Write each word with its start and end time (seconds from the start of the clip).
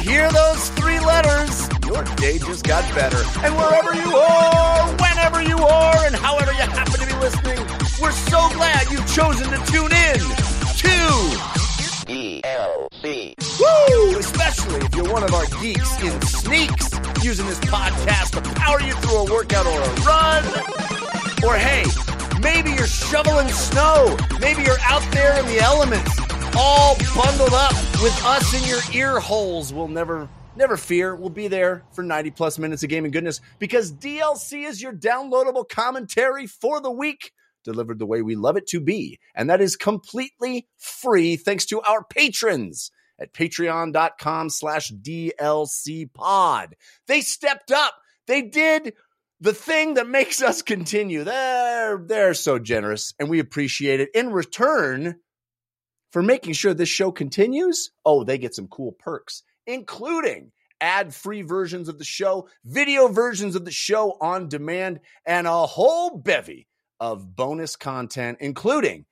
hear 0.00 0.30
those 0.30 0.68
three 0.70 1.00
letters, 1.00 1.68
your 1.86 2.04
day 2.16 2.38
just 2.38 2.64
got 2.64 2.82
better. 2.94 3.22
And 3.44 3.54
wherever 3.56 3.94
you 3.94 4.16
are, 4.16 4.88
whenever 4.96 5.42
you 5.42 5.58
are, 5.58 6.06
and 6.06 6.14
however 6.14 6.52
you 6.52 6.62
happen 6.62 7.00
to 7.00 7.06
be 7.06 7.14
listening, 7.20 7.58
we're 8.00 8.12
so 8.12 8.48
glad 8.54 8.90
you've 8.90 9.06
chosen 9.12 9.48
to 9.50 9.58
tune 9.70 9.92
in 9.92 10.20
to 10.80 10.94
DLC. 12.06 13.34
Woo! 13.60 14.18
Especially 14.18 14.80
if 14.80 14.94
you're 14.94 15.12
one 15.12 15.22
of 15.22 15.32
our 15.34 15.46
geeks 15.60 16.02
in 16.02 16.20
sneaks 16.22 16.90
using 17.22 17.46
this 17.46 17.60
podcast 17.60 18.42
to 18.42 18.54
power 18.54 18.80
you 18.80 18.94
through 18.94 19.18
a 19.18 19.24
workout 19.30 19.66
or 19.66 19.80
a 19.80 19.94
run. 20.02 20.44
Or 21.44 21.56
hey, 21.56 21.84
maybe 22.40 22.70
you're 22.70 22.86
shoveling 22.86 23.48
snow. 23.48 24.16
Maybe 24.40 24.62
you're 24.62 24.80
out 24.82 25.04
there 25.12 25.38
in 25.38 25.46
the 25.46 25.60
elements, 25.60 26.18
all 26.56 26.96
bundled 27.16 27.52
up 27.52 27.74
with 28.02 28.18
us 28.24 28.54
in 28.54 28.68
your 28.68 28.80
ear 28.92 29.20
holes. 29.20 29.72
We'll 29.72 29.88
never 29.88 30.28
Never 30.56 30.76
fear, 30.76 31.14
we'll 31.14 31.30
be 31.30 31.48
there 31.48 31.84
for 31.92 32.02
90 32.02 32.32
plus 32.32 32.58
minutes 32.58 32.82
of 32.82 32.88
gaming 32.88 33.12
goodness 33.12 33.40
because 33.58 33.92
DLC 33.92 34.66
is 34.66 34.82
your 34.82 34.92
downloadable 34.92 35.66
commentary 35.66 36.46
for 36.46 36.80
the 36.80 36.90
week 36.90 37.32
delivered 37.64 37.98
the 37.98 38.06
way 38.06 38.22
we 38.22 38.34
love 38.34 38.56
it 38.56 38.66
to 38.68 38.80
be. 38.80 39.18
And 39.34 39.48
that 39.48 39.60
is 39.60 39.76
completely 39.76 40.66
free 40.76 41.36
thanks 41.36 41.66
to 41.66 41.80
our 41.82 42.04
patrons 42.04 42.90
at 43.18 43.32
patreon.com 43.32 44.50
slash 44.50 44.92
DLC 44.92 46.12
pod. 46.12 46.74
They 47.06 47.20
stepped 47.20 47.70
up. 47.70 47.94
They 48.26 48.42
did 48.42 48.94
the 49.40 49.54
thing 49.54 49.94
that 49.94 50.08
makes 50.08 50.42
us 50.42 50.62
continue. 50.62 51.24
They're, 51.24 51.98
they're 51.98 52.34
so 52.34 52.58
generous 52.58 53.14
and 53.18 53.28
we 53.28 53.38
appreciate 53.38 54.00
it. 54.00 54.10
In 54.14 54.30
return 54.30 55.16
for 56.10 56.22
making 56.22 56.54
sure 56.54 56.74
this 56.74 56.88
show 56.88 57.12
continues, 57.12 57.90
oh, 58.04 58.24
they 58.24 58.38
get 58.38 58.54
some 58.54 58.68
cool 58.68 58.92
perks, 58.92 59.42
including 59.66 60.52
ad 60.80 61.14
free 61.14 61.42
versions 61.42 61.88
of 61.88 61.98
the 61.98 62.04
show, 62.04 62.48
video 62.64 63.08
versions 63.08 63.54
of 63.54 63.64
the 63.64 63.70
show 63.70 64.16
on 64.20 64.48
demand, 64.48 65.00
and 65.26 65.46
a 65.46 65.66
whole 65.66 66.16
bevy 66.16 66.66
of 66.98 67.34
bonus 67.36 67.76
content, 67.76 68.38
including 68.40 69.04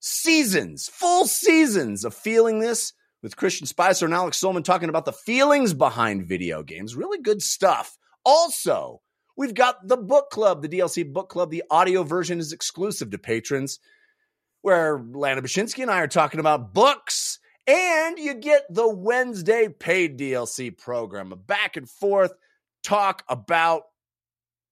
seasons, 0.00 0.88
full 0.92 1.26
seasons 1.26 2.04
of 2.04 2.14
Feeling 2.14 2.58
This 2.58 2.92
with 3.22 3.36
Christian 3.36 3.66
Spicer 3.66 4.04
and 4.04 4.14
Alex 4.14 4.38
Solman 4.38 4.64
talking 4.64 4.90
about 4.90 5.06
the 5.06 5.12
feelings 5.12 5.72
behind 5.72 6.26
video 6.26 6.62
games. 6.62 6.94
Really 6.94 7.20
good 7.22 7.40
stuff. 7.40 7.96
Also, 8.24 9.00
we've 9.36 9.54
got 9.54 9.88
the 9.88 9.96
book 9.96 10.30
club, 10.30 10.60
the 10.60 10.68
DLC 10.68 11.10
book 11.10 11.30
club. 11.30 11.50
The 11.50 11.64
audio 11.70 12.02
version 12.02 12.38
is 12.38 12.52
exclusive 12.52 13.10
to 13.10 13.18
patrons, 13.18 13.78
where 14.64 15.04
Lana 15.12 15.42
Bashinsky 15.42 15.82
and 15.82 15.90
I 15.90 16.00
are 16.00 16.08
talking 16.08 16.40
about 16.40 16.72
books. 16.72 17.38
And 17.66 18.18
you 18.18 18.32
get 18.32 18.62
the 18.70 18.88
Wednesday 18.88 19.68
paid 19.68 20.18
DLC 20.18 20.74
program, 20.76 21.32
a 21.32 21.36
back 21.36 21.76
and 21.76 21.88
forth 21.88 22.32
talk 22.82 23.22
about 23.28 23.82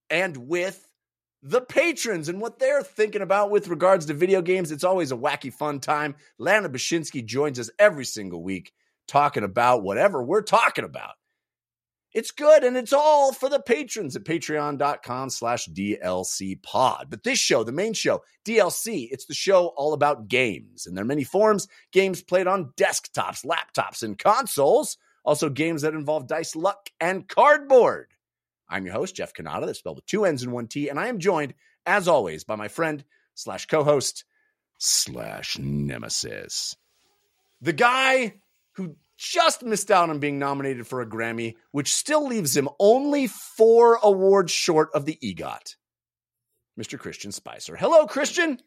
and 0.08 0.34
with 0.48 0.88
the 1.42 1.60
patrons 1.60 2.30
and 2.30 2.40
what 2.40 2.58
they're 2.58 2.82
thinking 2.82 3.20
about 3.20 3.50
with 3.50 3.68
regards 3.68 4.06
to 4.06 4.14
video 4.14 4.40
games. 4.40 4.72
It's 4.72 4.82
always 4.82 5.12
a 5.12 5.16
wacky 5.16 5.52
fun 5.52 5.78
time. 5.78 6.14
Lana 6.38 6.70
Bashinsky 6.70 7.22
joins 7.22 7.58
us 7.58 7.68
every 7.78 8.06
single 8.06 8.42
week 8.42 8.72
talking 9.06 9.44
about 9.44 9.82
whatever 9.82 10.22
we're 10.22 10.40
talking 10.40 10.86
about. 10.86 11.16
It's 12.14 12.30
good 12.30 12.62
and 12.62 12.76
it's 12.76 12.92
all 12.92 13.32
for 13.32 13.48
the 13.48 13.60
patrons 13.60 14.16
at 14.16 14.24
patreon.com 14.24 15.30
slash 15.30 15.66
DLC 15.68 16.62
pod. 16.62 17.06
But 17.08 17.22
this 17.22 17.38
show, 17.38 17.64
the 17.64 17.72
main 17.72 17.94
show, 17.94 18.22
DLC, 18.44 19.08
it's 19.10 19.24
the 19.24 19.34
show 19.34 19.68
all 19.76 19.94
about 19.94 20.28
games 20.28 20.86
and 20.86 20.96
there 20.96 21.04
are 21.04 21.06
many 21.06 21.24
forms, 21.24 21.68
games 21.90 22.22
played 22.22 22.46
on 22.46 22.72
desktops, 22.76 23.46
laptops, 23.46 24.02
and 24.02 24.18
consoles. 24.18 24.98
Also 25.24 25.48
games 25.48 25.82
that 25.82 25.94
involve 25.94 26.26
dice, 26.26 26.56
luck, 26.56 26.90
and 27.00 27.28
cardboard. 27.28 28.08
I'm 28.68 28.84
your 28.84 28.94
host, 28.94 29.14
Jeff 29.14 29.32
Cannata. 29.32 29.66
That's 29.66 29.78
spelled 29.78 29.96
with 29.96 30.06
two 30.06 30.24
N's 30.24 30.42
and 30.42 30.52
one 30.52 30.66
T. 30.66 30.88
And 30.88 30.98
I 30.98 31.08
am 31.08 31.18
joined, 31.18 31.54
as 31.86 32.08
always, 32.08 32.44
by 32.44 32.56
my 32.56 32.68
friend 32.68 33.04
slash 33.34 33.66
co-host 33.66 34.24
slash 34.78 35.58
nemesis. 35.58 36.76
The 37.60 37.72
guy 37.72 38.34
who 38.72 38.96
just 39.22 39.62
missed 39.62 39.90
out 39.90 40.10
on 40.10 40.18
being 40.18 40.38
nominated 40.38 40.86
for 40.86 41.00
a 41.00 41.06
Grammy, 41.06 41.54
which 41.70 41.92
still 41.94 42.26
leaves 42.26 42.56
him 42.56 42.68
only 42.80 43.26
four 43.28 43.98
awards 44.02 44.50
short 44.52 44.90
of 44.94 45.04
the 45.06 45.18
EGOT. 45.22 45.76
Mr. 46.78 46.98
Christian 46.98 47.30
Spicer. 47.32 47.76
Hello, 47.76 48.06
Christian. 48.06 48.58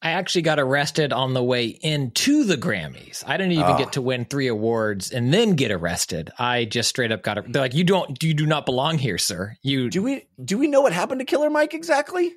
I 0.00 0.10
actually 0.10 0.42
got 0.42 0.60
arrested 0.60 1.12
on 1.12 1.34
the 1.34 1.42
way 1.42 1.66
into 1.66 2.44
the 2.44 2.56
Grammys. 2.56 3.24
I 3.26 3.36
didn't 3.36 3.52
even 3.52 3.72
Oh. 3.72 3.78
get 3.78 3.92
to 3.94 4.00
win 4.02 4.24
three 4.24 4.46
awards 4.46 5.10
and 5.10 5.34
then 5.34 5.54
get 5.56 5.72
arrested. 5.72 6.30
I 6.38 6.66
just 6.66 6.88
straight 6.88 7.10
up 7.10 7.22
got. 7.24 7.52
They're 7.52 7.60
like, 7.62 7.74
"You 7.74 7.82
don't, 7.82 8.22
you 8.22 8.32
do 8.32 8.46
not 8.46 8.64
belong 8.64 8.98
here, 8.98 9.18
sir." 9.18 9.56
You. 9.60 9.90
Do 9.90 10.02
we 10.02 10.26
do 10.42 10.56
we 10.56 10.68
know 10.68 10.82
what 10.82 10.92
happened 10.92 11.18
to 11.18 11.24
Killer 11.24 11.50
Mike 11.50 11.74
exactly? 11.74 12.32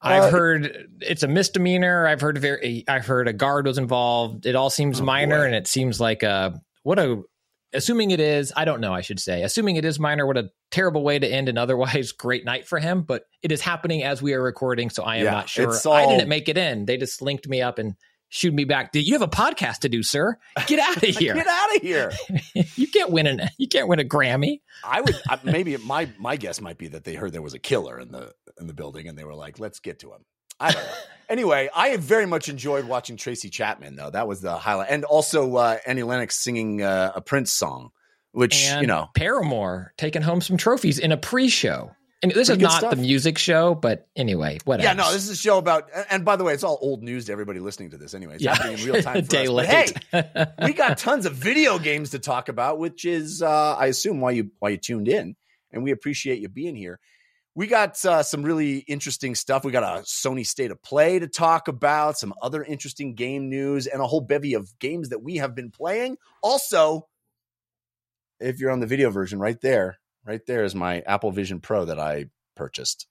I've 0.00 0.24
uh, 0.24 0.30
heard 0.30 0.88
it's 1.02 1.22
a 1.22 1.28
misdemeanor. 1.28 2.06
I've 2.06 2.22
heard 2.22 2.38
very. 2.38 2.82
I've 2.88 3.04
heard 3.06 3.28
a 3.28 3.34
guard 3.34 3.66
was 3.66 3.76
involved. 3.76 4.46
It 4.46 4.56
all 4.56 4.70
seems 4.70 5.00
Oh, 5.02 5.04
minor, 5.04 5.40
boy. 5.42 5.46
and 5.46 5.54
it 5.54 5.66
seems 5.66 6.00
like 6.00 6.22
a 6.22 6.62
what 6.82 6.98
a. 6.98 7.22
Assuming 7.74 8.10
it 8.10 8.20
is, 8.20 8.52
I 8.54 8.66
don't 8.66 8.82
know. 8.82 8.92
I 8.92 9.00
should 9.00 9.18
say, 9.18 9.42
assuming 9.42 9.76
it 9.76 9.86
is 9.86 9.98
minor, 9.98 10.26
what 10.26 10.36
a 10.36 10.50
terrible 10.70 11.02
way 11.02 11.18
to 11.18 11.26
end 11.26 11.48
an 11.48 11.56
otherwise 11.56 12.12
great 12.18 12.44
night 12.44 12.68
for 12.68 12.78
him. 12.78 13.00
But 13.02 13.24
it 13.42 13.50
is 13.50 13.62
happening 13.62 14.02
as 14.02 14.20
we 14.20 14.34
are 14.34 14.42
recording, 14.42 14.90
so 14.90 15.02
I 15.04 15.16
am 15.16 15.24
Yeah, 15.24 15.30
not 15.30 15.48
sure. 15.48 15.70
it's 15.70 15.86
I 15.86 16.04
didn't 16.06 16.28
make 16.28 16.50
it 16.50 16.58
in. 16.58 16.84
They 16.84 16.98
just 16.98 17.22
linked 17.22 17.48
me 17.48 17.62
up 17.62 17.78
and 17.78 17.94
shooed 18.28 18.52
me 18.52 18.64
back. 18.64 18.92
Did 18.92 19.06
you 19.06 19.14
have 19.14 19.22
a 19.22 19.26
podcast 19.28 19.78
to 19.80 19.88
do, 19.88 20.02
sir. 20.02 20.36
Get 20.66 20.80
out 20.80 20.98
of 20.98 21.02
here. 21.16 21.32
Get 21.34 21.46
out 21.46 21.76
of 21.76 21.80
here. 21.82 22.12
you 22.76 22.88
can't 22.88 23.10
win 23.10 23.26
an. 23.26 23.48
You 23.56 23.68
can't 23.68 23.88
win 23.88 24.00
a 24.00 24.04
Grammy. 24.04 24.60
I 24.84 25.00
would 25.00 25.16
I, 25.30 25.38
maybe 25.42 25.74
my 25.78 26.10
my 26.18 26.36
guess 26.36 26.60
might 26.60 26.76
be 26.76 26.88
that 26.88 27.04
they 27.04 27.14
heard 27.14 27.32
there 27.32 27.40
was 27.40 27.54
a 27.54 27.58
killer 27.58 27.98
in 27.98 28.12
the 28.12 28.34
in 28.60 28.66
the 28.66 28.74
building 28.74 29.08
and 29.08 29.16
they 29.16 29.24
were 29.24 29.34
like, 29.34 29.58
let's 29.58 29.80
get 29.80 30.00
to 30.00 30.12
him. 30.12 30.26
I 30.62 30.72
don't 30.72 30.82
know. 30.84 30.92
anyway, 31.28 31.68
I 31.74 31.96
very 31.96 32.26
much 32.26 32.48
enjoyed 32.48 32.84
watching 32.86 33.16
Tracy 33.16 33.50
Chapman 33.50 33.96
though. 33.96 34.10
That 34.10 34.26
was 34.28 34.40
the 34.40 34.56
highlight, 34.56 34.88
and 34.90 35.04
also 35.04 35.56
uh, 35.56 35.78
Annie 35.86 36.02
Lennox 36.02 36.36
singing 36.38 36.82
uh, 36.82 37.12
a 37.14 37.20
Prince 37.20 37.52
song, 37.52 37.90
which 38.32 38.64
and 38.68 38.80
you 38.80 38.86
know. 38.86 39.08
Paramore 39.14 39.92
taking 39.96 40.22
home 40.22 40.40
some 40.40 40.56
trophies 40.56 40.98
in 40.98 41.12
a 41.12 41.16
pre-show. 41.16 41.90
And 42.24 42.30
this 42.30 42.46
Pretty 42.46 42.62
is 42.62 42.68
not 42.70 42.78
stuff. 42.78 42.90
the 42.92 42.98
music 42.98 43.36
show, 43.36 43.74
but 43.74 44.06
anyway, 44.14 44.58
whatever. 44.64 44.86
Yeah, 44.86 44.92
no, 44.92 45.10
this 45.12 45.24
is 45.24 45.30
a 45.30 45.34
show 45.36 45.58
about, 45.58 45.88
and- 46.08 46.24
by 46.24 46.36
the 46.36 46.44
way, 46.44 46.54
it's 46.54 46.62
all 46.62 46.78
old 46.80 47.02
news 47.02 47.24
to 47.24 47.32
everybody 47.32 47.58
listening 47.58 47.90
to 47.90 47.98
this. 47.98 48.14
Anyway, 48.14 48.34
it's 48.36 48.44
Yeah. 48.44 48.54
happening 48.54 48.78
in 48.78 48.84
real 48.84 49.02
time. 49.02 49.24
Day 49.24 49.46
us. 49.46 49.48
But 49.48 49.54
late. 49.54 49.98
hey, 50.12 50.46
we 50.66 50.72
got 50.72 50.98
tons 50.98 51.26
of 51.26 51.34
video 51.34 51.80
games 51.80 52.10
to 52.10 52.20
talk 52.20 52.48
about, 52.48 52.78
which 52.78 53.04
is, 53.04 53.42
uh, 53.42 53.74
I 53.76 53.86
assume, 53.86 54.20
why 54.20 54.30
you 54.30 54.52
why 54.60 54.68
you 54.68 54.76
tuned 54.76 55.08
in, 55.08 55.34
and 55.72 55.82
we 55.82 55.90
appreciate 55.90 56.38
you 56.38 56.48
being 56.48 56.76
here. 56.76 57.00
We 57.54 57.66
got 57.66 58.02
uh, 58.04 58.22
some 58.22 58.42
really 58.42 58.78
interesting 58.78 59.34
stuff. 59.34 59.62
We 59.64 59.72
got 59.72 59.82
a 59.82 60.02
Sony 60.02 60.46
State 60.46 60.70
of 60.70 60.82
Play 60.82 61.18
to 61.18 61.28
talk 61.28 61.68
about, 61.68 62.18
some 62.18 62.32
other 62.40 62.64
interesting 62.64 63.14
game 63.14 63.50
news, 63.50 63.86
and 63.86 64.00
a 64.00 64.06
whole 64.06 64.22
bevy 64.22 64.54
of 64.54 64.78
games 64.78 65.10
that 65.10 65.22
we 65.22 65.36
have 65.36 65.54
been 65.54 65.70
playing. 65.70 66.16
Also, 66.42 67.08
if 68.40 68.58
you're 68.58 68.70
on 68.70 68.80
the 68.80 68.86
video 68.86 69.10
version, 69.10 69.38
right 69.38 69.60
there, 69.60 69.98
right 70.24 70.40
there 70.46 70.64
is 70.64 70.74
my 70.74 71.00
Apple 71.00 71.30
Vision 71.30 71.60
Pro 71.60 71.84
that 71.84 72.00
I 72.00 72.26
purchased. 72.56 73.06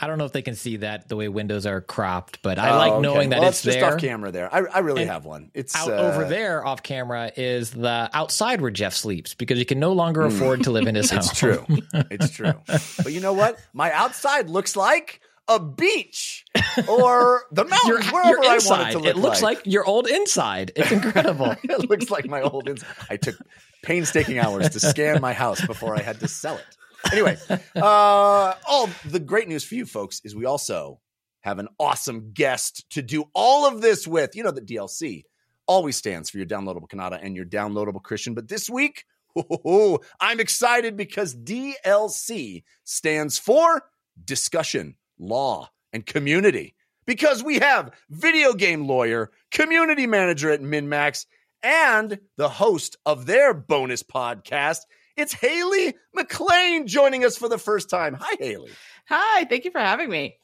I 0.00 0.06
don't 0.06 0.16
know 0.18 0.26
if 0.26 0.32
they 0.32 0.42
can 0.42 0.54
see 0.54 0.76
that 0.76 1.08
the 1.08 1.16
way 1.16 1.26
windows 1.28 1.66
are 1.66 1.80
cropped, 1.80 2.40
but 2.42 2.58
I 2.58 2.70
Oh, 2.70 2.76
like 2.78 2.92
okay. 2.92 3.00
knowing 3.02 3.30
that 3.30 3.40
Well, 3.40 3.48
it's 3.48 3.62
just 3.62 3.80
there. 3.80 3.92
off 3.94 4.00
camera 4.00 4.30
there. 4.30 4.52
I, 4.54 4.58
I 4.60 4.78
really 4.78 5.02
And 5.02 5.10
have 5.10 5.24
one. 5.24 5.50
It's 5.54 5.74
Out 5.74 5.90
uh, 5.90 5.94
over 5.96 6.24
there, 6.24 6.64
off 6.64 6.82
camera, 6.84 7.32
is 7.36 7.72
the 7.72 8.08
outside 8.12 8.60
where 8.60 8.70
Jeff 8.70 8.94
sleeps 8.94 9.34
because 9.34 9.58
he 9.58 9.64
can 9.64 9.80
no 9.80 9.92
longer 9.92 10.22
Mm. 10.22 10.26
afford 10.28 10.62
to 10.64 10.70
live 10.70 10.86
in 10.86 10.94
his 10.94 11.10
home. 11.10 11.18
It's 11.18 11.36
true. 11.36 11.66
It's 12.10 12.30
true. 12.30 12.54
but 12.66 13.12
you 13.12 13.20
know 13.20 13.32
what? 13.32 13.58
My 13.72 13.90
outside 13.92 14.48
looks 14.48 14.76
like 14.76 15.20
a 15.48 15.58
beach 15.58 16.44
or 16.86 17.42
the 17.50 17.64
Your, 17.86 17.98
mountains, 17.98 18.12
wherever 18.12 18.28
your 18.44 18.52
I 18.52 18.58
want 18.64 18.88
it 18.88 18.92
to 18.92 18.98
look 18.98 19.06
it 19.06 19.16
looks 19.16 19.42
like. 19.42 19.62
your 19.66 19.84
old 19.84 20.06
inside. 20.06 20.72
It's 20.76 20.92
incredible. 20.92 21.56
it 21.64 21.88
looks 21.90 22.08
like 22.10 22.26
my 22.28 22.42
old 22.42 22.68
inside. 22.68 22.86
I 23.10 23.16
took 23.16 23.34
painstaking 23.82 24.38
hours 24.38 24.68
to 24.70 24.80
scan 24.80 25.20
my 25.20 25.32
house 25.32 25.64
before 25.66 25.96
I 25.96 26.02
had 26.02 26.20
to 26.20 26.28
sell 26.28 26.56
it. 26.56 26.64
Anyway, 27.12 27.36
uh, 27.76 28.54
all 28.66 28.88
the 29.06 29.20
great 29.20 29.48
news 29.48 29.64
for 29.64 29.74
you 29.74 29.86
folks 29.86 30.20
is 30.24 30.34
we 30.34 30.44
also 30.44 31.00
have 31.40 31.58
an 31.58 31.68
awesome 31.78 32.32
guest 32.32 32.84
to 32.90 33.02
do 33.02 33.24
all 33.34 33.66
of 33.66 33.80
this 33.80 34.06
with. 34.06 34.34
You 34.34 34.42
know 34.42 34.50
that 34.50 34.66
DLC 34.66 35.24
always 35.66 35.96
stands 35.96 36.30
for 36.30 36.38
your 36.38 36.46
downloadable 36.46 36.88
Cannata 36.88 37.18
and 37.22 37.36
your 37.36 37.44
downloadable 37.44 38.02
Christian, 38.02 38.34
but 38.34 38.48
this 38.48 38.68
week, 38.68 39.04
I'm 40.20 40.40
excited 40.40 40.96
because 40.96 41.34
DLC 41.34 42.64
stands 42.84 43.38
for 43.38 43.82
discussion, 44.24 44.96
law, 45.18 45.70
and 45.92 46.04
community. 46.04 46.74
Because 47.06 47.42
we 47.42 47.58
have 47.58 47.94
video 48.10 48.52
game 48.52 48.86
lawyer, 48.86 49.30
community 49.50 50.06
manager 50.06 50.50
at 50.50 50.60
MinnMax, 50.60 51.24
and 51.62 52.18
the 52.36 52.48
host 52.48 52.96
of 53.06 53.26
their 53.26 53.54
bonus 53.54 54.02
podcast. 54.02 54.80
It's 55.18 55.32
Haley 55.32 55.96
MacLean 56.14 56.86
joining 56.86 57.24
us 57.24 57.36
for 57.36 57.48
the 57.48 57.58
first 57.58 57.90
time. 57.90 58.16
Hi, 58.20 58.36
Haley. 58.38 58.70
Hi, 59.08 59.44
thank 59.46 59.64
you 59.64 59.72
for 59.72 59.80
having 59.80 60.08
me. 60.08 60.38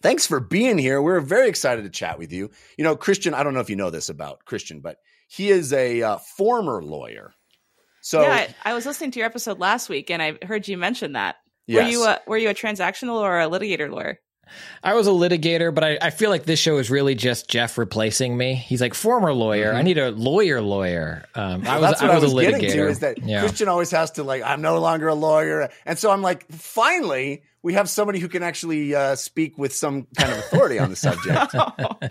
Thanks 0.00 0.26
for 0.26 0.40
being 0.40 0.78
here. 0.78 1.02
We're 1.02 1.20
very 1.20 1.50
excited 1.50 1.84
to 1.84 1.90
chat 1.90 2.18
with 2.18 2.32
you. 2.32 2.50
You 2.78 2.84
know, 2.84 2.96
Christian, 2.96 3.34
I 3.34 3.42
don't 3.42 3.52
know 3.52 3.60
if 3.60 3.68
you 3.68 3.76
know 3.76 3.90
this 3.90 4.08
about 4.08 4.46
Christian, 4.46 4.80
but 4.80 4.96
he 5.28 5.50
is 5.50 5.74
a 5.74 6.02
uh, 6.02 6.16
former 6.16 6.82
lawyer. 6.82 7.34
So 8.00 8.22
yeah, 8.22 8.48
I, 8.64 8.70
I 8.70 8.72
was 8.72 8.86
listening 8.86 9.10
to 9.10 9.18
your 9.18 9.26
episode 9.26 9.58
last 9.58 9.90
week, 9.90 10.10
and 10.10 10.22
I 10.22 10.38
heard 10.42 10.66
you 10.66 10.78
mention 10.78 11.12
that. 11.12 11.36
yes. 11.66 11.84
Were 11.84 11.90
you 11.90 12.04
a, 12.04 12.20
were 12.26 12.38
you 12.38 12.48
a 12.48 12.54
transactional 12.54 13.16
or 13.16 13.38
a 13.38 13.50
litigator 13.50 13.90
lawyer? 13.90 14.18
I 14.82 14.94
was 14.94 15.06
a 15.06 15.10
litigator, 15.10 15.74
but 15.74 15.84
I, 15.84 15.98
I 16.00 16.10
feel 16.10 16.30
like 16.30 16.44
this 16.44 16.58
show 16.58 16.78
is 16.78 16.90
really 16.90 17.14
just 17.14 17.48
Jeff 17.48 17.78
replacing 17.78 18.36
me. 18.36 18.54
He's 18.54 18.80
like 18.80 18.94
former 18.94 19.32
lawyer. 19.32 19.72
I 19.72 19.82
need 19.82 19.98
a 19.98 20.10
lawyer 20.10 20.60
lawyer. 20.60 21.24
Um, 21.34 21.66
I 21.66 21.78
was 21.78 21.90
that's 21.90 22.02
what 22.02 22.10
I 22.10 22.14
I 22.14 22.16
was, 22.16 22.24
was, 22.24 22.32
a 22.32 22.36
litigator. 22.36 22.60
getting 22.60 22.70
to 22.70 22.88
is 22.88 22.98
that 23.00 23.18
yeah. 23.22 23.40
Christian 23.40 23.68
always 23.68 23.90
has 23.90 24.12
to 24.12 24.24
like 24.24 24.42
I'm 24.42 24.62
no 24.62 24.78
longer 24.78 25.08
a 25.08 25.14
lawyer, 25.14 25.70
and 25.84 25.98
so 25.98 26.10
I'm 26.10 26.22
like 26.22 26.50
finally 26.50 27.42
we 27.62 27.74
have 27.74 27.90
somebody 27.90 28.18
who 28.18 28.28
can 28.28 28.42
actually 28.42 28.94
uh, 28.94 29.16
speak 29.16 29.58
with 29.58 29.74
some 29.74 30.06
kind 30.16 30.32
of 30.32 30.38
authority 30.38 30.78
on 30.78 30.88
the 30.88 30.96
subject. 30.96 31.54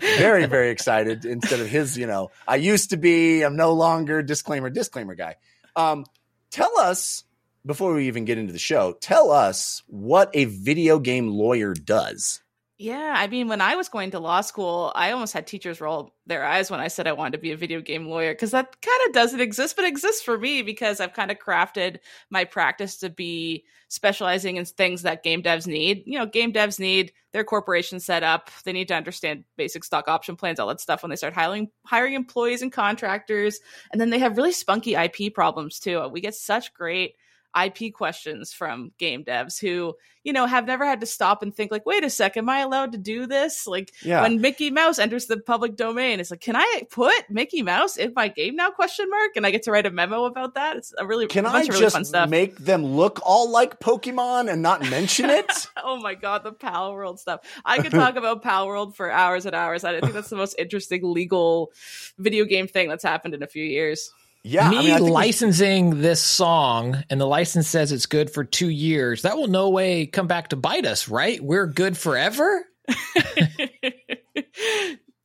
very 0.18 0.46
very 0.46 0.70
excited 0.70 1.24
instead 1.24 1.60
of 1.60 1.68
his 1.68 1.98
you 1.98 2.06
know 2.06 2.30
I 2.46 2.56
used 2.56 2.90
to 2.90 2.96
be 2.96 3.42
I'm 3.42 3.56
no 3.56 3.72
longer 3.72 4.22
disclaimer 4.22 4.70
disclaimer 4.70 5.14
guy. 5.14 5.36
Um, 5.76 6.04
tell 6.50 6.78
us 6.78 7.24
before 7.64 7.94
we 7.94 8.06
even 8.06 8.24
get 8.24 8.38
into 8.38 8.52
the 8.52 8.58
show. 8.58 8.92
Tell 9.00 9.30
us 9.30 9.82
what 9.86 10.30
a 10.34 10.46
video 10.46 10.98
game 10.98 11.28
lawyer 11.28 11.74
does. 11.74 12.40
Yeah, 12.82 13.12
I 13.14 13.26
mean, 13.26 13.48
when 13.48 13.60
I 13.60 13.76
was 13.76 13.90
going 13.90 14.12
to 14.12 14.18
law 14.18 14.40
school, 14.40 14.90
I 14.94 15.10
almost 15.10 15.34
had 15.34 15.46
teachers 15.46 15.82
roll 15.82 16.14
their 16.24 16.46
eyes 16.46 16.70
when 16.70 16.80
I 16.80 16.88
said 16.88 17.06
I 17.06 17.12
wanted 17.12 17.32
to 17.32 17.42
be 17.42 17.52
a 17.52 17.56
video 17.56 17.82
game 17.82 18.06
lawyer 18.06 18.32
because 18.32 18.52
that 18.52 18.74
kind 18.80 19.06
of 19.06 19.12
doesn't 19.12 19.42
exist, 19.42 19.76
but 19.76 19.84
exists 19.84 20.22
for 20.22 20.38
me 20.38 20.62
because 20.62 20.98
I've 20.98 21.12
kind 21.12 21.30
of 21.30 21.38
crafted 21.38 21.98
my 22.30 22.46
practice 22.46 22.96
to 23.00 23.10
be 23.10 23.64
specializing 23.88 24.56
in 24.56 24.64
things 24.64 25.02
that 25.02 25.22
game 25.22 25.42
devs 25.42 25.66
need. 25.66 26.04
You 26.06 26.20
know, 26.20 26.24
game 26.24 26.54
devs 26.54 26.80
need 26.80 27.12
their 27.34 27.44
corporation 27.44 28.00
set 28.00 28.22
up. 28.22 28.48
They 28.64 28.72
need 28.72 28.88
to 28.88 28.94
understand 28.94 29.44
basic 29.58 29.84
stock 29.84 30.08
option 30.08 30.36
plans, 30.36 30.58
all 30.58 30.68
that 30.68 30.80
stuff 30.80 31.02
when 31.02 31.10
they 31.10 31.16
start 31.16 31.34
hiring 31.34 31.68
hiring 31.84 32.14
employees 32.14 32.62
and 32.62 32.72
contractors. 32.72 33.60
And 33.92 34.00
then 34.00 34.08
they 34.08 34.20
have 34.20 34.38
really 34.38 34.52
spunky 34.52 34.94
IP 34.94 35.34
problems 35.34 35.80
too. 35.80 36.08
We 36.08 36.22
get 36.22 36.34
such 36.34 36.72
great 36.72 37.16
IP 37.58 37.92
questions 37.92 38.52
from 38.52 38.92
game 38.98 39.24
devs 39.24 39.60
who, 39.60 39.94
you 40.22 40.32
know, 40.32 40.46
have 40.46 40.66
never 40.66 40.84
had 40.84 41.00
to 41.00 41.06
stop 41.06 41.42
and 41.42 41.54
think 41.54 41.70
like, 41.70 41.84
wait 41.86 42.04
a 42.04 42.10
second, 42.10 42.44
am 42.44 42.48
I 42.48 42.60
allowed 42.60 42.92
to 42.92 42.98
do 42.98 43.26
this? 43.26 43.66
Like 43.66 43.92
Yeah. 44.02 44.22
when 44.22 44.40
Mickey 44.40 44.70
Mouse 44.70 44.98
enters 44.98 45.26
the 45.26 45.38
public 45.38 45.76
domain, 45.76 46.20
it's 46.20 46.30
like, 46.30 46.40
can 46.40 46.54
I 46.56 46.82
put 46.90 47.28
Mickey 47.28 47.62
Mouse 47.62 47.96
in 47.96 48.12
my 48.14 48.28
game 48.28 48.54
now? 48.56 48.70
Question 48.70 49.08
mark. 49.10 49.32
And 49.36 49.46
I 49.46 49.50
get 49.50 49.62
to 49.64 49.72
write 49.72 49.86
a 49.86 49.90
memo 49.90 50.24
about 50.26 50.54
that. 50.54 50.76
It's 50.76 50.94
a 50.98 51.06
really 51.06 51.26
Can 51.26 51.46
I 51.46 51.52
bunch 51.52 51.68
of 51.70 51.74
really 51.76 51.90
fun 51.90 52.00
just 52.02 52.10
stuff. 52.10 52.30
make 52.30 52.56
them 52.58 52.84
look 52.84 53.18
all 53.24 53.50
like 53.50 53.80
Pokemon 53.80 54.50
and 54.52 54.62
not 54.62 54.88
mention 54.90 55.28
it? 55.30 55.50
Oh 55.82 55.96
my 55.96 56.14
god, 56.14 56.44
the 56.44 56.52
Palworld 56.52 57.18
stuff. 57.18 57.40
I 57.64 57.78
could 57.78 57.90
talk 57.90 58.16
about 58.16 58.42
Palworld 58.44 58.94
for 58.94 59.10
hours 59.10 59.46
and 59.46 59.54
hours. 59.56 59.82
I 59.82 59.98
think 60.00 60.12
that's 60.12 60.28
the 60.28 60.36
most 60.36 60.54
interesting 60.58 61.00
legal 61.02 61.72
video 62.18 62.44
game 62.44 62.68
thing 62.68 62.88
that's 62.88 63.02
happened 63.02 63.34
in 63.34 63.42
a 63.42 63.46
few 63.46 63.64
years. 63.64 64.12
Yeah, 64.42 64.70
me 64.70 64.78
I 64.78 64.82
mean, 64.82 64.92
I 64.92 64.98
licensing 64.98 66.00
this 66.00 66.20
song 66.20 67.02
and 67.10 67.20
the 67.20 67.26
license 67.26 67.68
says 67.68 67.92
it's 67.92 68.06
good 68.06 68.30
for 68.30 68.42
two 68.44 68.70
years, 68.70 69.22
that 69.22 69.36
will 69.36 69.48
no 69.48 69.68
way 69.70 70.06
come 70.06 70.26
back 70.26 70.48
to 70.48 70.56
bite 70.56 70.86
us, 70.86 71.08
right? 71.08 71.42
We're 71.42 71.66
good 71.66 71.96
forever. 71.96 72.64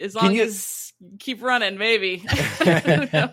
as 0.02 0.16
long 0.16 0.36
you- 0.36 0.44
as 0.44 0.94
keep 1.20 1.42
running, 1.42 1.78
maybe. 1.78 2.18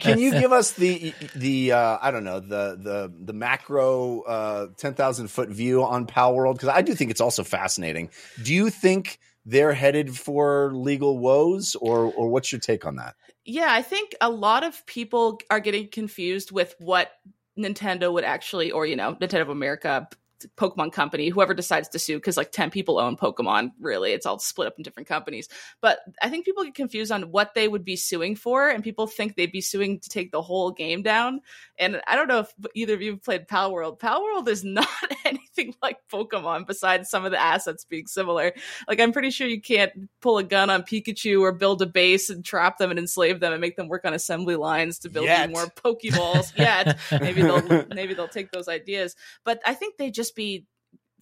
Can 0.00 0.18
you 0.18 0.30
give 0.32 0.52
us 0.52 0.72
the 0.72 1.14
the 1.34 1.72
uh, 1.72 1.98
I 2.00 2.10
don't 2.10 2.24
know 2.24 2.40
the 2.40 2.78
the 2.80 3.12
the 3.24 3.32
macro 3.32 4.22
uh, 4.22 4.66
ten 4.76 4.94
thousand 4.94 5.28
foot 5.28 5.48
view 5.48 5.82
on 5.82 6.06
Palworld 6.06 6.54
because 6.54 6.68
I 6.68 6.82
do 6.82 6.94
think 6.94 7.10
it's 7.10 7.20
also 7.20 7.44
fascinating. 7.44 8.10
Do 8.42 8.54
you 8.54 8.70
think 8.70 9.18
they're 9.44 9.72
headed 9.74 10.16
for 10.16 10.72
legal 10.72 11.18
woes, 11.18 11.76
or 11.80 12.04
or 12.12 12.28
what's 12.28 12.52
your 12.52 12.60
take 12.60 12.84
on 12.84 12.96
that? 12.96 13.14
Yeah, 13.44 13.68
I 13.70 13.82
think 13.82 14.14
a 14.20 14.30
lot 14.30 14.62
of 14.64 14.84
people 14.86 15.40
are 15.50 15.60
getting 15.60 15.88
confused 15.88 16.52
with 16.52 16.74
what 16.78 17.12
Nintendo 17.58 18.12
would 18.12 18.24
actually, 18.24 18.70
or 18.70 18.86
you 18.86 18.96
know, 18.96 19.14
Nintendo 19.16 19.42
of 19.42 19.48
America, 19.48 20.08
Pokemon 20.56 20.92
Company, 20.92 21.28
whoever 21.28 21.54
decides 21.54 21.88
to 21.90 21.98
sue, 21.98 22.16
because 22.16 22.36
like 22.36 22.52
ten 22.52 22.70
people 22.70 22.98
own 22.98 23.16
Pokemon. 23.16 23.72
Really, 23.80 24.12
it's 24.12 24.26
all 24.26 24.38
split 24.38 24.68
up 24.68 24.74
in 24.76 24.82
different 24.82 25.08
companies. 25.08 25.48
But 25.80 26.00
I 26.22 26.28
think 26.28 26.44
people 26.44 26.64
get 26.64 26.74
confused 26.74 27.12
on 27.12 27.30
what 27.30 27.54
they 27.54 27.68
would 27.68 27.84
be 27.84 27.96
suing 27.96 28.36
for, 28.36 28.68
and 28.68 28.84
people 28.84 29.06
think 29.06 29.36
they'd 29.36 29.52
be 29.52 29.60
suing 29.60 30.00
to 30.00 30.08
take 30.08 30.32
the 30.32 30.42
whole 30.42 30.70
game 30.70 31.02
down. 31.02 31.40
And 31.78 32.00
I 32.06 32.16
don't 32.16 32.28
know 32.28 32.40
if 32.40 32.52
either 32.74 32.94
of 32.94 33.02
you 33.02 33.12
have 33.12 33.22
played 33.22 33.48
Palworld. 33.48 33.98
Pal 33.98 34.22
World 34.22 34.48
is 34.48 34.64
not 34.72 34.86
anything 35.24 35.74
like 35.82 35.98
Pokemon, 36.12 36.66
besides 36.66 37.10
some 37.10 37.24
of 37.24 37.32
the 37.32 37.40
assets 37.40 37.84
being 37.84 38.06
similar. 38.06 38.52
Like 38.88 39.00
I'm 39.00 39.12
pretty 39.12 39.30
sure 39.30 39.46
you 39.46 39.60
can't 39.60 39.92
pull 40.20 40.38
a 40.38 40.44
gun 40.44 40.70
on 40.70 40.82
Pikachu 40.82 41.40
or 41.40 41.52
build 41.52 41.82
a 41.82 41.86
base 41.86 42.30
and 42.30 42.44
trap 42.44 42.78
them 42.78 42.90
and 42.90 42.98
enslave 42.98 43.40
them 43.40 43.52
and 43.52 43.60
make 43.60 43.76
them 43.76 43.88
work 43.88 44.04
on 44.04 44.14
assembly 44.14 44.56
lines 44.56 44.98
to 45.00 45.08
build 45.08 45.28
more 45.50 45.66
Pokeballs. 45.66 46.56
Yet 46.56 46.98
maybe 47.20 47.42
they'll 47.42 47.86
maybe 47.88 48.14
they'll 48.14 48.28
take 48.28 48.50
those 48.50 48.68
ideas, 48.68 49.16
but 49.44 49.60
I 49.64 49.74
think 49.74 49.96
they 49.96 50.10
just 50.10 50.31
be 50.34 50.66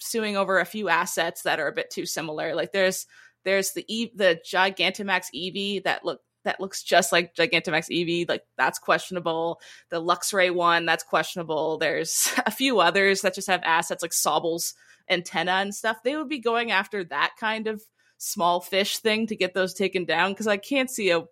suing 0.00 0.36
over 0.36 0.58
a 0.58 0.64
few 0.64 0.88
assets 0.88 1.42
that 1.42 1.60
are 1.60 1.68
a 1.68 1.72
bit 1.72 1.90
too 1.90 2.06
similar. 2.06 2.54
Like 2.54 2.72
there's 2.72 3.06
there's 3.44 3.72
the 3.72 3.84
e- 3.88 4.12
the 4.14 4.40
Gigantamax 4.44 5.26
Eevee 5.34 5.84
that 5.84 6.04
look 6.04 6.20
that 6.44 6.60
looks 6.60 6.82
just 6.82 7.12
like 7.12 7.34
Gigantamax 7.34 7.90
Eevee. 7.90 8.28
Like 8.28 8.44
that's 8.56 8.78
questionable. 8.78 9.60
The 9.90 10.02
Luxray 10.02 10.52
one 10.54 10.86
that's 10.86 11.04
questionable. 11.04 11.78
There's 11.78 12.32
a 12.46 12.50
few 12.50 12.80
others 12.80 13.22
that 13.22 13.34
just 13.34 13.48
have 13.48 13.62
assets 13.64 14.02
like 14.02 14.12
Sobble's 14.12 14.74
antenna 15.08 15.52
and 15.52 15.74
stuff. 15.74 15.98
They 16.02 16.16
would 16.16 16.28
be 16.28 16.38
going 16.38 16.70
after 16.70 17.04
that 17.04 17.32
kind 17.38 17.66
of 17.66 17.82
small 18.18 18.60
fish 18.60 18.98
thing 18.98 19.26
to 19.26 19.36
get 19.36 19.54
those 19.54 19.74
taken 19.74 20.04
down 20.04 20.32
because 20.32 20.46
I 20.46 20.56
can't 20.56 20.90
see 20.90 21.10
a 21.10 21.24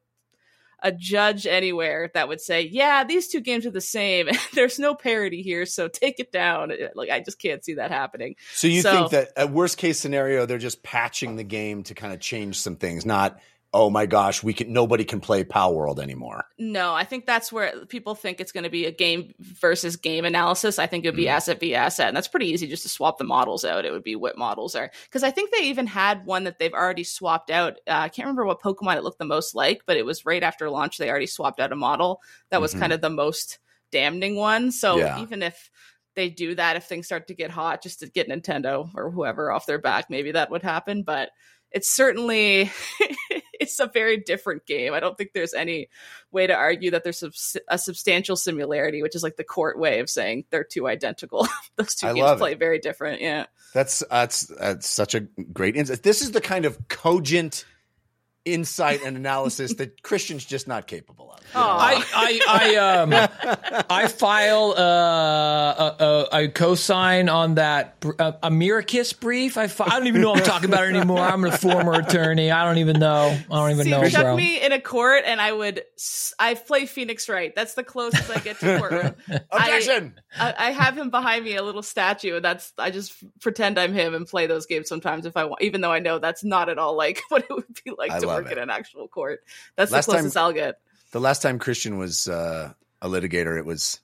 a 0.82 0.92
judge 0.92 1.46
anywhere 1.46 2.10
that 2.14 2.28
would 2.28 2.40
say, 2.40 2.62
"Yeah, 2.62 3.04
these 3.04 3.28
two 3.28 3.40
games 3.40 3.66
are 3.66 3.70
the 3.70 3.80
same. 3.80 4.28
There's 4.54 4.78
no 4.78 4.94
parity 4.94 5.42
here, 5.42 5.66
so 5.66 5.88
take 5.88 6.20
it 6.20 6.30
down." 6.32 6.70
Uh, 6.72 6.88
like 6.94 7.10
I 7.10 7.20
just 7.20 7.40
can't 7.40 7.64
see 7.64 7.74
that 7.74 7.90
happening. 7.90 8.36
So 8.54 8.66
you 8.66 8.82
So- 8.82 8.92
think 8.92 9.10
that 9.10 9.28
at 9.36 9.50
worst 9.50 9.78
case 9.78 9.98
scenario 9.98 10.46
they're 10.46 10.58
just 10.58 10.82
patching 10.82 11.36
the 11.36 11.44
game 11.44 11.82
to 11.84 11.94
kind 11.94 12.12
of 12.12 12.20
change 12.20 12.58
some 12.60 12.76
things, 12.76 13.04
not 13.04 13.38
oh 13.74 13.90
my 13.90 14.06
gosh, 14.06 14.42
we 14.42 14.54
can 14.54 14.72
nobody 14.72 15.04
can 15.04 15.20
play 15.20 15.44
Palworld 15.44 15.98
anymore. 15.98 16.44
No, 16.58 16.94
I 16.94 17.04
think 17.04 17.26
that's 17.26 17.52
where 17.52 17.84
people 17.86 18.14
think 18.14 18.40
it's 18.40 18.52
going 18.52 18.64
to 18.64 18.70
be 18.70 18.86
a 18.86 18.90
game 18.90 19.34
versus 19.40 19.96
game 19.96 20.24
analysis. 20.24 20.78
I 20.78 20.86
think 20.86 21.04
it 21.04 21.08
would 21.08 21.16
be 21.16 21.28
asset 21.28 21.60
v 21.60 21.74
asset, 21.74 22.08
and 22.08 22.16
that's 22.16 22.28
pretty 22.28 22.46
easy 22.46 22.66
just 22.66 22.82
to 22.84 22.88
swap 22.88 23.18
the 23.18 23.24
models 23.24 23.64
out. 23.64 23.84
It 23.84 23.92
would 23.92 24.02
be 24.04 24.16
what 24.16 24.38
models 24.38 24.74
are 24.74 24.90
because 25.04 25.22
I 25.22 25.30
think 25.30 25.50
they 25.50 25.64
even 25.64 25.86
had 25.86 26.24
one 26.24 26.44
that 26.44 26.58
they've 26.58 26.72
already 26.72 27.04
swapped 27.04 27.50
out. 27.50 27.74
Uh, 27.86 27.92
I 27.92 28.08
can't 28.08 28.26
remember 28.26 28.46
what 28.46 28.62
Pokemon 28.62 28.96
it 28.96 29.04
looked 29.04 29.18
the 29.18 29.24
most 29.26 29.54
like, 29.54 29.82
but 29.86 29.96
it 29.96 30.06
was 30.06 30.24
right 30.24 30.42
after 30.42 30.70
launch. 30.70 30.96
They 30.96 31.10
already 31.10 31.26
swapped 31.26 31.60
out 31.60 31.72
a 31.72 31.76
model 31.76 32.20
that 32.50 32.60
was 32.62 32.74
Mhm. 32.74 32.78
kind 32.80 32.92
of 32.94 33.00
the 33.02 33.10
most 33.10 33.58
damning 33.92 34.36
one. 34.36 34.70
So 34.72 34.98
Yeah. 34.98 35.20
even 35.20 35.42
if 35.42 35.70
they 36.16 36.30
do 36.30 36.54
that, 36.54 36.76
if 36.76 36.84
things 36.84 37.06
start 37.06 37.28
to 37.28 37.34
get 37.34 37.50
hot, 37.50 37.82
just 37.82 38.00
to 38.00 38.08
get 38.08 38.28
Nintendo 38.28 38.90
or 38.94 39.10
whoever 39.10 39.52
off 39.52 39.66
their 39.66 39.78
back, 39.78 40.06
maybe 40.10 40.32
that 40.32 40.50
would 40.50 40.62
happen. 40.62 41.02
But 41.02 41.30
it's 41.70 41.94
certainly 41.94 42.70
it's 43.70 43.80
a 43.80 43.86
very 43.86 44.16
different 44.16 44.66
game. 44.66 44.94
I 44.94 45.00
don't 45.00 45.16
think 45.16 45.32
there's 45.32 45.54
any 45.54 45.88
way 46.32 46.46
to 46.46 46.54
argue 46.54 46.90
that 46.92 47.04
there's 47.04 47.18
subs- 47.18 47.56
a 47.68 47.78
substantial 47.78 48.36
similarity, 48.36 49.02
which 49.02 49.14
is 49.14 49.22
like 49.22 49.36
the 49.36 49.44
court 49.44 49.78
way 49.78 50.00
of 50.00 50.10
saying 50.10 50.44
they're 50.50 50.64
two 50.64 50.86
identical. 50.88 51.46
Those 51.76 51.94
two 51.94 52.08
I 52.08 52.12
games 52.14 52.38
play 52.38 52.52
it. 52.52 52.58
very 52.58 52.78
different. 52.78 53.20
Yeah. 53.20 53.46
That's 53.74 54.02
that's 54.10 54.46
that's 54.46 54.88
such 54.88 55.14
a 55.14 55.20
great 55.20 55.76
insight. 55.76 56.02
This 56.02 56.22
is 56.22 56.32
the 56.32 56.40
kind 56.40 56.64
of 56.64 56.88
cogent 56.88 57.64
insight 58.52 59.02
and 59.04 59.16
analysis 59.16 59.74
that 59.74 60.02
Christian's 60.02 60.44
just 60.44 60.68
not 60.68 60.86
capable 60.86 61.32
of. 61.32 61.40
you 61.40 61.54
know? 61.54 61.66
I, 61.66 62.04
I, 62.14 62.40
I, 62.48 62.76
um, 62.76 63.84
I 63.90 64.08
file 64.08 64.74
uh, 64.76 64.82
a, 64.82 65.96
a, 66.04 66.44
a 66.44 66.48
cosign 66.48 67.32
on 67.32 67.56
that 67.56 68.00
br- 68.00 68.12
uh, 68.18 68.32
Americus 68.42 69.12
brief. 69.12 69.56
I, 69.56 69.66
fi- 69.66 69.86
I 69.86 69.98
don't 69.98 70.06
even 70.06 70.20
know 70.20 70.30
what 70.30 70.40
I'm 70.40 70.46
talking 70.46 70.68
about 70.68 70.84
it 70.84 70.94
anymore. 70.94 71.20
I'm 71.20 71.44
a 71.44 71.56
former 71.56 71.94
attorney. 71.94 72.50
I 72.50 72.64
don't 72.64 72.78
even 72.78 72.98
know. 72.98 73.36
I 73.50 73.54
don't 73.54 73.70
even 73.70 73.84
See, 73.84 73.90
know, 73.90 74.08
chuck 74.08 74.36
me 74.36 74.60
in 74.60 74.72
a 74.72 74.80
court, 74.80 75.24
and 75.26 75.40
I 75.40 75.52
would. 75.52 75.82
I 76.38 76.54
play 76.54 76.86
Phoenix 76.86 77.28
Wright. 77.28 77.54
That's 77.54 77.74
the 77.74 77.84
closest 77.84 78.30
I 78.30 78.40
get 78.40 78.58
to 78.60 78.78
courtroom. 78.78 79.14
Objection. 79.50 80.14
I, 80.38 80.54
I 80.58 80.70
have 80.70 80.96
him 80.96 81.10
behind 81.10 81.44
me, 81.44 81.56
a 81.56 81.62
little 81.62 81.82
statue, 81.82 82.36
and 82.36 82.44
that's 82.44 82.72
I 82.78 82.90
just 82.90 83.12
pretend 83.40 83.78
I'm 83.78 83.92
him 83.92 84.14
and 84.14 84.26
play 84.26 84.46
those 84.46 84.66
games 84.66 84.88
sometimes 84.88 85.26
if 85.26 85.36
I 85.36 85.44
want, 85.44 85.62
even 85.62 85.80
though 85.80 85.92
I 85.92 85.98
know 85.98 86.18
that's 86.18 86.44
not 86.44 86.68
at 86.68 86.78
all 86.78 86.96
like 86.96 87.22
what 87.28 87.44
it 87.44 87.50
would 87.50 87.66
be 87.84 87.92
like 87.96 88.10
I 88.10 88.20
to 88.20 88.26
love 88.26 88.37
work 88.44 88.52
it. 88.52 88.58
in 88.58 88.64
an 88.64 88.70
actual 88.70 89.08
court. 89.08 89.40
That's 89.76 89.90
Last 89.92 90.06
the 90.06 90.12
time- 90.12 90.20
closest 90.22 90.36
I'll 90.36 90.52
get. 90.52 90.78
the 91.12 91.20
last 91.20 91.42
time 91.42 91.58
Christian 91.58 91.98
was 91.98 92.28
uh, 92.28 92.72
a 93.02 93.08
litigator, 93.08 93.58
it 93.58 93.64
was 93.66 94.00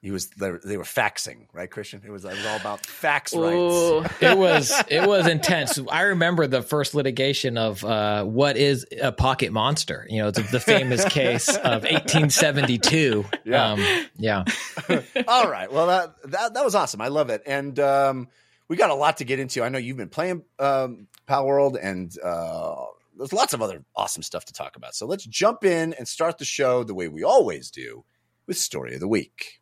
he 0.00 0.10
was 0.10 0.30
they 0.30 0.50
were, 0.50 0.82
faxing, 0.82 1.46
right, 1.52 1.70
Christian? 1.70 2.02
It 2.04 2.10
was 2.10 2.24
it 2.24 2.30
was 2.36 2.44
all 2.44 2.56
about 2.56 2.84
fax 2.84 3.32
rights. 3.32 4.12
It 4.20 4.36
was 4.36 4.72
it 4.88 5.06
was 5.06 5.28
intense. 5.28 5.78
I 5.88 6.00
remember 6.02 6.48
the 6.48 6.60
first 6.60 6.96
litigation 6.96 7.56
of 7.56 7.84
uh, 7.84 8.24
what 8.24 8.56
is 8.56 8.84
a 9.00 9.12
pocket 9.12 9.52
monster. 9.52 10.04
You 10.10 10.22
know, 10.22 10.28
it's 10.28 10.50
the 10.50 10.58
famous 10.58 11.04
case 11.08 11.48
of 11.50 11.84
1872. 11.84 13.24
Yeah. 13.44 13.64
um, 13.72 13.84
yeah. 14.18 14.44
all 15.28 15.48
right, 15.48 15.72
well 15.72 15.86
that, 15.86 16.14
that 16.32 16.54
that 16.54 16.64
was 16.64 16.74
awesome. 16.74 17.00
I 17.00 17.06
love 17.06 17.30
it, 17.30 17.42
and 17.46 17.78
um, 17.78 18.26
we 18.66 18.76
got 18.76 18.90
a 18.90 18.94
lot 18.94 19.18
to 19.18 19.24
get 19.24 19.38
into. 19.38 19.62
I 19.62 19.68
know 19.68 19.78
you've 19.78 19.96
been 19.96 20.08
playing 20.08 20.42
um, 20.58 21.06
Palworld, 21.28 21.78
and 21.80 22.12
uh, 22.18 22.86
there's 23.16 23.32
lots 23.32 23.54
of 23.54 23.62
other 23.62 23.84
awesome 23.94 24.22
stuff 24.22 24.44
to 24.46 24.52
talk 24.52 24.76
about. 24.76 24.94
So 24.94 25.06
let's 25.06 25.24
jump 25.24 25.64
in 25.64 25.92
and 25.94 26.06
start 26.06 26.38
the 26.38 26.44
show 26.44 26.84
the 26.84 26.94
way 26.94 27.08
we 27.08 27.22
always 27.22 27.70
do 27.70 28.04
with 28.46 28.56
story 28.56 28.94
of 28.94 29.00
the 29.00 29.08
week. 29.08 29.60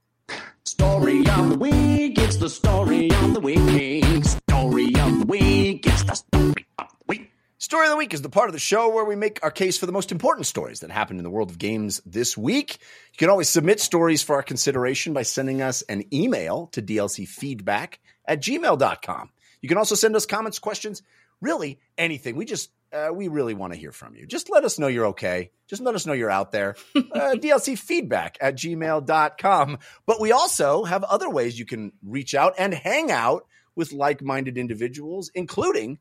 Story 0.65 1.21
of 1.27 1.51
the 1.51 1.59
week, 1.59 2.19
it's 2.19 2.37
the 2.37 2.49
story 2.49 3.11
of 3.11 3.35
the 3.35 3.41
week. 3.41 4.25
Story 4.25 4.95
of 4.95 5.21
the 5.21 5.27
week, 5.27 5.87
it's 5.87 6.03
the 6.05 6.15
story 6.15 6.67
of 6.79 6.89
the 6.89 7.05
week. 7.07 7.31
Story 7.71 7.87
of 7.87 7.91
the 7.91 7.99
Week 7.99 8.15
is 8.15 8.23
the 8.23 8.31
part 8.31 8.49
of 8.49 8.55
the 8.55 8.59
show 8.59 8.89
where 8.89 9.05
we 9.05 9.15
make 9.15 9.39
our 9.43 9.51
case 9.51 9.77
for 9.77 9.85
the 9.85 9.93
most 9.93 10.11
important 10.11 10.47
stories 10.47 10.81
that 10.81 10.91
happened 10.91 11.21
in 11.21 11.25
the 11.25 11.31
world 11.31 11.51
of 11.51 11.59
games 11.59 12.01
this 12.07 12.37
week. 12.37 12.79
You 13.13 13.19
can 13.19 13.29
always 13.29 13.51
submit 13.51 13.81
stories 13.81 14.23
for 14.23 14.37
our 14.37 14.43
consideration 14.43 15.13
by 15.13 15.23
sending 15.23 15.61
us 15.61 15.83
an 15.83 16.05
email 16.13 16.69
to 16.73 16.81
dlcfeedback 16.81 17.99
at 18.25 18.41
gmail.com. 18.41 19.31
You 19.61 19.69
can 19.69 19.77
also 19.77 19.95
send 19.95 20.17
us 20.17 20.25
comments, 20.25 20.59
questions, 20.59 21.03
really 21.43 21.79
anything. 21.99 22.35
We 22.35 22.47
just, 22.47 22.71
uh, 22.93 23.11
we 23.13 23.29
really 23.29 23.55
want 23.55 23.73
to 23.73 23.79
hear 23.79 23.93
from 23.93 24.15
you. 24.15 24.27
Just 24.27 24.51
let 24.51 24.65
us 24.65 24.79
know 24.79 24.87
you're 24.87 25.07
okay. 25.07 25.51
Just 25.69 25.83
let 25.83 25.95
us 25.95 26.07
know 26.07 26.13
you're 26.13 26.31
out 26.31 26.53
there. 26.53 26.77
Uh, 27.13 27.35
dlcfeedback 27.35 28.37
at 28.41 28.57
gmail.com. 28.57 29.79
But 30.07 30.21
we 30.21 30.33
also 30.33 30.85
have 30.85 31.03
other 31.05 31.29
ways 31.29 31.59
you 31.59 31.67
can 31.67 31.93
reach 32.07 32.35
out 32.35 32.55
and 32.57 32.73
hang 32.73 33.11
out 33.11 33.47
with 33.75 33.93
like 33.93 34.23
minded 34.23 34.57
individuals, 34.57 35.31
including 35.35 35.99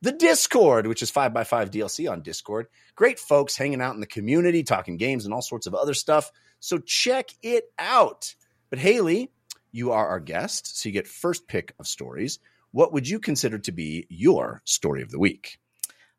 the 0.00 0.12
Discord, 0.12 0.86
which 0.86 1.02
is 1.02 1.10
5x5 1.10 1.70
DLC 1.70 2.10
on 2.10 2.22
Discord. 2.22 2.66
Great 2.94 3.18
folks 3.18 3.56
hanging 3.56 3.80
out 3.80 3.94
in 3.94 4.00
the 4.00 4.06
community, 4.06 4.62
talking 4.62 4.96
games 4.96 5.24
and 5.24 5.34
all 5.34 5.42
sorts 5.42 5.66
of 5.66 5.74
other 5.74 5.94
stuff. 5.94 6.30
So 6.60 6.78
check 6.78 7.30
it 7.42 7.64
out. 7.78 8.34
But 8.70 8.78
Haley, 8.78 9.30
you 9.72 9.92
are 9.92 10.08
our 10.08 10.20
guest, 10.20 10.78
so 10.78 10.88
you 10.88 10.92
get 10.92 11.08
first 11.08 11.48
pick 11.48 11.74
of 11.78 11.86
stories. 11.86 12.38
What 12.70 12.92
would 12.92 13.08
you 13.08 13.18
consider 13.18 13.58
to 13.58 13.72
be 13.72 14.06
your 14.08 14.62
story 14.64 15.02
of 15.02 15.10
the 15.10 15.18
week? 15.18 15.58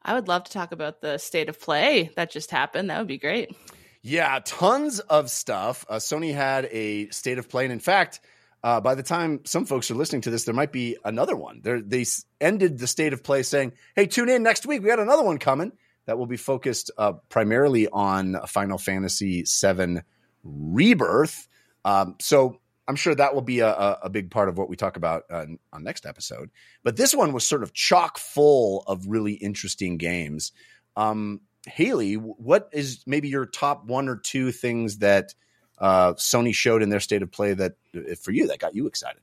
I 0.06 0.14
would 0.14 0.28
love 0.28 0.44
to 0.44 0.52
talk 0.52 0.72
about 0.72 1.02
the 1.02 1.18
state 1.18 1.50
of 1.50 1.60
play 1.60 2.12
that 2.16 2.30
just 2.30 2.52
happened. 2.52 2.92
That 2.92 3.00
would 3.00 3.08
be 3.08 3.18
great. 3.18 3.56
Yeah, 4.04 4.40
tons 4.46 5.00
of 5.00 5.32
stuff. 5.32 5.84
Uh, 5.90 5.96
Sony 5.96 6.32
had 6.32 6.66
a 6.66 7.10
state 7.10 7.40
of 7.40 7.50
play, 7.50 7.64
and 7.66 7.74
in 7.74 7.80
fact, 7.80 8.20
uh, 8.64 8.80
by 8.80 8.94
the 8.94 9.02
time 9.02 9.42
some 9.46 9.66
folks 9.66 9.90
are 9.90 9.96
listening 9.96 10.22
to 10.22 10.30
this, 10.30 10.44
there 10.44 10.54
might 10.54 10.72
be 10.72 10.96
another 11.04 11.36
one. 11.36 11.62
They're, 11.64 11.82
they 11.82 12.06
ended 12.40 12.78
the 12.78 12.86
state 12.86 13.14
of 13.14 13.24
play 13.24 13.42
saying, 13.42 13.74
"Hey, 13.96 14.06
tune 14.06 14.30
in 14.30 14.44
next 14.44 14.68
week. 14.68 14.84
We 14.84 14.90
got 14.90 15.00
another 15.00 15.24
one 15.24 15.40
coming 15.40 15.72
that 16.06 16.20
will 16.20 16.28
be 16.28 16.38
focused 16.38 16.92
uh, 17.00 17.14
primarily 17.30 17.88
on 17.88 18.38
Final 18.46 18.78
Fantasy 18.78 19.44
VII 19.44 20.02
Rebirth." 20.44 21.48
Um, 21.84 22.16
so 22.22 22.60
I'm 22.88 22.96
sure 22.96 23.16
that 23.16 23.34
will 23.34 23.42
be 23.42 23.60
a, 23.62 23.70
a, 24.04 24.10
big 24.10 24.30
part 24.30 24.48
of 24.48 24.58
what 24.58 24.70
we 24.70 24.76
talk 24.76 24.96
about 24.96 25.24
uh, 25.32 25.46
on 25.74 25.84
next 25.84 26.06
episode. 26.06 26.52
But 26.84 26.98
this 26.98 27.16
one 27.16 27.34
was 27.34 27.48
sort 27.48 27.64
of 27.64 27.74
chock 27.74 28.18
full 28.18 28.84
of 28.86 29.08
really 29.08 29.34
interesting 29.34 29.98
games. 29.98 30.52
Um, 30.96 31.42
Haley, 31.66 32.14
what 32.14 32.70
is 32.72 33.04
maybe 33.08 33.28
your 33.28 33.48
top 33.48 33.86
one 33.86 34.08
or 34.08 34.18
two 34.18 34.52
things 34.52 35.00
that 35.00 35.34
uh, 35.80 36.14
Sony 36.14 36.54
showed 36.54 36.84
in 36.84 36.90
their 36.90 37.00
state 37.00 37.24
of 37.24 37.32
play 37.32 37.54
that 37.54 37.74
uh, 37.96 38.16
for 38.22 38.32
you 38.32 38.48
that 38.48 38.60
got 38.60 38.76
you 38.76 38.86
excited? 38.86 39.22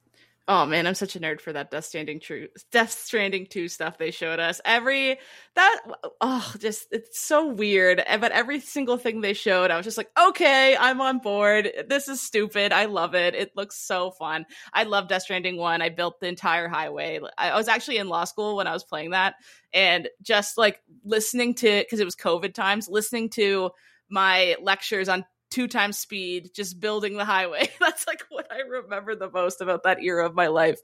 Oh 0.48 0.66
man, 0.66 0.88
I'm 0.88 0.94
such 0.94 1.14
a 1.14 1.20
nerd 1.20 1.40
for 1.40 1.52
that 1.52 1.70
Death 1.70 1.84
Stranding 1.84 2.18
true 2.18 2.48
Death 2.72 2.90
Stranding 2.90 3.46
2 3.46 3.68
stuff 3.68 3.96
they 3.96 4.10
showed 4.10 4.40
us. 4.40 4.60
Every 4.64 5.18
that 5.54 5.80
oh 6.20 6.52
just 6.58 6.88
it's 6.90 7.20
so 7.20 7.46
weird. 7.46 8.02
Eh, 8.04 8.16
but 8.16 8.32
every 8.32 8.58
single 8.58 8.96
thing 8.96 9.20
they 9.20 9.34
showed, 9.34 9.70
I 9.70 9.76
was 9.76 9.84
just 9.84 9.96
like, 9.96 10.10
okay, 10.20 10.76
I'm 10.76 11.00
on 11.00 11.18
board. 11.18 11.70
This 11.88 12.08
is 12.08 12.20
stupid. 12.20 12.72
I 12.72 12.86
love 12.86 13.14
it. 13.14 13.36
It 13.36 13.52
looks 13.56 13.76
so 13.78 14.10
fun. 14.10 14.44
I 14.72 14.82
love 14.82 15.06
Death 15.06 15.22
Stranding 15.22 15.58
1. 15.58 15.80
I 15.80 15.90
built 15.90 16.18
the 16.18 16.26
entire 16.26 16.66
highway. 16.66 17.20
I 17.38 17.56
was 17.56 17.68
actually 17.68 17.98
in 17.98 18.08
law 18.08 18.24
school 18.24 18.56
when 18.56 18.66
I 18.66 18.72
was 18.72 18.82
playing 18.82 19.10
that 19.10 19.36
and 19.72 20.08
just 20.22 20.58
like 20.58 20.82
listening 21.04 21.54
to 21.56 21.82
because 21.84 22.00
it 22.00 22.04
was 22.04 22.16
COVID 22.16 22.52
times, 22.52 22.88
listening 22.88 23.30
to 23.30 23.70
my 24.08 24.56
lectures 24.60 25.08
on 25.08 25.24
two 25.52 25.68
times 25.68 25.98
speed, 25.98 26.50
just 26.54 26.80
building 26.80 27.16
the 27.16 27.24
highway. 27.24 27.68
That's 27.80 28.06
like 28.06 28.24
what 28.30 28.50
I 28.50 28.60
remember 28.68 29.14
the 29.14 29.30
most 29.30 29.60
about 29.60 29.82
that 29.84 30.02
era 30.02 30.26
of 30.26 30.34
my 30.34 30.48
life. 30.48 30.80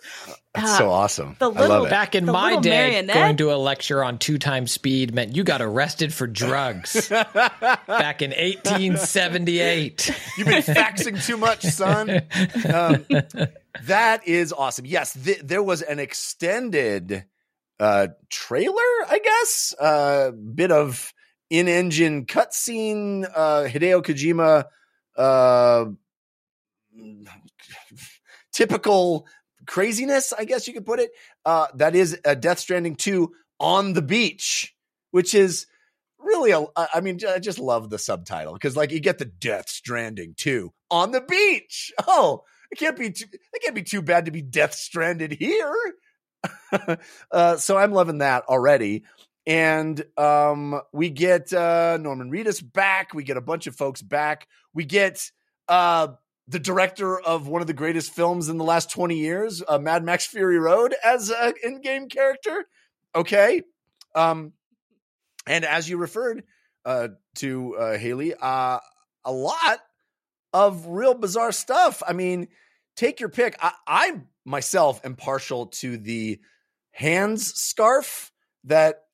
That's 0.54 0.72
Uh, 0.72 0.78
so 0.78 0.90
awesome. 0.90 1.36
the 1.38 1.46
I 1.46 1.48
love 1.48 1.56
little- 1.70 1.86
it. 1.86 1.90
Back 1.90 2.14
in 2.14 2.26
The 2.26 2.32
my 2.32 2.56
day, 2.60 2.90
marionette? 2.90 3.14
going 3.14 3.36
to 3.38 3.52
a 3.52 3.56
lecture 3.56 4.04
on 4.04 4.18
two 4.18 4.38
times 4.38 4.70
speed 4.70 5.14
meant 5.14 5.34
you 5.34 5.42
got 5.42 5.60
arrested 5.62 6.12
for 6.14 6.26
drugs. 6.26 7.08
Back 7.10 8.22
in 8.22 8.30
1878. 8.30 10.10
You've 10.36 10.46
been 10.46 10.62
faxing 10.62 11.24
too 11.24 11.36
much, 11.36 11.62
son. 11.62 12.10
Um, 12.10 13.06
that 13.84 14.26
is 14.26 14.52
awesome. 14.52 14.84
Yes, 14.86 15.12
th- 15.14 15.40
there 15.42 15.62
was 15.62 15.82
an 15.82 15.98
extended 15.98 17.24
uh, 17.80 18.08
trailer, 18.28 18.74
I 19.08 19.20
guess, 19.22 19.74
uh, 19.80 20.30
bit 20.32 20.72
of 20.72 21.12
in-engine 21.50 22.26
cutscene. 22.26 23.24
Uh, 23.34 23.64
Hideo 23.64 24.02
Kojima, 24.02 24.64
uh, 25.16 25.86
typical 28.52 29.26
craziness, 29.66 30.32
I 30.32 30.44
guess 30.44 30.66
you 30.66 30.74
could 30.74 30.86
put 30.86 31.00
it. 31.00 31.10
Uh, 31.44 31.68
that 31.74 31.94
is 31.94 32.18
a 32.24 32.34
Death 32.34 32.58
Stranding 32.58 32.96
two 32.96 33.32
on 33.60 33.92
the 33.92 34.02
beach, 34.02 34.74
which 35.10 35.34
is 35.34 35.66
really 36.18 36.50
a, 36.50 36.66
I 36.76 37.00
mean, 37.00 37.20
I 37.28 37.38
just 37.38 37.58
love 37.58 37.90
the 37.90 37.98
subtitle 37.98 38.54
because 38.54 38.76
like 38.76 38.90
you 38.90 39.00
get 39.00 39.18
the 39.18 39.24
Death 39.24 39.68
Stranding 39.68 40.34
two 40.36 40.72
on 40.90 41.12
the 41.12 41.20
beach. 41.20 41.92
Oh, 42.06 42.42
it 42.70 42.78
can't 42.78 42.98
be 42.98 43.10
too, 43.10 43.26
it 43.32 43.62
can't 43.62 43.74
be 43.74 43.82
too 43.82 44.02
bad 44.02 44.24
to 44.24 44.30
be 44.30 44.42
Death 44.42 44.74
Stranded 44.74 45.32
here. 45.32 45.74
uh, 47.30 47.56
so 47.56 47.76
I'm 47.76 47.92
loving 47.92 48.18
that 48.18 48.44
already. 48.48 49.04
And 49.48 50.04
um, 50.18 50.78
we 50.92 51.08
get 51.08 51.54
uh, 51.54 51.96
Norman 51.96 52.30
Reedus 52.30 52.62
back. 52.62 53.14
We 53.14 53.24
get 53.24 53.38
a 53.38 53.40
bunch 53.40 53.66
of 53.66 53.74
folks 53.74 54.02
back. 54.02 54.46
We 54.74 54.84
get 54.84 55.32
uh, 55.68 56.08
the 56.48 56.58
director 56.58 57.18
of 57.18 57.48
one 57.48 57.62
of 57.62 57.66
the 57.66 57.72
greatest 57.72 58.12
films 58.12 58.50
in 58.50 58.58
the 58.58 58.64
last 58.64 58.90
20 58.90 59.16
years, 59.16 59.62
uh, 59.66 59.78
Mad 59.78 60.04
Max 60.04 60.26
Fury 60.26 60.58
Road, 60.58 60.94
as 61.02 61.30
an 61.30 61.54
in-game 61.64 62.10
character. 62.10 62.66
Okay. 63.14 63.62
Um, 64.14 64.52
and 65.46 65.64
as 65.64 65.88
you 65.88 65.96
referred 65.96 66.44
uh, 66.84 67.08
to, 67.36 67.74
uh, 67.74 67.96
Haley, 67.96 68.34
uh, 68.34 68.80
a 69.24 69.32
lot 69.32 69.80
of 70.52 70.86
real 70.88 71.14
bizarre 71.14 71.52
stuff. 71.52 72.02
I 72.06 72.12
mean, 72.12 72.48
take 72.96 73.18
your 73.18 73.30
pick. 73.30 73.56
I, 73.62 73.72
I 73.86 74.20
myself 74.44 75.00
am 75.04 75.16
partial 75.16 75.68
to 75.68 75.96
the 75.96 76.38
hands 76.90 77.54
scarf 77.54 78.30
that 78.64 79.04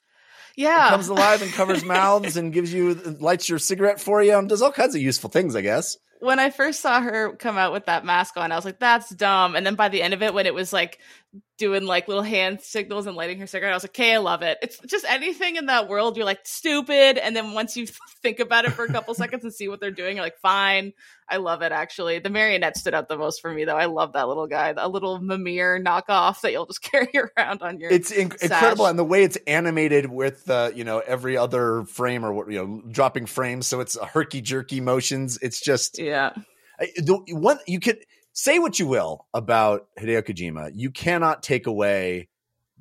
Yeah. 0.56 0.88
comes 0.90 1.08
alive 1.08 1.42
and 1.42 1.52
covers 1.52 1.84
mouths 1.96 2.36
and 2.36 2.52
gives 2.52 2.72
you 2.72 2.94
lights 3.20 3.48
your 3.48 3.58
cigarette 3.58 4.00
for 4.00 4.22
you 4.22 4.36
and 4.38 4.48
does 4.48 4.62
all 4.62 4.72
kinds 4.72 4.94
of 4.94 5.00
useful 5.02 5.30
things, 5.30 5.56
I 5.56 5.60
guess. 5.62 5.96
when 6.20 6.38
I 6.38 6.50
first 6.50 6.80
saw 6.80 7.00
her 7.02 7.34
come 7.36 7.58
out 7.58 7.72
with 7.72 7.86
that 7.86 8.04
mask 8.04 8.36
on, 8.36 8.50
I 8.52 8.56
was 8.56 8.64
like, 8.64 8.78
that's 8.78 9.10
dumb. 9.10 9.56
And 9.56 9.66
then 9.66 9.74
by 9.74 9.88
the 9.90 10.00
end 10.02 10.14
of 10.14 10.22
it, 10.22 10.32
when 10.32 10.46
it 10.46 10.54
was 10.54 10.72
like 10.72 10.98
doing 11.58 11.84
like 11.86 12.08
little 12.08 12.22
hand 12.22 12.60
signals 12.60 13.06
and 13.06 13.16
lighting 13.16 13.38
her 13.38 13.46
cigarette, 13.46 13.72
I 13.72 13.76
was 13.76 13.84
like, 13.84 13.90
okay, 13.90 14.14
I 14.14 14.18
love 14.18 14.42
it. 14.42 14.58
It's 14.62 14.78
just 14.80 15.04
anything 15.08 15.56
in 15.56 15.66
that 15.66 15.88
world, 15.88 16.16
you're 16.16 16.26
like, 16.26 16.40
stupid. 16.44 17.16
And 17.18 17.34
then 17.34 17.52
once 17.52 17.76
you 17.76 17.86
think 18.22 18.40
about 18.40 18.64
it 18.64 18.72
for 18.72 18.84
a 18.84 18.88
couple 18.92 19.14
seconds 19.14 19.44
and 19.44 19.52
see 19.52 19.68
what 19.68 19.80
they're 19.80 19.90
doing, 19.90 20.16
you're 20.16 20.24
like, 20.24 20.38
fine. 20.40 20.92
I 21.28 21.38
love 21.38 21.62
it 21.62 21.72
actually. 21.72 22.18
The 22.18 22.28
marionette 22.28 22.76
stood 22.76 22.92
out 22.92 23.08
the 23.08 23.16
most 23.16 23.40
for 23.40 23.50
me 23.52 23.64
though. 23.64 23.76
I 23.76 23.86
love 23.86 24.12
that 24.12 24.28
little 24.28 24.46
guy, 24.46 24.74
a 24.76 24.88
little 24.88 25.18
Mimir 25.20 25.82
knockoff 25.82 26.42
that 26.42 26.52
you'll 26.52 26.66
just 26.66 26.82
carry 26.92 27.10
around 27.38 27.62
on 27.62 27.78
your 27.78 27.90
It's 27.90 28.12
inc- 28.12 28.42
incredible, 28.42 28.86
and 28.86 28.98
the 28.98 29.04
way 29.04 29.22
it's 29.24 29.38
animated 29.46 30.06
with 30.10 30.48
uh, 30.50 30.70
you 30.74 30.84
know 30.84 30.98
every 30.98 31.36
other 31.36 31.84
frame 31.84 32.24
or 32.26 32.32
what 32.34 32.50
you 32.50 32.58
know 32.58 32.82
dropping 32.90 33.24
frames, 33.26 33.66
so 33.66 33.80
it's 33.80 33.98
herky 33.98 34.42
jerky 34.42 34.80
motions. 34.82 35.38
It's 35.40 35.60
just 35.60 35.98
Yeah. 35.98 36.32
I- 36.78 36.92
the 36.96 37.16
one 37.30 37.58
you 37.66 37.80
could 37.80 38.04
say 38.34 38.58
what 38.58 38.78
you 38.78 38.86
will 38.86 39.26
about 39.32 39.86
Hideo 39.98 40.22
Kojima, 40.22 40.72
you 40.74 40.90
cannot 40.90 41.42
take 41.42 41.66
away 41.66 42.28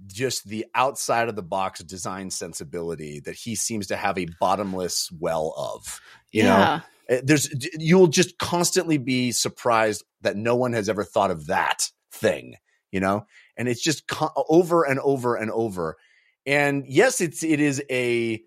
just 0.07 0.47
the 0.47 0.65
outside 0.75 1.29
of 1.29 1.35
the 1.35 1.43
box 1.43 1.81
design 1.81 2.29
sensibility 2.29 3.21
that 3.21 3.35
he 3.35 3.55
seems 3.55 3.87
to 3.87 3.95
have 3.95 4.17
a 4.17 4.27
bottomless 4.41 5.09
well 5.17 5.53
of. 5.55 6.01
You 6.31 6.43
know, 6.43 6.49
yeah. 6.49 6.81
Uh, 7.09 7.17
there's 7.23 7.49
you'll 7.77 8.07
just 8.07 8.37
constantly 8.37 8.97
be 8.97 9.31
surprised 9.31 10.03
that 10.21 10.37
no 10.37 10.55
one 10.55 10.73
has 10.73 10.89
ever 10.89 11.03
thought 11.03 11.31
of 11.31 11.47
that 11.47 11.89
thing 12.11 12.55
you 12.93 12.99
know 13.01 13.25
and 13.57 13.67
it's 13.67 13.81
just 13.81 14.07
co- 14.07 14.31
over 14.47 14.85
and 14.85 14.99
over 15.01 15.35
and 15.35 15.51
over 15.51 15.97
and 16.45 16.85
yes 16.87 17.19
it's 17.19 17.43
it 17.43 17.59
is 17.59 17.83
a 17.89 18.41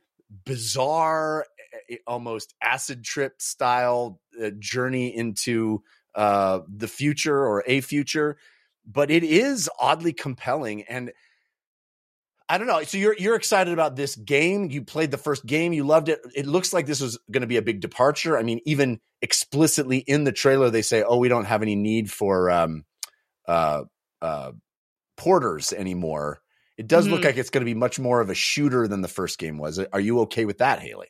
bizarre 0.46 1.44
eh, 1.90 1.96
almost 2.06 2.54
acid 2.62 3.04
trip 3.04 3.42
style 3.42 4.20
uh, 4.42 4.50
journey 4.58 5.14
into 5.14 5.82
uh 6.16 6.60
the 6.68 6.88
future 6.88 7.38
or 7.38 7.62
a 7.66 7.80
future 7.80 8.36
but 8.86 9.10
it 9.10 9.22
is 9.22 9.68
oddly 9.78 10.12
compelling 10.12 10.82
and 10.84 11.12
I 12.48 12.58
don't 12.58 12.68
know. 12.68 12.80
So 12.84 12.96
you're 12.96 13.16
you're 13.18 13.34
excited 13.34 13.72
about 13.72 13.96
this 13.96 14.14
game. 14.14 14.70
You 14.70 14.82
played 14.84 15.10
the 15.10 15.18
first 15.18 15.44
game. 15.46 15.72
You 15.72 15.82
loved 15.82 16.08
it. 16.08 16.20
It 16.32 16.46
looks 16.46 16.72
like 16.72 16.86
this 16.86 17.00
was 17.00 17.18
going 17.28 17.40
to 17.40 17.48
be 17.48 17.56
a 17.56 17.62
big 17.62 17.80
departure. 17.80 18.38
I 18.38 18.44
mean, 18.44 18.60
even 18.64 19.00
explicitly 19.20 19.98
in 19.98 20.22
the 20.22 20.30
trailer, 20.30 20.70
they 20.70 20.82
say, 20.82 21.02
"Oh, 21.02 21.16
we 21.18 21.28
don't 21.28 21.46
have 21.46 21.62
any 21.62 21.74
need 21.74 22.08
for 22.08 22.48
um, 22.48 22.84
uh, 23.48 23.82
uh, 24.22 24.52
porters 25.16 25.72
anymore." 25.72 26.40
It 26.78 26.86
does 26.86 27.08
look 27.08 27.22
Mhm. 27.22 27.24
like 27.24 27.36
it's 27.36 27.50
going 27.50 27.62
to 27.62 27.70
be 27.72 27.74
much 27.74 27.98
more 27.98 28.20
of 28.20 28.30
a 28.30 28.34
shooter 28.34 28.86
than 28.86 29.00
the 29.00 29.08
first 29.08 29.38
game 29.40 29.58
was. 29.58 29.80
Are 29.80 29.98
you 29.98 30.20
okay 30.20 30.44
with 30.44 30.58
that, 30.58 30.78
Haley? 30.78 31.08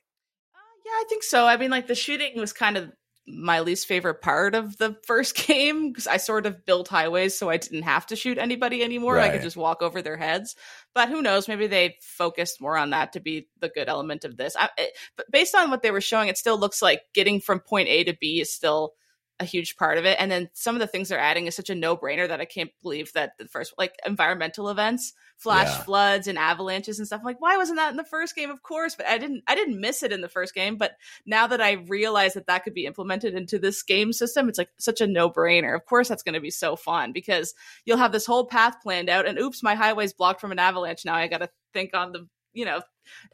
Uh, 0.54 0.58
yeah, 0.86 0.92
I 0.92 1.04
think 1.10 1.22
so. 1.22 1.44
I 1.46 1.58
mean, 1.58 1.70
like 1.70 1.86
the 1.86 1.94
shooting 1.94 2.38
was 2.40 2.54
kind 2.54 2.78
of 2.78 2.90
my 3.28 3.60
least 3.60 3.86
favorite 3.86 4.22
part 4.22 4.54
of 4.54 4.76
the 4.78 4.96
first 5.04 5.36
game 5.46 5.88
because 5.88 6.06
I 6.06 6.16
sort 6.18 6.46
of 6.46 6.64
built 6.64 6.88
highways 6.88 7.36
so 7.38 7.50
I 7.50 7.56
didn't 7.56 7.82
have 7.82 8.06
to 8.06 8.16
shoot 8.16 8.38
anybody 8.38 8.82
anymore. 8.82 9.18
I 9.18 9.30
could 9.30 9.42
just 9.42 9.56
walk 9.56 9.82
over 9.82 10.00
their 10.00 10.16
heads. 10.16 10.54
But 10.94 11.08
who 11.08 11.22
knows? 11.22 11.48
Maybe 11.48 11.66
they 11.66 11.96
focused 12.00 12.60
more 12.60 12.76
on 12.76 12.90
that 12.90 13.12
to 13.14 13.20
be 13.20 13.48
the 13.60 13.68
good 13.68 13.88
element 13.88 14.24
of 14.24 14.36
this. 14.36 14.56
I, 14.56 14.68
it, 14.78 14.96
but 15.16 15.30
based 15.30 15.54
on 15.54 15.70
what 15.70 15.82
they 15.82 15.90
were 15.90 16.00
showing, 16.00 16.28
it 16.28 16.38
still 16.38 16.58
looks 16.58 16.80
like 16.80 17.02
getting 17.14 17.40
from 17.40 17.60
point 17.60 17.88
A 17.88 18.04
to 18.04 18.16
B 18.18 18.40
is 18.40 18.52
still 18.52 18.94
a 19.38 19.44
huge 19.44 19.76
part 19.76 19.98
of 19.98 20.06
it. 20.06 20.16
And 20.18 20.30
then 20.30 20.48
some 20.54 20.74
of 20.74 20.80
the 20.80 20.86
things 20.86 21.08
they're 21.08 21.18
adding 21.18 21.46
is 21.46 21.54
such 21.54 21.68
a 21.68 21.74
no 21.74 21.94
brainer 21.96 22.26
that 22.26 22.40
I 22.40 22.46
can't 22.46 22.70
believe 22.82 23.12
that 23.12 23.32
the 23.38 23.46
first, 23.46 23.74
like 23.76 23.94
environmental 24.06 24.70
events, 24.70 25.12
flash 25.36 25.66
Yeah. 25.66 25.82
floods 25.82 26.26
and 26.26 26.38
avalanches 26.38 26.98
and 26.98 27.06
stuff. 27.06 27.20
I'm 27.20 27.26
like, 27.26 27.40
why 27.40 27.58
wasn't 27.58 27.76
that 27.76 27.90
in 27.90 27.98
the 27.98 28.04
first 28.04 28.34
game? 28.34 28.50
Of 28.50 28.62
course, 28.62 28.94
but 28.94 29.06
I 29.06 29.18
didn't. 29.18 29.42
I 29.46 29.54
didn't 29.54 29.78
miss 29.80 30.02
it 30.02 30.12
in 30.12 30.22
the 30.22 30.28
first 30.30 30.54
game. 30.54 30.76
But 30.76 30.92
now 31.26 31.46
that 31.48 31.60
I 31.60 31.72
realize 31.72 32.32
that 32.34 32.46
that 32.46 32.64
could 32.64 32.72
be 32.72 32.86
implemented 32.86 33.34
into 33.34 33.58
this 33.58 33.82
game 33.82 34.14
system, 34.14 34.48
it's 34.48 34.58
like 34.58 34.70
such 34.78 35.02
a 35.02 35.06
no 35.06 35.28
brainer. 35.28 35.74
Of 35.74 35.84
course, 35.84 36.08
that's 36.08 36.22
going 36.22 36.34
to 36.34 36.40
be 36.40 36.50
so 36.50 36.74
fun 36.74 37.12
because 37.12 37.54
you'll 37.84 37.98
have 37.98 38.12
this 38.12 38.24
whole 38.26 38.46
path 38.46 38.80
planned 38.82 39.10
out, 39.10 39.26
and 39.26 39.38
oops, 39.38 39.62
my 39.62 39.74
highway's 39.74 40.14
blocked 40.14 40.40
from 40.40 40.52
an 40.52 40.58
avalanche. 40.58 41.04
Now 41.04 41.14
I 41.14 41.28
got 41.28 41.38
to 41.38 41.50
think 41.74 41.94
on 41.94 42.12
the, 42.12 42.26
you 42.54 42.64
know, 42.64 42.80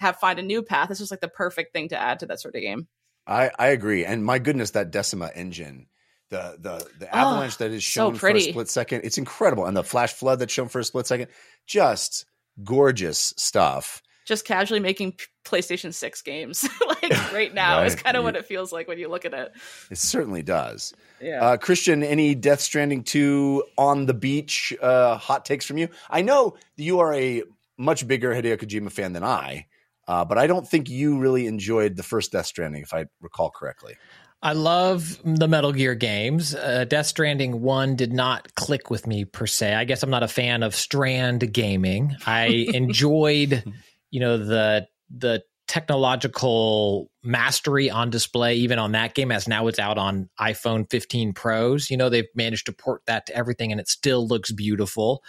have 0.01 0.17
find 0.17 0.41
a 0.41 0.43
new 0.43 0.65
path. 0.65 0.91
It's 0.91 0.99
just 0.99 1.13
like 1.13 1.21
the 1.21 1.29
perfect 1.29 1.73
thing 1.73 1.91
to 1.91 1.97
add 1.97 2.19
to 2.19 2.27
that 2.27 2.41
sort 2.41 2.57
of 2.57 2.61
game. 2.61 2.89
I, 3.25 3.53
I 3.57 3.69
agree. 3.69 4.05
And 4.05 4.25
my 4.25 4.41
goodness, 4.41 4.73
that 4.73 4.91
Decima 4.91 5.31
engine, 5.33 5.87
the 6.33 6.57
the 6.59 6.87
the 6.99 7.07
Oh, 7.07 7.19
avalanche 7.19 7.59
that 7.59 7.71
is 7.71 7.87
so 7.87 8.11
shown 8.11 8.15
for 8.17 8.31
a 8.31 8.41
split 8.41 8.69
second, 8.69 9.03
it's 9.05 9.19
incredible. 9.19 9.67
And 9.67 9.77
the 9.77 9.85
flash 9.85 10.13
flood 10.13 10.41
that's 10.41 10.53
shown 10.53 10.69
for 10.69 10.81
a 10.81 10.85
split 10.85 11.07
second, 11.07 11.29
just 11.67 12.25
gorgeous 12.65 13.33
stuff. 13.37 14.03
Just 14.25 14.45
casually 14.45 14.81
making 14.81 15.15
PlayStation 15.45 15.93
Six 15.93 16.23
games 16.23 16.67
like 16.87 17.11
right 17.33 17.53
now 17.53 17.83
is 17.83 17.95
kind 17.97 18.17
of 18.17 18.25
what 18.25 18.37
it 18.37 18.47
feels 18.47 18.73
like 18.73 18.89
when 18.89 18.99
you 18.99 19.09
look 19.09 19.25
at 19.25 19.35
it. 19.35 19.53
It 19.91 19.99
certainly 19.99 20.43
does. 20.43 20.95
Yeah. 21.21 21.45
Uh, 21.45 21.57
Christian, 21.57 22.03
any 22.03 22.35
Death 22.35 22.61
Stranding 22.61 23.03
2 23.03 23.65
on 23.77 24.07
the 24.07 24.15
beach 24.15 24.73
uh, 24.81 25.17
hot 25.17 25.45
takes 25.45 25.67
from 25.67 25.77
you? 25.77 25.89
I 26.09 26.23
know 26.23 26.57
you 26.77 27.01
are 27.01 27.13
a 27.15 27.43
much 27.77 28.07
bigger 28.07 28.33
Hideo 28.33 28.57
Kojima 28.57 28.93
fan 28.93 29.13
than 29.13 29.25
I, 29.25 29.67
uh, 30.07 30.25
but 30.25 30.39
I 30.39 30.47
don't 30.47 30.69
think 30.69 30.89
you 30.89 31.19
really 31.19 31.47
enjoyed 31.49 31.97
the 31.97 32.03
first 32.05 32.31
Death 32.31 32.47
Stranding, 32.47 32.83
if 32.83 32.95
I 32.95 33.07
recall 33.21 33.51
correctly. 33.51 33.97
I 34.43 34.55
love 34.55 35.21
the 35.25 35.47
Metal 35.47 35.73
Gear 35.73 35.95
games. 35.95 36.55
Uh, 36.55 36.85
Death 36.85 37.07
Stranding 37.07 37.63
1 37.63 37.95
did 37.95 38.13
not 38.13 38.53
click 38.57 38.91
with 38.91 39.07
me 39.07 39.25
per 39.25 39.47
se. 39.47 39.75
I 39.75 39.85
guess 39.85 40.03
I'm 40.03 40.11
not 40.11 40.25
a 40.25 40.29
fan 40.29 40.65
of 40.65 40.75
strand 40.75 41.53
gaming. 41.53 42.17
I 42.27 42.47
enjoyed, 42.75 43.63
you 44.11 44.21
know, 44.21 44.39
the 44.39 44.89
the 45.15 45.45
technological 45.69 47.09
mastery 47.23 47.89
on 47.89 48.11
display 48.11 48.57
even 48.57 48.79
on 48.79 48.93
that 48.93 49.15
game 49.15 49.31
as 49.31 49.47
now 49.47 49.69
it's 49.69 49.79
out 49.79 49.97
on 49.97 50.29
iPhone 50.41 50.91
15 50.91 51.33
Pros. 51.33 51.89
You 51.91 51.97
know, 51.97 52.09
they've 52.09 52.27
managed 52.35 52.67
to 52.67 52.73
port 52.73 53.03
that 53.07 53.27
to 53.27 53.37
everything 53.37 53.71
and 53.71 53.81
it 53.81 53.89
still 53.89 54.27
looks 54.27 54.51
beautiful. 54.51 55.23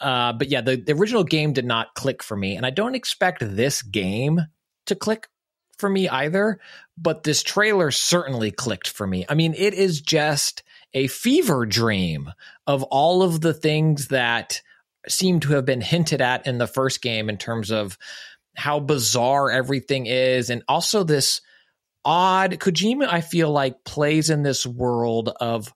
Uh, 0.00 0.32
but 0.32 0.48
yeah, 0.48 0.60
the, 0.60 0.76
the 0.76 0.92
original 0.92 1.24
game 1.24 1.52
did 1.52 1.64
not 1.64 1.94
click 1.94 2.22
for 2.22 2.36
me, 2.36 2.56
and 2.56 2.66
I 2.66 2.70
don't 2.70 2.94
expect 2.94 3.38
this 3.40 3.82
game 3.82 4.40
to 4.86 4.94
click 4.94 5.28
for 5.78 5.88
me 5.88 6.08
either. 6.08 6.58
But 6.96 7.22
this 7.22 7.42
trailer 7.42 7.90
certainly 7.90 8.50
clicked 8.50 8.88
for 8.88 9.06
me. 9.06 9.24
I 9.28 9.34
mean, 9.34 9.54
it 9.56 9.74
is 9.74 10.00
just 10.00 10.62
a 10.92 11.06
fever 11.08 11.66
dream 11.66 12.30
of 12.66 12.82
all 12.84 13.22
of 13.22 13.40
the 13.40 13.54
things 13.54 14.08
that 14.08 14.60
seem 15.08 15.40
to 15.40 15.52
have 15.52 15.64
been 15.64 15.80
hinted 15.80 16.20
at 16.20 16.46
in 16.46 16.58
the 16.58 16.66
first 16.66 17.02
game 17.02 17.28
in 17.28 17.36
terms 17.36 17.70
of 17.70 17.98
how 18.56 18.80
bizarre 18.80 19.50
everything 19.50 20.06
is, 20.06 20.48
and 20.48 20.62
also 20.68 21.02
this 21.02 21.40
odd 22.04 22.52
Kojima. 22.52 23.08
I 23.10 23.20
feel 23.20 23.50
like 23.50 23.84
plays 23.84 24.30
in 24.30 24.42
this 24.42 24.64
world 24.64 25.30
of 25.40 25.74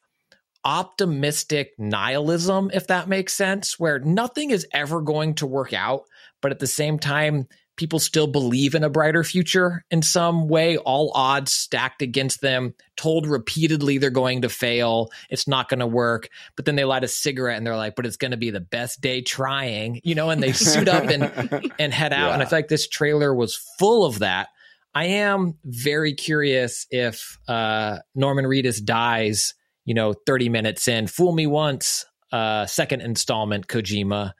optimistic 0.64 1.72
nihilism, 1.78 2.70
if 2.72 2.86
that 2.88 3.08
makes 3.08 3.32
sense, 3.32 3.78
where 3.78 3.98
nothing 3.98 4.50
is 4.50 4.66
ever 4.72 5.00
going 5.00 5.34
to 5.34 5.46
work 5.46 5.72
out, 5.72 6.02
but 6.40 6.52
at 6.52 6.58
the 6.58 6.66
same 6.66 6.98
time, 6.98 7.48
people 7.78 7.98
still 7.98 8.26
believe 8.26 8.74
in 8.74 8.84
a 8.84 8.90
brighter 8.90 9.24
future 9.24 9.84
in 9.90 10.02
some 10.02 10.48
way, 10.48 10.76
all 10.76 11.10
odds 11.14 11.52
stacked 11.52 12.02
against 12.02 12.42
them, 12.42 12.74
told 12.96 13.26
repeatedly 13.26 13.96
they're 13.96 14.10
going 14.10 14.42
to 14.42 14.48
fail, 14.50 15.08
it's 15.30 15.48
not 15.48 15.68
going 15.70 15.80
to 15.80 15.86
work. 15.86 16.28
But 16.56 16.66
then 16.66 16.76
they 16.76 16.84
light 16.84 17.04
a 17.04 17.08
cigarette 17.08 17.56
and 17.56 17.66
they're 17.66 17.76
like, 17.76 17.96
but 17.96 18.04
it's 18.04 18.18
going 18.18 18.32
to 18.32 18.36
be 18.36 18.50
the 18.50 18.60
best 18.60 19.00
day 19.00 19.22
trying, 19.22 20.00
you 20.04 20.14
know, 20.14 20.28
and 20.28 20.42
they 20.42 20.52
suit 20.52 20.88
up 20.88 21.08
and, 21.08 21.72
and 21.78 21.94
head 21.94 22.12
out. 22.12 22.32
And 22.34 22.42
I 22.42 22.44
Yeah. 22.44 22.48
feel 22.50 22.58
like 22.58 22.68
this 22.68 22.86
trailer 22.88 23.34
was 23.34 23.56
full 23.78 24.04
of 24.04 24.18
that. 24.18 24.48
I 24.94 25.04
am 25.04 25.54
very 25.64 26.12
curious 26.14 26.86
if 26.90 27.38
uh, 27.46 27.98
Norman 28.14 28.46
Reedus 28.46 28.84
dies, 28.84 29.54
you 29.84 29.94
know, 29.94 30.12
30 30.26 30.48
minutes 30.48 30.88
in. 30.88 31.06
Fool 31.06 31.32
me 31.32 31.46
once, 31.46 32.04
uh, 32.32 32.66
second 32.66 33.02
installment, 33.02 33.68
Kojima. 33.68 34.32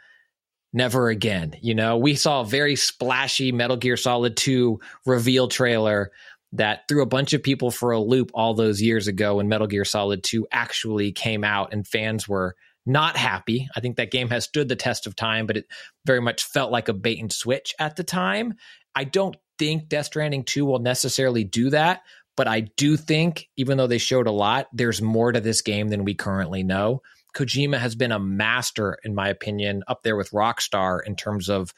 Never 0.73 1.09
again. 1.09 1.57
You 1.63 1.75
know, 1.75 1.97
we 1.97 2.15
saw 2.15 2.43
a 2.43 2.47
very 2.47 2.77
splashy 2.77 3.53
Metal 3.53 3.77
Gear 3.77 3.97
Solid 3.97 4.37
2 4.37 4.81
reveal 5.07 5.49
trailer 5.49 6.11
that 6.53 6.89
threw 6.89 7.03
a 7.03 7.07
bunch 7.07 7.33
of 7.33 7.43
people 7.43 7.71
for 7.71 7.93
a 7.93 8.01
loop 8.01 8.31
all 8.35 8.55
those 8.55 8.81
years 8.81 9.07
ago 9.07 9.37
when 9.37 9.49
Metal 9.49 9.67
Gear 9.67 9.85
Solid 9.85 10.23
2 10.23 10.47
actually 10.51 11.13
came 11.13 11.45
out 11.45 11.73
and 11.73 11.87
fans 11.87 12.29
were 12.29 12.55
not 12.87 13.17
happy. 13.17 13.69
I 13.77 13.81
think 13.81 13.97
that 13.97 14.11
game 14.11 14.31
has 14.31 14.45
stood 14.45 14.69
the 14.69 14.77
test 14.77 15.07
of 15.07 15.15
time, 15.15 15.47
but 15.47 15.59
it 15.59 15.67
very 16.07 16.21
much 16.21 16.45
felt 16.45 16.73
like 16.73 16.89
a 16.89 16.95
bait 16.95 17.21
and 17.21 17.33
switch 17.33 17.75
at 17.79 17.97
the 17.97 18.05
time. 18.05 18.55
I 18.95 19.05
don't 19.05 19.37
think 19.59 19.89
Death 19.89 20.07
Stranding 20.07 20.45
2 20.45 20.65
will 20.65 20.79
necessarily 20.79 21.45
do 21.45 21.71
that, 21.71 22.03
but 22.37 22.49
I 22.49 22.61
do 22.61 22.97
think, 22.97 23.49
even 23.57 23.77
though 23.77 23.87
they 23.87 23.99
showed 23.99 24.27
a 24.27 24.33
lot, 24.33 24.69
there's 24.73 25.03
more 25.03 25.33
to 25.33 25.41
this 25.41 25.61
game 25.61 25.89
than 25.89 26.05
we 26.05 26.15
currently 26.15 26.63
know. 26.63 27.03
Kojima 27.39 27.79
has 27.79 27.95
been 27.95 28.11
a 28.13 28.19
master, 28.19 28.99
in 29.05 29.15
my 29.15 29.29
opinion, 29.29 29.83
up 29.87 30.03
there 30.03 30.17
with 30.17 30.31
Rockstar 30.31 31.01
in 31.07 31.15
terms 31.17 31.49
of 31.49 31.73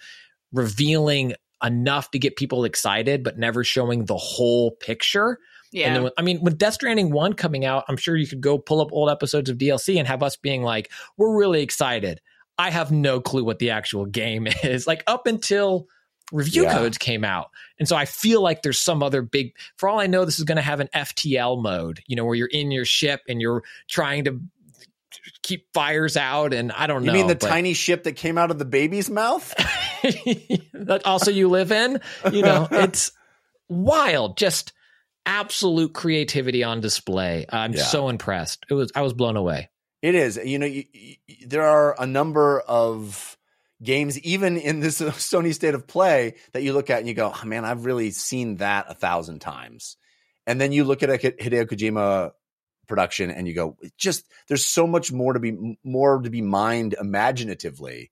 revealing 0.53 1.35
enough 1.63 2.11
to 2.13 2.19
get 2.19 2.37
people 2.37 2.65
excited, 2.65 3.23
but 3.23 3.39
never 3.39 3.63
showing 3.65 4.07
the 4.07 4.17
whole 4.17 4.71
picture. 4.73 5.39
yeah. 5.73 5.95
And 5.95 6.05
then, 6.07 6.13
I 6.19 6.23
mean, 6.23 6.43
with 6.43 6.59
Death 6.59 6.75
Stranding 6.75 7.11
1 7.13 7.35
coming 7.35 7.65
out, 7.65 7.85
I'm 7.89 7.97
sure 7.97 8.17
you 8.17 8.27
could 8.27 8.41
go 8.41 8.59
pull 8.59 8.81
up 8.81 8.89
old 8.93 9.11
episodes 9.11 9.51
of 9.51 9.59
DLC 9.59 9.99
and 9.99 10.09
have 10.09 10.23
us 10.23 10.37
being 10.37 10.63
like, 10.63 10.91
we're 11.17 11.37
really 11.37 11.63
excited. 11.63 12.21
I 12.59 12.71
have 12.71 12.91
no 12.91 13.21
clue 13.21 13.45
what 13.45 13.59
the 13.59 13.71
actual 13.71 14.07
game 14.07 14.47
is. 14.65 14.87
Like, 14.87 15.05
up 15.07 15.27
until 15.27 15.87
review 16.33 16.63
Yeah. 16.65 16.75
codes 16.75 16.97
came 16.99 17.25
out. 17.25 17.51
And 17.79 17.87
so 17.89 17.95
I 17.97 18.05
feel 18.07 18.41
like 18.41 18.63
there's 18.63 18.79
some 18.81 19.03
other 19.03 19.21
big, 19.23 19.53
for 19.77 19.89
all 19.89 20.01
I 20.01 20.07
know, 20.07 20.25
this 20.25 20.39
is 20.39 20.45
going 20.45 20.57
to 20.57 20.63
have 20.63 20.81
an 20.81 20.89
FTL 20.95 21.63
mode, 21.63 22.01
you 22.07 22.17
know, 22.17 22.25
where 22.25 22.35
you're 22.37 22.49
in 22.49 22.71
your 22.71 22.85
ship 22.85 23.21
and 23.29 23.41
you're 23.41 23.63
trying 23.89 24.25
to 24.25 24.41
keep 25.43 25.67
fires 25.75 26.17
out. 26.17 26.53
And 26.53 26.73
I 26.73 26.87
don't 26.87 27.03
You 27.05 27.07
know. 27.09 27.13
You 27.13 27.19
mean 27.21 27.27
the 27.29 27.35
but- 27.35 27.49
tiny 27.49 27.75
ship 27.75 28.05
that 28.05 28.13
came 28.13 28.39
out 28.39 28.51
of 28.51 28.59
the 28.59 28.65
baby's 28.65 29.11
mouth? 29.11 29.53
that 30.03 31.03
also 31.05 31.31
you 31.31 31.49
live 31.49 31.73
in. 31.73 32.01
You 32.33 32.43
know, 32.43 32.69
it's 32.73 33.13
wild. 33.69 34.37
Just 34.37 34.73
absolute 35.27 35.93
creativity 35.93 36.65
on 36.65 36.81
display. 36.81 37.47
I'm 37.51 37.73
Yeah. 37.73 37.83
so 37.85 38.09
impressed. 38.09 38.65
It 38.71 38.75
was 38.75 38.91
I 38.95 39.03
was 39.03 39.13
blown 39.13 39.37
away. 39.37 39.69
It 40.03 40.15
is. 40.15 40.41
You 40.43 40.59
know, 40.59 40.67
you, 40.67 40.85
you, 40.93 41.17
there 41.47 41.65
are 41.65 41.95
a 42.01 42.07
number 42.07 42.61
of 42.61 43.37
games, 43.83 44.19
even 44.21 44.57
in 44.57 44.81
this 44.81 45.01
Sony 45.01 45.53
state 45.55 45.75
of 45.75 45.87
play, 45.87 46.37
that 46.53 46.63
you 46.63 46.73
look 46.73 46.89
at 46.89 47.01
and 47.01 47.09
you 47.09 47.15
go, 47.15 47.33
oh, 47.35 47.47
man, 47.47 47.65
I've 47.67 47.85
really 47.85 48.11
seen 48.11 48.57
that 48.57 48.87
a 48.89 48.95
thousand 48.95 49.41
times. 49.41 49.97
And 50.47 50.59
then 50.59 50.73
you 50.73 50.85
look 50.85 51.03
at 51.03 51.11
a 51.11 51.19
Hideo 51.19 51.67
Kojima 51.67 52.31
production 52.91 53.31
and 53.31 53.49
you 53.49 53.55
go, 53.55 53.79
it 53.81 53.93
just 53.97 54.27
there's 54.49 54.67
so 54.67 54.87
much 54.87 55.11
more 55.11 55.33
to 55.33 55.41
be 55.41 55.79
more 55.83 56.21
to 56.21 56.29
be 56.29 56.43
mined 56.43 56.95
imaginatively 57.01 58.11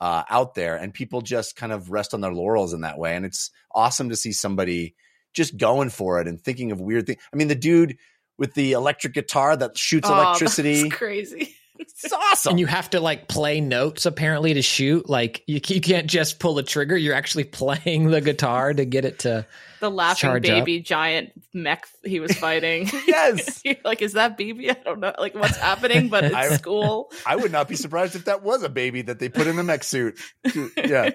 uh, 0.00 0.24
out 0.28 0.54
there, 0.54 0.76
and 0.76 0.92
people 0.92 1.22
just 1.22 1.56
kind 1.56 1.72
of 1.72 1.90
rest 1.90 2.12
on 2.12 2.20
their 2.20 2.32
laurels 2.34 2.74
in 2.74 2.82
that 2.82 2.98
way. 2.98 3.16
And 3.16 3.24
it's 3.24 3.50
awesome 3.74 4.10
to 4.10 4.16
see 4.16 4.32
somebody 4.32 4.94
just 5.32 5.56
going 5.56 5.88
for 5.88 6.20
it 6.20 6.28
and 6.28 6.38
thinking 6.40 6.72
of 6.72 6.80
weird 6.80 7.06
things. 7.06 7.20
I 7.32 7.36
mean, 7.36 7.48
the 7.48 7.54
dude 7.54 7.96
with 8.36 8.52
the 8.52 8.72
electric 8.72 9.14
guitar 9.14 9.56
that 9.56 9.78
shoots 9.78 10.08
Oh, 10.10 10.14
that's 10.16 10.40
electricity. 10.42 10.90
crazy. 10.90 11.54
It's 11.78 12.12
awesome. 12.12 12.50
And 12.52 12.60
you 12.60 12.66
have 12.66 12.90
to 12.90 13.00
like 13.00 13.28
play 13.28 13.60
notes 13.60 14.06
apparently 14.06 14.54
to 14.54 14.62
shoot. 14.62 15.08
Like 15.08 15.42
you, 15.46 15.60
you 15.68 15.80
can't 15.80 16.06
just 16.06 16.38
pull 16.38 16.58
a 16.58 16.62
trigger. 16.62 16.96
You're 16.96 17.14
actually 17.14 17.44
playing 17.60 18.08
the 18.08 18.20
guitar 18.20 18.72
to 18.72 18.84
get 18.84 19.04
it 19.04 19.20
to. 19.20 19.46
The 19.80 19.90
laughing 19.90 20.20
Charge 20.28 20.48
up. 20.48 20.64
baby 20.64 20.80
giant 20.80 21.32
mech 21.52 21.86
he 22.04 22.20
was 22.20 22.32
fighting. 22.32 22.88
Yes. 23.06 23.62
Like, 23.84 24.02
is 24.02 24.14
that 24.14 24.36
baby? 24.36 24.70
I 24.70 24.74
don't 24.74 25.00
know. 25.00 25.14
Like, 25.18 25.34
what's 25.34 25.56
happening? 25.56 26.08
But 26.08 26.24
I- 26.34 26.46
it's 26.46 26.62
cool. 26.62 27.10
I 27.24 27.36
would 27.36 27.52
not 27.52 27.68
be 27.68 27.76
surprised 27.76 28.16
if 28.16 28.24
that 28.26 28.42
was 28.42 28.62
a 28.62 28.68
baby 28.68 29.02
that 29.02 29.18
they 29.18 29.28
put 29.28 29.46
in 29.46 29.56
the 29.56 29.62
mech 29.62 29.84
suit. 29.84 30.18
Yeah. 30.76 31.10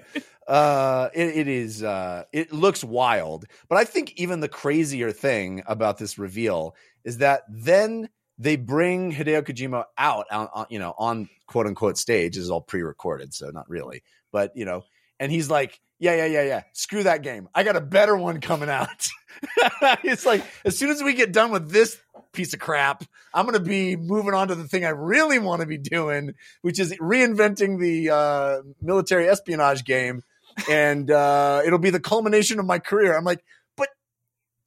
Uh, 0.46 1.08
it, 1.14 1.36
it 1.36 1.48
is, 1.48 1.82
uh, 1.82 2.24
it 2.32 2.52
looks 2.52 2.82
wild. 2.82 3.44
But 3.68 3.78
I 3.78 3.84
think 3.84 4.12
even 4.16 4.40
the 4.40 4.48
crazier 4.48 5.12
thing 5.12 5.62
about 5.66 5.98
this 5.98 6.18
reveal 6.18 6.74
is 7.04 7.18
that 7.18 7.42
then 7.48 8.08
they 8.38 8.56
bring 8.56 9.12
Hideo 9.12 9.42
Kojima 9.42 9.84
out 9.96 10.26
on, 10.30 10.48
on 10.52 10.66
you 10.68 10.78
know 10.78 10.94
on 10.98 11.28
quote 11.46 11.66
unquote 11.66 11.96
stage. 11.96 12.34
This 12.34 12.44
is 12.44 12.50
all 12.50 12.60
pre-recorded, 12.60 13.32
so 13.34 13.50
not 13.50 13.68
really, 13.70 14.02
but 14.32 14.52
you 14.56 14.64
know, 14.64 14.82
and 15.20 15.30
he's 15.30 15.48
like, 15.50 15.78
yeah, 16.02 16.16
yeah, 16.16 16.26
yeah, 16.26 16.42
yeah. 16.42 16.62
Screw 16.72 17.04
that 17.04 17.22
game. 17.22 17.48
I 17.54 17.62
got 17.62 17.76
a 17.76 17.80
better 17.80 18.16
one 18.16 18.40
coming 18.40 18.68
out. 18.68 19.08
it's 20.02 20.26
like 20.26 20.44
as 20.64 20.76
soon 20.76 20.90
as 20.90 21.00
we 21.00 21.14
get 21.14 21.32
done 21.32 21.52
with 21.52 21.70
this 21.70 21.96
piece 22.32 22.52
of 22.54 22.58
crap, 22.58 23.04
I'm 23.32 23.46
going 23.46 23.56
to 23.56 23.64
be 23.64 23.94
moving 23.94 24.34
on 24.34 24.48
to 24.48 24.56
the 24.56 24.64
thing 24.66 24.84
I 24.84 24.88
really 24.88 25.38
want 25.38 25.60
to 25.60 25.66
be 25.66 25.78
doing, 25.78 26.34
which 26.62 26.80
is 26.80 26.92
reinventing 26.94 27.78
the 27.78 28.10
uh, 28.10 28.62
military 28.80 29.28
espionage 29.28 29.84
game, 29.84 30.24
and 30.68 31.08
uh, 31.08 31.62
it'll 31.64 31.78
be 31.78 31.90
the 31.90 32.00
culmination 32.00 32.58
of 32.58 32.66
my 32.66 32.80
career. 32.80 33.16
I'm 33.16 33.24
like, 33.24 33.44
but 33.76 33.88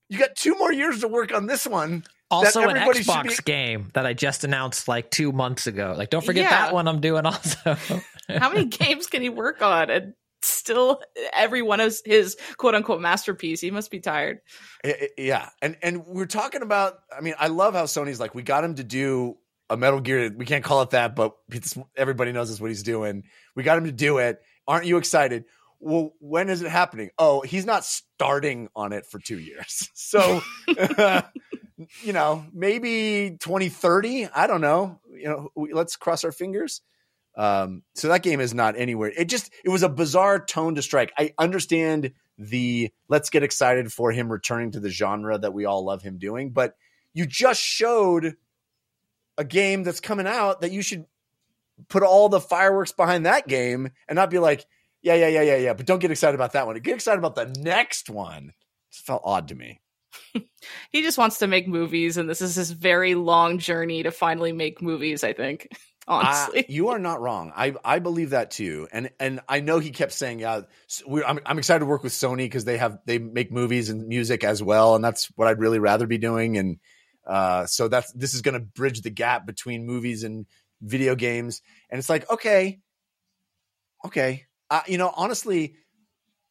you 0.08 0.18
got 0.18 0.38
two 0.38 0.56
more 0.56 0.72
years 0.72 1.02
to 1.02 1.10
work 1.10 1.34
on 1.34 1.48
this 1.48 1.68
one. 1.68 2.06
Also, 2.32 2.62
an 2.62 2.78
Xbox 2.78 3.38
be- 3.40 3.44
game 3.44 3.90
that 3.94 4.06
I 4.06 4.14
just 4.14 4.46
announced 4.46 4.88
like 4.88 5.12
two 5.12 5.34
months 5.34 5.68
ago. 5.68 5.94
Like, 5.98 6.10
don't 6.10 6.26
forget 6.26 6.46
Yeah. 6.46 6.50
that 6.66 6.74
one 6.74 6.88
I'm 6.88 7.02
doing 7.02 7.26
also. 7.26 7.76
How 8.30 8.50
many 8.50 8.66
games 8.80 9.08
can 9.08 9.22
he 9.22 9.30
work 9.30 9.62
on 9.62 9.90
and 9.90 10.14
still 10.48 11.02
every 11.34 11.62
one 11.62 11.80
of 11.80 11.96
his 12.06 12.38
quote 12.58 12.76
unquote 12.76 13.02
masterpiece? 13.02 13.62
He 13.62 13.72
must 13.72 13.92
be 13.92 14.00
tired. 14.00 14.40
Yeah, 15.18 15.50
and 15.62 15.78
and 15.82 16.06
we're 16.06 16.26
talking 16.26 16.62
about. 16.62 17.00
I 17.16 17.22
mean, 17.22 17.36
I 17.40 17.48
love 17.48 17.74
how 17.74 17.84
Sony's 17.84 18.20
like, 18.20 18.36
we 18.36 18.44
got 18.44 18.64
him 18.64 18.76
to 18.76 18.84
do 18.84 19.38
a 19.70 19.78
Metal 19.78 20.00
Gear. 20.00 20.34
We 20.36 20.46
can't 20.46 20.64
call 20.64 20.82
it 20.82 20.92
that, 20.92 21.16
but 21.16 21.36
everybody 21.96 22.32
knows 22.32 22.50
that's 22.50 22.62
what 22.62 22.70
he's 22.70 22.84
doing. 22.84 23.24
We 23.56 23.64
got 23.64 23.78
him 23.78 23.86
to 23.86 23.92
do 23.92 24.20
it. 24.20 24.42
Aren't 24.68 24.86
you 24.86 24.98
excited? 24.98 25.46
Well, 25.80 26.14
when 26.20 26.50
is 26.50 26.62
it 26.62 26.70
happening? 26.70 27.10
Oh, 27.18 27.42
he's 27.42 27.66
not 27.66 27.84
starting 27.84 28.70
on 28.76 28.94
it 28.94 29.06
for 29.06 29.20
two 29.20 29.40
years. 29.40 29.90
So, 30.16 30.42
you 32.02 32.14
know, 32.14 32.46
maybe 32.54 33.38
2030. 33.40 34.28
I 34.28 34.48
don't 34.48 34.62
know. 34.62 35.00
You 35.12 35.52
know, 35.56 35.68
let's 35.74 35.96
cross 35.96 36.24
our 36.24 36.32
fingers. 36.32 36.82
Um, 37.38 37.84
so 37.94 38.08
that 38.08 38.24
game 38.24 38.40
is 38.40 38.54
not 38.54 38.78
anywhere. 38.78 39.12
It 39.16 39.26
just 39.26 39.52
it 39.64 39.70
was 39.70 39.84
a 39.84 39.90
bizarre 39.90 40.44
tone 40.44 40.76
to 40.76 40.82
strike. 40.82 41.12
I 41.18 41.34
understand 41.38 42.14
the 42.38 42.92
let's 43.08 43.30
get 43.30 43.44
excited 43.44 43.92
for 43.92 44.12
him 44.12 44.32
returning 44.32 44.72
to 44.72 44.80
the 44.80 44.90
genre 44.90 45.38
that 45.38 45.54
we 45.54 45.66
all 45.66 45.86
love 45.86 46.02
him 46.02 46.18
doing, 46.18 46.52
but 46.52 46.76
you 47.14 47.26
just 47.26 47.62
showed 47.62 48.36
a 49.38 49.44
game 49.44 49.84
that's 49.84 50.00
coming 50.00 50.28
out 50.28 50.62
that 50.62 50.72
you 50.72 50.82
should 50.82 51.06
put 51.90 52.04
all 52.04 52.30
the 52.30 52.40
fireworks 52.40 52.92
behind 52.92 53.26
that 53.26 53.48
game 53.48 53.90
and 54.08 54.16
not 54.16 54.30
be 54.30 54.40
like, 54.40 54.66
yeah, 55.02 55.16
yeah, 55.16 55.28
yeah, 55.28 55.42
yeah, 55.42 55.58
yeah, 55.58 55.74
but 55.74 55.86
don't 55.86 56.00
get 56.00 56.12
excited 56.12 56.36
about 56.36 56.54
that 56.54 56.66
one. 56.66 56.78
Get 56.80 56.96
excited 56.96 57.20
about 57.20 57.36
the 57.36 57.54
next 57.62 58.10
one. 58.10 58.54
It 58.92 58.96
felt 58.96 59.22
odd 59.26 59.50
to 59.50 59.56
me. 59.56 59.82
He 60.92 61.04
just 61.04 61.20
wants 61.20 61.40
to 61.40 61.48
make 61.48 61.68
movies, 61.68 62.18
and 62.18 62.28
this 62.28 62.42
is 62.42 62.56
his 62.56 62.72
very 62.72 63.14
long 63.14 63.60
journey 63.60 64.02
to 64.02 64.10
finally 64.10 64.52
make 64.52 64.82
movies. 64.82 65.24
I 65.24 65.34
think, 65.34 65.68
honestly. 66.08 66.60
Uh, 66.60 66.64
you 66.70 66.90
are 66.90 67.00
not 67.00 67.22
wrong. 67.22 67.52
I 67.56 67.74
I 67.84 68.00
believe 68.00 68.32
that 68.32 68.52
too, 68.52 68.88
and 68.92 69.10
and 69.20 69.42
I 69.48 69.60
know 69.60 69.80
he 69.80 69.92
kept 69.92 70.12
saying, 70.14 70.40
"Yeah, 70.40 70.62
I'm 71.26 71.40
I'm 71.46 71.58
excited 71.58 71.80
to 71.80 71.86
work 71.86 72.04
with 72.04 72.14
Sony 72.14 72.38
because 72.38 72.66
they 72.66 72.78
have 72.78 73.00
they 73.06 73.18
make 73.18 73.52
movies 73.52 73.90
and 73.90 74.08
music 74.08 74.44
as 74.44 74.62
well, 74.62 74.96
and 74.96 75.04
that's 75.04 75.26
what 75.36 75.48
I'd 75.48 75.60
really 75.60 75.80
rather 75.80 76.08
be 76.08 76.18
doing." 76.18 76.58
And 76.58 76.80
uh, 77.26 77.66
so 77.66 77.88
that's 77.88 78.12
this 78.14 78.34
is 78.34 78.42
going 78.42 78.54
to 78.54 78.60
bridge 78.60 79.02
the 79.02 79.10
gap 79.10 79.46
between 79.46 79.86
movies 79.86 80.24
and 80.24 80.46
video 80.82 81.16
games, 81.16 81.62
and 81.90 81.98
it's 82.00 82.10
like, 82.10 82.30
okay, 82.30 82.80
okay, 84.06 84.46
uh, 84.70 84.82
you 84.88 84.98
know, 84.98 85.12
honestly, 85.16 85.76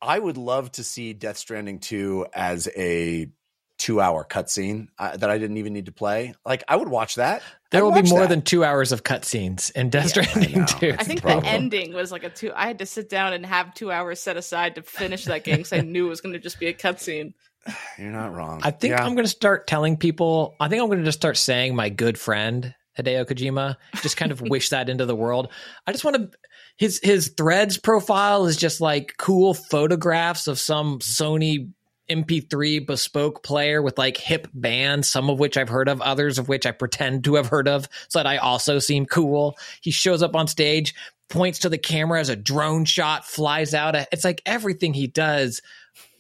I 0.01 0.19
would 0.19 0.37
love 0.37 0.73
to 0.73 0.85
see 0.85 1.12
Death 1.12 1.38
Stranding 1.38 1.79
two 1.79 2.27
as 2.35 2.69
a 2.77 3.31
two 3.79 4.01
hour 4.01 4.25
cutscene 4.25 4.88
uh, 4.99 5.17
that 5.17 5.31
I 5.31 5.38
didn't 5.38 5.57
even 5.57 5.73
need 5.73 5.87
to 5.87 5.93
play. 5.93 6.35
Like, 6.45 6.64
I 6.69 6.77
would 6.77 6.88
watch 6.88 7.17
that. 7.17 7.43
There 7.75 7.83
I'd 7.85 7.95
will 7.95 8.03
be 8.03 8.09
more 8.09 8.21
that. 8.21 8.29
than 8.31 8.43
two 8.43 8.65
hours 8.65 8.93
of 8.93 9.03
cutscenes 9.05 9.71
in 9.73 9.91
Death 9.91 10.17
I 10.17 10.23
Stranding 10.23 10.61
know. 10.61 10.67
too. 10.67 10.95
I 10.99 11.05
think 11.05 11.23
problem. 11.23 11.43
the 11.45 11.51
ending 11.51 11.93
was 11.93 12.11
like 12.13 12.25
a 12.25 12.31
two. 12.31 12.53
I 12.55 12.67
had 12.67 12.79
to 12.79 12.87
sit 12.87 13.09
down 13.09 13.33
and 13.33 13.45
have 13.45 13.75
two 13.75 13.91
hours 13.93 14.21
set 14.21 14.37
aside 14.37 14.77
to 14.77 14.83
finish 14.83 15.25
that 15.27 15.45
game 15.45 15.57
because 15.59 15.73
I 15.73 15.81
knew 15.81 16.07
it 16.07 16.11
was 16.11 16.21
going 16.21 16.33
to 16.33 16.39
just 16.39 16.59
be 16.59 16.67
a 16.69 16.73
cutscene. 16.75 17.35
You're 17.99 18.11
not 18.11 18.33
wrong. 18.35 18.61
I 18.63 18.71
think 18.71 18.93
Yeah. 18.93 19.05
I'm 19.05 19.15
going 19.15 19.25
to 19.25 19.31
start 19.31 19.67
telling 19.67 19.97
people. 19.97 20.55
I 20.61 20.69
think 20.69 20.81
I'm 20.83 20.89
going 20.89 20.99
to 21.01 21.05
just 21.05 21.19
start 21.19 21.37
saying 21.37 21.75
my 21.77 21.89
good 21.89 22.19
friend 22.19 22.75
Hideo 22.99 23.25
Kojima. 23.27 23.77
Just 24.03 24.17
kind 24.17 24.33
of 24.33 24.41
wish 24.49 24.69
that 24.71 24.89
into 24.89 25.07
the 25.07 25.17
world. 25.17 25.51
I 25.87 25.93
just 25.93 26.05
want 26.05 26.17
to. 26.17 26.31
His 26.77 26.99
his 27.03 27.29
threads 27.37 27.79
profile 27.79 28.47
is 28.47 28.57
just 28.57 28.81
like 28.81 29.15
cool 29.17 29.55
photographs 29.55 30.49
of 30.49 30.59
some 30.59 30.99
Sony 30.99 31.71
MP3 32.11 32.87
bespoke 32.87 33.43
player 33.43 33.81
with 33.83 33.99
like 33.99 34.17
hip 34.17 34.49
bands, 34.53 35.09
some 35.09 35.31
of 35.31 35.38
which 35.38 35.57
I've 35.57 35.69
heard 35.69 35.88
of, 35.88 36.01
others 36.01 36.38
of 36.38 36.49
which 36.49 36.67
I 36.67 36.71
pretend 36.71 37.25
to 37.25 37.37
have 37.37 37.49
heard 37.49 37.69
of, 37.69 37.88
so 38.09 38.19
that 38.19 38.27
I 38.27 38.37
also 38.38 38.79
seem 38.79 39.07
cool. 39.07 39.57
He 39.81 39.90
shows 39.90 40.23
up 40.23 40.37
on 40.37 40.47
stage, 40.47 40.95
points 41.29 41.61
to 41.61 41.69
the 41.69 41.79
camera 41.79 42.21
as 42.21 42.29
a 42.29 42.37
drone 42.37 42.85
shot 42.85 43.25
flies 43.25 43.75
out. 43.75 43.95
It's 44.12 44.25
like 44.25 44.43
everything 44.47 44.95
he 44.95 45.07
does 45.07 45.61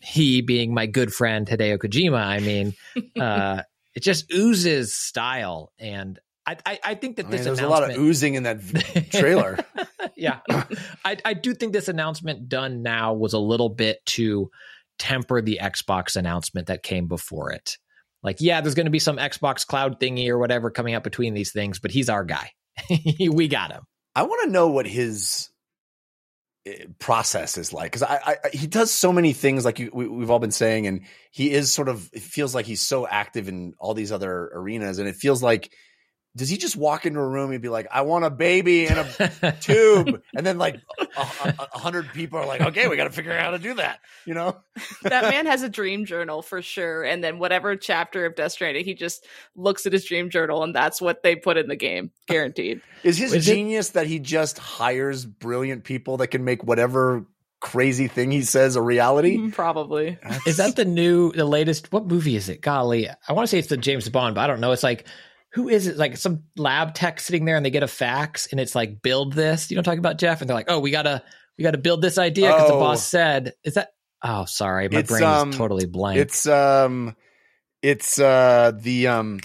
he 0.04 0.42
being 0.42 0.74
my 0.74 0.86
good 0.86 1.12
friend 1.12 1.46
Hideo 1.46 1.78
Kojima, 1.78 2.22
I 2.22 2.38
mean, 2.40 2.74
uh, 3.20 3.62
it 3.94 4.02
just 4.02 4.32
oozes 4.32 4.94
style, 4.94 5.72
and 5.78 6.18
I, 6.46 6.56
I, 6.66 6.78
I 6.84 6.94
think 6.94 7.16
that 7.16 7.26
I 7.26 7.28
mean, 7.28 7.36
this 7.38 7.46
there's 7.46 7.60
a 7.60 7.68
lot 7.68 7.88
of 7.88 7.96
oozing 7.96 8.34
in 8.34 8.42
that 8.42 8.60
trailer. 9.10 9.58
yeah, 10.16 10.40
I, 11.04 11.16
I 11.24 11.34
do 11.34 11.54
think 11.54 11.72
this 11.72 11.88
announcement 11.88 12.48
done 12.48 12.82
now 12.82 13.14
was 13.14 13.32
a 13.32 13.38
little 13.38 13.70
bit 13.70 14.04
to 14.06 14.50
temper 14.98 15.40
the 15.40 15.60
Xbox 15.62 16.16
announcement 16.16 16.68
that 16.68 16.82
came 16.82 17.06
before 17.06 17.52
it. 17.52 17.76
Like, 18.22 18.40
yeah, 18.40 18.60
there's 18.60 18.74
going 18.74 18.86
to 18.86 18.90
be 18.90 18.98
some 18.98 19.18
Xbox 19.18 19.66
Cloud 19.66 20.00
thingy 20.00 20.28
or 20.28 20.38
whatever 20.38 20.70
coming 20.70 20.94
up 20.94 21.04
between 21.04 21.34
these 21.34 21.52
things, 21.52 21.78
but 21.78 21.90
he's 21.90 22.08
our 22.08 22.24
guy. 22.24 22.50
we 23.30 23.48
got 23.48 23.70
him. 23.70 23.82
I 24.14 24.22
want 24.22 24.44
to 24.44 24.50
know 24.50 24.68
what 24.68 24.86
his 24.86 25.50
eh, 26.66 26.86
process 26.98 27.58
is 27.58 27.72
like 27.72 27.92
because 27.92 28.02
I, 28.02 28.38
I 28.44 28.48
he 28.52 28.66
does 28.66 28.90
so 28.90 29.12
many 29.12 29.32
things 29.32 29.64
like 29.64 29.78
you, 29.78 29.90
we, 29.92 30.08
we've 30.08 30.30
all 30.30 30.38
been 30.38 30.50
saying, 30.50 30.86
and 30.86 31.02
he 31.32 31.50
is 31.50 31.72
sort 31.72 31.88
of 31.88 32.08
it 32.12 32.22
feels 32.22 32.54
like 32.54 32.66
he's 32.66 32.80
so 32.80 33.06
active 33.06 33.48
in 33.48 33.74
all 33.78 33.94
these 33.94 34.12
other 34.12 34.50
arenas, 34.54 34.98
and 34.98 35.08
it 35.08 35.16
feels 35.16 35.42
like 35.42 35.72
does 36.36 36.48
he 36.48 36.56
just 36.56 36.76
walk 36.76 37.06
into 37.06 37.20
a 37.20 37.26
room 37.26 37.52
and 37.52 37.62
be 37.62 37.68
like, 37.68 37.86
"I 37.92 38.02
want 38.02 38.24
a 38.24 38.30
baby 38.30 38.86
in 38.86 38.98
a 38.98 39.52
tube," 39.60 40.20
and 40.34 40.44
then 40.44 40.58
like 40.58 40.80
a, 41.00 41.04
a, 41.20 41.68
a 41.74 41.78
hundred 41.78 42.08
people 42.12 42.38
are 42.40 42.46
like, 42.46 42.60
"Okay, 42.60 42.88
we 42.88 42.96
got 42.96 43.04
to 43.04 43.10
figure 43.10 43.32
out 43.32 43.40
how 43.44 43.50
to 43.52 43.58
do 43.58 43.74
that," 43.74 44.00
you 44.24 44.34
know? 44.34 44.56
That 45.02 45.24
man 45.30 45.46
has 45.46 45.62
a 45.62 45.68
dream 45.68 46.04
journal 46.06 46.42
for 46.42 46.60
sure, 46.62 47.04
and 47.04 47.22
then 47.22 47.38
whatever 47.38 47.76
chapter 47.76 48.26
of 48.26 48.34
Death 48.34 48.52
Stranding, 48.52 48.84
he 48.84 48.94
just 48.94 49.26
looks 49.54 49.86
at 49.86 49.92
his 49.92 50.04
dream 50.04 50.28
journal, 50.30 50.64
and 50.64 50.74
that's 50.74 51.00
what 51.00 51.22
they 51.22 51.36
put 51.36 51.56
in 51.56 51.68
the 51.68 51.76
game, 51.76 52.10
guaranteed. 52.26 52.80
Is 53.04 53.16
his 53.16 53.32
Is 53.32 53.48
it- 53.48 53.52
genius 53.54 53.90
that 53.90 54.06
he 54.08 54.18
just 54.18 54.58
hires 54.58 55.24
brilliant 55.24 55.84
people 55.84 56.16
that 56.16 56.28
can 56.28 56.44
make 56.44 56.64
whatever 56.64 57.26
crazy 57.60 58.08
thing 58.08 58.30
he 58.30 58.42
says 58.42 58.76
a 58.76 58.82
reality? 58.82 59.38
Mm, 59.38 59.52
Probably. 59.52 60.18
Is 60.46 60.56
that 60.58 60.74
the 60.76 60.84
new, 60.84 61.32
the 61.32 61.44
latest? 61.44 61.92
What 61.92 62.06
movie 62.06 62.34
is 62.36 62.48
it? 62.48 62.60
Golly, 62.60 63.08
I 63.08 63.32
want 63.32 63.44
to 63.44 63.48
say 63.48 63.58
it's 63.58 63.68
the 63.68 63.76
James 63.76 64.08
Bond, 64.08 64.34
but 64.34 64.40
I 64.42 64.46
don't 64.48 64.60
know. 64.60 64.72
It's 64.72 64.82
like, 64.82 65.06
who 65.54 65.68
is 65.68 65.86
it? 65.86 65.96
Like 65.96 66.16
some 66.16 66.44
lab 66.56 66.94
tech 66.94 67.20
sitting 67.20 67.44
there, 67.44 67.56
and 67.56 67.64
they 67.64 67.70
get 67.70 67.82
a 67.82 67.88
fax, 67.88 68.46
and 68.50 68.60
it's 68.60 68.74
like, 68.74 69.00
build 69.02 69.32
this. 69.32 69.70
You 69.70 69.76
know, 69.76 69.82
talking 69.82 69.98
about 70.00 70.18
Jeff, 70.18 70.40
and 70.40 70.48
they're 70.50 70.56
like, 70.56 70.66
oh, 70.68 70.80
we 70.80 70.90
gotta, 70.90 71.22
we 71.56 71.62
gotta 71.62 71.78
build 71.78 72.02
this 72.02 72.18
idea 72.18 72.48
because 72.48 72.68
the 72.68 72.74
Oh. 72.74 72.80
boss 72.80 73.06
said. 73.06 73.52
Is 73.64 73.74
that? 73.74 73.90
Oh, 74.22 74.44
sorry, 74.46 74.88
my 74.88 75.00
It's, 75.00 75.10
brain 75.10 75.22
um, 75.22 75.50
is 75.50 75.56
totally 75.56 75.86
blank. 75.86 76.18
It's 76.18 76.46
um, 76.46 77.14
it's 77.82 78.18
uh 78.18 78.72
the 78.74 79.06
um 79.08 79.40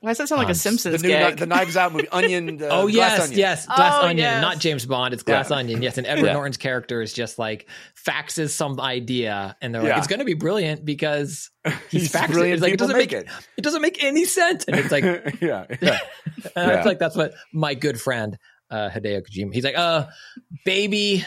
Why 0.00 0.10
does 0.10 0.18
that 0.18 0.28
sound 0.28 0.38
like 0.38 0.46
Um, 0.46 0.52
a 0.52 0.54
Simpsons 0.54 1.02
the 1.02 1.08
new 1.08 1.12
gag? 1.14 1.38
the 1.38 1.46
Knives 1.46 1.76
Out 1.76 1.92
movie, 1.92 2.08
Onion. 2.10 2.56
The 2.58 2.68
oh 2.70 2.82
Glass 2.88 2.92
yes, 2.92 3.20
Onion. 3.24 3.38
yes, 3.38 3.66
Glass 3.66 3.94
Oh, 3.96 4.02
Onion, 4.06 4.18
yes. 4.18 4.40
not 4.42 4.58
James 4.60 4.86
Bond. 4.86 5.12
It's 5.12 5.24
Glass 5.24 5.50
Yeah. 5.50 5.56
Onion. 5.56 5.82
Yes, 5.82 5.98
and 5.98 6.06
Edward 6.06 6.26
Yeah. 6.26 6.32
Norton's 6.34 6.56
character 6.56 7.02
is 7.02 7.12
just 7.12 7.36
like 7.36 7.68
faxes 8.06 8.50
some 8.50 8.80
idea, 8.80 9.56
and 9.60 9.74
they're 9.74 9.82
like, 9.82 9.88
Yeah. 9.90 9.98
it's 9.98 10.06
going 10.06 10.20
to 10.20 10.24
be 10.24 10.34
brilliant 10.34 10.84
because 10.84 11.50
he's, 11.90 12.02
He's 12.02 12.12
faxing. 12.12 12.30
brilliant. 12.30 12.54
It's 12.54 12.62
like 12.62 12.72
it 12.74 12.78
doesn't 12.78 12.96
make 12.96 13.10
make 13.12 13.26
it 13.56 13.62
doesn't 13.62 13.82
make 13.82 14.04
any 14.04 14.24
sense, 14.24 14.64
and 14.66 14.76
it's 14.76 14.92
like 14.92 15.02
yeah, 15.40 15.64
yeah. 15.80 15.98
And 16.54 16.70
I 16.70 16.74
Yeah. 16.74 16.82
feel 16.82 16.90
like 16.92 17.00
that's 17.00 17.16
what 17.16 17.34
my 17.52 17.74
good 17.74 18.00
friend 18.00 18.38
uh, 18.70 18.90
Hideo 18.90 19.22
Kojima. 19.22 19.52
He's 19.52 19.64
like, 19.64 19.76
uh, 19.78 20.06
baby, 20.64 21.24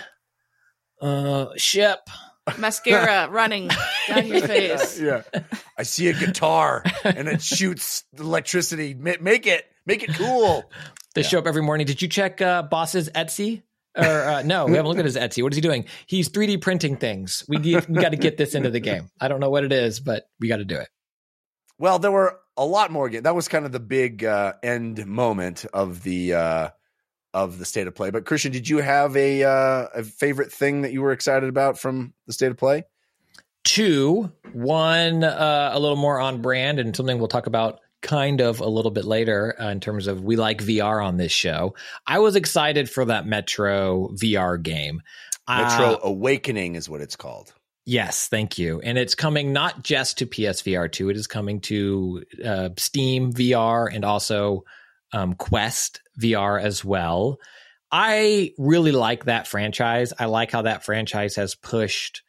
uh, 1.02 1.48
ship. 1.58 2.00
Mascara 2.58 3.28
running 3.32 3.70
down 4.08 4.28
your 4.28 4.46
face. 4.48 5.00
yeah. 5.00 5.22
I 5.78 5.84
see 5.84 6.08
a 6.08 6.14
guitar 6.14 6.84
and 7.04 7.28
it 7.28 7.42
shoots 7.42 8.04
electricity. 8.18 8.94
Make 8.94 9.48
it, 9.48 9.66
make 9.86 10.04
it 10.04 10.14
cool. 10.16 10.64
They 11.16 11.22
Yeah. 11.22 11.28
show 11.28 11.40
up 11.40 11.48
every 11.48 11.62
morning. 11.62 11.86
Did 11.88 12.02
you 12.02 12.08
check 12.08 12.42
uh, 12.42 12.64
Boss's 12.64 13.10
Etsy? 13.10 13.64
Or 13.98 14.04
uh, 14.06 14.42
no, 14.44 14.66
we 14.68 14.74
haven't 14.78 14.88
looked 14.88 15.00
at 15.00 15.06
his 15.06 15.18
Etsy. 15.18 15.44
What 15.44 15.52
is 15.52 15.58
he 15.58 15.62
doing? 15.62 15.86
He's 16.08 16.30
3D 16.30 16.62
printing 16.62 16.96
things. 16.96 17.44
We 17.50 17.58
we 17.58 17.74
got 17.74 18.10
to 18.10 18.18
get 18.18 18.38
this 18.38 18.56
into 18.56 18.70
the 18.70 18.80
game. 18.80 19.10
I 19.20 19.28
don't 19.28 19.42
know 19.42 19.50
what 19.50 19.66
it 19.66 19.74
is, 19.74 20.00
but 20.00 20.24
we 20.40 20.48
got 20.48 20.58
to 20.58 20.66
do 20.66 20.78
it. 20.78 20.88
Well, 21.78 22.00
there 22.00 22.12
were 22.12 22.40
a 22.56 22.66
lot 22.66 22.90
more. 22.92 23.10
ga- 23.10 23.20
That 23.20 23.36
was 23.36 23.50
kind 23.50 23.66
of 23.66 23.74
the 23.74 23.82
big 23.82 24.24
uh, 24.24 24.54
end 24.64 25.06
moment 25.06 25.66
of 25.74 26.04
the 26.04 26.34
uh, 26.36 26.70
of 27.34 27.60
the 27.60 27.66
state 27.66 27.88
of 27.88 27.96
play. 27.96 28.10
But 28.10 28.26
Christian, 28.26 28.52
did 28.52 28.68
you 28.68 28.80
have 28.80 29.16
a 29.16 29.44
uh, 29.44 29.88
a 29.94 30.04
favorite 30.04 30.52
thing 30.52 30.82
that 30.82 30.92
you 30.92 31.02
were 31.02 31.12
excited 31.12 31.50
about 31.50 31.80
from 31.80 32.14
the 32.28 32.34
state 32.34 32.52
of 32.52 32.58
play? 32.58 32.84
Two, 33.64 34.32
one 34.54 35.24
uh, 35.24 35.72
a 35.74 35.80
little 35.80 35.98
more 35.98 36.20
on 36.20 36.42
brand 36.42 36.80
and 36.80 36.96
something 36.96 37.18
we'll 37.20 37.28
talk 37.28 37.48
about 37.48 37.80
kind 38.02 38.42
of 38.42 38.60
a 38.60 38.68
little 38.68 38.92
bit 38.92 39.06
later 39.06 39.56
uh, 39.60 39.70
in 39.70 39.80
terms 39.80 40.08
of 40.08 40.24
we 40.24 40.36
like 40.36 40.64
VR 40.64 41.06
on 41.06 41.18
this 41.18 41.32
show. 41.32 41.76
I 42.08 42.20
was 42.20 42.36
excited 42.36 42.90
for 42.90 43.06
that 43.06 43.28
Metro 43.28 44.10
VR 44.10 44.62
game. 44.62 45.02
Metro 45.48 45.94
Uh, 45.94 46.00
Awakening 46.04 46.76
is 46.76 46.90
what 46.90 47.02
it's 47.02 47.16
called. 47.16 47.54
Yes, 47.86 48.28
thank 48.28 48.58
you. 48.58 48.80
And 48.82 48.98
it's 48.98 49.16
coming 49.16 49.54
not 49.54 49.84
just 49.84 50.20
to 50.20 50.26
PSVR 50.28 50.92
2, 50.92 51.10
it 51.10 51.18
is 51.18 51.28
coming 51.28 51.62
to 51.62 52.24
uh, 52.44 52.70
Steam 52.78 53.34
VR 53.34 53.94
and 53.94 54.06
also 54.06 54.66
um, 55.14 55.34
Quest 55.34 56.02
VR 56.20 56.62
as 56.62 56.84
well. 56.84 57.38
I 57.92 58.54
really 58.58 58.92
like 58.94 59.26
that 59.26 59.48
franchise. 59.48 60.14
I 60.18 60.26
like 60.26 60.52
how 60.52 60.62
that 60.62 60.86
franchise 60.86 61.36
has 61.36 61.56
pushed 61.56 62.24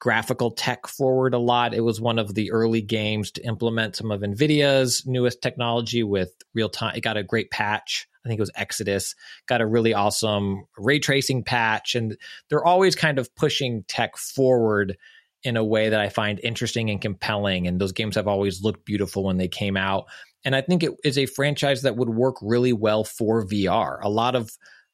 graphical 0.00 0.50
tech 0.50 0.86
forward 0.86 1.34
a 1.34 1.38
lot. 1.38 1.72
It 1.72 1.80
was 1.80 2.00
one 2.00 2.18
of 2.18 2.34
the 2.34 2.50
early 2.52 2.82
games 2.82 3.30
to 3.32 3.46
implement 3.46 3.96
some 3.96 4.10
of 4.10 4.20
NVIDIA's 4.20 5.06
newest 5.06 5.40
technology 5.40 6.02
with 6.02 6.30
real 6.52 6.68
time. 6.68 6.94
It 6.96 7.00
got 7.00 7.16
a 7.16 7.22
great 7.22 7.50
patch. 7.50 8.06
I 8.24 8.28
think 8.28 8.38
it 8.38 8.42
was 8.42 8.50
Exodus, 8.54 9.14
got 9.46 9.60
a 9.60 9.66
really 9.66 9.94
awesome 9.94 10.64
ray 10.76 10.98
tracing 10.98 11.44
patch. 11.44 11.94
And 11.94 12.16
they're 12.48 12.64
always 12.64 12.96
kind 12.96 13.18
of 13.18 13.34
pushing 13.36 13.84
tech 13.84 14.16
forward 14.16 14.96
in 15.42 15.56
a 15.56 15.64
way 15.64 15.90
that 15.90 16.00
I 16.00 16.08
find 16.08 16.40
interesting 16.42 16.90
and 16.90 17.00
compelling. 17.00 17.66
And 17.66 17.80
those 17.80 17.92
games 17.92 18.16
have 18.16 18.26
always 18.28 18.62
looked 18.62 18.84
beautiful 18.84 19.24
when 19.24 19.36
they 19.36 19.48
came 19.48 19.76
out. 19.76 20.06
And 20.44 20.54
I 20.54 20.60
think 20.60 20.82
it 20.82 20.92
is 21.04 21.18
a 21.18 21.26
franchise 21.26 21.82
that 21.82 21.96
would 21.96 22.10
work 22.10 22.36
really 22.42 22.72
well 22.72 23.04
for 23.04 23.44
VR. 23.46 23.98
A 24.02 24.10
lot 24.10 24.34
of 24.34 24.50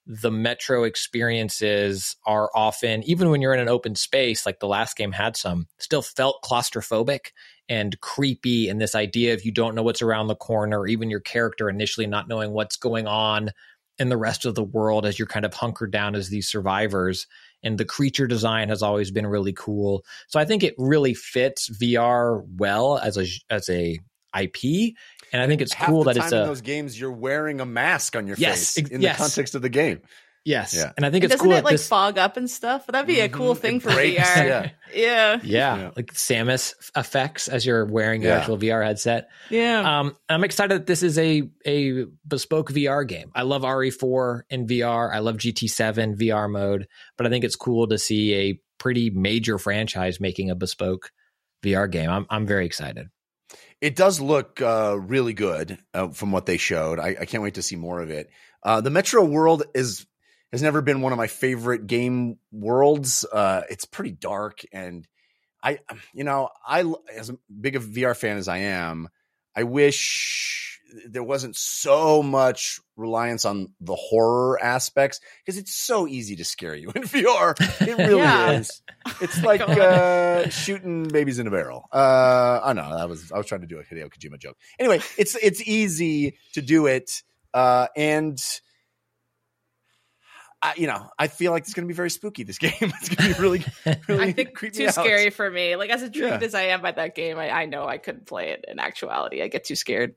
the 0.06 0.30
Metro 0.30 0.84
experiences 0.84 2.16
are 2.26 2.50
often, 2.54 3.02
even 3.04 3.30
when 3.30 3.40
you're 3.40 3.54
in 3.54 3.60
an 3.60 3.68
open 3.68 3.94
space, 3.94 4.46
like 4.46 4.58
the 4.58 4.66
last 4.66 4.96
game 4.96 5.12
had 5.12 5.36
some, 5.36 5.66
still 5.78 6.02
felt 6.02 6.42
claustrophobic 6.42 7.32
and 7.68 8.00
creepy. 8.00 8.68
And 8.68 8.80
this 8.80 8.94
idea 8.94 9.34
of 9.34 9.44
you 9.44 9.52
don't 9.52 9.74
know 9.74 9.82
what's 9.82 10.02
around 10.02 10.26
the 10.26 10.34
corner, 10.34 10.86
even 10.86 11.10
your 11.10 11.20
character 11.20 11.68
initially 11.68 12.06
not 12.06 12.28
knowing 12.28 12.52
what's 12.52 12.76
going 12.76 13.06
on 13.06 13.50
in 13.98 14.08
the 14.08 14.16
rest 14.16 14.46
of 14.46 14.54
the 14.54 14.64
world 14.64 15.04
as 15.04 15.18
you're 15.18 15.28
kind 15.28 15.44
of 15.44 15.54
hunkered 15.54 15.92
down 15.92 16.14
as 16.14 16.28
these 16.30 16.48
survivors. 16.48 17.26
And 17.62 17.76
the 17.76 17.84
creature 17.84 18.26
design 18.26 18.70
has 18.70 18.82
always 18.82 19.10
been 19.10 19.26
really 19.26 19.52
cool. 19.52 20.04
So 20.28 20.40
I 20.40 20.44
think 20.44 20.64
it 20.64 20.74
really 20.78 21.14
fits 21.14 21.68
VR 21.68 22.42
well 22.56 22.98
as 22.98 23.18
a 23.18 23.26
as 23.50 23.68
a 23.68 23.98
IP. 24.38 24.94
And 25.32 25.40
I 25.42 25.46
think 25.46 25.60
it's 25.60 25.72
Half 25.72 25.88
cool 25.88 26.04
the 26.04 26.12
that 26.12 26.18
time 26.18 26.24
it's 26.26 26.32
in 26.32 26.38
a 26.42 26.46
those 26.46 26.60
games 26.60 26.98
you're 27.00 27.12
wearing 27.12 27.60
a 27.60 27.66
mask 27.66 28.16
on 28.16 28.26
your 28.26 28.36
Yes, 28.38 28.74
face 28.74 28.88
in 28.90 29.00
yes. 29.00 29.16
the 29.16 29.22
context 29.22 29.54
of 29.54 29.62
the 29.62 29.68
game. 29.68 30.00
yes. 30.44 30.74
Yeah. 30.74 30.92
And 30.96 31.04
I 31.06 31.10
think 31.10 31.22
And 31.24 31.32
it's 31.32 31.34
doesn't 31.40 31.44
cool 31.44 31.52
it 31.52 31.56
that 31.56 31.64
like 31.64 31.72
this 31.72 31.86
fog 31.88 32.18
up 32.18 32.36
and 32.36 32.48
stuff? 32.50 32.86
That'd 32.86 33.06
be 33.06 33.20
a 33.20 33.28
cool 33.28 33.54
Mhm. 33.54 33.58
thing 33.58 33.80
for 33.80 33.90
breaks, 33.92 34.18
VR. 34.18 34.46
yeah. 34.46 34.70
Yeah. 34.92 35.40
yeah, 35.44 35.76
Yeah. 35.76 35.90
like 35.96 36.12
Samus 36.14 36.74
effects 36.96 37.46
as 37.46 37.64
you're 37.64 37.84
wearing 37.84 38.22
your 38.22 38.32
Yeah. 38.32 38.38
actual 38.38 38.56
VR 38.58 38.82
headset. 38.82 39.28
Yeah. 39.50 40.00
Um, 40.00 40.16
I'm 40.28 40.42
excited 40.44 40.74
that 40.80 40.86
this 40.86 41.02
is 41.02 41.18
a 41.18 41.42
a 41.66 42.06
bespoke 42.26 42.70
VR 42.72 43.04
game. 43.06 43.30
I 43.34 43.42
love 43.42 43.62
RE4 43.64 44.42
in 44.50 44.66
VR. 44.66 45.12
I 45.14 45.18
love 45.20 45.36
GT7 45.36 46.16
VR 46.16 46.48
mode, 46.50 46.86
but 47.16 47.26
I 47.26 47.30
think 47.30 47.44
it's 47.44 47.56
cool 47.56 47.86
to 47.88 47.98
see 47.98 48.34
a 48.34 48.60
pretty 48.78 49.10
major 49.10 49.58
franchise 49.58 50.18
making 50.20 50.50
a 50.50 50.54
bespoke 50.54 51.10
VR 51.62 51.86
game. 51.86 52.08
I'm 52.10 52.26
I'm 52.30 52.46
very 52.46 52.64
excited. 52.66 53.06
It 53.80 53.96
does 53.96 54.20
look 54.20 54.60
uh, 54.60 54.96
really 54.98 55.32
good 55.32 55.78
uh, 55.94 56.08
from 56.08 56.32
what 56.32 56.46
they 56.46 56.58
showed. 56.58 56.98
I, 56.98 57.16
I 57.20 57.24
can't 57.24 57.42
wait 57.42 57.54
to 57.54 57.62
see 57.62 57.76
more 57.76 58.00
of 58.00 58.10
it. 58.10 58.28
Uh, 58.62 58.80
the 58.80 58.90
Metro 58.90 59.24
world 59.24 59.62
is 59.74 60.06
has 60.52 60.62
never 60.62 60.82
been 60.82 61.00
one 61.00 61.12
of 61.12 61.18
my 61.18 61.28
favorite 61.28 61.86
game 61.86 62.36
worlds. 62.50 63.24
Uh, 63.24 63.62
it's 63.70 63.84
pretty 63.84 64.10
dark, 64.10 64.60
and 64.72 65.06
I, 65.62 65.78
you 66.12 66.24
know, 66.24 66.50
I 66.66 66.84
as 67.14 67.32
big 67.60 67.76
a 67.76 67.80
VR 67.80 68.16
fan 68.16 68.36
as 68.36 68.48
I 68.48 68.58
am, 68.58 69.08
I 69.56 69.62
wish 69.62 70.79
there 71.08 71.22
wasn't 71.22 71.56
so 71.56 72.22
much 72.22 72.80
reliance 72.96 73.44
on 73.44 73.68
the 73.80 73.94
horror 73.94 74.62
aspects 74.62 75.20
because 75.44 75.58
it's 75.58 75.74
so 75.74 76.06
easy 76.06 76.36
to 76.36 76.44
scare 76.44 76.74
you 76.74 76.90
in 76.94 77.02
VR. 77.02 77.54
It 77.86 77.96
really 77.98 78.16
Yeah. 78.18 78.52
is. 78.52 78.82
It's 79.22 79.42
like 79.42 79.62
uh, 79.62 80.50
shooting 80.50 81.04
babies 81.08 81.38
in 81.38 81.46
a 81.46 81.50
barrel. 81.50 81.88
Uh, 81.90 82.60
I 82.62 82.74
know 82.74 82.96
that 82.98 83.08
was 83.08 83.32
I 83.32 83.38
was 83.38 83.46
trying 83.46 83.62
to 83.62 83.66
do 83.66 83.78
a 83.78 83.82
Hideo 83.82 84.10
Kojima 84.10 84.38
joke. 84.38 84.58
Anyway, 84.78 85.00
it's 85.16 85.34
it's 85.36 85.66
easy 85.66 86.36
to 86.52 86.60
do 86.60 86.86
it, 86.86 87.22
uh, 87.54 87.86
and 87.96 88.38
I, 90.62 90.74
you 90.76 90.86
know 90.86 91.08
I 91.18 91.28
feel 91.28 91.52
like 91.52 91.62
it's 91.62 91.72
going 91.72 91.86
to 91.86 91.88
be 91.88 91.96
very 91.96 92.10
spooky. 92.10 92.42
This 92.42 92.58
game 92.58 92.72
it's 92.82 93.08
going 93.08 93.30
to 93.30 93.34
be 93.36 93.40
really 93.42 93.64
really 94.06 94.22
I 94.28 94.32
think 94.32 94.58
too 94.58 94.86
out. 94.88 94.92
scary 94.94 95.30
for 95.30 95.50
me. 95.50 95.76
Like 95.76 95.88
as 95.88 96.02
intrigued 96.02 96.28
Yeah. 96.42 96.46
as 96.46 96.54
I 96.54 96.62
am 96.64 96.82
by 96.82 96.92
that 96.92 97.14
game, 97.14 97.38
I, 97.38 97.50
I 97.50 97.64
know 97.64 97.86
I 97.86 97.96
couldn't 97.96 98.26
play 98.26 98.50
it 98.50 98.66
in 98.68 98.78
actuality. 98.78 99.42
I 99.42 99.48
get 99.48 99.64
too 99.64 99.76
scared. 99.76 100.14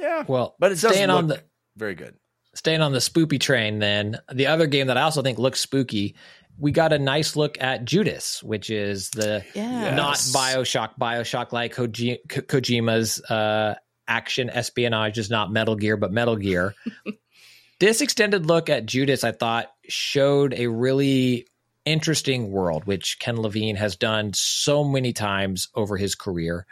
Yeah, 0.00 0.24
Well, 0.26 0.56
but 0.58 0.72
it's 0.72 0.80
staying 0.80 1.10
on 1.10 1.26
the 1.28 1.42
very 1.76 1.94
good. 1.94 2.14
staying 2.54 2.80
on 2.80 2.92
the 2.92 2.98
spoopy 2.98 3.38
train, 3.40 3.78
then 3.78 4.18
the 4.32 4.46
other 4.48 4.66
game 4.66 4.86
that 4.88 4.96
I 4.96 5.02
also 5.02 5.22
think 5.22 5.38
looks 5.38 5.60
spooky. 5.60 6.16
We 6.58 6.72
got 6.72 6.92
a 6.92 6.98
nice 6.98 7.36
look 7.36 7.56
at 7.60 7.84
Judas, 7.84 8.42
which 8.42 8.68
is 8.70 9.10
the 9.10 9.44
Yeah. 9.54 9.94
not 9.94 10.16
Bioshock, 10.16 10.90
Bioshock 11.00 11.52
like 11.52 11.74
Koji- 11.74 12.18
Ko- 12.28 12.42
Kojima's 12.42 13.22
uh, 13.30 13.76
action 14.08 14.50
espionage 14.50 15.16
is 15.18 15.30
not 15.30 15.52
Metal 15.52 15.76
Gear, 15.76 15.96
but 15.96 16.12
Metal 16.12 16.36
Gear. 16.36 16.74
this 17.80 18.00
extended 18.00 18.46
look 18.46 18.68
at 18.68 18.86
Judas, 18.86 19.24
I 19.24 19.32
thought, 19.32 19.68
showed 19.88 20.52
a 20.54 20.66
really 20.66 21.46
interesting 21.86 22.50
world, 22.50 22.84
which 22.84 23.18
Ken 23.20 23.40
Levine 23.40 23.76
has 23.76 23.96
done 23.96 24.32
so 24.34 24.84
many 24.84 25.12
times 25.12 25.68
over 25.74 25.96
his 25.96 26.14
career. 26.14 26.66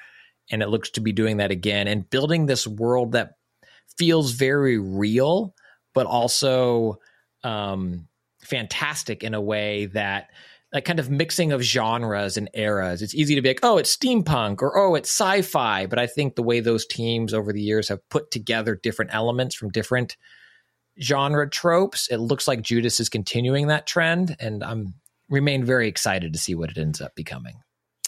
And 0.50 0.62
it 0.62 0.68
looks 0.68 0.90
to 0.90 1.00
be 1.00 1.12
doing 1.12 1.38
that 1.38 1.50
again 1.50 1.88
and 1.88 2.08
building 2.08 2.46
this 2.46 2.66
world 2.66 3.12
that 3.12 3.32
feels 3.96 4.32
very 4.32 4.78
real, 4.78 5.54
but 5.94 6.06
also 6.06 6.98
um, 7.44 8.08
fantastic 8.40 9.22
in 9.22 9.34
a 9.34 9.40
way 9.40 9.86
that 9.86 10.28
that 10.72 10.84
kind 10.84 11.00
of 11.00 11.10
mixing 11.10 11.52
of 11.52 11.62
genres 11.62 12.36
and 12.36 12.50
eras. 12.52 13.00
It's 13.00 13.14
easy 13.14 13.34
to 13.34 13.40
be 13.40 13.48
like, 13.48 13.60
oh, 13.62 13.78
it's 13.78 13.96
steampunk 13.96 14.60
or 14.60 14.76
oh, 14.76 14.96
it's 14.96 15.08
sci-fi. 15.08 15.86
But 15.86 15.98
I 15.98 16.06
think 16.06 16.34
the 16.34 16.42
way 16.42 16.60
those 16.60 16.86
teams 16.86 17.32
over 17.32 17.54
the 17.54 17.62
years 17.62 17.88
have 17.88 18.06
put 18.10 18.30
together 18.30 18.74
different 18.74 19.14
elements 19.14 19.54
from 19.54 19.70
different 19.70 20.18
genre 21.00 21.48
tropes, 21.48 22.08
it 22.10 22.18
looks 22.18 22.46
like 22.46 22.60
Judas 22.60 23.00
is 23.00 23.08
continuing 23.08 23.68
that 23.68 23.86
trend, 23.86 24.36
and 24.40 24.62
I'm 24.62 24.94
remain 25.30 25.64
very 25.64 25.88
excited 25.88 26.32
to 26.32 26.38
see 26.38 26.54
what 26.54 26.70
it 26.70 26.78
ends 26.78 27.00
up 27.00 27.14
becoming. 27.14 27.60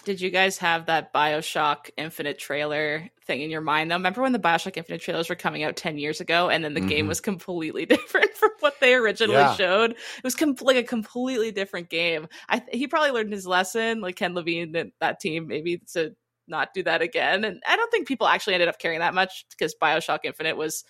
Did 0.05 0.19
you 0.21 0.31
guys 0.31 0.57
have 0.59 0.87
that 0.87 1.13
Bioshock 1.13 1.91
Infinite 1.99 2.39
trailer 2.39 3.11
thing 3.27 3.43
in 3.43 3.51
your 3.51 3.61
mind 3.61 3.91
though? 3.91 3.97
Remember 3.97 4.23
when 4.23 4.33
the 4.33 4.39
Bioshock 4.39 4.79
Infinite 4.79 5.03
trailers 5.03 5.29
were 5.29 5.35
coming 5.35 5.63
out 5.63 5.77
10 5.77 5.99
years 5.99 6.23
ago 6.23 6.49
and 6.49 6.65
then 6.65 6.73
the 6.73 6.81
game 6.81 7.05
Mhm. 7.05 7.09
was 7.09 7.21
completely 7.21 7.85
different 7.87 8.35
from 8.35 8.51
what 8.61 8.81
they 8.81 8.95
originally 8.95 9.35
Yeah. 9.37 9.55
showed? 9.55 9.91
It 9.93 10.25
was 10.25 10.35
com- 10.35 10.57
like 10.63 10.77
a 10.77 10.83
completely 10.83 11.53
different 11.53 11.91
game. 11.91 12.29
I 12.49 12.61
th- 12.61 12.75
he 12.77 12.87
probably 12.87 13.11
learned 13.11 13.33
his 13.33 13.47
lesson, 13.47 14.01
like 14.01 14.17
Ken 14.17 14.35
Levine 14.35 14.75
and 14.75 14.93
that 15.01 15.21
team, 15.21 15.47
maybe 15.47 15.83
to 15.93 16.17
not 16.49 16.73
do 16.73 16.83
that 16.85 17.03
again. 17.03 17.45
And 17.45 17.63
I 17.69 17.77
don't 17.77 17.91
think 17.91 18.09
people 18.09 18.27
actually 18.27 18.55
ended 18.55 18.69
up 18.71 18.79
caring 18.79 19.01
that 19.01 19.15
much 19.15 19.45
because 19.51 19.75
Bioshock 19.81 20.21
Infinite 20.25 20.57
was 20.57 20.83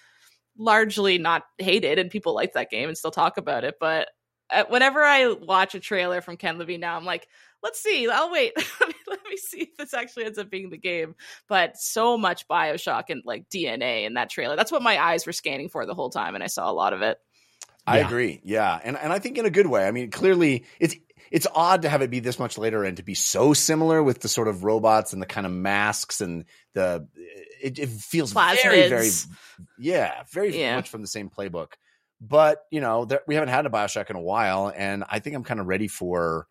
largely 0.57 1.19
not 1.19 1.43
hated 1.59 1.99
and 1.99 2.11
people 2.11 2.35
liked 2.35 2.55
that 2.55 2.71
game 2.71 2.89
and 2.89 2.97
still 2.97 3.11
talk 3.11 3.39
about 3.39 3.65
it. 3.65 3.75
But 3.81 4.09
uh, 4.51 4.65
whenever 4.69 5.03
I 5.03 5.29
watch 5.33 5.75
a 5.75 5.81
trailer 5.81 6.21
from 6.21 6.37
Ken 6.37 6.59
Levine 6.59 6.81
now, 6.81 6.97
I'm 6.97 7.05
like, 7.05 7.29
let's 7.63 7.83
see. 7.83 8.09
I'll 8.09 8.31
wait. 8.31 8.53
let, 8.81 8.89
me, 8.89 8.95
let 9.09 9.21
me 9.29 9.37
see 9.37 9.61
if 9.63 9.77
this 9.77 9.95
actually 9.95 10.25
ends 10.25 10.39
up 10.39 10.51
being 10.51 10.71
the 10.71 10.79
game. 10.79 11.15
But 11.49 11.77
so 11.77 12.17
much 12.19 12.47
Bioshock 12.49 13.05
and 13.11 13.23
like 13.25 13.49
DNA 13.49 14.05
in 14.07 14.15
that 14.15 14.31
trailer. 14.31 14.57
That's 14.57 14.73
what 14.73 14.83
my 14.83 14.99
eyes 15.03 15.27
were 15.27 15.33
scanning 15.33 15.69
for 15.69 15.87
the 15.87 15.95
whole 15.95 16.11
time, 16.11 16.35
and 16.35 16.45
I 16.45 16.49
saw 16.49 16.71
a 16.71 16.73
lot 16.73 16.93
of 16.93 17.03
it. 17.03 17.19
I 17.87 17.99
Yeah. 18.01 18.07
agree. 18.07 18.41
Yeah, 18.45 18.79
and 18.83 18.97
and 18.97 19.13
I 19.13 19.19
think 19.19 19.39
in 19.39 19.47
a 19.47 19.51
good 19.51 19.67
way. 19.67 19.87
I 19.87 19.91
mean, 19.91 20.11
clearly 20.11 20.65
it's 20.79 20.95
it's 21.31 21.47
odd 21.55 21.83
to 21.83 21.89
have 21.89 22.03
it 22.03 22.11
be 22.11 22.21
this 22.21 22.39
much 22.39 22.59
later 22.59 22.85
and 22.85 22.97
to 22.97 23.03
be 23.03 23.15
so 23.15 23.53
similar 23.53 24.03
with 24.03 24.21
the 24.21 24.29
sort 24.29 24.49
of 24.49 24.65
robots 24.65 25.13
and 25.13 25.23
the 25.23 25.27
kind 25.27 25.47
of 25.47 25.53
masks 25.53 26.21
and 26.21 26.45
the 26.75 27.07
it, 27.63 27.79
it 27.79 27.89
feels 27.89 28.33
very 28.33 28.89
very 28.89 29.09
yeah 29.79 30.25
very 30.33 30.59
Yeah. 30.61 30.77
much 30.77 30.89
from 30.91 31.03
the 31.03 31.09
same 31.09 31.31
playbook. 31.31 31.73
But 32.21 32.63
you 32.71 32.81
know, 32.83 33.07
there, 33.07 33.23
we 33.27 33.35
haven't 33.35 33.49
had 33.49 33.65
a 33.65 33.71
Bioshock 33.71 34.11
in 34.11 34.17
a 34.17 34.21
while, 34.21 34.71
and 34.75 35.05
I 35.09 35.21
think 35.21 35.37
I'm 35.37 35.45
kind 35.45 35.59
of 35.61 35.67
ready 35.67 35.89
for 35.89 36.47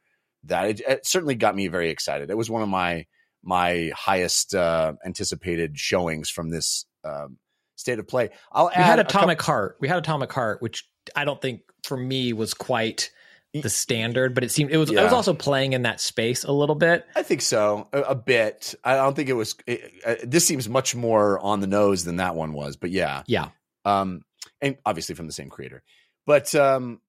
that. 0.45 0.65
It, 0.69 0.81
it 0.87 1.05
certainly 1.05 1.35
got 1.35 1.55
me 1.55 1.67
very 1.67 1.89
excited. 1.89 2.29
It 2.29 2.37
was 2.37 2.49
one 2.49 2.61
of 2.61 2.69
my 2.69 3.05
my 3.43 3.91
highest 3.95 4.53
uh, 4.53 4.93
anticipated 5.05 5.77
showings 5.77 6.29
from 6.29 6.49
this 6.49 6.85
um, 7.03 7.37
state 7.75 7.99
of 7.99 8.07
play. 8.07 8.29
I'll 8.51 8.67
We 8.75 8.81
had 8.83 8.99
a 8.99 9.03
couple- 9.03 9.19
Atomic 9.19 9.41
Heart. 9.41 9.77
We 9.79 9.87
had 9.87 9.97
Atomic 9.97 10.31
Heart, 10.31 10.61
which 10.61 10.87
I 11.15 11.25
don't 11.25 11.41
think 11.41 11.61
for 11.83 11.95
me 11.97 12.33
was 12.33 12.53
quite 12.53 13.11
the 13.53 13.69
standard, 13.69 14.35
but 14.35 14.43
it 14.43 14.51
seemed 14.51 14.71
it 14.71 14.77
was. 14.77 14.95
I 14.95 15.03
was 15.03 15.13
also 15.13 15.33
playing 15.33 15.73
in 15.73 15.81
that 15.83 15.99
space 15.99 16.43
a 16.43 16.51
little 16.51 16.75
bit. 16.75 17.05
I 17.15 17.23
think 17.23 17.41
so, 17.41 17.87
a, 17.91 18.01
a 18.01 18.15
bit. 18.15 18.75
I 18.83 18.95
don't 18.95 19.15
think 19.15 19.29
it 19.29 19.33
was. 19.33 19.55
It, 19.65 19.91
uh, 20.05 20.15
this 20.23 20.45
seems 20.45 20.69
much 20.69 20.95
more 20.95 21.39
on 21.39 21.59
the 21.59 21.67
nose 21.67 22.03
than 22.03 22.17
that 22.17 22.35
one 22.35 22.53
was, 22.53 22.75
but 22.77 22.91
yeah, 22.91 23.23
Yeah, 23.25 23.49
um, 23.85 24.21
and 24.61 24.77
obviously 24.85 25.15
from 25.15 25.25
the 25.25 25.33
same 25.33 25.49
creator. 25.49 25.81
But 26.27 26.53
um, 26.53 27.01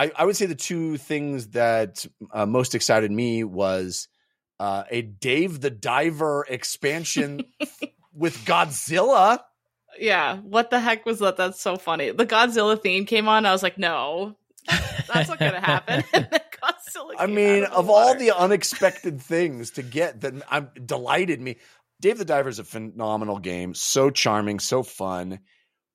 I, 0.00 0.10
I 0.16 0.24
would 0.24 0.34
say 0.34 0.46
the 0.46 0.54
two 0.54 0.96
things 0.96 1.48
that 1.48 2.06
uh, 2.32 2.46
most 2.46 2.74
excited 2.74 3.10
me 3.10 3.44
was 3.44 4.08
uh, 4.58 4.84
a 4.88 5.02
Dave 5.02 5.60
the 5.60 5.68
Diver 5.68 6.46
expansion 6.48 7.44
with 8.14 8.38
Godzilla. 8.46 9.40
Yeah, 9.98 10.38
what 10.38 10.70
the 10.70 10.80
heck 10.80 11.04
was 11.04 11.18
that? 11.18 11.36
That's 11.36 11.60
so 11.60 11.76
funny. 11.76 12.12
The 12.12 12.24
Godzilla 12.24 12.80
theme 12.80 13.04
came 13.04 13.28
on. 13.28 13.44
I 13.44 13.52
was 13.52 13.62
like, 13.62 13.76
no, 13.76 14.36
that's 14.66 15.28
not 15.28 15.38
going 15.38 15.52
to 15.52 15.60
happen. 15.60 16.02
And 16.14 16.28
then 16.30 16.40
Godzilla. 16.62 17.14
I 17.18 17.26
mean, 17.26 17.64
of 17.64 17.86
the 17.86 17.92
all 17.92 18.14
the 18.14 18.34
unexpected 18.34 19.20
things 19.20 19.72
to 19.72 19.82
get 19.82 20.22
that 20.22 20.32
I'm 20.48 20.70
delighted 20.82 21.42
me. 21.42 21.56
Dave 22.00 22.16
the 22.16 22.24
Diver 22.24 22.48
is 22.48 22.58
a 22.58 22.64
phenomenal 22.64 23.38
game, 23.38 23.74
so 23.74 24.08
charming, 24.08 24.60
so 24.60 24.82
fun. 24.82 25.40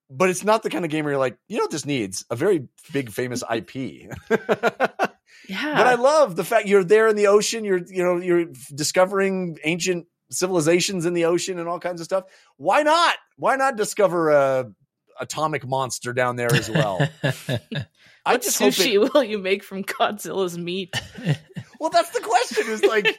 But 0.09 0.29
it's 0.29 0.43
not 0.43 0.63
the 0.63 0.69
kind 0.69 0.85
of 0.85 0.91
game 0.91 1.05
where 1.05 1.13
you're 1.13 1.19
like, 1.19 1.37
you 1.47 1.57
know 1.57 1.63
what 1.63 1.71
this 1.71 1.85
needs? 1.85 2.25
A 2.29 2.35
very 2.35 2.67
big 2.93 3.11
famous 3.11 3.43
IP. 3.51 3.75
yeah. 3.75 4.07
but 4.29 5.87
I 5.87 5.95
love 5.95 6.35
the 6.35 6.43
fact 6.43 6.67
you're 6.67 6.83
there 6.83 7.07
in 7.07 7.15
the 7.15 7.27
ocean, 7.27 7.65
you're 7.65 7.81
you 7.87 8.03
know, 8.03 8.17
you're 8.17 8.45
discovering 8.73 9.57
ancient 9.63 10.05
civilizations 10.31 11.05
in 11.05 11.13
the 11.13 11.25
ocean 11.25 11.59
and 11.59 11.67
all 11.67 11.79
kinds 11.79 12.01
of 12.01 12.05
stuff. 12.05 12.25
Why 12.57 12.83
not? 12.83 13.15
Why 13.37 13.55
not 13.55 13.77
discover 13.77 14.29
a 14.29 14.71
atomic 15.19 15.65
monster 15.65 16.13
down 16.13 16.35
there 16.35 16.53
as 16.53 16.69
well? 16.69 17.07
I 17.23 17.31
what 18.33 18.41
just 18.41 18.59
hope 18.59 18.69
it- 18.69 18.73
sushi 18.73 18.97
will 19.13 19.23
you 19.23 19.37
make 19.37 19.63
from 19.63 19.83
Godzilla's 19.83 20.57
meat? 20.57 20.95
Well, 21.79 21.89
that's 21.89 22.09
the 22.11 22.21
question. 22.21 22.71
Is 22.71 22.83
like 22.83 23.17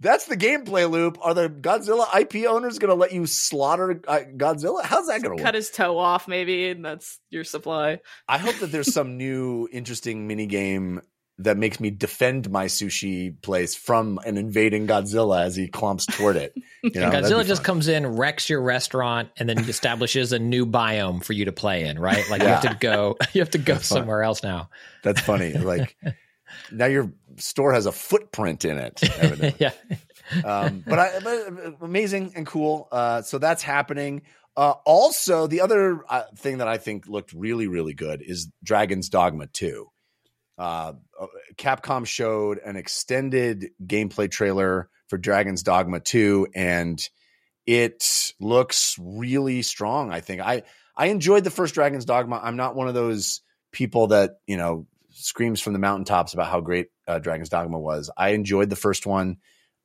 that's 0.00 0.26
the 0.26 0.36
gameplay 0.36 0.88
loop. 0.90 1.18
Are 1.22 1.34
the 1.34 1.48
Godzilla 1.48 2.06
IP 2.18 2.46
owners 2.46 2.78
going 2.78 2.90
to 2.90 2.94
let 2.94 3.12
you 3.12 3.26
slaughter 3.26 4.00
uh, 4.06 4.20
Godzilla? 4.36 4.82
How's 4.84 5.08
that 5.08 5.22
going 5.22 5.36
to 5.36 5.42
Cut 5.42 5.54
his 5.54 5.70
toe 5.70 5.98
off, 5.98 6.28
maybe, 6.28 6.68
and 6.68 6.84
that's 6.84 7.18
your 7.30 7.44
supply. 7.44 8.00
I 8.28 8.38
hope 8.38 8.56
that 8.56 8.72
there's 8.72 8.92
some 8.92 9.16
new 9.16 9.68
interesting 9.72 10.26
mini 10.26 10.46
game 10.46 11.00
that 11.38 11.56
makes 11.56 11.80
me 11.80 11.90
defend 11.90 12.48
my 12.48 12.66
sushi 12.66 13.40
place 13.42 13.74
from 13.74 14.20
an 14.24 14.36
invading 14.36 14.86
Godzilla 14.86 15.42
as 15.42 15.56
he 15.56 15.66
clumps 15.66 16.06
toward 16.06 16.36
it. 16.36 16.54
You 16.84 17.00
know, 17.00 17.10
Godzilla 17.10 17.46
just 17.46 17.64
comes 17.64 17.88
in, 17.88 18.06
wrecks 18.06 18.50
your 18.50 18.60
restaurant, 18.60 19.30
and 19.38 19.48
then 19.48 19.58
establishes 19.60 20.34
a 20.34 20.38
new 20.38 20.66
biome 20.66 21.24
for 21.24 21.32
you 21.32 21.46
to 21.46 21.52
play 21.52 21.84
in. 21.86 21.98
Right? 21.98 22.22
Like 22.28 22.42
you 22.42 22.48
have 22.48 22.60
to 22.60 22.76
go. 22.78 23.16
You 23.32 23.40
have 23.40 23.48
to 23.52 23.58
go 23.58 23.72
That's 23.72 23.88
fun. 23.88 24.00
somewhere 24.00 24.22
else 24.22 24.42
now. 24.42 24.68
That's 25.02 25.22
funny. 25.22 25.54
Like 25.54 25.96
now 26.70 26.84
your 26.84 27.10
store 27.38 27.72
has 27.72 27.86
a 27.86 27.92
footprint 27.92 28.64
in 28.64 28.78
it. 28.78 29.00
yeah. 29.60 29.72
um, 30.44 30.82
but, 30.86 30.98
I, 30.98 31.20
but 31.20 31.76
amazing 31.80 32.32
and 32.36 32.46
cool. 32.46 32.88
Uh, 32.90 33.22
so 33.22 33.38
that's 33.38 33.62
happening. 33.62 34.22
Uh, 34.56 34.74
also, 34.84 35.46
the 35.46 35.60
other 35.60 36.04
uh, 36.08 36.22
thing 36.36 36.58
that 36.58 36.68
I 36.68 36.78
think 36.78 37.08
looked 37.08 37.32
really, 37.32 37.66
really 37.66 37.94
good 37.94 38.22
is 38.22 38.48
Dragon's 38.62 39.08
Dogma 39.08 39.48
2. 39.48 39.88
Uh, 40.56 40.92
uh, 41.20 41.26
Capcom 41.56 42.06
showed 42.06 42.58
an 42.58 42.76
extended 42.76 43.70
gameplay 43.84 44.30
trailer 44.30 44.88
for 45.08 45.18
Dragon's 45.18 45.64
Dogma 45.64 45.98
2, 46.00 46.48
and 46.54 47.00
it 47.66 48.32
looks 48.40 48.96
really 49.00 49.62
strong. 49.62 50.12
I 50.12 50.20
think 50.20 50.40
I 50.40 50.62
I 50.96 51.06
enjoyed 51.06 51.42
the 51.42 51.50
first 51.50 51.74
Dragon's 51.74 52.04
Dogma. 52.04 52.40
I'm 52.42 52.56
not 52.56 52.76
one 52.76 52.88
of 52.88 52.94
those 52.94 53.40
people 53.72 54.08
that 54.08 54.36
you 54.46 54.56
know 54.56 54.86
screams 55.24 55.58
from 55.58 55.72
the 55.72 55.78
mountaintops 55.78 56.34
about 56.34 56.48
how 56.48 56.60
great 56.60 56.88
uh, 57.08 57.18
Dragon's 57.18 57.48
Dogma 57.48 57.78
was. 57.78 58.10
I 58.14 58.30
enjoyed 58.30 58.68
the 58.68 58.76
first 58.76 59.06
one. 59.06 59.38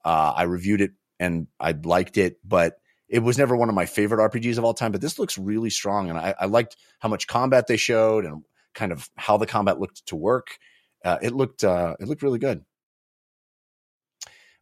Uh, 0.04 0.34
I 0.36 0.44
reviewed 0.44 0.82
it 0.82 0.92
and 1.18 1.48
I 1.62 1.72
liked 1.72 2.18
it, 2.18 2.38
but 2.44 2.74
it 3.08 3.20
was 3.20 3.38
never 3.38 3.56
one 3.56 3.70
of 3.70 3.76
my 3.76 3.86
favorite 3.86 4.20
RPGs 4.32 4.58
of 4.58 4.66
all 4.66 4.74
time. 4.74 4.92
But 4.92 5.00
this 5.00 5.18
looks 5.18 5.38
really 5.38 5.70
strong, 5.70 6.10
and 6.10 6.20
I, 6.20 6.36
I 6.38 6.46
liked 6.46 6.76
how 7.00 7.08
much 7.08 7.28
combat 7.28 7.68
they 7.68 7.78
showed 7.78 8.26
and 8.26 8.44
kind 8.76 8.92
of 8.92 9.10
how 9.16 9.38
the 9.38 9.48
combat 9.48 9.80
looked 9.80 10.06
to 10.08 10.18
work. 10.18 10.58
Uh, 11.06 11.18
it 11.22 11.34
looked 11.34 11.64
uh, 11.64 11.96
it 12.02 12.08
looked 12.08 12.22
really 12.22 12.40
good. 12.40 12.64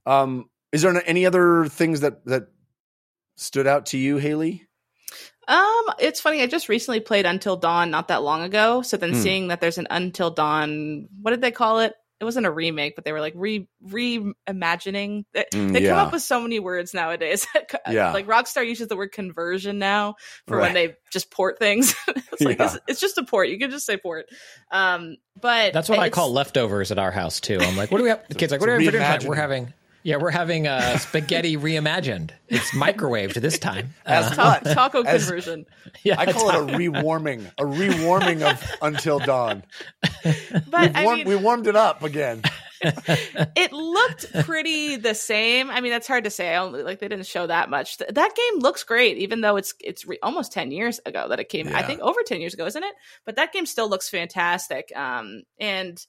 Um, 0.05 0.45
is 0.71 0.83
there 0.83 1.01
any 1.07 1.25
other 1.25 1.65
things 1.65 2.01
that 2.01 2.23
that 2.25 2.49
stood 3.35 3.65
out 3.65 3.87
to 3.87 3.97
you, 3.97 4.17
Haley? 4.17 4.66
Um, 5.47 5.85
it's 5.99 6.19
funny. 6.19 6.41
I 6.41 6.47
just 6.47 6.67
recently 6.69 6.99
played 6.99 7.25
Until 7.25 7.55
Dawn 7.55 7.89
not 7.91 8.09
that 8.09 8.21
long 8.23 8.43
ago. 8.43 8.81
So 8.81 8.97
then 8.97 9.11
Hmm. 9.13 9.21
seeing 9.21 9.47
that 9.47 9.61
there's 9.61 9.77
an 9.77 9.87
Until 9.89 10.29
Dawn, 10.31 11.07
what 11.21 11.31
did 11.31 11.41
they 11.41 11.51
call 11.51 11.79
it? 11.79 11.93
It 12.19 12.23
wasn't 12.25 12.47
a 12.47 12.51
remake, 12.51 12.95
but 12.95 13.05
they 13.05 13.11
were 13.11 13.21
like 13.21 13.33
re 13.35 13.67
reimagining. 13.85 15.25
They, 15.33 15.45
Mm, 15.53 15.71
they 15.73 15.85
come 15.87 15.97
up 15.99 16.11
with 16.11 16.23
so 16.23 16.41
many 16.41 16.59
words 16.59 16.93
nowadays. 16.93 17.45
Yeah. 17.89 18.11
like 18.11 18.27
Rockstar 18.27 18.67
uses 18.67 18.87
the 18.89 18.97
word 18.97 19.11
conversion 19.13 19.79
now 19.79 20.15
for 20.47 20.59
when 20.59 20.73
they 20.73 20.95
just 21.11 21.31
port 21.31 21.57
things. 21.59 21.95
it's 22.07 22.41
like 22.41 22.57
Yeah. 22.59 22.65
it's, 22.65 22.77
it's 22.87 22.99
just 22.99 23.17
a 23.17 23.23
port. 23.23 23.47
You 23.49 23.57
can 23.59 23.71
just 23.71 23.85
say 23.85 23.97
port. 23.97 24.25
Um, 24.71 25.17
but 25.39 25.73
That's 25.73 25.87
what 25.89 25.99
I 25.99 26.09
call 26.09 26.33
leftovers 26.33 26.91
at 26.91 26.97
our 26.99 27.11
house 27.11 27.39
too. 27.39 27.59
I'm 27.61 27.77
like, 27.77 27.91
what 27.91 27.99
do 27.99 28.03
we 28.03 28.09
have? 28.09 28.27
The 28.27 28.35
kids 28.35 28.51
like, 28.51 28.59
what 28.59 28.69
are 28.69 28.77
we 28.77 28.85
having 28.85 28.87
for 28.87 28.91
dinner 28.97 29.05
tonight? 29.05 29.21
reimagining. 29.21 29.27
We're 29.29 29.35
having. 29.35 29.73
Yeah, 30.07 30.15
we're 30.21 30.31
having 30.31 30.67
uh, 30.67 30.97
spaghetti 30.99 31.57
reimagined. 31.57 32.29
It's 32.47 32.71
microwaved 32.71 33.33
this 33.33 33.59
time. 33.59 33.93
As 34.05 34.31
Uh, 34.31 34.35
ta- 34.35 34.59
taco 34.73 35.03
As- 35.03 35.25
conversion. 35.25 35.65
yeah, 36.01 36.15
I 36.17 36.31
call 36.31 36.49
it 36.49 36.55
a 36.55 36.77
rewarming, 36.77 37.45
a 37.57 37.63
rewarming 37.65 38.41
of 38.49 38.63
Until 38.81 39.19
Dawn. 39.19 39.63
But 40.23 40.33
We've 40.63 40.95
I 40.95 41.03
warm- 41.03 41.17
mean, 41.17 41.27
we 41.27 41.35
warmed 41.35 41.67
it 41.67 41.75
up 41.75 42.03
again. 42.03 42.41
it 42.81 43.73
looked 43.73 44.31
pretty 44.45 44.95
the 44.95 45.13
same. 45.13 45.69
I 45.69 45.81
mean, 45.81 45.91
that's 45.91 46.07
hard 46.07 46.23
to 46.23 46.29
say. 46.29 46.53
I 46.53 46.57
only, 46.59 46.83
like 46.83 46.99
they 46.99 47.09
didn't 47.09 47.25
show 47.25 47.45
that 47.45 47.69
much. 47.69 47.97
Th- 47.97 48.09
that 48.09 48.33
game 48.33 48.59
looks 48.61 48.83
great, 48.85 49.17
even 49.17 49.41
though 49.41 49.57
it's 49.57 49.73
it's 49.81 50.05
re- 50.05 50.19
almost 50.23 50.53
ten 50.53 50.71
years 50.71 51.01
ago 51.05 51.27
that 51.27 51.41
it 51.41 51.49
came. 51.49 51.67
I 51.75 51.81
think 51.83 51.99
over 51.99 52.21
ten 52.25 52.39
years 52.39 52.53
ago, 52.53 52.65
isn't 52.65 52.81
it? 52.83 52.93
But 53.25 53.35
that 53.35 53.51
game 53.51 53.65
still 53.65 53.89
looks 53.89 54.07
fantastic. 54.09 54.89
Um, 54.95 55.41
and 55.59 56.01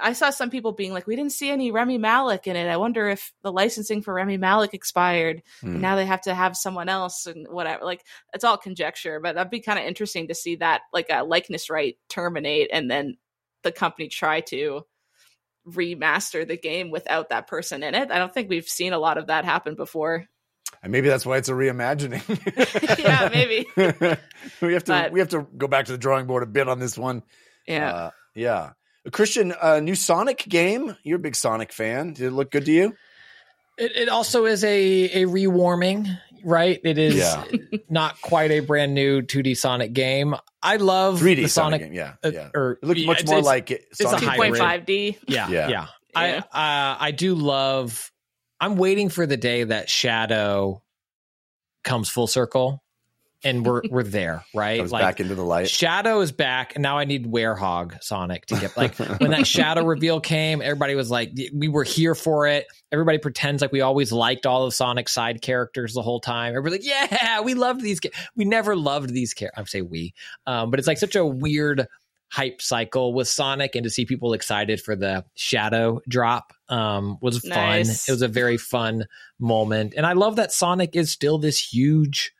I 0.00 0.12
saw 0.12 0.30
some 0.30 0.50
people 0.50 0.72
being 0.72 0.92
like, 0.92 1.06
"We 1.06 1.16
didn't 1.16 1.32
see 1.32 1.50
any 1.50 1.70
Rami 1.70 1.98
Malek 1.98 2.46
in 2.46 2.56
it. 2.56 2.68
I 2.68 2.76
wonder 2.76 3.08
if 3.08 3.32
the 3.42 3.52
licensing 3.52 4.02
for 4.02 4.14
Rami 4.14 4.36
Malek 4.36 4.74
expired. 4.74 5.42
Hmm. 5.60 5.72
And 5.72 5.82
now 5.82 5.96
they 5.96 6.06
have 6.06 6.22
to 6.22 6.34
have 6.34 6.56
someone 6.56 6.88
else 6.88 7.26
and 7.26 7.46
whatever." 7.48 7.84
Like 7.84 8.04
it's 8.34 8.44
all 8.44 8.56
conjecture, 8.56 9.20
but 9.20 9.34
that'd 9.34 9.50
be 9.50 9.60
kind 9.60 9.78
of 9.78 9.84
interesting 9.84 10.28
to 10.28 10.34
see 10.34 10.56
that 10.56 10.82
like 10.92 11.06
a 11.10 11.22
likeness 11.24 11.70
right 11.70 11.96
terminate 12.08 12.70
and 12.72 12.90
then 12.90 13.16
the 13.62 13.72
company 13.72 14.08
try 14.08 14.40
to 14.40 14.82
remaster 15.68 16.46
the 16.46 16.56
game 16.56 16.90
without 16.90 17.28
that 17.28 17.46
person 17.46 17.82
in 17.82 17.94
it. 17.94 18.10
I 18.10 18.18
don't 18.18 18.32
think 18.32 18.48
we've 18.48 18.68
seen 18.68 18.92
a 18.92 18.98
lot 18.98 19.18
of 19.18 19.26
that 19.26 19.44
happen 19.44 19.74
before. 19.74 20.26
And 20.82 20.92
maybe 20.92 21.08
that's 21.08 21.26
why 21.26 21.36
it's 21.36 21.48
a 21.48 21.52
reimagining. 21.52 22.22
yeah, 22.98 23.28
maybe. 23.32 23.66
we 24.62 24.72
have 24.72 24.84
to 24.84 24.92
But- 24.92 25.12
we 25.12 25.20
have 25.20 25.28
to 25.30 25.46
go 25.56 25.68
back 25.68 25.86
to 25.86 25.92
the 25.92 25.98
drawing 25.98 26.26
board 26.26 26.42
a 26.42 26.46
bit 26.46 26.68
on 26.68 26.78
this 26.78 26.96
one. 26.96 27.22
Yeah. 27.66 27.92
Uh, 27.92 28.10
yeah. 28.34 28.70
Christian, 29.12 29.52
uh, 29.60 29.80
new 29.80 29.94
Sonic 29.94 30.44
game. 30.48 30.96
You're 31.02 31.16
a 31.16 31.20
big 31.20 31.34
Sonic 31.36 31.72
fan. 31.72 32.12
Did 32.12 32.26
it 32.26 32.30
look 32.32 32.50
good 32.50 32.64
to 32.66 32.72
you? 32.72 32.94
It, 33.78 33.96
it 33.96 34.08
also 34.08 34.44
is 34.44 34.62
a 34.62 35.22
a 35.22 35.24
rewarming, 35.26 36.06
right? 36.44 36.78
It 36.84 36.98
is 36.98 37.16
Yeah. 37.16 37.44
not 37.88 38.20
quite 38.20 38.50
a 38.50 38.60
brand 38.60 38.94
new 38.94 39.22
2D 39.22 39.56
Sonic 39.56 39.92
game. 39.94 40.34
I 40.62 40.76
love 40.76 41.18
3D 41.20 41.36
the 41.36 41.46
Sonic, 41.48 41.80
Sonic. 41.80 41.80
game. 41.80 41.92
Yeah. 41.94 42.14
uh, 42.22 42.30
yeah. 42.32 42.48
or 42.54 42.72
It 42.82 42.84
looked 42.86 43.00
yeah, 43.00 43.06
much 43.06 43.20
it's- 43.20 43.30
more 43.30 43.38
it's- 43.38 43.46
like 43.46 43.70
it. 43.70 43.86
a 43.92 43.96
Sonic 43.96 44.20
hybrid. 44.22 44.54
2.5D. 44.60 45.18
Yeah, 45.28 45.48
Yeah. 45.48 45.68
yeah. 45.68 45.68
Yeah. 45.68 45.86
I 46.14 46.36
uh, 46.38 46.96
I 47.00 47.10
do 47.12 47.34
love. 47.36 48.10
I'm 48.60 48.76
waiting 48.76 49.08
for 49.08 49.24
the 49.26 49.36
day 49.38 49.64
that 49.64 49.88
Shadow 49.88 50.82
comes 51.84 52.10
full 52.10 52.26
circle, 52.26 52.82
and 53.44 53.64
we're 53.64 53.82
we're 53.90 54.02
there, 54.02 54.44
right? 54.54 54.78
comes 54.78 54.92
back 54.92 55.20
into 55.20 55.34
the 55.34 55.44
light. 55.44 55.68
Shadow 55.68 56.20
is 56.20 56.32
back, 56.32 56.74
and 56.74 56.82
now 56.82 56.98
I 56.98 57.04
need 57.04 57.26
Werehog 57.26 58.02
Sonic 58.02 58.46
to 58.46 58.56
get 58.56 58.76
like 58.76 58.96
when 58.96 59.30
that 59.30 59.46
Shadow 59.46 59.84
reveal 59.84 60.20
came. 60.20 60.62
Everybody 60.62 60.94
was 60.94 61.10
like, 61.10 61.32
we 61.54 61.68
were 61.68 61.84
here 61.84 62.14
for 62.14 62.46
it. 62.46 62.66
Everybody 62.92 63.18
pretends 63.18 63.62
like 63.62 63.72
we 63.72 63.80
always 63.80 64.12
liked 64.12 64.46
all 64.46 64.64
of 64.64 64.74
Sonic's 64.74 65.12
side 65.12 65.42
characters 65.42 65.94
the 65.94 66.02
whole 66.02 66.20
time. 66.20 66.50
Everybody 66.50 66.76
like, 66.76 67.10
yeah, 67.10 67.40
we 67.40 67.54
loved 67.54 67.80
these. 67.80 68.00
Ca-. 68.00 68.10
We 68.36 68.44
never 68.44 68.76
loved 68.76 69.10
these 69.10 69.34
characters. 69.34 69.58
I'm 69.58 69.66
say 69.66 69.82
we, 69.82 70.14
um, 70.46 70.70
but 70.70 70.78
it's 70.78 70.88
like 70.88 70.98
such 70.98 71.16
a 71.16 71.24
weird 71.24 71.86
hype 72.32 72.62
cycle 72.62 73.12
with 73.12 73.26
Sonic, 73.26 73.74
and 73.74 73.84
to 73.84 73.90
see 73.90 74.04
people 74.04 74.32
excited 74.34 74.80
for 74.80 74.94
the 74.94 75.24
Shadow 75.34 76.00
drop 76.08 76.52
um, 76.68 77.18
was 77.20 77.40
fun. 77.40 77.50
Nice. 77.50 78.08
It 78.08 78.12
was 78.12 78.22
a 78.22 78.28
very 78.28 78.56
fun 78.56 79.06
moment, 79.38 79.94
and 79.96 80.06
I 80.06 80.12
love 80.12 80.36
that 80.36 80.52
Sonic 80.52 80.94
is 80.94 81.10
still 81.10 81.38
this 81.38 81.58
huge 81.58 82.32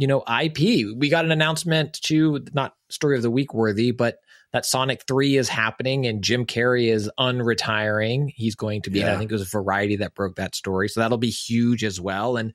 you 0.00 0.06
know, 0.06 0.22
IP. 0.22 0.96
We 0.96 1.10
got 1.10 1.26
an 1.26 1.30
announcement 1.30 2.00
to 2.04 2.42
not 2.54 2.72
story 2.88 3.16
of 3.16 3.22
the 3.22 3.30
week 3.30 3.52
worthy, 3.52 3.90
but 3.90 4.16
that 4.50 4.64
Sonic 4.64 5.04
3 5.06 5.36
is 5.36 5.50
happening 5.50 6.06
and 6.06 6.24
Jim 6.24 6.46
Carrey 6.46 6.90
is 6.90 7.10
unretiring. 7.20 8.32
He's 8.34 8.54
going 8.54 8.80
to 8.82 8.90
be, 8.90 9.00
Yeah. 9.00 9.12
I 9.12 9.18
think 9.18 9.30
it 9.30 9.34
was 9.34 9.42
a 9.42 9.58
Variety 9.58 9.96
that 9.96 10.14
broke 10.14 10.36
that 10.36 10.54
story. 10.54 10.88
So 10.88 11.00
that'll 11.00 11.18
be 11.18 11.28
huge 11.28 11.84
as 11.84 12.00
well. 12.00 12.38
And 12.38 12.54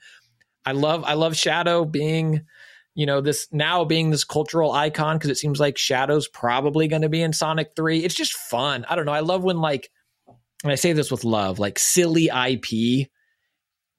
I 0.65 0.71
love, 0.71 1.03
I 1.03 1.13
love 1.13 1.37
Shadow 1.37 1.85
being, 1.85 2.47
you 2.95 3.05
know, 3.05 3.21
this 3.21 3.47
now 3.51 3.85
being 3.85 4.09
this 4.09 4.23
cultural 4.23 4.71
icon 4.71 5.17
because 5.19 5.29
it 5.29 5.37
seems 5.37 5.59
like 5.59 5.77
Shadow's 5.77 6.27
probably 6.27 6.87
going 6.87 7.03
to 7.03 7.09
be 7.09 7.21
in 7.21 7.31
Sonic 7.31 7.73
3. 7.75 7.99
It's 7.99 8.15
just 8.15 8.33
fun. 8.33 8.87
I 8.89 8.95
don't 8.95 9.05
know. 9.05 9.11
I 9.11 9.19
love 9.19 9.43
when 9.43 9.61
like, 9.61 9.91
and 10.63 10.71
I 10.71 10.75
say 10.75 10.93
this 10.93 11.11
with 11.11 11.23
love, 11.23 11.59
like 11.59 11.77
silly 11.77 12.31
IP 12.33 13.07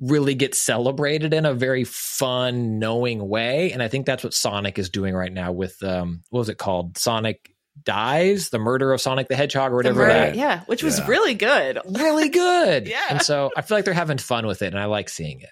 really 0.00 0.34
get 0.34 0.54
celebrated 0.54 1.32
in 1.32 1.46
a 1.46 1.54
very 1.54 1.84
fun, 1.84 2.78
knowing 2.78 3.26
way. 3.26 3.72
And 3.72 3.82
I 3.82 3.88
think 3.88 4.04
that's 4.06 4.22
what 4.24 4.34
Sonic 4.34 4.78
is 4.78 4.90
doing 4.90 5.14
right 5.14 5.32
now 5.32 5.52
with 5.52 5.82
um 5.82 6.22
what 6.30 6.40
was 6.40 6.48
it 6.48 6.58
called? 6.58 6.98
Sonic 6.98 7.50
Dies, 7.82 8.48
the 8.48 8.58
murder 8.58 8.92
of 8.92 9.00
Sonic 9.02 9.28
the 9.28 9.36
Hedgehog 9.36 9.72
or 9.72 9.76
whatever. 9.76 10.00
Right, 10.02 10.28
Right. 10.28 10.34
Yeah, 10.34 10.60
which 10.66 10.82
was 10.82 10.98
Yeah. 10.98 11.06
really 11.08 11.34
good. 11.34 11.78
Really 11.86 12.28
good. 12.30 12.88
Yeah. 12.88 13.04
And 13.10 13.22
so 13.22 13.50
I 13.56 13.62
feel 13.62 13.76
like 13.76 13.84
they're 13.84 13.92
having 13.94 14.18
fun 14.18 14.46
with 14.46 14.62
it 14.62 14.68
and 14.68 14.78
I 14.78 14.86
like 14.86 15.08
seeing 15.08 15.40
it. 15.40 15.50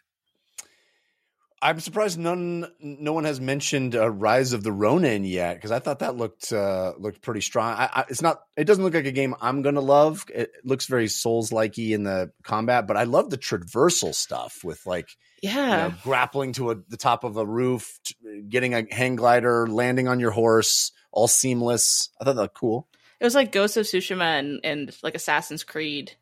I'm 1.65 1.81
surprised 1.81 2.19
none, 2.19 2.67
no 2.79 3.15
one 3.15 3.25
has 3.25 3.41
mentioned 3.41 3.97
uh, 3.97 4.11
Rise 4.11 4.53
of 4.53 4.63
the 4.63 4.71
Ronin 4.71 5.25
yet 5.25 5.55
because 5.55 5.71
I 5.71 5.79
thought 5.79 6.01
that 6.01 6.15
looked 6.15 6.53
uh, 6.53 6.93
looked 6.99 7.23
pretty 7.23 7.41
strong. 7.41 7.73
I, 7.73 7.89
I, 7.91 8.05
it's 8.11 8.21
not. 8.21 8.43
It 8.55 8.65
doesn't 8.65 8.85
look 8.85 8.93
like 8.93 9.07
a 9.07 9.13
game 9.13 9.35
I'm 9.41 9.63
gonna 9.63 9.81
love. 9.81 10.27
It 10.33 10.53
looks 10.63 10.85
very 10.87 11.09
Souls 11.09 11.51
likey 11.51 11.93
in 11.93 12.05
the 12.05 12.31
combat, 12.43 12.87
but 12.87 12.99
I 12.99 13.05
love 13.05 13.31
the 13.31 13.39
traversal 13.39 14.15
stuff 14.15 14.63
with 14.63 14.85
like 14.85 15.09
Yeah. 15.43 15.87
you 15.87 15.89
know, 15.91 15.95
grappling 16.03 16.53
to 16.55 16.71
a, 16.73 16.77
the 16.89 16.99
top 16.99 17.25
of 17.25 17.39
a 17.39 17.47
roof, 17.47 17.99
t- 18.05 18.15
getting 18.47 18.75
a 18.75 18.85
hang 18.95 19.17
glider, 19.17 19.67
landing 19.67 20.07
on 20.07 20.21
your 20.21 20.33
horse, 20.33 20.93
all 21.13 21.29
seamless. 21.29 22.11
I 22.21 22.25
thought 22.25 22.37
that 22.37 22.43
looked 22.43 22.59
cool. 22.59 22.89
It 23.21 23.25
was 23.25 23.35
like 23.35 23.53
Ghost 23.53 23.79
of 23.79 23.87
Tsushima 23.87 24.39
and, 24.39 24.61
and 24.65 24.97
like 25.03 25.15
Assassin's 25.15 25.65
Creed 25.65 26.13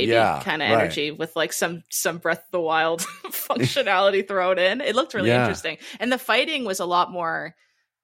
baby 0.00 0.12
Yeah, 0.12 0.40
kind 0.44 0.62
of 0.62 0.68
right. 0.70 0.78
energy 0.82 1.10
with 1.10 1.34
like 1.36 1.52
some 1.52 1.82
some 1.90 2.18
Breath 2.18 2.38
of 2.44 2.50
the 2.52 2.60
Wild 2.60 3.00
functionality 3.50 4.26
thrown 4.26 4.58
in. 4.58 4.80
It 4.80 4.94
looked 4.94 5.14
really 5.14 5.28
Yeah. 5.30 5.42
interesting. 5.42 5.78
And 6.00 6.12
the 6.12 6.18
fighting 6.18 6.64
was 6.64 6.80
a 6.80 6.86
lot 6.86 7.10
more 7.12 7.54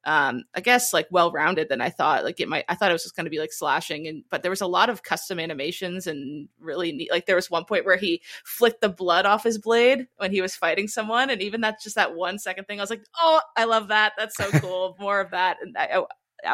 um 0.05 0.43
I 0.53 0.61
guess 0.61 0.93
like 0.93 1.07
well 1.13 1.31
rounded 1.31 1.69
than 1.69 1.81
I 1.81 1.89
thought. 1.91 2.25
Like 2.25 2.41
it 2.41 2.49
might 2.49 2.65
I 2.69 2.75
thought 2.75 2.91
it 2.91 2.95
was 2.95 3.05
just 3.05 3.15
gonna 3.15 3.31
be 3.31 3.39
like 3.39 3.53
slashing 3.53 4.09
and 4.09 4.25
but 4.31 4.43
there 4.43 4.51
was 4.51 4.61
a 4.61 4.67
lot 4.67 4.91
of 4.91 5.05
custom 5.05 5.39
animations 5.39 6.09
and 6.09 6.49
really 6.59 6.91
neat 6.91 7.11
like 7.13 7.27
there 7.27 7.37
was 7.37 7.49
one 7.51 7.65
point 7.65 7.85
where 7.85 7.97
he 7.97 8.21
flicked 8.45 8.81
the 8.81 8.89
blood 8.89 9.27
off 9.27 9.45
his 9.45 9.59
blade 9.59 10.09
when 10.17 10.33
he 10.33 10.41
was 10.41 10.57
fighting 10.57 10.89
someone 10.89 11.31
and 11.31 11.41
even 11.41 11.61
that's 11.61 11.85
just 11.85 11.95
that 11.95 12.15
one 12.17 12.41
second 12.41 12.65
thing 12.65 12.81
I 12.81 12.83
was 12.83 12.91
like, 12.91 13.05
Oh, 13.21 13.41
I 13.57 13.65
love 13.65 13.89
that. 13.89 14.15
That's 14.19 14.37
so 14.37 14.51
cool. 14.61 14.97
More 14.99 15.21
of 15.21 15.31
that. 15.31 15.59
And 15.63 15.77
I, 15.79 16.01
I 16.01 16.03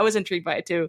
I 0.00 0.02
was 0.02 0.14
intrigued 0.16 0.44
by 0.44 0.56
it 0.56 0.66
too. 0.66 0.88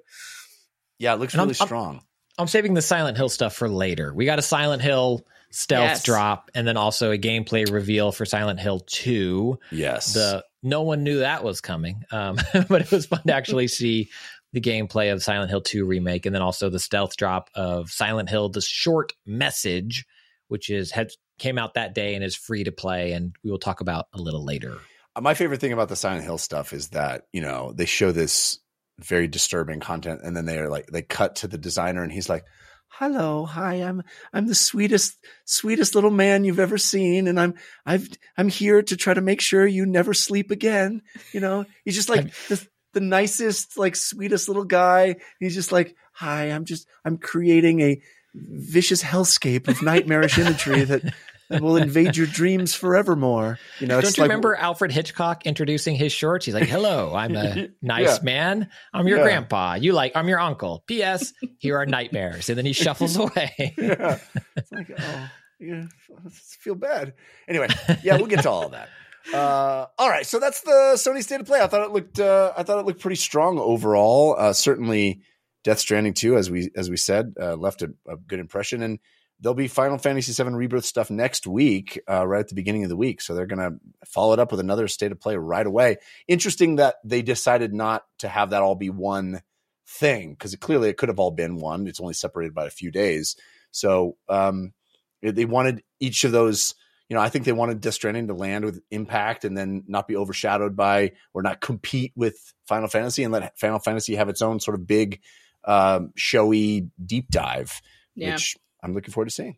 Yeah, 0.98 1.14
it 1.14 1.20
looks 1.22 1.34
And 1.34 1.40
really 1.44 1.56
I'm- 1.58 1.66
strong. 1.68 1.96
I'm 1.96 2.02
saving 2.48 2.74
the 2.74 2.82
Silent 2.82 3.18
Hill 3.18 3.30
stuff 3.30 3.56
for 3.56 3.70
later. 3.70 4.14
We 4.14 4.26
got 4.26 4.40
a 4.40 4.44
Silent 4.44 4.82
Hill 4.82 5.26
stealth 5.52 5.84
Yes. 5.84 6.04
drop, 6.04 6.52
and 6.54 6.68
then 6.68 6.78
also 6.78 7.12
a 7.12 7.18
gameplay 7.18 7.70
reveal 7.72 8.12
for 8.12 8.26
Silent 8.26 8.60
Hill 8.60 8.80
Two. 8.82 9.60
yes. 9.72 10.14
The 10.14 10.44
no 10.62 10.82
one 10.84 11.04
knew 11.04 11.20
that 11.20 11.44
was 11.44 11.62
coming, 11.62 12.04
um, 12.12 12.38
but 12.70 12.82
it 12.82 12.92
was 12.92 13.06
fun 13.06 13.22
to 13.28 13.34
actually 13.34 13.68
see 13.80 14.10
the 14.52 14.62
gameplay 14.62 15.14
of 15.14 15.22
Silent 15.24 15.50
Hill 15.52 15.62
2 15.62 15.86
remake, 15.86 16.26
and 16.26 16.34
then 16.34 16.42
also 16.42 16.70
the 16.70 16.80
stealth 16.80 17.16
drop 17.18 17.50
of 17.56 17.90
Silent 17.92 18.30
Hill: 18.30 18.50
The 18.50 18.62
Short 18.62 19.14
Message, 19.26 20.06
which 20.48 20.70
is 20.70 20.92
had 20.92 21.12
came 21.38 21.58
out 21.58 21.76
that 21.76 21.96
day 21.96 22.16
and 22.16 22.24
is 22.24 22.36
free 22.36 22.64
to 22.64 22.72
play, 22.72 23.12
and 23.14 23.34
we 23.44 23.52
will 23.52 23.60
talk 23.60 23.80
about 23.82 24.08
a 24.14 24.18
little 24.20 24.44
later. 24.44 24.78
my 25.22 25.34
favorite 25.34 25.60
thing 25.62 25.72
about 25.74 25.90
the 25.90 25.96
Silent 25.96 26.24
Hill 26.24 26.38
stuff 26.38 26.74
is 26.74 26.90
that 26.90 27.28
you 27.34 27.42
know 27.42 27.72
they 27.74 27.86
show 27.86 28.12
this 28.12 28.60
very 29.04 29.28
disturbing 29.28 29.80
content, 29.80 30.22
and 30.24 30.36
then 30.36 30.46
they 30.46 30.60
are 30.60 30.70
like 30.70 30.88
they 30.88 31.02
cut 31.02 31.38
to 31.38 31.48
the 31.48 31.58
designer, 31.58 32.04
and 32.04 32.12
he's 32.12 32.30
like, 32.30 32.46
"Hello, 32.90 33.46
hi, 33.46 33.76
I'm 33.76 34.04
I'm 34.34 34.48
the 34.48 34.56
sweetest 34.56 35.18
sweetest 35.46 35.96
little 35.96 36.12
man 36.12 36.44
you've 36.44 36.60
ever 36.60 36.78
seen, 36.78 37.28
and 37.28 37.40
I'm 37.40 37.56
I've 37.86 38.08
I'm 38.38 38.50
here 38.50 38.82
to 38.82 38.98
try 38.98 39.14
to 39.14 39.22
make 39.22 39.42
sure 39.42 39.66
you 39.66 39.86
never 39.86 40.14
sleep 40.14 40.52
again." 40.52 41.02
You 41.34 41.40
know, 41.40 41.66
he's 41.86 41.96
just 41.96 42.10
like 42.10 42.34
the 42.48 42.66
the 42.94 43.02
nicest, 43.02 43.78
like 43.78 43.96
sweetest 43.96 44.48
little 44.48 44.66
guy. 44.66 45.16
He's 45.40 45.56
just 45.56 45.72
like, 45.72 45.96
"Hi, 46.14 46.46
I'm 46.46 46.66
just 46.66 46.88
I'm 47.06 47.18
creating 47.18 47.82
a 47.82 48.02
vicious 48.34 49.04
hellscape 49.04 49.68
of 49.68 49.82
nightmarish 49.82 50.38
imagery 50.38 50.84
that." 50.84 51.14
That 51.50 51.62
will 51.62 51.78
invade 51.78 52.16
your 52.16 52.28
dreams 52.28 52.76
forevermore. 52.76 53.58
You 53.80 53.88
know, 53.88 54.00
Don't 54.02 54.16
you 54.18 54.22
like, 54.24 54.30
remember 54.30 54.56
Alfred 54.56 54.92
Hitchcock 54.92 55.46
introducing 55.46 55.96
his 55.96 56.12
shorts? 56.12 56.46
He's 56.46 56.54
like, 56.56 56.68
"Hello, 56.70 57.14
I'm 57.16 57.36
a 57.36 57.70
nice 57.82 58.18
Yeah. 58.18 58.24
man. 58.24 58.70
I'm 58.94 59.08
your 59.08 59.18
Yeah. 59.20 59.24
grandpa. 59.24 59.74
You 59.76 59.94
like? 59.94 60.14
I'm 60.16 60.28
your 60.28 60.40
uncle. 60.40 60.84
P.S. 60.88 61.34
Here 61.58 61.78
are 61.78 61.86
nightmares." 61.86 62.50
And 62.50 62.58
then 62.58 62.66
he 62.66 62.74
shuffles 62.74 63.16
away. 63.18 63.74
yeah. 63.78 64.20
It's 64.56 64.72
like, 64.72 64.92
oh, 65.00 65.30
yeah, 65.60 65.86
I 66.26 66.30
feel 66.30 66.76
bad. 66.76 67.14
Anyway, 67.48 67.68
yeah, 68.04 68.16
we'll 68.18 68.28
get 68.28 68.44
to 68.44 68.50
all 68.50 68.64
of 68.66 68.72
that. 68.72 68.90
Uh, 69.34 69.86
all 69.98 70.10
right, 70.10 70.26
so 70.26 70.40
that's 70.40 70.62
the 70.62 70.94
Sony 70.96 71.22
State 71.22 71.42
of 71.42 71.46
Play. 71.46 71.60
I 71.62 71.68
thought 71.68 71.82
it 71.86 71.92
looked, 71.92 72.20
uh, 72.20 72.54
I 72.58 72.64
thought 72.64 72.80
it 72.80 72.86
looked 72.86 73.02
pretty 73.02 73.18
strong 73.18 73.60
overall. 73.60 74.36
Uh, 74.40 74.54
certainly, 74.54 75.22
Death 75.64 75.80
Stranding 75.80 76.14
two, 76.14 76.38
as 76.38 76.50
we 76.50 76.70
as 76.76 76.90
we 76.90 76.96
said, 76.98 77.34
uh, 77.40 77.56
left 77.56 77.82
a, 77.82 77.92
a 78.08 78.16
good 78.16 78.40
impression, 78.40 78.82
and 78.82 78.98
there'll 79.40 79.56
be 79.56 79.68
Final 79.68 79.98
Fantasy 79.98 80.32
VII 80.32 80.50
Rebirth 80.52 80.86
stuff 80.86 81.10
next 81.10 81.48
week, 81.48 82.00
uh, 82.10 82.28
right 82.28 82.42
at 82.42 82.50
the 82.50 82.56
beginning 82.56 82.84
of 82.84 82.90
the 82.90 82.98
week. 82.98 83.22
So 83.22 83.34
they're 83.34 83.46
gonna 83.46 83.78
follow 84.06 84.34
it 84.34 84.40
up 84.40 84.52
with 84.52 84.60
another 84.60 84.88
State 84.88 85.12
of 85.12 85.20
Play 85.20 85.38
right 85.38 85.66
away. 85.66 85.98
Interesting 86.28 86.78
that 86.78 86.96
they 87.04 87.22
decided 87.22 87.74
not 87.74 88.06
to 88.20 88.28
have 88.28 88.50
that 88.50 88.62
all 88.62 88.76
be 88.76 88.90
one 88.90 89.42
thing 89.88 90.32
because 90.34 90.56
clearly 90.56 90.90
it 90.90 90.98
could 90.98 91.10
have 91.10 91.20
all 91.20 91.32
been 91.32 91.56
one. 91.56 91.88
It's 91.88 92.00
only 92.00 92.14
separated 92.14 92.54
by 92.54 92.66
a 92.66 92.72
few 92.72 92.92
days. 92.92 93.36
So 93.72 94.18
um, 94.28 94.74
they 95.22 95.46
wanted 95.46 95.84
each 96.00 96.24
of 96.24 96.32
those. 96.32 96.76
You 97.08 97.16
know, 97.16 97.22
I 97.22 97.30
think 97.30 97.46
they 97.46 97.54
wanted 97.54 97.82
Death 97.82 97.96
Stranding 97.96 98.28
to 98.28 98.36
land 98.36 98.66
with 98.66 98.82
impact 98.92 99.44
and 99.44 99.58
then 99.58 99.84
not 99.88 100.08
be 100.08 100.16
overshadowed 100.16 100.76
by 100.76 101.14
or 101.34 101.42
not 101.42 101.60
compete 101.60 102.12
with 102.16 102.54
Final 102.68 102.88
Fantasy 102.88 103.24
and 103.24 103.34
let 103.34 103.58
Final 103.58 103.80
Fantasy 103.80 104.16
have 104.16 104.30
its 104.30 104.44
own 104.44 104.60
sort 104.60 104.76
of 104.76 104.86
big, 104.86 105.20
um, 105.64 106.12
showy 106.16 106.90
deep 107.04 107.30
dive, 107.32 107.82
Yeah. 108.14 108.34
which 108.34 108.58
I'm 108.82 108.94
looking 108.94 109.12
forward 109.12 109.30
to 109.30 109.36
seeing. 109.36 109.58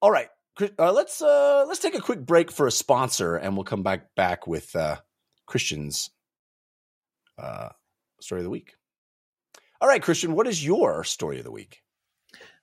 All 0.00 0.10
right, 0.10 0.28
uh, 0.78 0.92
let's 0.92 1.22
uh, 1.22 1.64
let's 1.66 1.80
take 1.80 1.94
a 1.94 2.00
quick 2.00 2.20
break 2.24 2.50
for 2.50 2.66
a 2.66 2.72
sponsor, 2.72 3.36
and 3.36 3.56
we'll 3.56 3.64
come 3.64 3.82
back 3.82 4.14
back 4.14 4.46
with 4.46 4.74
uh, 4.76 4.96
Christian's 5.46 6.10
uh, 7.38 7.70
story 8.20 8.40
of 8.40 8.44
the 8.44 8.50
week. 8.50 8.74
All 9.80 9.88
right, 9.88 10.02
Christian, 10.02 10.34
what 10.34 10.46
is 10.46 10.64
your 10.64 11.04
story 11.04 11.38
of 11.38 11.44
the 11.44 11.50
week? 11.50 11.82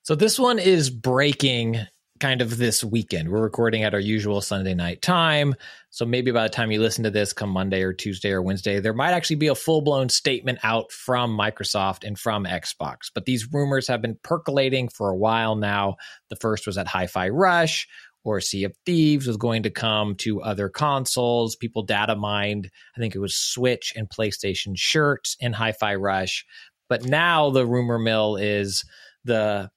So 0.04 0.16
this 0.16 0.40
one 0.40 0.60
is 0.60 0.90
breaking 0.90 1.80
kind 2.22 2.44
of 2.44 2.60
this 2.60 2.84
weekend. 2.84 3.30
We're 3.30 3.42
recording 3.42 3.82
at 3.82 3.96
our 3.96 4.00
usual 4.00 4.42
Sunday 4.42 4.76
night 4.76 5.02
time. 5.02 5.56
So 5.90 6.06
maybe 6.06 6.30
by 6.30 6.44
the 6.44 6.50
time 6.50 6.72
you 6.72 6.80
listen 6.80 7.04
to 7.04 7.10
this 7.10 7.34
come 7.34 7.50
Monday 7.50 7.82
or 7.82 7.94
Tuesday 7.94 8.30
or 8.30 8.44
Wednesday, 8.44 8.80
there 8.80 8.94
might 8.94 9.14
actually 9.14 9.38
be 9.38 9.48
a 9.48 9.56
full 9.56 9.82
blown 9.82 10.08
statement 10.08 10.60
out 10.62 10.92
from 10.92 11.36
Microsoft 11.36 12.06
and 12.06 12.20
from 12.20 12.46
Xbox. 12.46 13.10
But 13.14 13.26
these 13.26 13.52
rumors 13.52 13.88
have 13.88 14.04
been 14.04 14.20
percolating 14.24 14.88
for 14.88 15.10
a 15.10 15.18
while 15.18 15.56
now. 15.56 15.96
The 16.30 16.36
first 16.36 16.68
was 16.68 16.78
at 16.78 16.88
Hi 16.88 17.08
Fi 17.08 17.30
Rush 17.30 17.88
or 18.24 18.40
Sea 18.40 18.66
of 18.66 18.76
Thieves 18.86 19.26
was 19.26 19.38
going 19.38 19.64
to 19.64 19.72
come 19.72 20.14
to 20.18 20.44
other 20.44 20.70
consoles. 20.70 21.56
People 21.56 21.82
data 21.82 22.16
mined, 22.16 22.70
I 22.96 23.00
think 23.00 23.16
it 23.16 23.20
was 23.20 23.36
Switch 23.36 23.94
and 23.96 24.08
PlayStation 24.08 24.74
shirts 24.78 25.36
in 25.40 25.54
Hi 25.54 25.72
Fi 25.72 25.96
Rush. 25.96 26.46
But 26.88 27.04
now 27.04 27.50
the 27.50 27.66
rumor 27.66 27.98
mill 27.98 28.36
is 28.36 28.86
the 29.26 29.72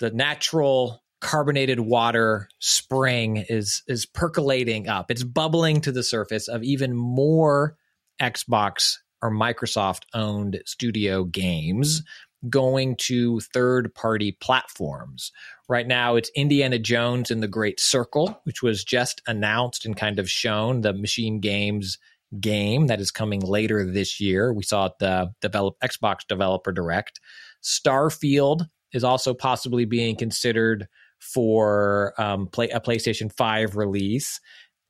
the 0.00 0.10
natural 0.10 1.03
carbonated 1.24 1.80
water 1.80 2.48
spring 2.58 3.46
is 3.48 3.82
is 3.88 4.04
percolating 4.04 4.88
up. 4.88 5.10
It's 5.10 5.24
bubbling 5.24 5.80
to 5.80 5.90
the 5.90 6.02
surface 6.02 6.48
of 6.48 6.62
even 6.62 6.94
more 6.94 7.76
Xbox 8.20 8.98
or 9.22 9.30
Microsoft 9.32 10.02
owned 10.12 10.60
studio 10.66 11.24
games 11.24 12.02
going 12.50 12.94
to 12.96 13.40
third 13.40 13.94
party 13.94 14.32
platforms. 14.32 15.32
Right 15.66 15.86
now 15.86 16.16
it's 16.16 16.30
Indiana 16.36 16.78
Jones 16.78 17.30
and 17.30 17.42
the 17.42 17.48
Great 17.48 17.80
Circle, 17.80 18.38
which 18.44 18.62
was 18.62 18.84
just 18.84 19.22
announced 19.26 19.86
and 19.86 19.96
kind 19.96 20.18
of 20.18 20.28
shown 20.28 20.82
the 20.82 20.92
Machine 20.92 21.40
Games 21.40 21.96
game 22.38 22.88
that 22.88 23.00
is 23.00 23.10
coming 23.10 23.40
later 23.40 23.90
this 23.90 24.20
year. 24.20 24.52
We 24.52 24.62
saw 24.62 24.86
at 24.86 24.98
the 24.98 25.32
develop 25.40 25.76
Xbox 25.82 26.18
Developer 26.28 26.70
Direct. 26.70 27.18
Starfield 27.62 28.68
is 28.92 29.04
also 29.04 29.32
possibly 29.32 29.86
being 29.86 30.16
considered 30.16 30.86
for 31.32 32.14
um, 32.18 32.46
play, 32.46 32.68
a 32.68 32.80
PlayStation 32.80 33.32
5 33.32 33.76
release. 33.76 34.40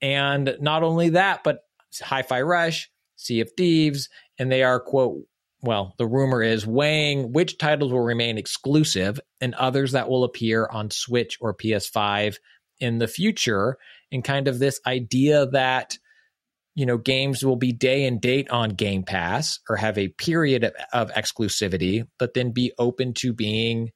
And 0.03 0.57
not 0.61 0.83
only 0.83 1.11
that, 1.11 1.45
but 1.45 1.61
Hi 2.03 2.23
Fi 2.23 2.43
Rush, 2.43 2.91
Sea 3.17 3.41
of 3.41 3.51
Thieves, 3.57 4.09
and 4.39 4.51
they 4.51 4.63
are, 4.63 4.81
quote, 4.81 5.23
well, 5.63 5.95
the 5.97 6.07
rumor 6.07 6.43
is 6.43 6.67
weighing 6.67 7.33
which 7.33 7.57
titles 7.57 7.91
will 7.91 8.03
remain 8.03 8.37
exclusive 8.37 9.19
and 9.41 9.55
others 9.55 9.93
that 9.93 10.11
will 10.11 10.25
appear 10.25 10.69
on 10.71 10.91
Switch 10.91 11.39
or 11.41 11.55
PS5 11.55 12.37
in 12.81 12.99
the 12.99 13.09
future. 13.09 13.79
And 14.13 14.23
kind 14.23 14.47
of 14.47 14.59
this 14.59 14.79
idea 14.87 15.47
that, 15.47 15.97
you 16.75 16.85
know, 16.85 16.99
games 16.99 17.43
will 17.43 17.57
be 17.57 17.73
day 17.73 18.05
and 18.05 18.21
date 18.21 18.51
on 18.51 18.71
Game 18.71 19.05
Pass 19.05 19.61
or 19.69 19.77
have 19.77 19.97
a 19.97 20.09
period 20.09 20.65
of, 20.65 20.75
of 20.93 21.13
exclusivity, 21.13 22.07
but 22.19 22.35
then 22.35 22.51
be 22.51 22.73
open 22.79 23.15
to 23.15 23.33
being 23.33 23.91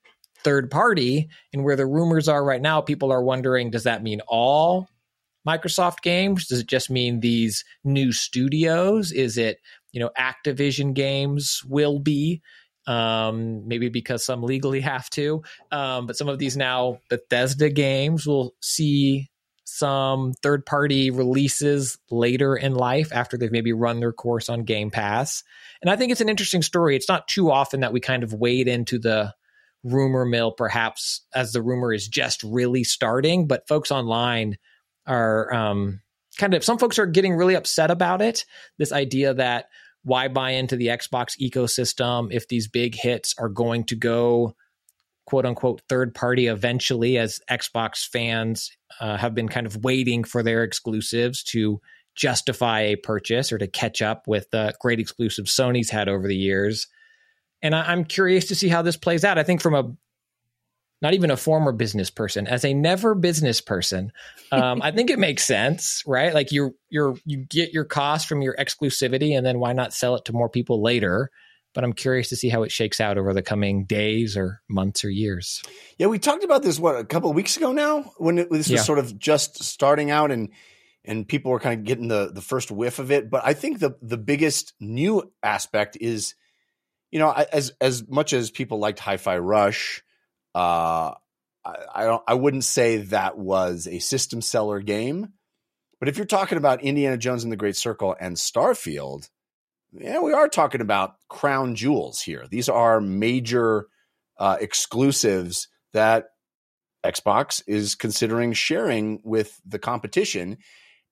third 0.44 0.70
party. 0.70 1.28
And 1.52 1.64
where 1.64 1.76
the 1.76 1.86
rumors 1.86 2.28
are 2.28 2.44
right 2.44 2.60
now, 2.60 2.80
people 2.80 3.12
are 3.12 3.22
wondering 3.22 3.70
does 3.70 3.84
that 3.84 4.02
mean 4.02 4.20
all 4.26 4.88
Microsoft 5.46 6.02
games? 6.02 6.46
Does 6.46 6.60
it 6.60 6.66
just 6.66 6.90
mean 6.90 7.20
these 7.20 7.64
new 7.84 8.12
studios? 8.12 9.12
Is 9.12 9.38
it, 9.38 9.58
you 9.92 10.00
know, 10.00 10.10
Activision 10.18 10.94
games 10.94 11.62
will 11.66 11.98
be? 11.98 12.42
Um, 12.86 13.68
maybe 13.68 13.90
because 13.90 14.24
some 14.24 14.42
legally 14.42 14.80
have 14.80 15.10
to. 15.10 15.42
Um, 15.70 16.06
but 16.06 16.16
some 16.16 16.28
of 16.28 16.38
these 16.38 16.56
now 16.56 17.00
Bethesda 17.10 17.68
games 17.68 18.26
will 18.26 18.54
see 18.62 19.28
some 19.64 20.32
third 20.42 20.64
party 20.64 21.10
releases 21.10 21.98
later 22.10 22.56
in 22.56 22.74
life 22.74 23.12
after 23.12 23.36
they've 23.36 23.52
maybe 23.52 23.74
run 23.74 24.00
their 24.00 24.14
course 24.14 24.48
on 24.48 24.64
Game 24.64 24.90
Pass. 24.90 25.44
And 25.82 25.90
I 25.90 25.96
think 25.96 26.10
it's 26.10 26.22
an 26.22 26.30
interesting 26.30 26.62
story. 26.62 26.96
It's 26.96 27.08
not 27.08 27.28
too 27.28 27.50
often 27.50 27.80
that 27.80 27.92
we 27.92 28.00
kind 28.00 28.22
of 28.22 28.32
wade 28.32 28.66
into 28.66 28.98
the 28.98 29.34
rumor 29.84 30.24
mill, 30.24 30.52
perhaps 30.52 31.22
as 31.34 31.52
the 31.52 31.62
rumor 31.62 31.92
is 31.92 32.08
just 32.08 32.42
really 32.42 32.84
starting, 32.84 33.46
but 33.46 33.68
folks 33.68 33.90
online 33.90 34.56
are 35.06 35.52
um, 35.52 36.00
kind 36.38 36.54
of 36.54 36.64
some 36.64 36.78
folks 36.78 36.98
are 36.98 37.06
getting 37.06 37.34
really 37.34 37.54
upset 37.54 37.90
about 37.90 38.22
it. 38.22 38.44
This 38.78 38.92
idea 38.92 39.34
that 39.34 39.66
why 40.04 40.28
buy 40.28 40.52
into 40.52 40.76
the 40.76 40.88
Xbox 40.88 41.38
ecosystem 41.40 42.28
if 42.30 42.48
these 42.48 42.68
big 42.68 42.94
hits 42.94 43.34
are 43.38 43.48
going 43.48 43.84
to 43.84 43.96
go 43.96 44.54
quote 45.26 45.44
unquote 45.44 45.82
third 45.88 46.14
party 46.14 46.46
eventually, 46.46 47.18
as 47.18 47.40
Xbox 47.50 48.06
fans 48.08 48.70
uh, 49.00 49.16
have 49.16 49.34
been 49.34 49.48
kind 49.48 49.66
of 49.66 49.84
waiting 49.84 50.24
for 50.24 50.42
their 50.42 50.62
exclusives 50.62 51.42
to 51.42 51.80
justify 52.16 52.80
a 52.80 52.96
purchase 52.96 53.52
or 53.52 53.58
to 53.58 53.66
catch 53.66 54.00
up 54.00 54.26
with 54.26 54.50
the 54.50 54.74
great 54.80 54.98
exclusive 54.98 55.44
Sony's 55.44 55.90
had 55.90 56.08
over 56.08 56.26
the 56.26 56.36
years. 56.36 56.88
And 57.62 57.74
I, 57.74 57.92
I'm 57.92 58.04
curious 58.04 58.46
to 58.46 58.54
see 58.54 58.68
how 58.68 58.82
this 58.82 58.96
plays 58.96 59.24
out. 59.24 59.38
I 59.38 59.42
think 59.42 59.60
from 59.60 59.74
a 59.74 59.92
not 61.00 61.14
even 61.14 61.30
a 61.30 61.36
former 61.36 61.70
business 61.70 62.10
person, 62.10 62.48
as 62.48 62.64
a 62.64 62.74
never 62.74 63.14
business 63.14 63.60
person, 63.60 64.10
um, 64.50 64.82
I 64.82 64.90
think 64.90 65.10
it 65.10 65.18
makes 65.18 65.44
sense, 65.44 66.02
right? 66.06 66.34
Like 66.34 66.50
you 66.50 66.76
you're 66.88 67.16
you 67.24 67.38
get 67.48 67.72
your 67.72 67.84
cost 67.84 68.26
from 68.26 68.42
your 68.42 68.56
exclusivity, 68.56 69.36
and 69.36 69.46
then 69.46 69.60
why 69.60 69.72
not 69.72 69.94
sell 69.94 70.16
it 70.16 70.24
to 70.24 70.32
more 70.32 70.48
people 70.48 70.82
later? 70.82 71.30
But 71.74 71.84
I'm 71.84 71.92
curious 71.92 72.30
to 72.30 72.36
see 72.36 72.48
how 72.48 72.64
it 72.64 72.72
shakes 72.72 73.00
out 73.00 73.18
over 73.18 73.32
the 73.32 73.42
coming 73.42 73.84
days 73.84 74.36
or 74.36 74.60
months 74.68 75.04
or 75.04 75.10
years. 75.10 75.62
Yeah, 75.98 76.06
we 76.08 76.18
talked 76.18 76.42
about 76.42 76.62
this 76.62 76.80
what 76.80 76.96
a 76.98 77.04
couple 77.04 77.30
of 77.30 77.36
weeks 77.36 77.56
ago 77.56 77.72
now 77.72 78.10
when 78.16 78.38
it, 78.38 78.50
this 78.50 78.68
was 78.68 78.70
Yeah. 78.70 78.82
sort 78.82 78.98
of 78.98 79.16
just 79.18 79.62
starting 79.62 80.10
out 80.10 80.32
and 80.32 80.48
and 81.04 81.28
people 81.28 81.52
were 81.52 81.60
kind 81.60 81.78
of 81.78 81.84
getting 81.84 82.08
the 82.08 82.32
the 82.32 82.40
first 82.40 82.72
whiff 82.72 82.98
of 82.98 83.12
it. 83.12 83.30
But 83.30 83.42
I 83.44 83.52
think 83.52 83.78
the 83.78 83.96
the 84.02 84.16
biggest 84.16 84.72
new 84.80 85.30
aspect 85.44 85.96
is, 86.00 86.34
you 87.10 87.18
know, 87.18 87.30
as 87.30 87.72
as 87.80 88.06
much 88.08 88.32
as 88.32 88.50
people 88.50 88.78
liked 88.78 88.98
Hi-Fi 88.98 89.38
Rush, 89.38 90.02
uh, 90.54 91.14
I, 91.64 91.76
I 91.94 92.04
don't 92.04 92.22
I 92.26 92.34
wouldn't 92.34 92.64
say 92.64 92.98
that 92.98 93.38
was 93.38 93.86
a 93.86 93.98
system 93.98 94.40
seller 94.40 94.80
game. 94.80 95.32
But 96.00 96.08
if 96.08 96.16
you're 96.16 96.26
talking 96.26 96.58
about 96.58 96.82
Indiana 96.82 97.16
Jones 97.16 97.42
and 97.42 97.52
the 97.52 97.56
Great 97.56 97.76
Circle 97.76 98.14
and 98.20 98.36
Starfield, 98.36 99.28
yeah, 99.92 100.20
we 100.20 100.32
are 100.32 100.48
talking 100.48 100.80
about 100.80 101.14
crown 101.28 101.74
jewels 101.74 102.20
here. 102.20 102.46
These 102.48 102.68
are 102.68 103.00
major 103.00 103.88
uh, 104.38 104.58
exclusives 104.60 105.68
that 105.92 106.26
Xbox 107.04 107.62
is 107.66 107.94
considering 107.94 108.52
sharing 108.52 109.20
with 109.24 109.60
the 109.66 109.78
competition. 109.78 110.58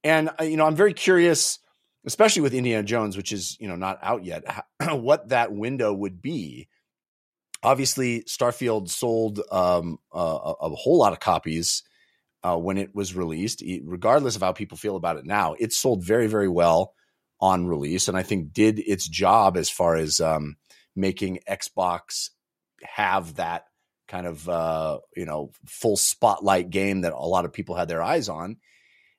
And 0.05 0.31
uh, 0.41 0.45
you 0.45 0.57
know, 0.57 0.67
I'm 0.67 0.77
very 0.77 0.95
curious, 0.95 1.59
especially 2.07 2.43
with 2.43 2.55
Indiana 2.55 2.85
Jones, 2.85 3.17
which 3.17 3.33
is 3.33 3.57
you 3.61 3.69
know 3.69 3.77
not 3.77 3.99
out 4.03 4.25
yet, 4.25 4.45
what 4.91 5.29
that 5.29 5.53
window 5.53 5.93
would 5.93 6.23
be. 6.23 6.69
Obviously, 7.63 8.23
Starfield 8.23 8.89
sold 8.89 9.41
um, 9.51 9.99
a, 10.13 10.19
a 10.19 10.69
whole 10.71 10.99
lot 10.99 11.13
of 11.13 11.21
copies 11.21 11.83
uh, 12.45 12.57
when 12.57 12.79
it 12.79 12.95
was 12.95 13.17
released. 13.17 13.63
Regardless 13.85 14.37
of 14.37 14.43
how 14.43 14.53
people 14.53 14.79
feel 14.79 14.97
about 14.97 15.17
it 15.17 15.27
now, 15.27 15.57
it 15.59 15.73
sold 15.73 16.05
very, 16.05 16.29
very 16.29 16.49
well 16.49 16.95
on 17.41 17.67
release, 17.67 18.09
and 18.09 18.17
I 18.17 18.23
think 18.23 18.53
did 18.53 18.79
its 18.79 19.09
job 19.09 19.57
as 19.57 19.69
far 19.69 19.97
as 19.97 20.21
um, 20.21 20.57
making 20.95 21.41
Xbox 21.49 22.31
have 22.83 23.35
that 23.37 23.65
kind 24.07 24.27
of 24.27 24.49
uh, 24.49 24.99
you 25.17 25.27
know 25.27 25.51
full 25.67 25.97
spotlight 25.97 26.71
game 26.71 27.01
that 27.01 27.13
a 27.13 27.19
lot 27.19 27.45
of 27.45 27.53
people 27.53 27.75
had 27.75 27.89
their 27.89 28.03
eyes 28.03 28.29
on. 28.29 28.59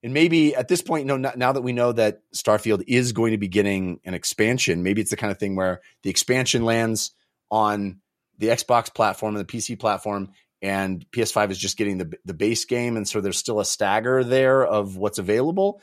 And 0.04 0.14
maybe 0.14 0.56
at 0.56 0.68
this 0.68 0.82
point, 0.82 1.08
you 1.08 1.18
know, 1.18 1.32
now 1.36 1.52
that 1.52 1.62
we 1.62 1.74
know 1.74 1.92
that 1.92 2.22
Starfield 2.34 2.84
is 2.88 3.14
going 3.14 3.32
to 3.32 3.38
be 3.38 3.48
getting 3.48 4.00
an 4.06 4.14
expansion, 4.14 4.84
maybe 4.84 5.02
it's 5.02 5.10
the 5.10 5.18
kind 5.18 5.32
of 5.32 5.40
thing 5.40 5.56
where 5.56 5.82
the 6.04 6.10
expansion 6.10 6.64
lands 6.66 7.12
on 7.50 8.00
the 8.38 8.48
Xbox 8.48 8.94
platform 8.94 9.36
and 9.36 9.48
the 9.48 9.52
PC 9.52 9.80
platform, 9.80 10.32
and 10.62 11.06
PS5 11.12 11.52
is 11.52 11.58
just 11.58 11.78
getting 11.78 11.98
the 11.98 12.18
the 12.26 12.34
base 12.34 12.66
game, 12.66 12.98
and 12.98 13.08
so 13.08 13.22
there's 13.22 13.38
still 13.38 13.60
a 13.60 13.66
stagger 13.66 14.24
there 14.24 14.66
of 14.66 14.98
what's 14.98 15.18
available. 15.18 15.82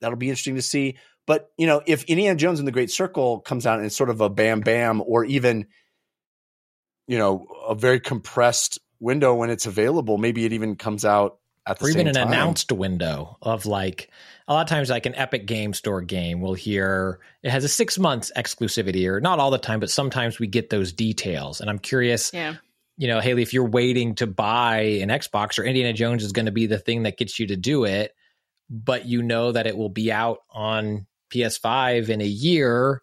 That'll 0.00 0.16
be 0.16 0.28
interesting 0.28 0.56
to 0.56 0.62
see. 0.62 0.96
But 1.26 1.50
you 1.58 1.66
know, 1.66 1.82
if 1.86 2.04
Indiana 2.04 2.36
Jones 2.36 2.60
and 2.60 2.68
the 2.68 2.72
Great 2.72 2.90
Circle 2.90 3.40
comes 3.40 3.66
out 3.66 3.78
and 3.78 3.86
it's 3.86 3.96
sort 3.96 4.10
of 4.10 4.20
a 4.20 4.28
bam 4.28 4.60
bam, 4.60 5.02
or 5.04 5.24
even 5.24 5.66
you 7.08 7.18
know 7.18 7.46
a 7.66 7.74
very 7.74 8.00
compressed 8.00 8.78
window 9.00 9.34
when 9.34 9.50
it's 9.50 9.66
available, 9.66 10.18
maybe 10.18 10.44
it 10.44 10.52
even 10.52 10.76
comes 10.76 11.04
out 11.04 11.38
at 11.66 11.78
the 11.78 11.84
or 11.84 11.88
same 11.88 12.00
even 12.00 12.08
an 12.08 12.14
time. 12.14 12.28
announced 12.28 12.70
window 12.72 13.36
of 13.42 13.66
like 13.66 14.10
a 14.48 14.54
lot 14.54 14.62
of 14.62 14.68
times 14.68 14.88
like 14.90 15.06
an 15.06 15.14
epic 15.16 15.46
game 15.46 15.72
store 15.74 16.00
game 16.02 16.40
will 16.40 16.54
hear 16.54 17.18
it 17.42 17.50
has 17.50 17.64
a 17.64 17.68
six 17.68 17.98
months 17.98 18.30
exclusivity 18.36 19.08
or 19.08 19.20
not 19.20 19.38
all 19.40 19.50
the 19.50 19.58
time 19.58 19.80
but 19.80 19.90
sometimes 19.90 20.38
we 20.38 20.46
get 20.46 20.70
those 20.70 20.92
details 20.92 21.60
and 21.60 21.68
i'm 21.68 21.78
curious 21.78 22.30
Yeah. 22.32 22.54
you 22.96 23.08
know 23.08 23.20
haley 23.20 23.42
if 23.42 23.52
you're 23.52 23.64
waiting 23.68 24.14
to 24.16 24.26
buy 24.26 24.78
an 25.02 25.08
xbox 25.08 25.58
or 25.58 25.64
indiana 25.64 25.92
jones 25.92 26.22
is 26.22 26.32
going 26.32 26.46
to 26.46 26.52
be 26.52 26.66
the 26.66 26.78
thing 26.78 27.02
that 27.02 27.16
gets 27.16 27.38
you 27.40 27.48
to 27.48 27.56
do 27.56 27.84
it 27.84 28.14
but 28.70 29.06
you 29.06 29.22
know 29.22 29.50
that 29.52 29.66
it 29.66 29.76
will 29.76 29.88
be 29.88 30.12
out 30.12 30.38
on 30.50 31.06
ps5 31.32 32.08
in 32.08 32.20
a 32.20 32.24
year 32.26 33.02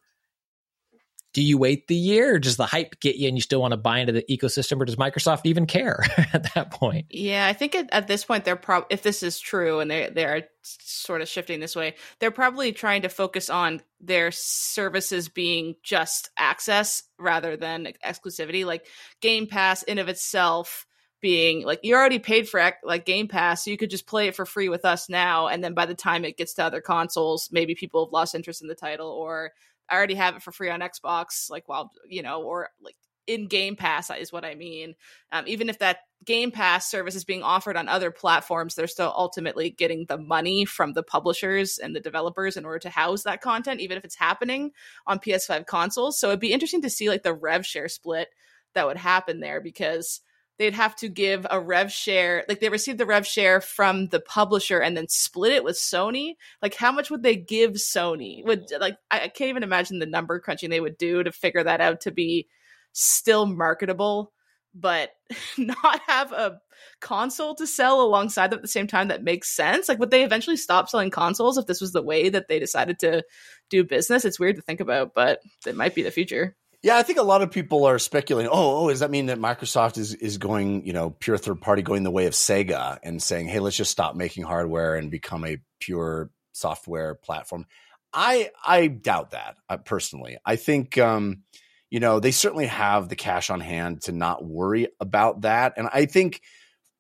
do 1.34 1.41
you 1.41 1.57
wait 1.57 1.88
the 1.88 1.95
year? 1.95 2.36
Or 2.36 2.39
does 2.39 2.57
the 2.57 2.65
hype 2.65 2.99
get 2.99 3.15
you 3.15 3.27
and 3.27 3.36
you 3.36 3.41
still 3.41 3.59
want 3.59 3.71
to 3.71 3.77
buy 3.77 3.99
into 3.99 4.13
the 4.13 4.23
ecosystem? 4.29 4.79
Or 4.79 4.86
does 4.86 4.95
microsoft 4.95 5.41
even 5.45 5.65
care 5.65 5.99
at 6.34 6.53
that 6.53 6.71
point? 6.71 7.07
Yeah, 7.09 7.45
I 7.47 7.53
think 7.53 7.75
at, 7.75 7.89
at 7.91 8.07
this 8.07 8.23
point 8.23 8.45
they're 8.45 8.55
prob 8.55 8.86
if 8.89 9.01
this 9.01 9.23
is 9.23 9.39
true 9.39 9.79
and 9.79 9.89
they 9.89 10.09
they 10.13 10.25
are 10.25 10.43
sort 10.61 11.21
of 11.21 11.27
shifting 11.27 11.59
this 11.59 11.75
way, 11.75 11.95
they're 12.19 12.31
probably 12.31 12.71
trying 12.71 13.01
to 13.01 13.09
focus 13.09 13.49
on 13.49 13.81
their 13.99 14.31
services 14.31 15.27
being 15.27 15.75
just 15.84 16.29
access 16.38 17.03
rather 17.17 17.57
than 17.57 17.88
exclusivity. 18.05 18.65
Like 18.65 18.86
Game 19.19 19.47
Pass 19.47 19.84
in 19.84 19.97
of 19.97 20.09
itself 20.09 20.86
being 21.19 21.65
like 21.65 21.79
you 21.84 21.95
already 21.95 22.19
paid 22.19 22.47
for 22.47 22.73
like 22.84 23.05
Game 23.05 23.27
Pass, 23.27 23.63
so 23.63 23.71
you 23.71 23.77
could 23.77 23.89
just 23.89 24.05
play 24.05 24.27
it 24.27 24.36
for 24.36 24.45
free 24.45 24.69
with 24.69 24.86
us 24.86 25.09
now, 25.09 25.47
and 25.47 25.63
then 25.63 25.73
by 25.73 25.88
the 25.88 25.95
time 25.95 26.25
it 26.25 26.38
gets 26.38 26.53
to 26.55 26.63
other 26.63 26.81
consoles, 26.81 27.49
maybe 27.51 27.73
people 27.73 28.05
have 28.05 28.13
lost 28.13 28.36
interest 28.36 28.61
in 28.61 28.67
the 28.67 28.75
title 28.75 29.09
or 29.09 29.53
I 29.89 29.95
already 29.95 30.15
have 30.15 30.36
it 30.36 30.43
for 30.43 30.51
free 30.51 30.69
on 30.69 30.81
Xbox, 30.81 31.49
like 31.49 31.67
while 31.67 31.91
you 32.07 32.21
know, 32.21 32.41
or 32.43 32.69
like 32.81 32.95
in 33.27 33.47
Game 33.47 33.75
Pass 33.75 34.09
is 34.11 34.31
what 34.31 34.45
I 34.45 34.55
mean. 34.55 34.95
Um, 35.31 35.45
even 35.47 35.69
if 35.69 35.79
that 35.79 35.99
Game 36.25 36.51
Pass 36.51 36.89
service 36.89 37.15
is 37.15 37.25
being 37.25 37.43
offered 37.43 37.77
on 37.77 37.88
other 37.88 38.11
platforms, 38.11 38.75
they're 38.75 38.88
still 38.88 39.13
ultimately 39.15 39.69
getting 39.69 40.05
the 40.07 40.17
money 40.17 40.65
from 40.65 40.93
the 40.93 41.03
publishers 41.03 41.77
and 41.77 41.95
the 41.95 41.99
developers 41.99 42.57
in 42.57 42.65
order 42.65 42.79
to 42.79 42.89
house 42.89 43.23
that 43.23 43.41
content, 43.41 43.81
even 43.81 43.97
if 43.97 44.05
it's 44.05 44.15
happening 44.15 44.71
on 45.07 45.19
PS5 45.19 45.65
consoles. 45.65 46.19
So 46.19 46.29
it'd 46.29 46.39
be 46.39 46.53
interesting 46.53 46.81
to 46.81 46.89
see 46.89 47.09
like 47.09 47.23
the 47.23 47.34
rev 47.34 47.65
share 47.65 47.89
split 47.89 48.29
that 48.73 48.88
would 48.88 48.97
happen 48.97 49.39
there 49.39 49.61
because 49.61 50.21
they'd 50.60 50.74
have 50.74 50.95
to 50.97 51.10
give 51.10 51.45
a 51.49 51.60
rev 51.60 51.91
share 51.91 52.45
like 52.47 52.60
they 52.60 52.70
received 52.70 52.97
the 52.97 53.06
rev 53.06 53.26
share 53.26 53.60
from 53.60 54.08
the 54.08 54.20
publisher 54.20 54.80
and 54.80 54.95
then 54.95 55.08
split 55.08 55.51
it 55.51 55.64
with 55.64 55.76
Sony. 55.76 56.36
Like 56.62 56.76
how 56.76 56.91
much 56.91 57.10
would 57.10 57.24
they 57.24 57.36
give 57.36 57.74
Sony? 57.74 58.45
Would 58.45 58.72
like 58.80 58.97
I, 59.10 59.22
I 59.22 59.28
can't 59.30 59.49
even 59.49 59.64
imagine 59.64 59.99
the 59.99 60.06
number 60.06 60.39
crunching 60.39 60.70
they 60.70 60.82
would 60.82 60.97
do 60.97 61.24
to 61.24 61.32
figure 61.32 61.64
that 61.64 61.82
out 61.82 62.01
to 62.01 62.12
be 62.12 62.47
still 62.93 63.45
marketable 63.45 64.32
but 64.76 65.12
not 65.58 66.01
have 66.08 66.32
a 66.32 66.60
console 66.99 67.56
to 67.56 67.68
sell 67.68 68.01
alongside 68.01 68.49
them 68.49 68.58
at 68.58 68.62
the 68.62 68.68
same 68.68 68.88
time 68.88 69.10
that 69.10 69.24
makes 69.24 69.49
sense 69.49 69.88
like 69.88 69.99
would 69.99 70.12
they 70.12 70.24
eventually 70.24 70.58
stop 70.58 70.89
selling 70.89 71.10
consoles 71.10 71.58
if 71.58 71.66
this 71.66 71.82
was 71.82 71.91
the 71.91 72.01
way 72.01 72.30
that 72.30 72.47
they 72.47 72.60
decided 72.60 72.97
to 72.99 73.24
do 73.70 73.84
business 73.84 74.26
it's 74.26 74.39
weird 74.39 74.56
to 74.56 74.62
think 74.62 74.80
about 74.80 75.14
but 75.14 75.39
it 75.66 75.76
might 75.76 75.95
be 75.95 76.01
the 76.01 76.12
future 76.12 76.56
Yeah, 76.84 76.97
I 76.97 77.03
think 77.03 77.17
a 77.17 77.23
lot 77.23 77.41
of 77.41 77.49
people 77.49 77.86
are 77.86 77.97
speculating. 77.97 78.51
Oh, 78.53 78.84
oh, 78.86 78.89
does 78.89 78.99
that 78.99 79.09
mean 79.09 79.27
that 79.27 79.39
Microsoft 79.39 79.97
is 79.97 80.13
is 80.15 80.38
going, 80.38 80.86
you 80.86 80.91
know, 80.91 81.11
pure 81.11 81.38
third 81.38 81.61
party, 81.61 81.81
going 81.81 82.03
the 82.03 82.11
way 82.11 82.25
of 82.25 82.34
Sega 82.34 82.99
and 83.01 83.23
saying, 83.23 83.47
hey, 83.47 83.59
let's 83.59 83.77
just 83.77 83.91
stop 83.91 84.15
making 84.15 84.43
hardware 84.43 84.95
and 84.95 85.09
become 85.09 85.45
a 85.45 85.59
pure 85.79 86.29
software 86.51 87.15
platform? 87.15 87.65
I 88.13 88.51
I 88.65 88.88
doubt 88.88 89.31
that 89.31 89.55
uh, 89.69 89.77
personally. 89.77 90.38
I 90.45 90.57
think, 90.57 90.97
um, 90.97 91.43
you 91.89 92.01
know, 92.01 92.19
they 92.19 92.31
certainly 92.31 92.67
have 92.67 93.07
the 93.07 93.15
cash 93.15 93.49
on 93.49 93.61
hand 93.61 94.01
to 94.03 94.11
not 94.11 94.43
worry 94.45 94.89
about 94.99 95.41
that, 95.41 95.75
and 95.77 95.88
I 95.93 96.05
think 96.05 96.41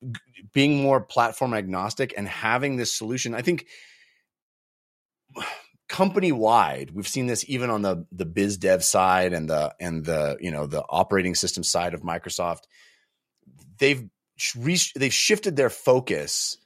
g- 0.03 0.21
being 0.53 0.81
more 0.81 1.01
platform 1.01 1.53
agnostic 1.53 2.13
and 2.17 2.27
having 2.27 2.77
this 2.77 2.95
solution, 2.95 3.35
I 3.35 3.41
think 3.41 3.67
company 5.93 6.31
wide 6.31 6.89
we've 6.91 7.07
seen 7.07 7.27
this 7.27 7.45
even 7.47 7.69
on 7.69 7.83
the 7.83 8.03
the 8.11 8.25
biz 8.25 8.57
dev 8.57 8.83
side 8.83 9.31
and 9.31 9.47
the 9.47 9.71
and 9.79 10.03
the 10.03 10.35
you 10.39 10.49
know 10.49 10.65
the 10.65 10.83
operating 10.89 11.35
system 11.35 11.63
side 11.63 11.93
of 11.93 12.01
microsoft. 12.01 12.61
They've 13.77 14.03
sh- 14.35 14.55
re- 14.55 14.91
they've 14.95 15.13
shifted 15.13 15.55
their 15.55 15.69
focus 15.69 16.57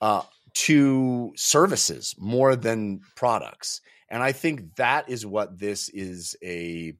uh, 0.00 0.22
to 0.54 1.32
services 1.36 2.16
more 2.18 2.56
than 2.56 3.02
products. 3.14 3.80
And 4.08 4.20
i 4.20 4.32
think 4.32 4.74
that 4.76 5.08
is 5.08 5.24
what 5.24 5.56
this 5.56 5.88
is 5.88 6.36
a 6.42 6.94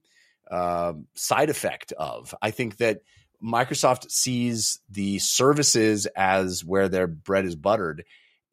uh, 0.48 0.92
side 1.16 1.50
effect 1.50 1.90
of. 1.98 2.32
I 2.40 2.52
think 2.52 2.76
that 2.76 3.00
microsoft 3.42 4.08
sees 4.08 4.78
the 4.88 5.18
services 5.18 6.06
as 6.14 6.64
where 6.64 6.88
their 6.88 7.08
bread 7.08 7.44
is 7.44 7.56
buttered 7.56 8.04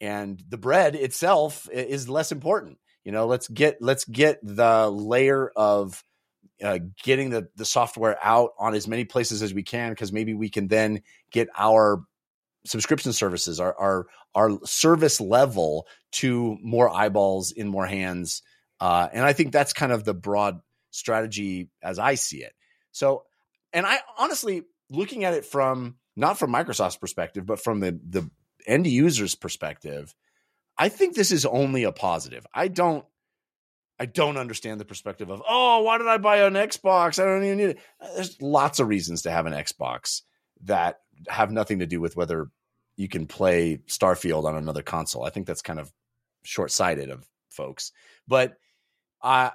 and 0.02 0.44
the 0.50 0.58
bread 0.58 0.96
itself 0.96 1.70
is 1.72 2.10
less 2.10 2.32
important 2.32 2.80
you 3.10 3.14
know 3.14 3.26
let's 3.26 3.48
get 3.48 3.82
let's 3.82 4.06
get 4.06 4.38
the 4.44 4.88
layer 4.88 5.52
of 5.56 6.04
uh, 6.64 6.78
getting 7.02 7.32
the 7.32 7.50
the 7.56 7.66
software 7.66 8.16
out 8.22 8.52
on 8.60 8.76
as 8.76 8.88
many 8.88 9.04
places 9.04 9.42
as 9.42 9.52
we 9.52 9.64
can 9.64 9.90
because 9.90 10.14
maybe 10.14 10.36
we 10.36 10.48
can 10.48 10.68
then 10.68 11.02
get 11.32 11.48
our 11.58 12.04
subscription 12.68 13.12
services, 13.12 13.60
our 13.60 13.76
our 13.80 14.06
our 14.36 14.64
service 14.64 15.20
level 15.20 15.88
to 16.12 16.56
more 16.62 16.88
eyeballs 16.88 17.52
in 17.52 17.68
more 17.68 17.88
hands. 17.88 18.44
Uh, 18.80 19.08
and 19.12 19.26
I 19.26 19.34
think 19.34 19.54
that's 19.54 19.74
kind 19.74 19.92
of 19.92 20.04
the 20.04 20.14
broad 20.14 20.62
strategy 20.92 21.72
as 21.82 21.98
I 21.98 22.14
see 22.14 22.44
it. 22.44 22.54
So, 22.92 23.24
and 23.74 23.88
I 23.88 23.98
honestly 24.20 24.66
looking 24.92 25.24
at 25.24 25.34
it 25.34 25.46
from 25.46 25.96
not 26.16 26.38
from 26.38 26.54
Microsoft's 26.54 26.98
perspective, 26.98 27.48
but 27.48 27.60
from 27.60 27.80
the 27.80 28.00
the 28.08 28.30
end 28.68 28.86
user's 28.86 29.34
perspective, 29.34 30.14
I 30.80 30.88
think 30.90 31.14
this 31.14 31.32
is 31.32 31.46
only 31.46 31.84
a 31.84 31.92
positive. 31.92 32.48
I 32.54 32.70
don't 32.70 33.06
I 34.02 34.06
don't 34.06 34.38
understand 34.38 34.80
the 34.80 34.86
perspective 34.86 35.30
of, 35.30 35.44
oh, 35.48 35.82
why 35.82 35.98
did 35.98 36.08
I 36.08 36.18
buy 36.18 36.38
an 36.38 36.54
Xbox? 36.54 37.22
I 37.22 37.26
don't 37.26 37.44
even 37.44 37.58
need 37.58 37.70
it. 37.72 37.80
There's 38.16 38.42
lots 38.42 38.80
of 38.80 38.88
reasons 38.88 39.24
to 39.24 39.32
have 39.32 39.46
an 39.46 39.52
Xbox 39.52 40.22
that 40.64 41.00
have 41.28 41.52
nothing 41.52 41.80
to 41.80 41.86
do 41.86 42.00
with 42.00 42.16
whether 42.16 42.48
you 42.96 43.10
can 43.10 43.28
play 43.28 43.82
Starfield 43.88 44.46
on 44.46 44.56
another 44.56 44.84
console. 44.84 45.26
I 45.26 45.32
think 45.32 45.48
that's 45.48 45.62
kind 45.62 45.82
of 45.82 45.92
short 46.44 46.72
sighted 46.72 47.10
of 47.10 47.28
folks. 47.50 47.92
But 48.26 48.56
I, 49.22 49.52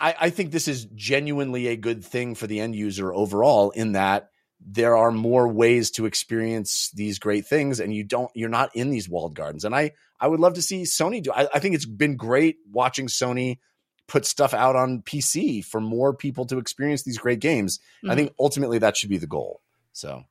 I, 0.00 0.14
I 0.20 0.30
think 0.30 0.50
this 0.50 0.66
is 0.66 0.86
genuinely 0.86 1.68
a 1.68 1.76
good 1.76 2.04
thing 2.04 2.34
for 2.34 2.48
the 2.48 2.58
end 2.58 2.74
user 2.74 3.14
overall 3.14 3.70
in 3.70 3.92
that 3.92 4.30
there 4.60 4.96
are 4.96 5.12
more 5.12 5.46
ways 5.46 5.92
to 5.92 6.06
experience 6.06 6.90
these 6.92 7.20
great 7.20 7.46
things 7.46 7.78
and 7.78 7.94
you 7.94 8.02
don't 8.02 8.30
you're 8.34 8.48
not 8.48 8.74
in 8.74 8.90
these 8.90 9.08
walled 9.08 9.34
gardens 9.34 9.64
and 9.64 9.72
i 9.72 9.92
i 10.20 10.26
would 10.26 10.40
love 10.40 10.54
to 10.54 10.62
see 10.62 10.82
sony 10.82 11.22
do 11.22 11.32
i, 11.32 11.48
I 11.54 11.58
think 11.58 11.74
it's 11.74 11.86
been 11.86 12.16
great 12.16 12.56
watching 12.70 13.06
sony 13.06 13.58
put 14.06 14.24
stuff 14.24 14.54
out 14.54 14.76
on 14.76 15.02
pc 15.02 15.64
for 15.64 15.80
more 15.80 16.14
people 16.14 16.46
to 16.46 16.58
experience 16.58 17.02
these 17.02 17.18
great 17.18 17.40
games 17.40 17.78
mm-hmm. 17.78 18.10
i 18.10 18.14
think 18.14 18.32
ultimately 18.38 18.78
that 18.78 18.96
should 18.96 19.10
be 19.10 19.18
the 19.18 19.26
goal 19.26 19.60
so 19.92 20.24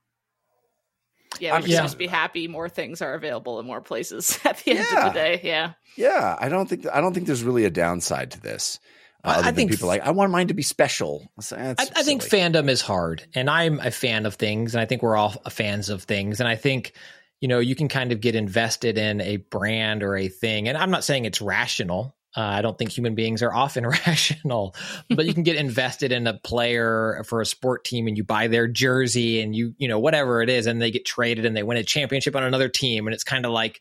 yeah, 1.40 1.56
we 1.56 1.62
just 1.62 1.72
yeah. 1.72 1.82
just 1.82 1.98
be 1.98 2.06
happy 2.06 2.48
more 2.48 2.68
things 2.68 3.02
are 3.02 3.14
available 3.14 3.60
in 3.60 3.66
more 3.66 3.80
places 3.80 4.38
at 4.44 4.58
the 4.58 4.72
end 4.72 4.86
yeah. 4.90 5.06
of 5.06 5.12
the 5.12 5.18
day. 5.18 5.40
Yeah. 5.42 5.72
Yeah. 5.96 6.36
I 6.38 6.48
don't 6.48 6.68
think 6.68 6.86
I 6.92 7.00
don't 7.00 7.14
think 7.14 7.26
there's 7.26 7.44
really 7.44 7.64
a 7.64 7.70
downside 7.70 8.32
to 8.32 8.40
this. 8.40 8.78
Uh, 9.24 9.42
I 9.44 9.50
think 9.50 9.70
people 9.72 9.88
like 9.88 10.02
I 10.02 10.12
want 10.12 10.30
mine 10.30 10.48
to 10.48 10.54
be 10.54 10.62
special. 10.62 11.30
I, 11.52 11.74
I 11.78 12.02
think 12.04 12.22
fandom 12.22 12.68
is 12.68 12.80
hard, 12.80 13.26
and 13.34 13.50
I'm 13.50 13.80
a 13.80 13.90
fan 13.90 14.26
of 14.26 14.36
things, 14.36 14.74
and 14.74 14.80
I 14.80 14.84
think 14.84 15.02
we're 15.02 15.16
all 15.16 15.30
fans 15.50 15.88
of 15.88 16.04
things, 16.04 16.38
and 16.38 16.48
I 16.48 16.54
think 16.54 16.92
you 17.40 17.48
know 17.48 17.58
you 17.58 17.74
can 17.74 17.88
kind 17.88 18.12
of 18.12 18.20
get 18.20 18.34
invested 18.34 18.98
in 18.98 19.20
a 19.20 19.36
brand 19.36 20.02
or 20.02 20.16
a 20.16 20.28
thing, 20.28 20.68
and 20.68 20.76
I'm 20.76 20.90
not 20.90 21.04
saying 21.04 21.24
it's 21.24 21.40
rational. 21.40 22.14
Uh, 22.36 22.42
I 22.42 22.62
don't 22.62 22.76
think 22.76 22.92
human 22.92 23.14
beings 23.14 23.42
are 23.42 23.52
often 23.52 23.86
rational, 24.06 24.74
but 25.08 25.26
you 25.26 25.34
can 25.34 25.42
get 25.42 25.56
invested 25.56 26.12
in 26.12 26.26
a 26.26 26.38
player 26.38 27.24
for 27.26 27.40
a 27.40 27.46
sport 27.46 27.84
team, 27.84 28.06
and 28.06 28.16
you 28.16 28.24
buy 28.24 28.48
their 28.48 28.68
jersey, 28.68 29.40
and 29.40 29.54
you 29.54 29.74
you 29.78 29.88
know 29.88 29.98
whatever 29.98 30.42
it 30.42 30.48
is, 30.48 30.66
and 30.66 30.80
they 30.80 30.90
get 30.90 31.04
traded, 31.04 31.44
and 31.44 31.56
they 31.56 31.62
win 31.62 31.78
a 31.78 31.84
championship 31.84 32.36
on 32.36 32.44
another 32.44 32.68
team, 32.68 33.06
and 33.06 33.14
it's 33.14 33.24
kind 33.24 33.46
of 33.46 33.52
like, 33.52 33.80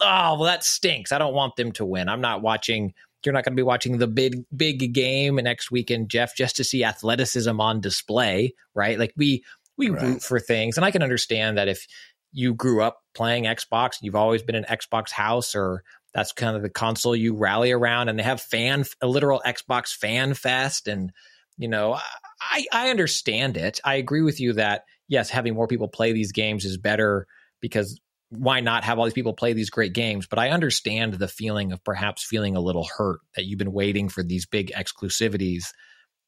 oh 0.00 0.34
well, 0.34 0.44
that 0.44 0.64
stinks. 0.64 1.12
I 1.12 1.18
don't 1.18 1.34
want 1.34 1.56
them 1.56 1.72
to 1.72 1.84
win. 1.84 2.08
I'm 2.08 2.20
not 2.20 2.42
watching 2.42 2.94
you're 3.24 3.32
not 3.32 3.44
going 3.44 3.54
to 3.54 3.60
be 3.60 3.62
watching 3.62 3.98
the 3.98 4.06
big 4.06 4.44
big 4.54 4.92
game 4.92 5.36
next 5.36 5.70
weekend, 5.70 6.08
Jeff, 6.08 6.36
just 6.36 6.56
to 6.56 6.64
see 6.64 6.84
athleticism 6.84 7.60
on 7.60 7.80
display, 7.80 8.54
right? 8.74 8.98
Like 8.98 9.12
we 9.16 9.44
we 9.76 9.90
right. 9.90 10.02
root 10.02 10.22
for 10.22 10.38
things, 10.38 10.76
and 10.76 10.84
I 10.84 10.90
can 10.90 11.02
understand 11.02 11.58
that 11.58 11.68
if 11.68 11.86
you 12.34 12.52
grew 12.54 12.82
up 12.82 13.00
playing 13.14 13.44
Xbox, 13.44 13.96
you've 14.02 14.16
always 14.16 14.42
been 14.42 14.56
an 14.56 14.66
Xbox 14.68 15.10
house, 15.10 15.54
or 15.54 15.84
that's 16.12 16.32
kind 16.32 16.56
of 16.56 16.62
the 16.62 16.68
console 16.68 17.16
you 17.16 17.34
rally 17.34 17.72
around, 17.72 18.08
and 18.08 18.18
they 18.18 18.24
have 18.24 18.40
fan 18.40 18.84
a 19.00 19.06
literal 19.06 19.40
Xbox 19.46 19.88
fan 19.94 20.34
fest, 20.34 20.88
and 20.88 21.12
you 21.56 21.68
know, 21.68 21.96
I 22.40 22.66
I 22.72 22.90
understand 22.90 23.56
it. 23.56 23.80
I 23.84 23.94
agree 23.94 24.22
with 24.22 24.40
you 24.40 24.54
that 24.54 24.82
yes, 25.08 25.30
having 25.30 25.54
more 25.54 25.68
people 25.68 25.88
play 25.88 26.12
these 26.12 26.32
games 26.32 26.64
is 26.64 26.76
better 26.76 27.26
because 27.60 28.00
why 28.30 28.60
not 28.60 28.84
have 28.84 28.98
all 28.98 29.04
these 29.04 29.14
people 29.14 29.34
play 29.34 29.52
these 29.52 29.70
great 29.70 29.92
games? 29.92 30.26
But 30.26 30.40
I 30.40 30.50
understand 30.50 31.14
the 31.14 31.28
feeling 31.28 31.72
of 31.72 31.84
perhaps 31.84 32.24
feeling 32.24 32.56
a 32.56 32.60
little 32.60 32.88
hurt 32.96 33.20
that 33.36 33.44
you've 33.44 33.58
been 33.58 33.72
waiting 33.72 34.08
for 34.08 34.22
these 34.22 34.46
big 34.46 34.72
exclusivities. 34.72 35.66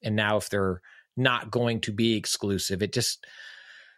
And 0.03 0.15
now 0.15 0.37
if 0.37 0.49
they're 0.51 0.81
not 1.17 1.51
going 1.51 1.81
to 1.81 1.93
be 1.93 2.17
exclusive, 2.17 2.83
it 2.83 2.93
just 2.93 3.27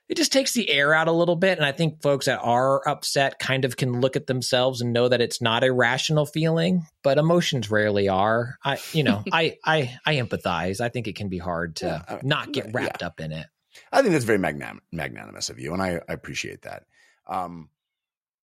it 0.08 0.16
just 0.16 0.32
takes 0.32 0.54
the 0.54 0.70
air 0.70 0.94
out 0.94 1.08
a 1.08 1.12
little 1.12 1.36
bit. 1.36 1.58
And 1.58 1.66
I 1.66 1.72
think 1.72 2.02
folks 2.02 2.26
that 2.26 2.40
are 2.40 2.86
upset 2.88 3.38
kind 3.38 3.64
of 3.64 3.76
can 3.76 4.00
look 4.00 4.16
at 4.16 4.26
themselves 4.26 4.80
and 4.80 4.92
know 4.92 5.08
that 5.08 5.20
it's 5.20 5.42
not 5.42 5.64
a 5.64 5.72
rational 5.72 6.24
feeling, 6.24 6.86
but 7.02 7.18
emotions 7.18 7.70
rarely 7.70 8.08
are. 8.08 8.56
I 8.64 8.78
you 8.92 9.02
know, 9.02 9.22
I 9.32 9.58
I 9.64 9.98
I 10.06 10.16
empathize. 10.16 10.80
I 10.80 10.88
think 10.88 11.08
it 11.08 11.16
can 11.16 11.28
be 11.28 11.38
hard 11.38 11.76
to 11.76 12.04
yeah, 12.08 12.20
not 12.22 12.52
get 12.52 12.72
wrapped 12.72 13.02
yeah. 13.02 13.06
up 13.06 13.20
in 13.20 13.32
it. 13.32 13.46
I 13.92 14.00
think 14.00 14.12
that's 14.12 14.24
very 14.24 14.38
magnan- 14.38 14.80
magnanimous 14.90 15.50
of 15.50 15.58
you, 15.58 15.72
and 15.72 15.82
I, 15.82 16.00
I 16.08 16.12
appreciate 16.12 16.62
that. 16.62 16.84
Um, 17.26 17.68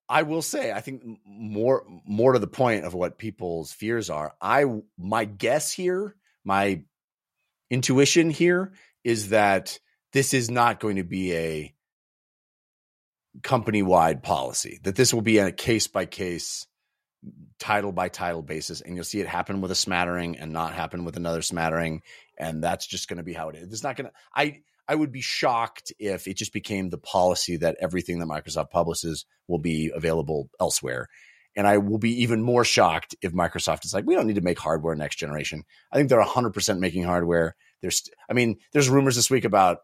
I 0.08 0.22
will 0.22 0.42
say, 0.42 0.72
I 0.72 0.82
think 0.82 1.02
more 1.26 1.84
more 2.06 2.34
to 2.34 2.40
the 2.40 2.48
point 2.48 2.86
of 2.86 2.94
what 2.94 3.18
people's 3.18 3.72
fears 3.72 4.10
are. 4.10 4.36
I 4.40 4.66
my 4.98 5.26
guess 5.26 5.72
here, 5.72 6.16
my 6.44 6.84
intuition 7.72 8.30
here 8.30 8.74
is 9.04 9.30
that 9.30 9.80
this 10.16 10.34
is 10.34 10.50
not 10.50 10.80
going 10.80 10.96
to 10.96 11.04
be 11.04 11.36
a 11.36 11.76
company 13.44 13.84
wide 13.84 14.24
policy. 14.24 14.80
That 14.84 14.96
this 14.96 15.14
will 15.14 15.22
be 15.22 15.40
a 15.40 15.52
case 15.52 15.88
by 15.88 16.06
case, 16.06 16.68
title 17.60 17.92
by 17.92 18.08
title 18.08 18.42
basis, 18.42 18.80
and 18.80 18.96
you'll 18.96 19.04
see 19.04 19.20
it 19.20 19.28
happen 19.28 19.60
with 19.60 19.72
a 19.72 19.76
smattering 19.76 20.38
and 20.38 20.54
not 20.54 20.74
happen 20.74 21.04
with 21.04 21.18
another 21.18 21.42
smattering, 21.42 22.02
and 22.38 22.64
that's 22.64 22.88
just 22.88 23.10
going 23.10 23.18
to 23.18 23.24
be 23.24 23.34
how 23.34 23.50
it 23.50 23.58
is. 23.58 23.74
It's 23.74 23.84
not 23.84 23.98
going 23.98 24.08
to. 24.08 24.14
I 24.34 24.62
I 24.88 24.96
would 24.96 25.12
be 25.12 25.20
shocked 25.20 25.92
if 26.00 26.30
it 26.30 26.38
just 26.38 26.54
became 26.54 26.90
the 26.90 26.98
policy 26.98 27.58
that 27.58 27.76
everything 27.82 28.20
that 28.20 28.30
Microsoft 28.30 28.70
publishes 28.70 29.26
will 29.50 29.60
be 29.60 29.92
available 29.94 30.50
elsewhere. 30.62 31.10
And 31.58 31.68
I 31.68 31.78
will 31.80 31.98
be 31.98 32.22
even 32.22 32.42
more 32.42 32.64
shocked 32.64 33.16
if 33.22 33.34
Microsoft 33.34 33.84
is 33.84 33.94
like, 33.94 34.06
we 34.06 34.16
don't 34.16 34.28
need 34.28 34.36
to 34.36 34.42
make 34.42 34.60
hardware 34.60 34.96
next 34.96 35.18
generation. 35.18 35.64
I 35.92 35.98
think 35.98 36.08
they're 36.08 36.24
100% 36.24 36.80
making 36.80 37.04
hardware. 37.04 37.56
There's, 37.82 38.04
I 38.30 38.34
mean, 38.34 38.60
there's 38.72 38.90
rumors 38.90 39.16
this 39.16 39.30
week 39.30 39.46
about 39.46 39.80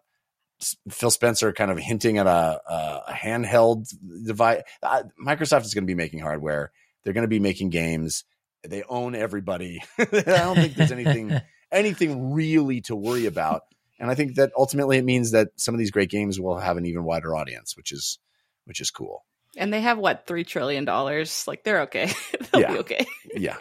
Phil 0.89 1.11
Spencer 1.11 1.51
kind 1.53 1.71
of 1.71 1.77
hinting 1.77 2.17
at 2.17 2.27
a, 2.27 2.61
a 2.67 3.13
handheld 3.13 3.93
device. 4.25 4.61
Uh, 4.81 5.03
Microsoft 5.23 5.65
is 5.65 5.73
going 5.73 5.83
to 5.83 5.91
be 5.91 5.95
making 5.95 6.19
hardware. 6.19 6.71
They're 7.03 7.13
going 7.13 7.23
to 7.23 7.27
be 7.29 7.39
making 7.39 7.69
games. 7.69 8.23
They 8.63 8.83
own 8.83 9.15
everybody. 9.15 9.81
I 9.97 10.05
don't 10.05 10.55
think 10.55 10.75
there's 10.75 10.91
anything 10.91 11.39
anything 11.71 12.33
really 12.33 12.81
to 12.81 12.95
worry 12.95 13.25
about. 13.25 13.63
And 13.99 14.09
I 14.09 14.15
think 14.15 14.35
that 14.35 14.51
ultimately 14.57 14.97
it 14.97 15.05
means 15.05 15.31
that 15.31 15.49
some 15.57 15.75
of 15.75 15.79
these 15.79 15.91
great 15.91 16.09
games 16.09 16.39
will 16.39 16.57
have 16.57 16.77
an 16.77 16.85
even 16.85 17.03
wider 17.03 17.35
audience, 17.35 17.77
which 17.77 17.91
is 17.91 18.19
which 18.65 18.81
is 18.81 18.91
cool. 18.91 19.25
And 19.57 19.73
they 19.73 19.81
have 19.81 19.97
what 19.97 20.25
three 20.25 20.43
trillion 20.43 20.85
dollars? 20.85 21.47
Like 21.47 21.63
they're 21.63 21.81
okay. 21.81 22.11
They'll 22.51 22.61
yeah. 22.61 22.71
be 22.71 22.79
okay. 22.79 23.05
yeah, 23.35 23.57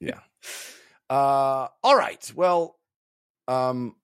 yeah. 0.00 0.20
Uh, 1.10 1.68
all 1.82 1.96
right. 1.96 2.32
Well, 2.34 2.76
um, 3.46 3.94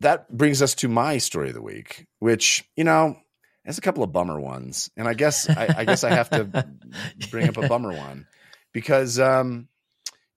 that 0.00 0.34
brings 0.34 0.62
us 0.62 0.74
to 0.76 0.88
my 0.88 1.18
story 1.18 1.48
of 1.48 1.54
the 1.54 1.62
week, 1.62 2.06
which 2.18 2.64
you 2.76 2.84
know 2.84 3.16
has 3.64 3.78
a 3.78 3.82
couple 3.82 4.02
of 4.02 4.12
bummer 4.12 4.40
ones, 4.40 4.90
and 4.96 5.08
I 5.08 5.14
guess 5.14 5.48
I, 5.48 5.74
I 5.78 5.84
guess 5.84 6.04
I 6.04 6.10
have 6.10 6.30
to 6.30 6.66
bring 7.30 7.48
up 7.48 7.56
a 7.56 7.68
bummer 7.68 7.92
one 7.92 8.26
because 8.72 9.18
um, 9.18 9.68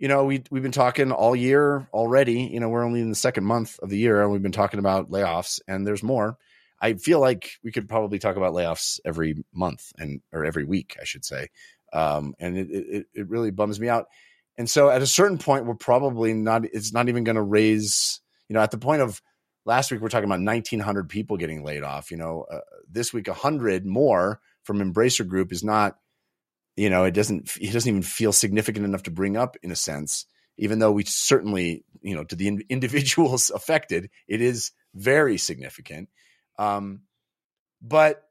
you 0.01 0.07
know, 0.07 0.25
we 0.25 0.43
we've 0.49 0.63
been 0.63 0.71
talking 0.71 1.11
all 1.11 1.35
year 1.35 1.87
already. 1.93 2.41
You 2.51 2.59
know, 2.59 2.69
we're 2.69 2.83
only 2.83 3.01
in 3.01 3.09
the 3.09 3.15
second 3.15 3.45
month 3.45 3.79
of 3.83 3.89
the 3.89 3.99
year, 3.99 4.23
and 4.23 4.31
we've 4.31 4.41
been 4.41 4.51
talking 4.51 4.79
about 4.79 5.11
layoffs, 5.11 5.59
and 5.67 5.85
there's 5.85 6.01
more. 6.01 6.37
I 6.81 6.95
feel 6.95 7.19
like 7.19 7.51
we 7.63 7.71
could 7.71 7.87
probably 7.87 8.17
talk 8.17 8.35
about 8.35 8.53
layoffs 8.53 8.99
every 9.05 9.45
month 9.53 9.93
and 9.99 10.21
or 10.33 10.43
every 10.43 10.65
week, 10.65 10.97
I 10.99 11.03
should 11.03 11.23
say. 11.23 11.49
Um, 11.93 12.33
and 12.39 12.57
it, 12.57 12.67
it 12.71 13.05
it 13.13 13.29
really 13.29 13.51
bums 13.51 13.79
me 13.79 13.89
out. 13.89 14.07
And 14.57 14.67
so, 14.67 14.89
at 14.89 15.03
a 15.03 15.07
certain 15.07 15.37
point, 15.37 15.67
we're 15.67 15.75
probably 15.75 16.33
not. 16.33 16.65
It's 16.65 16.91
not 16.91 17.07
even 17.07 17.23
going 17.23 17.35
to 17.35 17.43
raise. 17.43 18.21
You 18.49 18.55
know, 18.55 18.61
at 18.61 18.71
the 18.71 18.79
point 18.79 19.03
of 19.03 19.21
last 19.65 19.91
week, 19.91 20.01
we're 20.01 20.09
talking 20.09 20.25
about 20.25 20.39
1,900 20.39 21.09
people 21.09 21.37
getting 21.37 21.63
laid 21.63 21.83
off. 21.83 22.11
You 22.11 22.17
know, 22.17 22.45
uh, 22.51 22.59
this 22.89 23.13
week, 23.13 23.27
100 23.27 23.85
more 23.85 24.39
from 24.63 24.79
Embracer 24.79 25.27
Group 25.27 25.51
is 25.51 25.63
not 25.63 25.97
you 26.75 26.89
know 26.89 27.03
it 27.03 27.13
doesn't 27.13 27.57
it 27.59 27.71
doesn't 27.71 27.89
even 27.89 28.01
feel 28.01 28.33
significant 28.33 28.85
enough 28.85 29.03
to 29.03 29.11
bring 29.11 29.37
up 29.37 29.57
in 29.63 29.71
a 29.71 29.75
sense 29.75 30.25
even 30.57 30.79
though 30.79 30.91
we 30.91 31.03
certainly 31.03 31.83
you 32.01 32.15
know 32.15 32.23
to 32.23 32.35
the 32.35 32.47
in- 32.47 32.63
individuals 32.69 33.49
affected 33.49 34.09
it 34.27 34.41
is 34.41 34.71
very 34.93 35.37
significant 35.37 36.09
um 36.57 37.01
but 37.81 38.23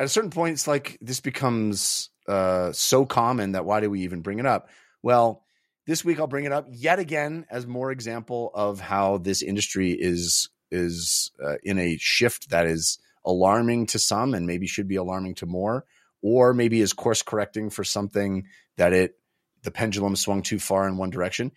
at 0.00 0.06
a 0.06 0.08
certain 0.08 0.30
point 0.30 0.54
it's 0.54 0.68
like 0.68 0.98
this 1.00 1.20
becomes 1.20 2.10
uh 2.28 2.72
so 2.72 3.04
common 3.04 3.52
that 3.52 3.64
why 3.64 3.80
do 3.80 3.90
we 3.90 4.02
even 4.02 4.20
bring 4.20 4.38
it 4.38 4.46
up 4.46 4.68
well 5.02 5.44
this 5.86 6.04
week 6.04 6.18
i'll 6.18 6.26
bring 6.26 6.44
it 6.44 6.52
up 6.52 6.66
yet 6.70 6.98
again 6.98 7.46
as 7.50 7.66
more 7.66 7.90
example 7.90 8.50
of 8.54 8.80
how 8.80 9.18
this 9.18 9.42
industry 9.42 9.92
is 9.92 10.48
is 10.70 11.30
uh, 11.44 11.56
in 11.62 11.78
a 11.78 11.96
shift 11.98 12.50
that 12.50 12.66
is 12.66 12.98
alarming 13.24 13.86
to 13.86 13.98
some 13.98 14.34
and 14.34 14.46
maybe 14.46 14.66
should 14.66 14.88
be 14.88 14.96
alarming 14.96 15.34
to 15.36 15.46
more 15.46 15.84
or 16.22 16.54
maybe 16.54 16.80
is 16.80 16.92
course 16.92 17.22
correcting 17.22 17.70
for 17.70 17.84
something 17.84 18.46
that 18.76 18.92
it 18.92 19.14
the 19.62 19.70
pendulum 19.70 20.16
swung 20.16 20.42
too 20.42 20.58
far 20.58 20.86
in 20.86 20.96
one 20.96 21.10
direction. 21.10 21.52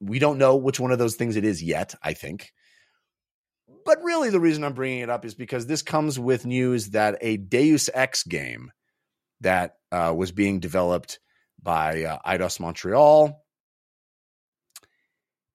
We 0.00 0.18
don't 0.18 0.38
know 0.38 0.56
which 0.56 0.78
one 0.78 0.92
of 0.92 0.98
those 0.98 1.16
things 1.16 1.36
it 1.36 1.44
is 1.44 1.62
yet, 1.62 1.94
I 2.02 2.12
think. 2.12 2.52
but 3.84 4.02
really, 4.02 4.30
the 4.30 4.40
reason 4.40 4.64
I'm 4.64 4.74
bringing 4.74 5.00
it 5.00 5.10
up 5.10 5.24
is 5.24 5.34
because 5.34 5.66
this 5.66 5.82
comes 5.82 6.18
with 6.18 6.46
news 6.46 6.90
that 6.90 7.18
a 7.20 7.36
Deus 7.36 7.90
Ex 7.92 8.22
game 8.22 8.70
that 9.40 9.76
uh, 9.90 10.12
was 10.16 10.32
being 10.32 10.60
developed 10.60 11.20
by 11.60 12.04
uh, 12.04 12.48
Montreal 12.60 13.44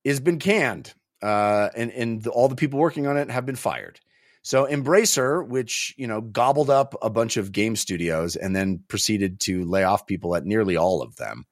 has 0.05 0.19
been 0.19 0.39
canned, 0.39 0.93
uh, 1.23 1.69
and 1.75 1.91
and 1.91 2.21
the, 2.21 2.29
all 2.29 2.49
the 2.49 2.55
people 2.55 2.79
working 2.79 3.07
on 3.07 3.17
it 3.17 3.31
have 3.31 3.45
been 3.45 3.55
fired. 3.55 3.99
So 4.41 4.65
Embracer, 4.65 5.47
which 5.47 5.95
you 5.97 6.05
know 6.05 6.19
gobbled 6.19 6.69
up 6.69 6.95
a 7.01 7.09
bunch 7.09 7.37
of 7.37 7.53
game 7.53 7.77
studios 7.77 8.35
and 8.35 8.53
then 8.53 8.83
proceeded 8.89 9.39
to 9.41 9.63
lay 9.63 9.85
off 9.85 10.05
people 10.05 10.35
at 10.35 10.45
nearly 10.45 10.75
all 10.75 11.01
of 11.01 11.15
them. 11.15 11.45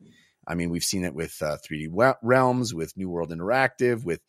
I 0.46 0.56
mean, 0.56 0.70
we've 0.72 0.84
seen 0.84 1.06
it 1.06 1.14
with 1.14 1.42
uh, 1.42 1.58
3D 1.66 2.16
Realms, 2.22 2.74
with 2.74 2.98
New 2.98 3.10
World 3.10 3.32
Interactive, 3.32 4.04
with 4.04 4.20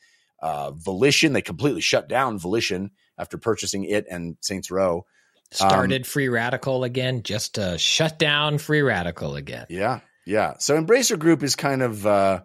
uh, 0.41 0.71
Volition. 0.71 1.33
They 1.33 1.43
completely 1.43 1.81
shut 1.81 2.09
down 2.09 2.39
Volition 2.39 2.93
after 3.19 3.37
purchasing 3.37 3.85
it 3.85 4.07
and 4.09 4.37
Saints 4.41 4.71
Row. 4.71 5.07
Started 5.51 6.07
Free 6.07 6.29
Radical 6.29 6.85
again, 6.85 7.25
just 7.25 7.57
to 7.57 7.77
shut 7.79 8.19
down 8.19 8.59
Free 8.59 8.83
Radical 8.83 9.35
again. 9.35 9.67
Yeah, 9.69 10.01
yeah. 10.25 10.55
So 10.59 10.81
Embracer 10.81 11.19
Group 11.19 11.43
is 11.43 11.57
kind 11.57 11.83
of, 11.83 12.07
uh, 12.07 12.43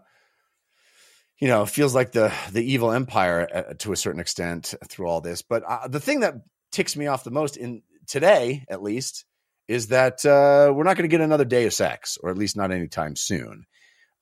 you 1.39 1.47
know, 1.47 1.63
it 1.63 1.69
feels 1.69 1.93
like 1.93 2.11
the 2.11 2.33
the 2.51 2.63
evil 2.63 2.91
empire 2.91 3.47
uh, 3.53 3.73
to 3.79 3.91
a 3.91 3.97
certain 3.97 4.19
extent 4.19 4.73
through 4.87 5.07
all 5.07 5.21
this. 5.21 5.41
But 5.41 5.63
uh, 5.67 5.87
the 5.87 5.99
thing 5.99 6.21
that 6.21 6.35
ticks 6.71 6.95
me 6.95 7.07
off 7.07 7.23
the 7.23 7.31
most 7.31 7.57
in 7.57 7.83
today, 8.07 8.65
at 8.69 8.81
least, 8.81 9.25
is 9.67 9.87
that 9.87 10.25
uh, 10.25 10.73
we're 10.73 10.83
not 10.83 10.97
going 10.97 11.09
to 11.09 11.13
get 11.13 11.21
another 11.21 11.45
Deus 11.45 11.79
Ex, 11.79 12.17
or 12.17 12.31
at 12.31 12.37
least 12.37 12.57
not 12.57 12.71
anytime 12.71 13.15
soon. 13.15 13.65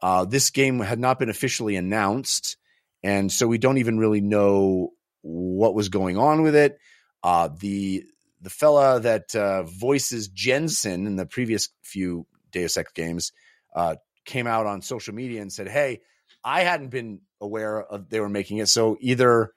Uh, 0.01 0.26
this 0.26 0.49
game 0.49 0.80
had 0.80 0.99
not 0.99 1.20
been 1.20 1.30
officially 1.30 1.78
announced, 1.78 2.57
and 3.01 3.32
so 3.32 3.47
we 3.47 3.57
don't 3.57 3.78
even 3.78 3.97
really 3.97 4.22
know 4.22 4.89
what 5.22 5.74
was 5.74 5.89
going 5.89 6.18
on 6.18 6.41
with 6.41 6.55
it. 6.55 6.78
Uh, 7.24 7.49
the 7.59 8.03
the 8.41 8.49
fella 8.49 8.99
that 8.99 9.34
uh, 9.36 9.63
voices 9.63 10.28
Jensen 10.28 11.07
in 11.07 11.16
the 11.16 11.26
previous 11.26 11.70
few 11.82 12.28
Deus 12.51 12.76
Ex 12.76 12.91
games 12.91 13.32
came 14.26 14.47
out 14.47 14.66
on 14.66 14.82
social 14.82 15.13
media 15.13 15.41
and 15.41 15.53
said, 15.53 15.70
"Hey, 15.70 16.01
I 16.46 16.62
hadn't 16.62 16.89
been 16.89 17.22
aware 17.41 17.84
of 17.84 18.10
they 18.10 18.22
were 18.22 18.30
making 18.30 18.60
it, 18.60 18.70
so 18.70 18.96
either 19.02 19.52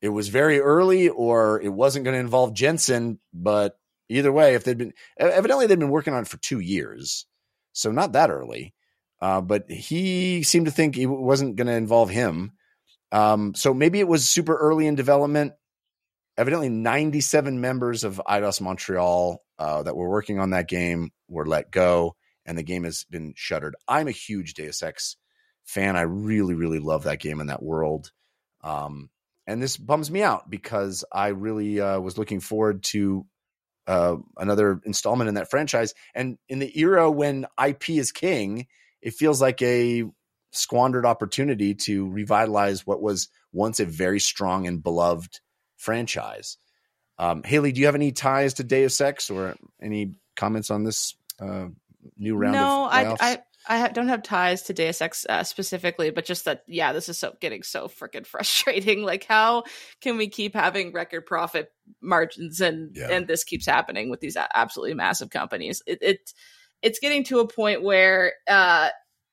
it 0.00 0.10
was 0.10 0.28
very 0.28 0.60
early 0.60 1.08
or 1.08 1.60
it 1.60 1.72
wasn't 1.72 2.04
going 2.04 2.14
to 2.14 2.20
involve 2.20 2.54
Jensen, 2.54 3.18
but." 3.32 3.76
Either 4.08 4.30
way, 4.30 4.54
if 4.54 4.62
they'd 4.62 4.78
been 4.78 4.92
evidently 5.18 5.66
they'd 5.66 5.80
been 5.80 5.90
working 5.90 6.14
on 6.14 6.22
it 6.22 6.28
for 6.28 6.36
two 6.36 6.60
years, 6.60 7.26
so 7.72 7.90
not 7.90 8.12
that 8.12 8.30
early. 8.30 8.72
Uh, 9.20 9.40
but 9.40 9.70
he 9.70 10.42
seemed 10.42 10.66
to 10.66 10.72
think 10.72 10.96
it 10.96 11.06
wasn't 11.06 11.56
going 11.56 11.66
to 11.66 11.72
involve 11.72 12.10
him. 12.10 12.52
Um, 13.12 13.54
so 13.54 13.72
maybe 13.72 14.00
it 14.00 14.08
was 14.08 14.28
super 14.28 14.56
early 14.56 14.86
in 14.86 14.94
development. 14.94 15.52
Evidently, 16.36 16.68
97 16.68 17.60
members 17.60 18.04
of 18.04 18.20
Eidos 18.28 18.60
Montreal 18.60 19.42
uh, 19.58 19.82
that 19.84 19.96
were 19.96 20.10
working 20.10 20.38
on 20.38 20.50
that 20.50 20.68
game 20.68 21.12
were 21.28 21.46
let 21.46 21.70
go, 21.70 22.14
and 22.44 22.58
the 22.58 22.62
game 22.62 22.84
has 22.84 23.06
been 23.10 23.32
shuttered. 23.36 23.74
I'm 23.88 24.06
a 24.06 24.12
huge 24.12 24.52
Deus 24.52 24.82
Ex 24.82 25.16
fan. 25.66 25.96
I 25.96 26.02
really, 26.02 26.54
really 26.54 26.78
love 26.78 27.04
that 27.04 27.20
game 27.20 27.40
and 27.40 27.50
that 27.50 27.62
world. 27.62 28.10
Um, 28.62 29.10
and 29.46 29.62
this 29.62 29.76
bums 29.76 30.10
me 30.10 30.22
out 30.22 30.48
because 30.50 31.04
I 31.12 31.28
really 31.28 31.80
uh, 31.80 32.00
was 32.00 32.18
looking 32.18 32.40
forward 32.40 32.82
to 32.84 33.26
uh, 33.86 34.16
another 34.36 34.80
installment 34.84 35.28
in 35.28 35.34
that 35.34 35.50
franchise. 35.50 35.94
And 36.14 36.38
in 36.48 36.58
the 36.58 36.78
era 36.78 37.10
when 37.10 37.46
IP 37.64 37.90
is 37.90 38.10
king, 38.10 38.66
it 39.00 39.14
feels 39.14 39.40
like 39.40 39.62
a 39.62 40.04
squandered 40.52 41.06
opportunity 41.06 41.74
to 41.74 42.08
revitalize 42.08 42.86
what 42.86 43.02
was 43.02 43.28
once 43.52 43.78
a 43.78 43.84
very 43.84 44.18
strong 44.18 44.66
and 44.66 44.82
beloved 44.82 45.40
franchise. 45.76 46.56
Um, 47.18 47.42
Haley, 47.44 47.72
do 47.72 47.80
you 47.80 47.86
have 47.86 47.94
any 47.94 48.12
ties 48.12 48.54
to 48.54 48.64
Deus 48.64 49.00
Ex 49.00 49.30
or 49.30 49.54
any 49.80 50.16
comments 50.34 50.70
on 50.70 50.84
this 50.84 51.14
uh, 51.40 51.66
new 52.16 52.36
round? 52.36 52.54
No, 52.54 52.86
of 52.86 53.18
I, 53.20 53.38
I 53.68 53.88
don't 53.88 54.08
have 54.08 54.22
ties 54.22 54.62
to 54.64 54.72
Deus 54.72 55.00
Ex 55.00 55.26
uh, 55.28 55.42
specifically, 55.42 56.10
but 56.10 56.24
just 56.24 56.44
that, 56.44 56.62
yeah, 56.66 56.92
this 56.92 57.08
is 57.08 57.18
so 57.18 57.34
getting 57.40 57.62
so 57.62 57.88
freaking 57.88 58.26
frustrating. 58.26 59.02
Like, 59.02 59.24
how 59.24 59.64
can 60.00 60.16
we 60.16 60.28
keep 60.28 60.54
having 60.54 60.92
record 60.92 61.26
profit 61.26 61.70
margins 62.00 62.60
and 62.60 62.90
Yeah. 62.94 63.08
and 63.10 63.26
this 63.26 63.44
keeps 63.44 63.66
happening 63.66 64.10
with 64.10 64.20
these 64.20 64.36
absolutely 64.36 64.94
massive 64.94 65.30
companies? 65.30 65.82
It, 65.86 65.98
it 66.02 66.32
it's 66.82 66.98
getting 66.98 67.24
to 67.24 67.40
a 67.40 67.48
point 67.48 67.82
where, 67.82 68.34
uh, 68.48 68.90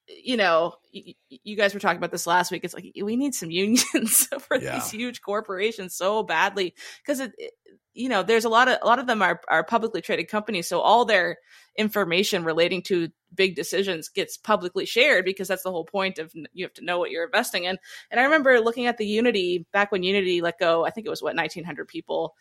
you 0.08 0.38
know, 0.38 0.74
y- 0.94 1.14
you 1.30 1.56
guys 1.56 1.74
were 1.74 1.80
talking 1.80 1.98
about 1.98 2.12
this 2.12 2.28
last 2.28 2.52
week. 2.52 2.64
It's 2.64 2.74
like 2.74 2.92
we 3.02 3.16
need 3.16 3.34
some 3.36 3.52
unions 3.52 4.28
for 4.40 4.58
Yeah. 4.58 4.76
these 4.76 4.92
huge 4.92 5.22
corporations 5.22 5.96
so 5.96 6.24
badly 6.24 6.74
because 7.06 7.20
it, 7.20 7.34
it- 7.38 7.54
you 7.94 8.10
know, 8.10 8.24
there's 8.24 8.46
a 8.46 8.50
lot 8.50 8.68
of 8.68 8.80
a 8.82 8.86
lot 8.86 9.00
of 9.00 9.08
them 9.08 9.22
are 9.22 9.40
are 9.48 9.64
publicly 9.64 10.02
traded 10.02 10.28
companies, 10.28 10.68
so 10.68 10.80
all 10.80 11.06
their 11.06 11.38
information 11.78 12.44
relating 12.44 12.82
to 12.84 13.10
big 13.34 13.56
decisions 13.56 14.10
gets 14.10 14.38
publicly 14.38 14.86
shared 14.86 15.26
because 15.26 15.48
that's 15.48 15.64
the 15.64 15.72
whole 15.72 15.86
point 15.86 16.20
of 16.20 16.34
you 16.54 16.66
have 16.66 16.74
to 16.74 16.84
know 16.84 17.00
what 17.00 17.12
you're 17.12 17.26
investing 17.26 17.66
in. 17.66 17.78
And 18.12 18.20
I 18.20 18.24
remember 18.24 18.60
looking 18.60 18.88
at 18.88 18.98
the 18.98 19.08
Unity 19.08 19.66
back 19.72 19.92
when 19.92 20.04
Unity 20.04 20.42
let 20.42 20.60
go, 20.60 20.86
I 20.86 20.90
think 20.90 21.06
it 21.06 21.10
was 21.10 21.22
what 21.22 21.36
1900 21.36 21.88
people 21.88 22.36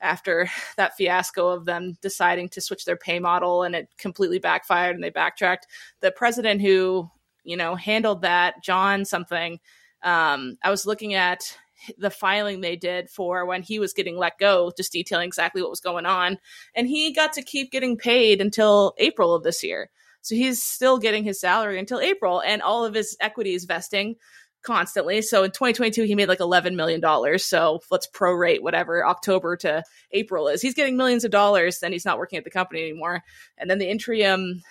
after 0.00 0.50
that 0.76 0.96
fiasco 0.96 1.48
of 1.48 1.64
them 1.64 1.96
deciding 2.02 2.48
to 2.50 2.60
switch 2.60 2.84
their 2.84 2.96
pay 2.96 3.18
model 3.18 3.62
and 3.62 3.74
it 3.74 3.88
completely 3.98 4.38
backfired 4.38 4.94
and 4.94 5.02
they 5.02 5.10
backtracked. 5.10 5.66
The 6.00 6.12
president 6.12 6.60
who, 6.60 7.10
you 7.44 7.56
know, 7.56 7.74
handled 7.74 8.22
that, 8.22 8.62
John 8.62 9.04
something, 9.04 9.58
um, 10.02 10.58
I 10.62 10.70
was 10.70 10.86
looking 10.86 11.14
at 11.14 11.56
the 11.98 12.10
filing 12.10 12.60
they 12.60 12.76
did 12.76 13.10
for 13.10 13.46
when 13.46 13.62
he 13.62 13.78
was 13.78 13.92
getting 13.92 14.16
let 14.16 14.38
go, 14.38 14.72
just 14.76 14.92
detailing 14.92 15.26
exactly 15.26 15.62
what 15.62 15.70
was 15.70 15.80
going 15.80 16.06
on. 16.06 16.38
And 16.74 16.88
he 16.88 17.12
got 17.12 17.32
to 17.34 17.42
keep 17.42 17.70
getting 17.70 17.96
paid 17.96 18.40
until 18.40 18.94
April 18.98 19.34
of 19.34 19.42
this 19.42 19.62
year. 19.62 19.90
So 20.22 20.34
he's 20.34 20.62
still 20.62 20.98
getting 20.98 21.22
his 21.22 21.38
salary 21.38 21.78
until 21.78 22.00
April, 22.00 22.40
and 22.40 22.60
all 22.60 22.84
of 22.84 22.94
his 22.94 23.16
equity 23.20 23.54
is 23.54 23.64
vesting 23.64 24.16
constantly. 24.62 25.22
So 25.22 25.44
in 25.44 25.52
2022, 25.52 26.02
he 26.02 26.16
made 26.16 26.28
like 26.28 26.40
11 26.40 26.74
million 26.74 27.00
dollars. 27.00 27.44
So 27.46 27.80
let's 27.90 28.08
prorate 28.08 28.60
whatever 28.60 29.06
October 29.06 29.56
to 29.58 29.84
April 30.10 30.48
is. 30.48 30.60
He's 30.60 30.74
getting 30.74 30.96
millions 30.96 31.24
of 31.24 31.30
dollars. 31.30 31.78
Then 31.78 31.92
he's 31.92 32.04
not 32.04 32.18
working 32.18 32.38
at 32.38 32.44
the 32.44 32.50
company 32.50 32.82
anymore. 32.82 33.22
And 33.56 33.70
then 33.70 33.78
the 33.78 33.88
interim 33.88 34.62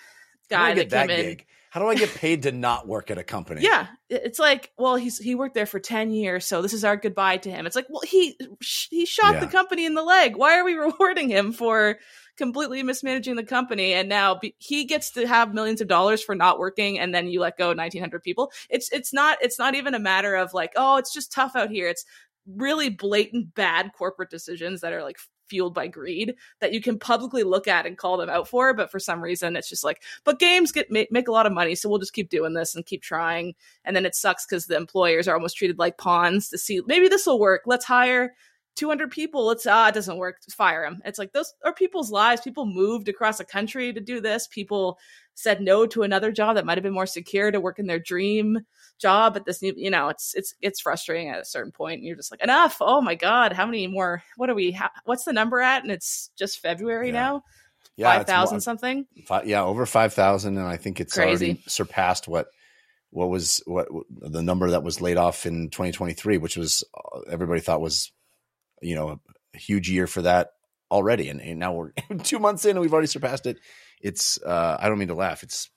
How 0.50 0.66
do 0.66 0.72
I 0.72 0.74
guy 0.74 0.74
that 0.74 0.90
that 0.90 1.08
came 1.08 1.18
in. 1.18 1.26
gig? 1.30 1.46
How 1.76 1.82
do 1.82 1.88
I 1.88 1.94
get 1.94 2.14
paid 2.14 2.44
to 2.44 2.52
not 2.52 2.88
work 2.88 3.10
at 3.10 3.18
a 3.18 3.22
company? 3.22 3.60
Yeah, 3.60 3.88
it's 4.08 4.38
like, 4.38 4.72
well, 4.78 4.96
he's 4.96 5.18
he 5.18 5.34
worked 5.34 5.54
there 5.54 5.66
for 5.66 5.78
ten 5.78 6.10
years, 6.10 6.46
so 6.46 6.62
this 6.62 6.72
is 6.72 6.84
our 6.84 6.96
goodbye 6.96 7.36
to 7.36 7.50
him. 7.50 7.66
It's 7.66 7.76
like, 7.76 7.84
well, 7.90 8.00
he 8.00 8.34
he 8.88 9.04
shot 9.04 9.40
the 9.40 9.46
company 9.46 9.84
in 9.84 9.92
the 9.92 10.02
leg. 10.02 10.36
Why 10.36 10.56
are 10.56 10.64
we 10.64 10.72
rewarding 10.78 11.28
him 11.28 11.52
for 11.52 11.98
completely 12.38 12.82
mismanaging 12.82 13.36
the 13.36 13.44
company? 13.44 13.92
And 13.92 14.08
now 14.08 14.36
be- 14.36 14.54
he 14.56 14.86
gets 14.86 15.10
to 15.10 15.26
have 15.26 15.52
millions 15.52 15.82
of 15.82 15.88
dollars 15.88 16.22
for 16.22 16.34
not 16.34 16.58
working, 16.58 16.98
and 16.98 17.14
then 17.14 17.28
you 17.28 17.40
let 17.40 17.58
go 17.58 17.74
nineteen 17.74 18.00
hundred 18.00 18.22
people. 18.22 18.52
It's 18.70 18.90
it's 18.90 19.12
not 19.12 19.36
it's 19.42 19.58
not 19.58 19.74
even 19.74 19.92
a 19.92 19.98
matter 19.98 20.34
of 20.34 20.54
like, 20.54 20.72
oh, 20.76 20.96
it's 20.96 21.12
just 21.12 21.30
tough 21.30 21.54
out 21.54 21.68
here. 21.68 21.88
It's 21.88 22.06
really 22.46 22.88
blatant 22.88 23.54
bad 23.54 23.90
corporate 23.92 24.30
decisions 24.30 24.80
that 24.80 24.94
are 24.94 25.02
like 25.02 25.18
fueled 25.48 25.74
by 25.74 25.86
greed 25.86 26.34
that 26.60 26.72
you 26.72 26.80
can 26.80 26.98
publicly 26.98 27.42
look 27.42 27.68
at 27.68 27.86
and 27.86 27.98
call 27.98 28.16
them 28.16 28.28
out 28.30 28.48
for 28.48 28.74
but 28.74 28.90
for 28.90 28.98
some 28.98 29.22
reason 29.22 29.56
it's 29.56 29.68
just 29.68 29.84
like 29.84 30.02
but 30.24 30.38
games 30.38 30.72
get 30.72 30.90
make, 30.90 31.10
make 31.10 31.28
a 31.28 31.32
lot 31.32 31.46
of 31.46 31.52
money 31.52 31.74
so 31.74 31.88
we'll 31.88 31.98
just 31.98 32.12
keep 32.12 32.28
doing 32.28 32.54
this 32.54 32.74
and 32.74 32.86
keep 32.86 33.02
trying. 33.02 33.54
And 33.84 33.94
then 33.94 34.06
it 34.06 34.14
sucks 34.14 34.46
because 34.46 34.66
the 34.66 34.76
employers 34.76 35.28
are 35.28 35.34
almost 35.34 35.56
treated 35.56 35.78
like 35.78 35.98
pawns 35.98 36.48
to 36.50 36.58
see 36.58 36.80
maybe 36.86 37.08
this 37.08 37.26
will 37.26 37.38
work. 37.38 37.62
Let's 37.66 37.84
hire 37.84 38.34
200 38.76 39.10
people 39.10 39.46
let's 39.46 39.66
ah 39.66 39.88
it 39.88 39.94
doesn't 39.94 40.18
work 40.18 40.36
fire 40.50 40.82
them 40.84 41.00
it's 41.04 41.18
like 41.18 41.32
those 41.32 41.52
are 41.64 41.72
people's 41.72 42.10
lives. 42.10 42.40
People 42.42 42.66
moved 42.66 43.08
across 43.08 43.40
a 43.40 43.44
country 43.44 43.92
to 43.92 44.00
do 44.00 44.20
this. 44.20 44.46
People 44.46 44.98
said 45.34 45.60
no 45.60 45.86
to 45.86 46.02
another 46.02 46.30
job 46.32 46.56
that 46.56 46.64
might 46.64 46.78
have 46.78 46.82
been 46.84 46.94
more 46.94 47.06
secure 47.06 47.50
to 47.50 47.60
work 47.60 47.78
in 47.78 47.86
their 47.86 47.98
dream 47.98 48.60
job 48.98 49.36
at 49.36 49.44
this 49.44 49.60
new 49.60 49.74
you 49.76 49.90
know 49.90 50.08
it's 50.08 50.34
it's 50.34 50.54
it's 50.62 50.80
frustrating 50.80 51.28
at 51.28 51.40
a 51.40 51.44
certain 51.44 51.72
point 51.72 51.96
and 51.98 52.04
you're 52.04 52.16
just 52.16 52.30
like 52.30 52.42
enough! 52.42 52.78
Oh 52.80 53.00
my 53.02 53.14
god 53.14 53.52
how 53.52 53.66
many 53.66 53.86
more 53.86 54.22
what 54.36 54.48
are 54.48 54.54
we 54.54 54.72
ha- 54.72 54.92
what's 55.04 55.24
the 55.24 55.32
number 55.34 55.60
at? 55.60 55.82
And 55.82 55.90
it's 55.92 56.30
just 56.38 56.60
february 56.60 57.08
Yeah. 57.08 57.12
now 57.12 57.42
Yeah, 57.96 58.12
5000 58.18 58.60
something? 58.60 59.06
fi- 59.26 59.42
yeah, 59.44 59.62
over 59.64 59.84
five 59.86 60.12
thousand, 60.14 60.56
and 60.58 60.66
I 60.66 60.76
think 60.76 61.00
it's 61.00 61.14
Crazy. 61.14 61.46
already 61.46 61.62
surpassed 61.66 62.28
what 62.28 62.48
what 63.10 63.28
was 63.30 63.62
what 63.66 63.88
the 64.10 64.42
number 64.42 64.70
that 64.70 64.82
was 64.82 65.00
laid 65.00 65.16
off 65.16 65.46
in 65.46 65.70
2023, 65.70 66.38
which 66.38 66.56
was 66.56 66.82
uh, 66.94 67.20
everybody 67.30 67.60
thought 67.60 67.80
was 67.80 68.12
you 68.82 68.94
know 68.94 69.20
a 69.54 69.58
huge 69.58 69.90
year 69.90 70.06
for 70.06 70.22
that 70.22 70.50
already, 70.90 71.28
and, 71.28 71.40
and 71.40 71.58
now 71.58 71.72
we're 71.72 71.90
two 72.22 72.38
months 72.38 72.64
in 72.64 72.72
and 72.72 72.80
we've 72.80 72.92
already 72.92 73.08
surpassed 73.08 73.46
it. 73.46 73.58
It's 74.00 74.40
uh, 74.42 74.76
I 74.78 74.88
don't 74.88 74.98
mean 74.98 75.08
to 75.08 75.14
laugh. 75.14 75.42
It's 75.42 75.70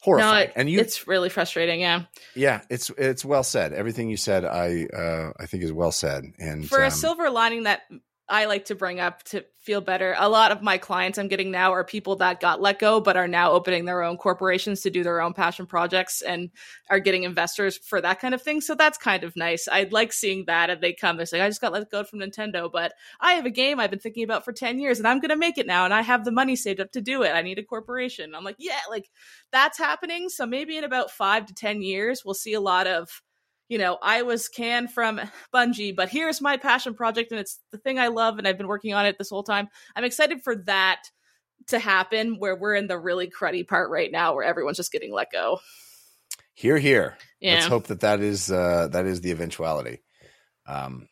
horrifying, 0.00 0.34
no 0.34 0.40
it, 0.40 0.52
and 0.56 0.70
you 0.70 0.80
it's 0.80 1.06
really 1.06 1.28
frustrating 1.28 1.80
yeah 1.80 2.04
yeah, 2.34 2.62
it's 2.70 2.90
it's 2.96 3.24
well 3.24 3.44
said. 3.44 3.72
Everything 3.72 4.08
you 4.08 4.16
said, 4.16 4.44
I 4.44 4.86
uh, 4.86 5.32
I 5.38 5.46
think 5.46 5.62
is 5.62 5.72
well 5.72 5.92
said, 5.92 6.24
and 6.38 6.68
for 6.68 6.80
um, 6.80 6.88
a 6.88 6.90
silver 6.90 7.30
lining 7.30 7.64
that 7.64 7.82
I 8.30 8.44
like 8.44 8.66
to 8.66 8.76
bring 8.76 9.00
up 9.00 9.24
to 9.24 9.44
feel 9.58 9.80
better. 9.80 10.14
A 10.18 10.28
lot 10.28 10.52
of 10.52 10.62
my 10.62 10.78
clients 10.78 11.18
I'm 11.18 11.28
getting 11.28 11.50
now 11.50 11.72
are 11.72 11.84
people 11.84 12.16
that 12.16 12.40
got 12.40 12.62
let 12.62 12.78
go 12.78 13.00
but 13.00 13.16
are 13.16 13.28
now 13.28 13.50
opening 13.50 13.84
their 13.84 14.02
own 14.02 14.16
corporations 14.16 14.80
to 14.82 14.90
do 14.90 15.02
their 15.02 15.20
own 15.20 15.34
passion 15.34 15.66
projects 15.66 16.22
and 16.22 16.50
are 16.88 17.00
getting 17.00 17.24
investors 17.24 17.76
for 17.76 18.00
that 18.00 18.20
kind 18.20 18.32
of 18.32 18.40
thing. 18.40 18.60
So 18.60 18.74
that's 18.74 18.96
kind 18.96 19.24
of 19.24 19.34
nice. 19.36 19.66
I 19.66 19.88
like 19.90 20.12
seeing 20.12 20.44
that 20.46 20.70
and 20.70 20.80
they 20.80 20.92
come 20.92 21.18
and 21.18 21.28
say, 21.28 21.40
I 21.40 21.48
just 21.48 21.60
got 21.60 21.72
let 21.72 21.90
go 21.90 22.04
from 22.04 22.20
Nintendo, 22.20 22.70
but 22.72 22.92
I 23.20 23.32
have 23.32 23.46
a 23.46 23.50
game 23.50 23.80
I've 23.80 23.90
been 23.90 23.98
thinking 23.98 24.24
about 24.24 24.44
for 24.44 24.52
10 24.52 24.78
years 24.78 24.98
and 24.98 25.08
I'm 25.08 25.18
going 25.18 25.30
to 25.30 25.36
make 25.36 25.58
it 25.58 25.66
now 25.66 25.84
and 25.84 25.92
I 25.92 26.02
have 26.02 26.24
the 26.24 26.32
money 26.32 26.54
saved 26.54 26.80
up 26.80 26.92
to 26.92 27.00
do 27.00 27.22
it. 27.22 27.32
I 27.32 27.42
need 27.42 27.58
a 27.58 27.64
corporation. 27.64 28.34
I'm 28.34 28.44
like, 28.44 28.56
yeah, 28.58 28.80
like 28.88 29.10
that's 29.50 29.76
happening. 29.76 30.28
So 30.28 30.46
maybe 30.46 30.78
in 30.78 30.84
about 30.84 31.10
five 31.10 31.46
to 31.46 31.54
10 31.54 31.82
years, 31.82 32.22
we'll 32.24 32.34
see 32.34 32.54
a 32.54 32.60
lot 32.60 32.86
of 32.86 33.20
you 33.70 33.78
know, 33.78 33.96
I 34.02 34.22
was 34.22 34.48
canned 34.48 34.92
from 34.92 35.20
Bungie, 35.54 35.94
but 35.94 36.10
here's 36.10 36.40
my 36.40 36.56
passion 36.56 36.92
project 36.92 37.30
and 37.30 37.40
it's 37.40 37.60
the 37.70 37.78
thing 37.78 38.00
I 38.00 38.08
love 38.08 38.36
and 38.36 38.46
I've 38.46 38.58
been 38.58 38.66
working 38.66 38.92
on 38.92 39.06
it 39.06 39.16
this 39.16 39.30
whole 39.30 39.44
time. 39.44 39.68
I'm 39.94 40.04
excited 40.04 40.42
for 40.42 40.56
that 40.66 41.04
to 41.68 41.78
happen 41.78 42.40
where 42.40 42.56
we're 42.56 42.74
in 42.74 42.88
the 42.88 42.98
really 42.98 43.30
cruddy 43.30 43.66
part 43.66 43.88
right 43.88 44.10
now 44.10 44.34
where 44.34 44.44
everyone's 44.44 44.76
just 44.76 44.90
getting 44.90 45.12
let 45.12 45.30
go. 45.30 45.60
Here, 46.54 46.78
here. 46.78 47.16
Yeah. 47.38 47.54
Let's 47.54 47.66
hope 47.66 47.86
that 47.86 48.00
that 48.00 48.20
is 48.20 48.50
uh, 48.50 48.88
that 48.90 49.06
is 49.06 49.20
the 49.20 49.30
eventuality. 49.30 50.02
Um, 50.66 51.08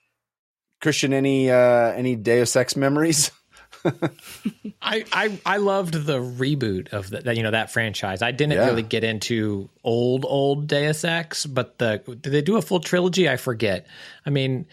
Christian, 0.81 1.13
any 1.13 1.51
uh, 1.51 1.93
any 1.93 2.17
Deus 2.17 2.55
Ex 2.57 2.77
memories? 2.77 3.31
I, 4.83 5.05
I 5.13 5.41
I 5.45 5.57
loved 5.59 5.95
the 5.95 6.19
reboot 6.19 6.93
of 6.93 7.11
the, 7.11 7.35
you 7.35 7.43
know 7.43 7.51
that 7.51 7.73
franchise. 7.73 8.23
I 8.23 8.31
didn't 8.31 8.53
Yeah. 8.59 8.67
really 8.67 8.83
get 8.83 9.05
into 9.05 9.69
old 9.85 10.25
old 10.27 10.67
Deus 10.69 11.05
Ex, 11.05 11.47
but 11.47 11.79
the 11.79 11.99
did 12.07 12.33
they 12.33 12.43
do 12.43 12.57
a 12.57 12.63
full 12.63 12.81
trilogy? 12.81 13.29
I 13.29 13.37
forget. 13.37 13.87
I 14.25 14.31
mean, 14.31 14.67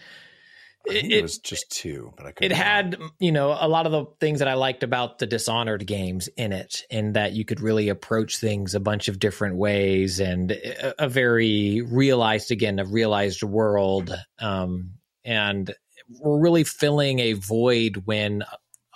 I 0.88 0.92
it, 0.92 1.12
it, 1.12 1.22
was 1.22 1.38
just 1.38 1.70
two, 1.70 2.12
but 2.16 2.26
I 2.26 2.32
could. 2.32 2.46
it 2.46 2.52
had 2.52 2.98
you 3.18 3.32
know 3.32 3.56
a 3.58 3.68
lot 3.68 3.86
of 3.86 3.92
the 3.92 4.04
things 4.20 4.38
that 4.38 4.48
I 4.48 4.54
liked 4.54 4.82
about 4.82 5.18
the 5.18 5.26
Dishonored 5.26 5.86
games 5.86 6.28
in 6.36 6.52
it, 6.52 6.84
in 6.90 7.12
that 7.14 7.32
you 7.32 7.44
could 7.44 7.60
really 7.60 7.88
approach 7.88 8.38
things 8.38 8.74
a 8.74 8.80
bunch 8.80 9.08
of 9.08 9.18
different 9.18 9.56
ways, 9.56 10.20
and 10.20 10.52
a, 10.52 11.04
a 11.04 11.08
very 11.08 11.82
realized 11.82 12.50
again 12.52 12.78
a 12.78 12.84
realized 12.84 13.42
world, 13.42 14.14
um, 14.38 14.92
and 15.24 15.74
we're 16.20 16.38
really 16.38 16.62
filling 16.62 17.18
a 17.18 17.32
void 17.32 18.02
when 18.04 18.44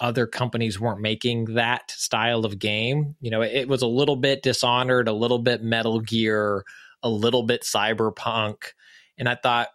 other 0.00 0.26
companies 0.26 0.80
weren't 0.80 1.00
making 1.00 1.54
that 1.54 1.90
style 1.90 2.44
of 2.44 2.58
game. 2.58 3.16
You 3.20 3.30
know, 3.30 3.42
it 3.42 3.68
was 3.68 3.82
a 3.82 3.86
little 3.86 4.16
bit 4.16 4.42
Dishonored, 4.42 5.08
a 5.08 5.12
little 5.12 5.38
bit 5.38 5.62
Metal 5.62 6.00
Gear, 6.00 6.64
a 7.02 7.08
little 7.10 7.42
bit 7.42 7.62
Cyberpunk, 7.62 8.56
and 9.18 9.28
I 9.28 9.34
thought 9.34 9.68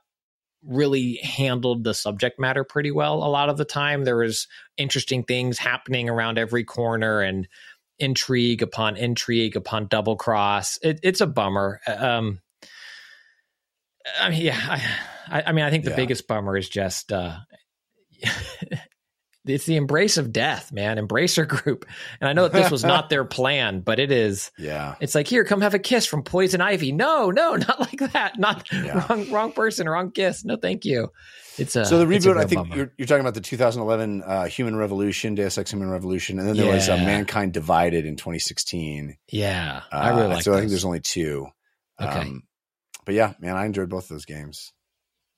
really 0.68 1.18
handled 1.18 1.84
the 1.84 1.94
subject 1.94 2.40
matter 2.40 2.64
pretty 2.64 2.90
well 2.90 3.24
a 3.24 3.30
lot 3.30 3.50
of 3.50 3.58
the 3.58 3.66
time 3.66 4.04
there 4.04 4.18
was 4.18 4.48
interesting 4.78 5.24
things 5.24 5.60
happening 5.60 6.10
around 6.10 6.40
every 6.40 6.64
corner 6.64 7.22
and 7.22 7.48
intrigue 8.00 8.64
upon 8.64 8.98
intrigue 8.98 9.56
upon 9.56 9.86
double 9.86 10.16
cross 10.16 10.80
it, 10.82 11.00
it's 11.04 11.22
a 11.22 11.28
bummer 11.28 11.80
um 11.86 12.40
i 14.20 14.32
mean 14.32 14.42
yeah 14.42 14.80
i, 15.30 15.44
I 15.44 15.52
mean 15.52 15.66
i 15.66 15.70
think 15.70 15.84
the 15.84 15.92
Yeah. 15.92 15.98
biggest 15.98 16.28
bummer 16.28 16.58
is 16.58 16.68
just 16.68 17.12
uh 17.12 17.38
it's 19.46 19.66
the 19.66 19.76
embrace 19.76 20.18
of 20.18 20.32
death 20.34 20.72
man 20.72 20.98
embracer 20.98 21.48
group 21.48 21.86
and 22.22 22.28
i 22.30 22.34
know 22.34 22.44
that 22.48 22.54
this 22.54 22.72
was 22.72 22.84
not 22.84 23.10
their 23.10 23.24
plan 23.26 23.80
but 23.82 24.00
it 24.00 24.12
is 24.12 24.52
Yeah. 24.58 24.96
it's 25.00 25.16
like 25.16 25.28
here, 25.28 25.44
come 25.46 25.62
have 25.62 25.74
a 25.74 25.80
kiss 25.80 26.06
from 26.06 26.24
Poison 26.24 26.62
Ivy. 26.62 26.92
No, 26.92 27.30
no, 27.32 27.56
not 27.56 27.80
like 27.80 28.12
that. 28.14 28.38
Not 28.40 28.68
Yeah. 28.72 29.06
wrong, 29.10 29.30
wrong 29.32 29.52
person, 29.52 29.88
wrong 29.88 30.12
kiss. 30.12 30.44
No, 30.46 30.58
thank 30.58 30.86
you. 30.86 31.10
It's 31.58 31.76
a 31.76 31.86
So 31.86 32.00
the 32.00 32.06
reboot, 32.06 32.38
I 32.38 32.46
think 32.46 32.76
you're, 32.76 32.92
you're 32.98 33.06
talking 33.08 33.22
about 33.22 33.34
the 33.36 33.42
2011 33.42 34.24
uh, 34.24 34.46
Human 34.46 34.76
Revolution, 34.76 35.36
Deus 35.36 35.58
Ex 35.58 35.72
Human 35.72 35.90
Revolution, 35.90 36.40
and 36.40 36.48
then 36.48 36.58
there 36.58 36.74
was 36.74 36.90
uh, 36.90 36.98
Mankind 36.98 37.54
Divided 37.54 38.06
in 38.06 38.16
2016. 38.16 39.16
yeah, 39.32 39.82
Uh, 39.92 39.96
I 39.96 40.10
really 40.10 40.28
like. 40.28 40.44
so 40.44 40.54
I 40.54 40.58
think 40.60 40.70
there's 40.70 40.86
only 40.86 41.00
two. 41.02 41.48
Okay. 42.02 42.20
Um, 42.20 42.44
but 43.06 43.14
yeah, 43.16 43.34
man, 43.40 43.56
I 43.56 43.66
enjoyed 43.66 43.90
both 43.90 44.08
those 44.10 44.26
games. 44.26 44.74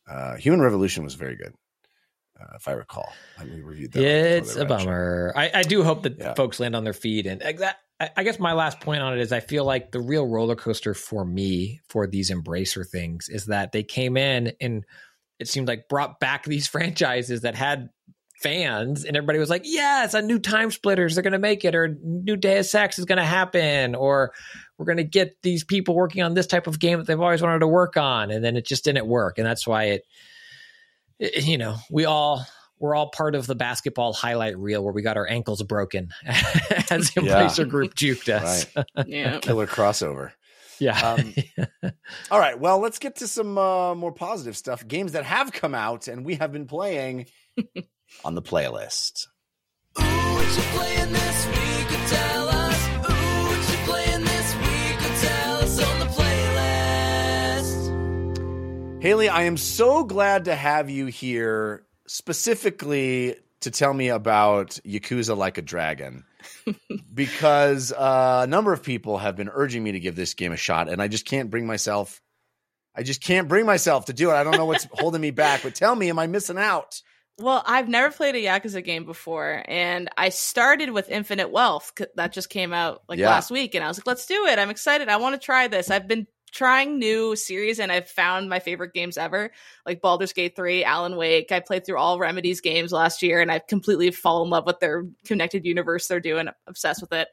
Uh, 0.10 0.36
Human 0.38 0.62
Revolution 0.62 1.04
was 1.04 1.16
very 1.16 1.36
good, 1.36 1.54
uh, 2.40 2.56
if 2.56 2.68
I 2.68 2.72
recall. 2.74 3.12
I, 3.40 3.46
we 3.46 3.62
reviewed 3.62 3.92
that. 3.94 4.02
Yeah, 4.02 4.10
it's 4.38 4.56
a 4.56 4.66
bummer. 4.66 5.34
I, 5.36 5.52
I 5.54 5.64
do 5.64 5.84
hope 5.84 6.04
that 6.04 6.18
Yeah. 6.18 6.34
folks 6.34 6.60
land 6.60 6.76
on 6.76 6.84
their 6.84 6.94
feet. 6.94 7.26
And 7.26 7.42
that, 7.42 7.78
I, 8.16 8.24
guess 8.24 8.40
my 8.40 8.54
last 8.54 8.80
point 8.80 9.02
on 9.02 9.14
it 9.14 9.20
is 9.22 9.32
I 9.32 9.40
feel 9.40 9.66
like 9.66 9.92
the 9.92 10.00
real 10.00 10.28
roller 10.28 10.56
coaster 10.56 10.94
for 10.94 11.26
me 11.26 11.82
for 11.90 12.06
these 12.06 12.30
Embracer 12.30 12.88
things 12.88 13.28
is 13.30 13.48
that 13.48 13.72
they 13.72 13.82
came 13.84 14.18
in 14.18 14.54
and 14.62 14.86
it 15.40 15.48
seemed 15.48 15.68
like 15.68 15.88
brought 15.90 16.20
back 16.20 16.44
these 16.44 16.68
franchises 16.68 17.42
that 17.42 17.56
had 17.56 17.90
fans 18.44 19.04
and 19.04 19.18
everybody 19.18 19.40
was 19.40 19.50
like, 19.50 19.64
yes, 19.66 20.14
a 20.14 20.22
new 20.22 20.38
Time 20.38 20.70
Splitters, 20.70 21.16
they're 21.16 21.24
going 21.24 21.34
to 21.34 21.40
make 21.40 21.66
it, 21.66 21.74
or 21.74 21.98
new 22.04 22.36
Deus 22.36 22.76
Ex 22.76 23.00
is 23.00 23.06
going 23.06 23.18
to 23.18 23.24
happen, 23.26 23.96
or 23.96 24.32
we're 24.78 24.86
going 24.86 24.98
to 24.98 25.04
get 25.04 25.36
these 25.42 25.64
people 25.64 25.96
working 25.96 26.22
on 26.22 26.36
this 26.36 26.46
type 26.46 26.68
of 26.68 26.80
game 26.80 27.00
that 27.00 27.08
they've 27.08 27.20
always 27.20 27.42
wanted 27.42 27.60
to 27.60 27.68
work 27.68 27.98
on. 27.98 28.30
And 28.30 28.46
then 28.46 28.56
it 28.56 28.68
just 28.68 28.84
didn't 28.84 29.08
work. 29.08 29.40
And 29.40 29.48
that's 29.48 29.66
why 29.66 29.86
it- 29.86 30.04
you 31.20 31.58
know, 31.58 31.76
we 31.90 32.06
all 32.06 32.46
we're 32.80 32.94
all 32.96 33.10
part 33.10 33.34
of 33.36 33.48
the 33.48 33.56
basketball 33.56 34.14
highlight 34.14 34.58
reel 34.58 34.84
where 34.84 34.94
we 34.94 35.02
got 35.02 35.18
our 35.18 35.28
ankles 35.28 35.64
broken 35.64 36.10
as 36.26 37.12
the 37.12 37.24
Yeah. 37.24 37.44
Embracer 37.48 37.68
Group 37.68 37.96
juked 37.96 38.30
us. 38.32 38.68
Yeah. 39.08 39.40
Killer 39.40 39.66
crossover. 39.68 40.32
Yeah. 40.80 41.00
Um, 41.14 41.34
All 42.32 42.40
right, 42.40 42.60
well, 42.60 42.78
let's 42.78 43.00
get 43.00 43.16
to 43.18 43.28
some 43.28 43.58
uh, 43.58 43.96
more 43.96 44.12
positive 44.12 44.56
stuff. 44.56 44.88
Games 44.88 45.14
that 45.14 45.24
have 45.24 45.52
come 45.52 45.74
out 45.74 46.08
and 46.08 46.24
we 46.24 46.36
have 46.36 46.52
been 46.52 46.68
playing 46.68 47.26
on 48.24 48.36
the 48.36 48.44
playlist. 48.44 49.26
Ooh, 50.00 50.04
Haley, 59.00 59.30
I 59.30 59.44
am 59.44 59.58
so 59.58 60.04
glad 60.04 60.46
to 60.46 60.56
have 60.56 60.90
you 60.90 61.06
here 61.06 61.86
specifically 62.08 63.36
to 63.62 63.72
tell 63.72 63.94
me 63.94 64.10
about 64.10 64.80
Yakuza 64.86 65.38
Like 65.38 65.58
a 65.60 65.62
Dragon. 65.62 66.26
because 67.14 67.94
uh, 67.94 68.42
a 68.44 68.48
number 68.48 68.74
of 68.74 68.82
people 68.84 69.20
have 69.20 69.36
been 69.36 69.50
urging 69.54 69.84
me 69.84 69.92
to 69.94 70.00
give 70.00 70.16
this 70.16 70.34
game 70.34 70.52
a 70.52 70.58
shot, 70.58 70.90
and 70.90 71.02
I 71.02 71.08
just 71.08 71.26
can't 71.26 71.50
bring 71.52 71.68
myself. 71.68 72.22
I 72.96 73.04
just 73.04 73.22
can't 73.22 73.48
bring 73.48 73.66
myself 73.68 74.06
to 74.06 74.14
do 74.14 74.32
it. 74.32 74.34
I 74.34 74.44
don't 74.44 74.58
know 74.58 74.66
what's 74.66 74.86
holding 74.92 75.22
me 75.22 75.32
back, 75.32 75.62
but 75.64 75.76
tell 75.76 75.96
me, 75.96 76.10
am 76.10 76.18
I 76.20 76.26
missing 76.28 76.58
out? 76.58 77.02
Well, 77.40 77.64
I've 77.68 77.88
never 77.88 78.12
played 78.12 78.34
a 78.36 78.44
Yakuza 78.44 78.84
game 78.84 79.06
before, 79.06 79.64
and 79.68 80.10
I 80.18 80.30
started 80.30 80.90
with 80.90 81.10
Infinite 81.10 81.52
Wealth 81.52 81.94
that 82.16 82.34
just 82.34 82.50
came 82.50 82.74
out 82.74 83.04
like 83.08 83.20
Yeah. 83.20 83.30
last 83.30 83.52
week, 83.52 83.76
and 83.76 83.84
I 83.84 83.88
was 83.90 84.00
like, 84.00 84.08
"Let's 84.08 84.26
do 84.26 84.48
it! 84.48 84.58
I'm 84.58 84.72
excited. 84.72 85.08
I 85.08 85.18
want 85.18 85.40
to 85.40 85.46
try 85.46 85.68
this." 85.68 85.92
I've 85.92 86.08
been 86.08 86.26
trying 86.58 86.98
new 86.98 87.36
series, 87.36 87.80
and 87.80 87.92
I've 87.92 88.10
found 88.10 88.50
my 88.50 88.60
favorite 88.60 88.94
games 88.94 89.18
ever, 89.18 89.52
like 89.86 90.02
Baldur's 90.02 90.34
Gate 90.34 90.56
three, 90.56 90.84
Alan 90.84 91.16
Wake. 91.16 91.52
I 91.52 91.60
played 91.60 91.86
through 91.86 92.00
all 92.00 92.18
Remedy's 92.18 92.62
games 92.62 92.92
last 92.92 93.22
year, 93.22 93.40
and 93.40 93.52
I've 93.52 93.68
completely 93.68 94.10
fallen 94.12 94.48
in 94.48 94.52
love 94.52 94.66
with 94.66 94.80
their 94.80 95.06
connected 95.26 95.66
universe 95.66 96.08
they're 96.08 96.20
doing. 96.20 96.48
I'm 96.48 96.54
Obsessed 96.66 97.02
with 97.02 97.14
it. 97.14 97.28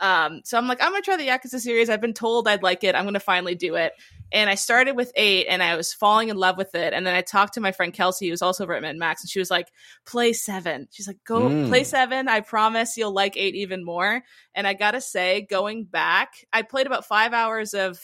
Um, 0.00 0.40
so 0.44 0.56
I'm 0.56 0.66
like, 0.66 0.82
I'm 0.82 0.92
gonna 0.92 1.02
try 1.02 1.18
the 1.18 1.28
Yakuza 1.28 1.60
series. 1.60 1.90
I've 1.90 2.00
been 2.00 2.14
told 2.14 2.48
I'd 2.48 2.62
like 2.62 2.84
it. 2.84 2.94
I'm 2.94 3.04
gonna 3.04 3.20
finally 3.20 3.54
do 3.54 3.74
it. 3.74 3.92
And 4.32 4.48
I 4.48 4.54
started 4.54 4.96
with 4.96 5.12
eight, 5.14 5.46
and 5.46 5.62
I 5.62 5.76
was 5.76 5.92
falling 5.92 6.30
in 6.30 6.38
love 6.38 6.56
with 6.56 6.74
it. 6.74 6.94
And 6.94 7.06
then 7.06 7.14
I 7.14 7.20
talked 7.20 7.54
to 7.54 7.60
my 7.60 7.72
friend 7.72 7.92
Kelsey, 7.92 8.30
who's 8.30 8.40
also 8.40 8.64
over 8.64 8.72
at 8.74 8.96
Max, 8.96 9.22
and 9.22 9.28
she 9.30 9.40
was 9.40 9.50
like, 9.50 9.68
"Play 10.06 10.32
seven. 10.32 10.88
She's 10.90 11.06
like, 11.06 11.18
"Go 11.26 11.50
Mm. 11.50 11.68
play 11.68 11.84
seven. 11.84 12.28
I 12.28 12.40
promise 12.40 12.96
you'll 12.96 13.12
like 13.12 13.36
eight 13.36 13.56
even 13.56 13.84
more." 13.84 14.22
And 14.54 14.66
I 14.66 14.72
gotta 14.72 15.02
say, 15.02 15.42
going 15.42 15.84
back, 15.84 16.46
I 16.50 16.62
played 16.62 16.86
about 16.86 17.04
five 17.06 17.34
hours 17.34 17.74
of 17.74 18.00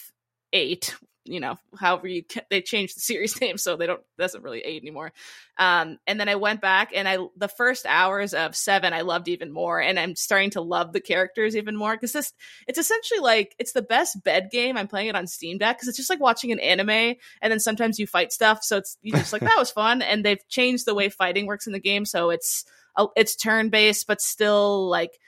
eight. 0.53 0.95
You 1.29 1.41
know, 1.41 1.59
however 1.77 2.07
you 2.07 2.23
they 2.51 2.63
changed 2.63 2.95
the 2.95 3.01
series 3.01 3.41
name, 3.41 3.59
so 3.59 3.77
they 3.77 3.89
don't 3.89 4.03
doesn't 4.17 4.45
really 4.45 4.61
eight 4.61 4.83
anymore. 4.83 5.13
Um, 5.59 5.99
and 6.07 6.21
then 6.21 6.29
I 6.29 6.37
went 6.37 6.61
back, 6.61 6.93
and 6.95 7.09
I 7.09 7.19
the 7.37 7.49
first 7.49 7.85
hours 7.85 8.33
of 8.33 8.55
seven 8.55 8.93
I 8.93 9.01
loved 9.01 9.27
even 9.27 9.51
more, 9.51 9.81
and 9.81 9.99
I'm 9.99 10.15
starting 10.15 10.51
to 10.51 10.61
love 10.61 10.93
the 10.93 11.01
characters 11.01 11.57
even 11.57 11.75
more 11.75 11.95
because 11.95 12.13
this 12.13 12.33
it's 12.69 12.79
essentially 12.79 13.19
like 13.19 13.57
it's 13.59 13.73
the 13.73 13.83
best 13.83 14.23
bed 14.23 14.51
game. 14.53 14.77
I'm 14.77 14.87
playing 14.87 15.09
it 15.09 15.17
on 15.17 15.27
Steam 15.27 15.59
Deck 15.59 15.79
because 15.79 15.89
it's 15.89 15.97
just 15.97 16.11
like 16.11 16.21
watching 16.21 16.53
an 16.53 16.61
anime, 16.61 16.91
and 16.91 17.51
then 17.51 17.59
sometimes 17.59 17.99
you 17.99 18.07
fight 18.07 18.33
stuff. 18.33 18.63
So 18.63 18.77
it's 18.77 18.97
you 19.03 19.11
just 19.11 19.33
like 19.33 19.43
that 19.43 19.59
was 19.59 19.73
fun, 19.73 20.03
and 20.03 20.25
they've 20.25 20.47
changed 20.49 20.87
the 20.87 20.95
way 20.95 21.09
fighting 21.09 21.47
works 21.47 21.67
in 21.67 21.73
the 21.73 21.81
game, 21.81 22.05
so 22.05 22.31
it's 22.31 22.65
uh, 22.95 23.09
it's 23.17 23.35
turn 23.35 23.69
based, 23.69 24.07
but 24.07 24.21
still 24.21 24.89
like 24.89 25.19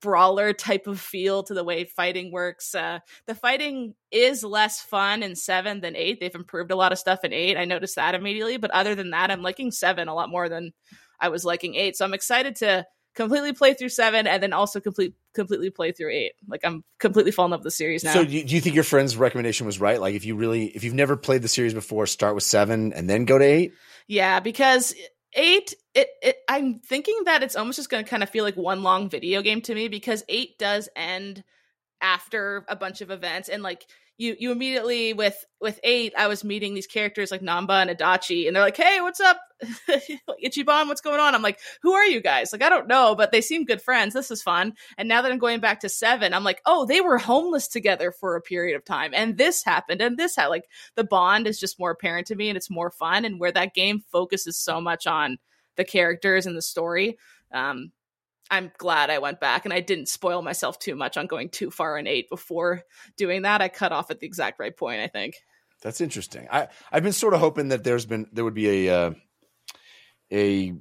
brawler 0.00 0.52
type 0.52 0.86
of 0.86 1.00
feel 1.00 1.42
to 1.42 1.54
the 1.54 1.64
way 1.64 1.84
fighting 1.84 2.32
works. 2.32 2.74
Uh, 2.74 3.00
the 3.26 3.34
fighting 3.34 3.94
is 4.10 4.44
less 4.44 4.80
fun 4.80 5.22
in 5.22 5.34
seven 5.36 5.80
than 5.80 5.96
eight. 5.96 6.20
They've 6.20 6.34
improved 6.34 6.70
a 6.70 6.76
lot 6.76 6.92
of 6.92 6.98
stuff 6.98 7.24
in 7.24 7.32
eight. 7.32 7.56
I 7.56 7.64
noticed 7.64 7.96
that 7.96 8.14
immediately, 8.14 8.56
but 8.56 8.70
other 8.70 8.94
than 8.94 9.10
that, 9.10 9.30
I'm 9.30 9.42
liking 9.42 9.70
seven 9.70 10.08
a 10.08 10.14
lot 10.14 10.30
more 10.30 10.48
than 10.48 10.72
I 11.20 11.28
was 11.28 11.44
liking 11.44 11.74
eight. 11.74 11.96
So 11.96 12.04
I'm 12.04 12.14
excited 12.14 12.56
to 12.56 12.86
completely 13.14 13.52
play 13.52 13.74
through 13.74 13.90
seven 13.90 14.26
and 14.26 14.42
then 14.42 14.52
also 14.52 14.80
complete 14.80 15.14
completely 15.34 15.70
play 15.70 15.92
through 15.92 16.10
eight. 16.10 16.32
Like 16.46 16.60
I'm 16.64 16.84
completely 16.98 17.32
falling 17.32 17.52
with 17.52 17.62
the 17.62 17.70
series 17.70 18.04
now. 18.04 18.12
So, 18.12 18.24
do 18.24 18.30
you, 18.30 18.44
do 18.44 18.54
you 18.54 18.60
think 18.60 18.74
your 18.74 18.84
friend's 18.84 19.16
recommendation 19.16 19.66
was 19.66 19.80
right? 19.80 20.00
Like, 20.00 20.14
if 20.14 20.24
you 20.24 20.36
really, 20.36 20.66
if 20.66 20.84
you've 20.84 20.94
never 20.94 21.16
played 21.16 21.42
the 21.42 21.48
series 21.48 21.74
before, 21.74 22.06
start 22.06 22.34
with 22.34 22.44
seven 22.44 22.92
and 22.92 23.08
then 23.08 23.24
go 23.24 23.38
to 23.38 23.44
eight. 23.44 23.72
Yeah, 24.06 24.40
because 24.40 24.94
eight 25.34 25.74
it, 25.94 26.08
it 26.22 26.36
i'm 26.48 26.78
thinking 26.80 27.18
that 27.24 27.42
it's 27.42 27.56
almost 27.56 27.76
just 27.76 27.90
going 27.90 28.04
to 28.04 28.08
kind 28.10 28.22
of 28.22 28.30
feel 28.30 28.44
like 28.44 28.56
one 28.56 28.82
long 28.82 29.08
video 29.08 29.42
game 29.42 29.60
to 29.60 29.74
me 29.74 29.88
because 29.88 30.24
eight 30.28 30.58
does 30.58 30.88
end 30.94 31.42
after 32.00 32.64
a 32.68 32.76
bunch 32.76 33.00
of 33.00 33.10
events 33.10 33.48
and 33.48 33.62
like 33.62 33.86
you 34.22 34.36
you 34.38 34.52
immediately 34.52 35.12
with 35.12 35.44
with 35.60 35.80
eight 35.82 36.14
i 36.16 36.28
was 36.28 36.44
meeting 36.44 36.74
these 36.74 36.86
characters 36.86 37.30
like 37.30 37.40
Nanba 37.40 37.82
and 37.82 37.90
adachi 37.90 38.46
and 38.46 38.54
they're 38.54 38.62
like 38.62 38.76
hey 38.76 39.00
what's 39.00 39.20
up? 39.20 39.38
Ichiban 40.44 40.88
what's 40.88 41.00
going 41.00 41.20
on? 41.20 41.34
I'm 41.34 41.42
like 41.42 41.58
who 41.82 41.92
are 41.92 42.06
you 42.06 42.20
guys? 42.20 42.52
Like 42.52 42.62
i 42.62 42.68
don't 42.68 42.88
know 42.88 43.14
but 43.14 43.32
they 43.32 43.40
seem 43.40 43.64
good 43.64 43.82
friends. 43.82 44.14
This 44.14 44.30
is 44.30 44.42
fun. 44.42 44.74
And 44.96 45.08
now 45.08 45.22
that 45.22 45.32
i'm 45.32 45.38
going 45.38 45.60
back 45.60 45.80
to 45.80 45.88
seven 45.88 46.32
i'm 46.32 46.44
like 46.44 46.60
oh 46.64 46.86
they 46.86 47.00
were 47.00 47.18
homeless 47.18 47.68
together 47.68 48.12
for 48.12 48.36
a 48.36 48.40
period 48.40 48.76
of 48.76 48.84
time 48.84 49.10
and 49.14 49.36
this 49.36 49.64
happened 49.64 50.00
and 50.00 50.16
this 50.16 50.36
had 50.36 50.46
like 50.46 50.64
the 50.94 51.04
bond 51.04 51.46
is 51.46 51.58
just 51.58 51.78
more 51.78 51.90
apparent 51.90 52.28
to 52.28 52.36
me 52.36 52.48
and 52.48 52.56
it's 52.56 52.70
more 52.70 52.90
fun 52.90 53.24
and 53.24 53.40
where 53.40 53.52
that 53.52 53.74
game 53.74 54.02
focuses 54.10 54.56
so 54.56 54.80
much 54.80 55.06
on 55.06 55.38
the 55.76 55.84
characters 55.84 56.46
and 56.46 56.56
the 56.56 56.62
story 56.62 57.18
um 57.52 57.90
i'm 58.52 58.70
glad 58.78 59.10
i 59.10 59.18
went 59.18 59.40
back 59.40 59.64
and 59.64 59.74
i 59.74 59.80
didn't 59.80 60.06
spoil 60.06 60.40
myself 60.42 60.78
too 60.78 60.94
much 60.94 61.16
on 61.16 61.26
going 61.26 61.48
too 61.48 61.70
far 61.72 61.98
in 61.98 62.06
eight 62.06 62.28
before 62.30 62.82
doing 63.16 63.42
that 63.42 63.60
i 63.60 63.66
cut 63.68 63.90
off 63.90 64.12
at 64.12 64.20
the 64.20 64.26
exact 64.26 64.60
right 64.60 64.76
point 64.76 65.00
i 65.00 65.08
think 65.08 65.34
That's 65.82 66.00
interesting. 66.00 66.46
I 66.48 66.68
I've 66.92 67.02
been 67.02 67.12
sort 67.12 67.34
of 67.34 67.40
hoping 67.40 67.70
that 67.70 67.82
there's 67.82 68.06
been 68.06 68.28
there 68.32 68.44
would 68.44 68.54
be 68.54 68.86
a 68.86 68.94
uh, 68.94 69.10
a 70.30 70.74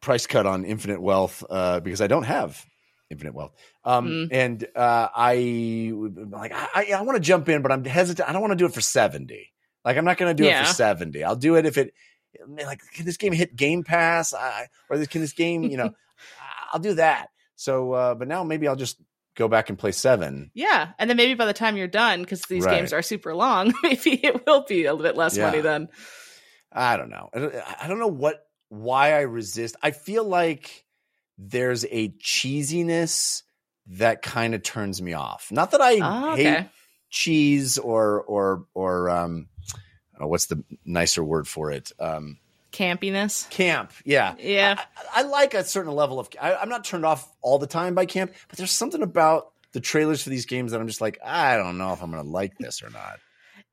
price 0.00 0.26
cut 0.26 0.46
on 0.46 0.64
Infinite 0.64 1.00
Wealth 1.00 1.44
uh, 1.48 1.78
because 1.80 2.00
I 2.00 2.06
don't 2.08 2.24
have 2.24 2.64
Infinite 3.10 3.34
Wealth. 3.34 3.54
Um, 3.84 4.08
Mm. 4.08 4.28
and 4.32 4.66
uh, 4.74 5.08
I 5.14 5.92
like 6.36 6.52
I 6.52 6.92
I, 6.96 7.02
want 7.02 7.16
to 7.16 7.20
jump 7.20 7.48
in, 7.48 7.62
but 7.62 7.70
I'm 7.70 7.84
hesitant. 7.84 8.28
I 8.28 8.32
don't 8.32 8.40
want 8.42 8.52
to 8.52 8.56
do 8.56 8.66
it 8.66 8.74
for 8.74 8.80
seventy. 8.80 9.52
Like 9.84 9.96
I'm 9.96 10.04
not 10.04 10.18
going 10.18 10.34
to 10.36 10.42
do 10.42 10.48
it 10.48 10.66
for 10.66 10.72
seventy. 10.72 11.22
I'll 11.22 11.36
do 11.36 11.54
it 11.56 11.64
if 11.66 11.78
it 11.78 11.94
like 12.48 12.80
can 12.94 13.06
this 13.06 13.16
game 13.16 13.32
hit 13.32 13.54
Game 13.56 13.84
Pass 13.84 14.34
I, 14.34 14.68
or 14.88 14.98
this, 14.98 15.08
can 15.08 15.20
this 15.20 15.32
game 15.32 15.62
you 15.64 15.76
know 15.76 15.92
I'll 16.70 16.80
do 16.80 16.94
that. 16.94 17.28
So, 17.56 17.92
uh, 17.92 18.14
but 18.14 18.28
now 18.28 18.44
maybe 18.44 18.66
I'll 18.68 18.76
just 18.76 19.00
go 19.34 19.48
back 19.48 19.68
and 19.68 19.78
play 19.78 19.92
seven. 19.92 20.50
Yeah, 20.54 20.92
and 20.98 21.08
then 21.08 21.16
maybe 21.16 21.34
by 21.34 21.46
the 21.46 21.52
time 21.52 21.76
you're 21.76 21.86
done, 21.86 22.20
because 22.22 22.42
these 22.42 22.64
Right. 22.64 22.78
games 22.78 22.92
are 22.92 23.02
super 23.02 23.34
long, 23.34 23.72
maybe 23.82 24.24
it 24.24 24.46
will 24.46 24.64
be 24.68 24.84
a 24.84 24.92
little 24.92 25.06
bit 25.06 25.16
less 25.16 25.36
Yeah. 25.36 25.46
money 25.50 25.60
then. 25.60 25.88
I 26.72 26.96
don't 26.96 27.10
know. 27.10 27.30
I 27.34 27.86
don't, 27.88 27.98
know 27.98 28.06
what 28.08 28.46
why 28.68 29.12
I 29.14 29.20
resist. 29.22 29.76
I 29.82 29.90
feel 29.90 30.24
like 30.24 30.84
there's 31.38 31.84
a 31.84 32.10
cheesiness 32.10 33.42
that 33.86 34.22
kind 34.22 34.54
of 34.54 34.62
turns 34.62 35.00
me 35.02 35.14
off. 35.14 35.48
Not 35.50 35.72
that 35.72 35.80
I 35.80 35.94
Oh, 36.00 36.34
hate 36.34 36.46
okay. 36.46 36.68
cheese 37.10 37.76
or 37.78 38.22
or 38.22 38.66
or 38.74 39.10
um 39.10 39.48
uh, 40.20 40.26
what's 40.28 40.46
the 40.46 40.62
nicer 40.84 41.24
word 41.24 41.48
for 41.48 41.72
it? 41.72 41.90
Um 41.98 42.38
Campiness. 42.72 43.48
camp. 43.50 43.92
Yeah. 44.04 44.34
Yeah. 44.38 44.80
I, 45.14 45.20
I 45.20 45.22
like 45.22 45.54
a 45.54 45.64
certain 45.64 45.92
level 45.92 46.20
of 46.20 46.28
I, 46.40 46.54
I'm 46.54 46.68
not 46.68 46.84
turned 46.84 47.04
off 47.04 47.30
all 47.42 47.58
the 47.58 47.66
time 47.66 47.94
by 47.94 48.06
camp, 48.06 48.32
but 48.48 48.58
there's 48.58 48.70
something 48.70 49.02
about 49.02 49.52
the 49.72 49.80
trailers 49.80 50.22
for 50.22 50.30
these 50.30 50.46
games 50.46 50.72
that 50.72 50.80
I'm 50.80 50.86
just 50.86 51.00
like, 51.00 51.18
I 51.24 51.56
don't 51.56 51.78
know 51.78 51.92
if 51.92 52.02
I'm 52.02 52.10
going 52.10 52.22
to 52.22 52.28
like 52.28 52.58
this 52.58 52.82
or 52.82 52.90
not. 52.90 53.18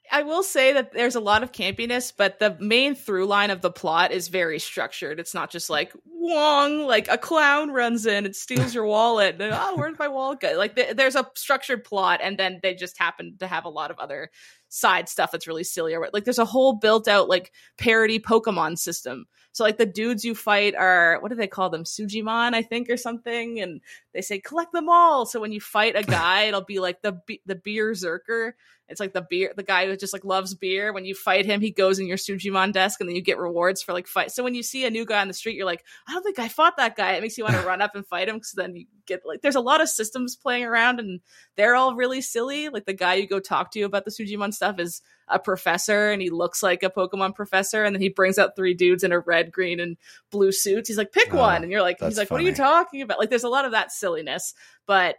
I 0.09 0.23
will 0.23 0.43
say 0.43 0.71
that 0.73 0.93
there's 0.93 1.15
a 1.15 1.19
lot 1.19 1.43
of 1.43 1.51
campiness, 1.51 2.13
but 2.15 2.39
the 2.39 2.55
main 2.61 2.95
through 2.95 3.25
line 3.25 3.49
of 3.49 3.61
the 3.61 3.71
plot 3.71 4.11
is 4.11 4.29
very 4.29 4.57
structured. 4.57 5.19
It's 5.19 5.33
not 5.33 5.51
just 5.51 5.69
like 5.69 5.91
Wong, 6.05 6.85
like 6.85 7.09
a 7.09 7.17
clown 7.17 7.71
runs 7.71 8.05
in 8.05 8.25
and 8.25 8.35
steals 8.35 8.73
your 8.73 8.85
wallet. 8.85 9.41
And, 9.41 9.53
oh, 9.53 9.75
where's 9.75 9.99
my 9.99 10.07
wallet? 10.07 10.41
Like 10.55 10.75
th- 10.75 10.95
there's 10.95 11.15
a 11.15 11.29
structured 11.35 11.83
plot, 11.83 12.21
and 12.23 12.37
then 12.37 12.59
they 12.63 12.73
just 12.73 12.97
happen 12.97 13.35
to 13.39 13.47
have 13.47 13.65
a 13.65 13.69
lot 13.69 13.91
of 13.91 13.99
other 13.99 14.31
side 14.70 15.09
stuff 15.09 15.32
that's 15.32 15.47
really 15.47 15.63
silly. 15.63 15.95
Or 15.95 16.09
like 16.13 16.24
there's 16.24 16.39
a 16.39 16.45
whole 16.45 16.74
built 16.74 17.07
out 17.07 17.30
like 17.30 17.51
parody 17.78 18.20
Pokemon 18.20 18.78
system. 18.78 19.26
So 19.51 19.63
like 19.63 19.78
the 19.78 19.88
dudes 19.88 20.24
you 20.24 20.36
fight 20.36 20.76
are 20.76 21.18
what 21.20 21.30
do 21.30 21.36
they 21.36 21.47
call 21.47 21.70
them? 21.70 21.84
Sujimon, 21.84 22.53
I 22.53 22.61
think, 22.61 22.89
or 22.89 22.97
something. 22.97 23.59
And 23.59 23.82
they 24.13 24.22
say 24.22 24.39
collect 24.39 24.72
them 24.72 24.88
all. 24.88 25.26
So 25.26 25.39
when 25.39 25.51
you 25.51 25.59
fight 25.59 25.95
a 25.95 26.03
guy, 26.03 26.43
it'll 26.43 26.61
be 26.61 26.80
like 26.80 27.01
the 27.01 27.20
the 27.45 27.55
beer 27.55 27.91
zerker. 27.93 28.53
It's 28.89 28.99
like 29.01 29.13
the 29.13 29.26
beer, 29.28 29.53
the 29.55 29.63
guy 29.63 29.86
who 29.86 29.97
just 29.97 30.13
like 30.13 30.24
loves 30.24 30.53
beer. 30.53 30.93
When 30.93 31.03
you 31.03 31.13
fight 31.13 31.45
him, 31.45 31.59
he 31.59 31.72
goes 31.72 31.99
in 31.99 32.07
your 32.07 32.18
Sujimon 32.18 32.72
desk, 32.72 33.01
and 33.01 33.09
then 33.09 33.15
you 33.15 33.22
get 33.22 33.38
rewards 33.38 33.82
for 33.84 33.91
like 33.91 34.07
fight. 34.07 34.32
So 34.32 34.43
when 34.43 34.55
you 34.55 34.63
see 34.63 34.86
a 34.86 34.89
new 34.89 35.05
guy 35.05 35.20
on 35.20 35.28
the 35.28 35.34
street, 35.34 35.55
you're 35.55 35.65
like, 35.65 35.84
I 36.07 36.13
don't 36.13 36.24
think 36.24 36.39
I 36.39 36.47
fought 36.47 36.78
that 36.78 36.95
guy. 36.95 37.13
It 37.13 37.22
makes 37.22 37.38
you 37.38 37.43
want 37.43 37.55
to 37.55 37.61
run 37.68 37.82
up 37.82 37.95
and 37.95 38.07
fight 38.07 38.30
him 38.30 38.36
because 38.36 38.53
then 38.53 38.76
you 38.76 38.86
get 39.05 39.26
like, 39.26 39.41
there's 39.41 39.55
a 39.55 39.61
lot 39.61 39.82
of 39.82 39.89
systems 39.89 40.36
playing 40.38 40.63
around, 40.63 40.99
and 40.99 41.20
they're 41.55 41.76
all 41.76 41.95
really 41.95 42.22
silly. 42.22 42.70
Like 42.70 42.86
the 42.86 42.93
guy 42.93 43.15
you 43.15 43.28
go 43.28 43.39
talk 43.39 43.72
to 43.72 43.82
about 43.82 44.05
the 44.05 44.11
Sujimon 44.11 44.53
stuff 44.57 44.79
is 44.79 45.01
a 45.29 45.39
professor, 45.39 46.11
and 46.11 46.21
he 46.21 46.29
looks 46.29 46.61
like 46.61 46.83
a 46.83 46.89
Pokemon 46.89 47.35
professor, 47.35 47.83
and 47.83 47.95
then 47.95 48.01
he 48.01 48.09
brings 48.09 48.37
out 48.37 48.55
three 48.55 48.73
dudes 48.73 49.03
in 49.03 49.11
a 49.11 49.19
red, 49.19 49.51
green, 49.51 49.79
and 49.79 49.97
blue 50.31 50.51
suits. 50.51 50.89
He's 50.89 50.97
like, 50.97 51.13
pick 51.13 51.33
Oh, 51.33 51.37
one, 51.37 51.63
and 51.63 51.71
you're 51.71 51.81
like, 51.81 51.99
he's 52.01 52.17
like, 52.17 52.31
what 52.31 52.41
are 52.41 52.43
you 52.43 52.55
talking 52.55 53.01
about? 53.01 53.19
Like, 53.19 53.29
there's 53.29 53.43
a 53.43 53.49
lot 53.49 53.65
of 53.65 53.71
that 53.71 53.91
silliness, 53.91 54.53
but 54.85 55.15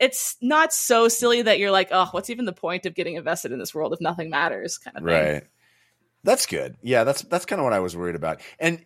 it's 0.00 0.36
not 0.40 0.72
so 0.72 1.06
silly 1.06 1.42
that 1.42 1.60
you're 1.60 1.70
like, 1.70 1.88
oh, 1.92 2.08
what's 2.10 2.30
even 2.30 2.44
the 2.44 2.52
point 2.52 2.86
of 2.86 2.94
getting 2.94 3.14
invested 3.14 3.52
in 3.52 3.60
this 3.60 3.74
world 3.74 3.92
if 3.92 4.00
nothing 4.00 4.30
matters, 4.30 4.78
kind 4.78 4.96
of 4.96 5.04
thing. 5.04 5.14
Right. 5.14 5.44
That's 6.24 6.46
good. 6.46 6.76
Yeah, 6.82 7.04
that's 7.04 7.22
that's 7.22 7.46
kind 7.46 7.60
of 7.60 7.64
what 7.64 7.72
I 7.72 7.80
was 7.80 7.96
worried 7.96 8.14
about. 8.14 8.40
And 8.58 8.84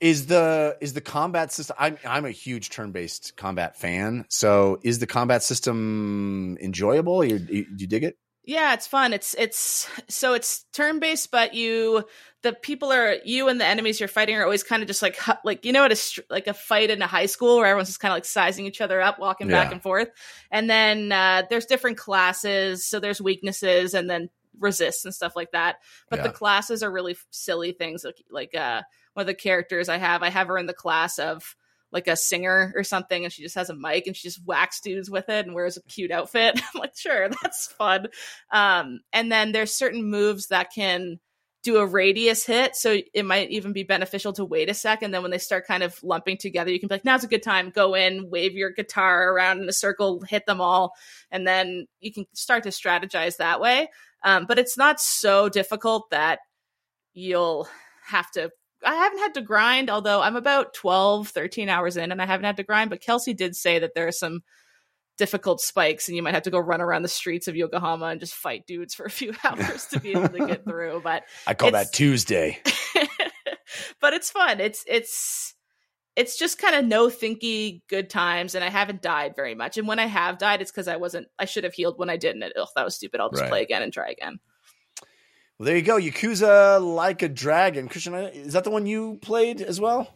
is 0.00 0.26
the 0.26 0.76
is 0.80 0.94
the 0.94 1.00
combat 1.00 1.52
system 1.52 1.76
I'm 1.78 1.98
I'm 2.06 2.24
a 2.24 2.30
huge 2.30 2.70
turn-based 2.70 3.36
combat 3.36 3.76
fan. 3.76 4.24
So 4.28 4.80
is 4.82 4.98
the 4.98 5.06
combat 5.06 5.42
system 5.42 6.56
enjoyable? 6.60 7.24
You 7.24 7.36
you, 7.36 7.66
you 7.76 7.86
dig 7.86 8.04
it? 8.04 8.18
Yeah, 8.44 8.74
it's 8.74 8.86
fun. 8.86 9.12
It's 9.12 9.34
it's 9.38 9.88
so 10.08 10.32
it's 10.32 10.64
turn 10.72 10.98
based, 10.98 11.30
but 11.30 11.54
you 11.54 12.04
the 12.42 12.54
people 12.54 12.90
are 12.90 13.16
you 13.24 13.48
and 13.48 13.60
the 13.60 13.66
enemies 13.66 14.00
you're 14.00 14.08
fighting 14.08 14.34
are 14.36 14.44
always 14.44 14.62
kind 14.62 14.82
of 14.82 14.86
just 14.86 15.02
like 15.02 15.18
like 15.44 15.64
you 15.66 15.72
know 15.72 15.82
what 15.82 15.92
a 15.92 16.22
like 16.30 16.46
a 16.46 16.54
fight 16.54 16.90
in 16.90 17.02
a 17.02 17.06
high 17.06 17.26
school 17.26 17.58
where 17.58 17.66
everyone's 17.66 17.88
just 17.88 18.00
kind 18.00 18.12
of 18.12 18.16
like 18.16 18.24
sizing 18.24 18.64
each 18.64 18.80
other 18.80 19.00
up, 19.00 19.18
walking 19.18 19.48
back 19.48 19.72
and 19.72 19.82
forth, 19.82 20.08
and 20.50 20.70
then 20.70 21.12
uh, 21.12 21.42
there's 21.50 21.66
different 21.66 21.98
classes, 21.98 22.86
so 22.86 22.98
there's 22.98 23.20
weaknesses 23.20 23.92
and 23.92 24.08
then 24.08 24.30
resist 24.58 25.04
and 25.04 25.14
stuff 25.14 25.36
like 25.36 25.52
that. 25.52 25.76
But 26.08 26.22
the 26.22 26.30
classes 26.30 26.82
are 26.82 26.90
really 26.90 27.16
silly 27.30 27.72
things 27.72 28.04
like 28.04 28.22
like 28.30 28.54
uh 28.54 28.82
one 29.12 29.22
of 29.22 29.26
the 29.26 29.34
characters 29.34 29.88
I 29.88 29.98
have, 29.98 30.22
I 30.22 30.30
have 30.30 30.48
her 30.48 30.56
in 30.56 30.66
the 30.66 30.72
class 30.72 31.18
of 31.18 31.56
like 31.92 32.08
a 32.08 32.16
singer 32.16 32.72
or 32.76 32.84
something 32.84 33.24
and 33.24 33.32
she 33.32 33.42
just 33.42 33.54
has 33.54 33.70
a 33.70 33.74
mic 33.74 34.06
and 34.06 34.16
she 34.16 34.28
just 34.28 34.44
whacks 34.44 34.80
dudes 34.80 35.10
with 35.10 35.28
it 35.28 35.46
and 35.46 35.54
wears 35.54 35.76
a 35.76 35.82
cute 35.82 36.10
outfit. 36.10 36.60
I'm 36.74 36.80
like, 36.80 36.96
sure, 36.96 37.28
that's 37.42 37.66
fun. 37.66 38.08
Um, 38.50 39.00
and 39.12 39.30
then 39.30 39.52
there's 39.52 39.74
certain 39.74 40.04
moves 40.04 40.48
that 40.48 40.72
can 40.74 41.18
do 41.62 41.76
a 41.76 41.86
radius 41.86 42.46
hit. 42.46 42.74
So 42.74 42.98
it 43.12 43.24
might 43.24 43.50
even 43.50 43.72
be 43.72 43.82
beneficial 43.82 44.32
to 44.34 44.44
wait 44.44 44.70
a 44.70 44.74
second. 44.74 45.10
Then 45.10 45.22
when 45.22 45.30
they 45.30 45.38
start 45.38 45.66
kind 45.66 45.82
of 45.82 46.02
lumping 46.02 46.38
together, 46.38 46.70
you 46.70 46.80
can 46.80 46.88
be 46.88 46.94
like, 46.94 47.04
now's 47.04 47.24
a 47.24 47.28
good 47.28 47.42
time. 47.42 47.70
Go 47.70 47.94
in, 47.94 48.30
wave 48.30 48.54
your 48.54 48.70
guitar 48.70 49.30
around 49.30 49.60
in 49.60 49.68
a 49.68 49.72
circle, 49.72 50.22
hit 50.26 50.46
them 50.46 50.60
all. 50.60 50.94
And 51.30 51.46
then 51.46 51.86
you 52.00 52.12
can 52.12 52.24
start 52.32 52.62
to 52.62 52.70
strategize 52.70 53.36
that 53.36 53.60
way. 53.60 53.90
Um, 54.24 54.46
but 54.46 54.58
it's 54.58 54.78
not 54.78 55.00
so 55.00 55.48
difficult 55.48 56.10
that 56.10 56.40
you'll 57.12 57.68
have 58.06 58.30
to 58.32 58.50
I 58.84 58.94
haven't 58.94 59.18
had 59.18 59.34
to 59.34 59.42
grind, 59.42 59.90
although 59.90 60.20
I'm 60.22 60.36
about 60.36 60.74
12, 60.74 61.28
13 61.28 61.68
hours 61.68 61.96
in 61.96 62.12
and 62.12 62.20
I 62.22 62.26
haven't 62.26 62.46
had 62.46 62.56
to 62.56 62.62
grind. 62.62 62.90
But 62.90 63.00
Kelsey 63.02 63.34
did 63.34 63.54
say 63.54 63.78
that 63.78 63.94
there 63.94 64.06
are 64.08 64.12
some 64.12 64.42
difficult 65.18 65.60
spikes 65.60 66.08
and 66.08 66.16
you 66.16 66.22
might 66.22 66.32
have 66.32 66.44
to 66.44 66.50
go 66.50 66.58
run 66.58 66.80
around 66.80 67.02
the 67.02 67.08
streets 67.08 67.46
of 67.46 67.54
Yokohama 67.54 68.06
and 68.06 68.20
just 68.20 68.34
fight 68.34 68.66
dudes 68.66 68.94
for 68.94 69.04
a 69.04 69.10
few 69.10 69.34
hours 69.44 69.86
to 69.88 70.00
be 70.00 70.12
able 70.12 70.28
to 70.30 70.46
get 70.46 70.64
through. 70.68 71.00
But 71.04 71.24
I 71.46 71.54
call 71.54 71.72
that 71.72 71.92
Tuesday. 71.92 72.58
but 74.00 74.14
it's 74.14 74.30
fun. 74.30 74.60
It's 74.60 74.82
it's 74.86 75.54
it's 76.16 76.38
just 76.38 76.58
kind 76.58 76.74
of 76.74 76.84
no 76.84 77.08
thinky 77.08 77.82
good 77.88 78.10
times 78.10 78.54
and 78.54 78.64
I 78.64 78.70
haven't 78.70 79.02
died 79.02 79.36
very 79.36 79.54
much. 79.54 79.76
And 79.78 79.86
when 79.86 79.98
I 79.98 80.06
have 80.06 80.38
died, 80.38 80.60
it's 80.62 80.70
because 80.70 80.88
I 80.88 80.96
wasn't 80.96 81.28
I 81.38 81.44
should 81.44 81.64
have 81.64 81.74
healed 81.74 81.98
when 81.98 82.10
I 82.10 82.16
didn't. 82.16 82.42
Ugh, 82.58 82.68
that 82.76 82.84
was 82.84 82.96
stupid. 82.96 83.20
I'll 83.20 83.30
just 83.30 83.42
Right. 83.42 83.50
play 83.50 83.62
again 83.62 83.82
and 83.82 83.92
try 83.92 84.08
again. 84.08 84.40
Well, 85.60 85.66
there 85.66 85.76
you 85.76 85.82
go. 85.82 85.98
Yakuza 85.98 86.80
like 86.82 87.20
a 87.20 87.28
dragon. 87.28 87.90
Christian, 87.90 88.14
is 88.14 88.54
that 88.54 88.64
the 88.64 88.70
one 88.70 88.86
you 88.86 89.18
played 89.20 89.60
as 89.60 89.78
well? 89.78 90.14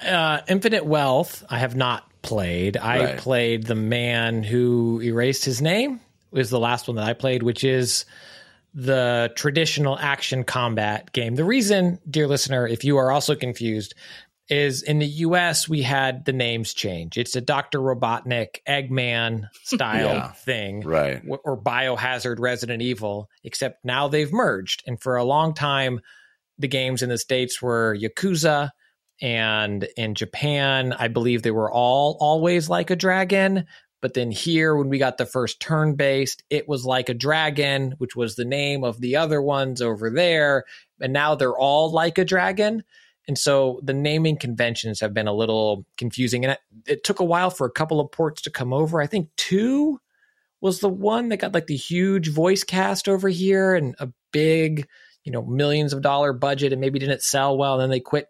Uh, 0.00 0.40
Infinite 0.48 0.86
Wealth, 0.86 1.44
I 1.50 1.58
have 1.58 1.76
not 1.76 2.10
played. 2.22 2.78
I 2.78 2.98
Right. 3.04 3.18
played 3.18 3.64
the 3.64 3.74
man 3.74 4.42
who 4.42 5.02
erased 5.02 5.44
his 5.44 5.60
name. 5.60 6.00
is 6.32 6.48
the 6.48 6.58
last 6.58 6.88
one 6.88 6.96
that 6.96 7.04
I 7.04 7.12
played, 7.12 7.42
which 7.42 7.62
is 7.62 8.06
the 8.74 9.30
traditional 9.36 9.98
action 9.98 10.44
combat 10.44 11.12
game. 11.12 11.34
The 11.34 11.44
reason, 11.44 11.98
dear 12.10 12.26
listener, 12.26 12.66
if 12.66 12.84
you 12.84 12.96
are 12.96 13.12
also 13.12 13.36
confused, 13.36 13.94
is 14.50 14.82
in 14.82 14.98
the 14.98 15.06
US 15.06 15.68
we 15.68 15.82
had 15.82 16.24
the 16.26 16.32
names 16.32 16.74
change. 16.74 17.16
It's 17.16 17.34
a 17.34 17.40
Dr. 17.40 17.78
Robotnik 17.80 18.56
Eggman 18.68 19.48
style 19.64 20.06
Yeah. 20.14 20.32
thing 20.32 20.80
Right. 20.82 21.22
or 21.26 21.60
Biohazard 21.60 22.38
Resident 22.38 22.82
Evil, 22.82 23.28
except 23.42 23.84
now 23.84 24.08
they've 24.08 24.32
merged. 24.32 24.82
And 24.86 25.00
for 25.00 25.16
a 25.16 25.24
long 25.24 25.54
time, 25.54 26.00
the 26.58 26.68
games 26.68 27.02
in 27.02 27.08
the 27.08 27.18
States 27.18 27.60
were 27.62 27.96
Yakuza, 27.98 28.70
and 29.22 29.88
in 29.96 30.14
Japan, 30.14 30.92
I 30.92 31.08
believe 31.08 31.42
they 31.42 31.50
were 31.50 31.70
all 31.72 32.16
always 32.20 32.68
like 32.68 32.90
a 32.90 32.96
dragon. 32.96 33.66
But 34.02 34.12
then 34.14 34.30
here, 34.30 34.76
when 34.76 34.88
we 34.90 34.98
got 34.98 35.16
the 35.16 35.24
first 35.24 35.60
turn 35.60 35.94
based, 35.94 36.42
it 36.50 36.68
was 36.68 36.84
like 36.84 37.08
a 37.08 37.14
dragon, 37.14 37.94
which 37.98 38.14
was 38.14 38.36
the 38.36 38.44
name 38.44 38.84
of 38.84 39.00
the 39.00 39.16
other 39.16 39.40
ones 39.40 39.80
over 39.80 40.10
there. 40.10 40.64
And 41.00 41.12
now 41.12 41.34
they're 41.34 41.56
all 41.56 41.90
like 41.90 42.18
a 42.18 42.24
dragon. 42.24 42.84
And 43.26 43.38
so 43.38 43.80
the 43.82 43.94
naming 43.94 44.36
conventions 44.36 45.00
have 45.00 45.14
been 45.14 45.26
a 45.26 45.32
little 45.32 45.86
confusing. 45.96 46.44
And 46.44 46.52
it, 46.52 46.60
it 46.86 47.04
took 47.04 47.20
a 47.20 47.24
while 47.24 47.50
for 47.50 47.66
a 47.66 47.72
couple 47.72 48.00
of 48.00 48.12
ports 48.12 48.42
to 48.42 48.50
come 48.50 48.72
over. 48.72 49.00
I 49.00 49.06
think 49.06 49.30
two 49.36 49.98
was 50.60 50.80
the 50.80 50.88
one 50.88 51.28
that 51.28 51.38
got 51.38 51.54
like 51.54 51.66
the 51.66 51.76
huge 51.76 52.30
voice 52.30 52.64
cast 52.64 53.08
over 53.08 53.28
here 53.28 53.74
and 53.74 53.94
a 53.98 54.08
big, 54.32 54.86
you 55.24 55.32
know, 55.32 55.42
millions 55.42 55.92
of 55.92 56.02
dollar 56.02 56.32
budget 56.32 56.72
and 56.72 56.80
maybe 56.80 56.98
didn't 56.98 57.22
sell 57.22 57.56
well. 57.56 57.74
And 57.74 57.82
then 57.82 57.90
they 57.90 58.00
quit 58.00 58.28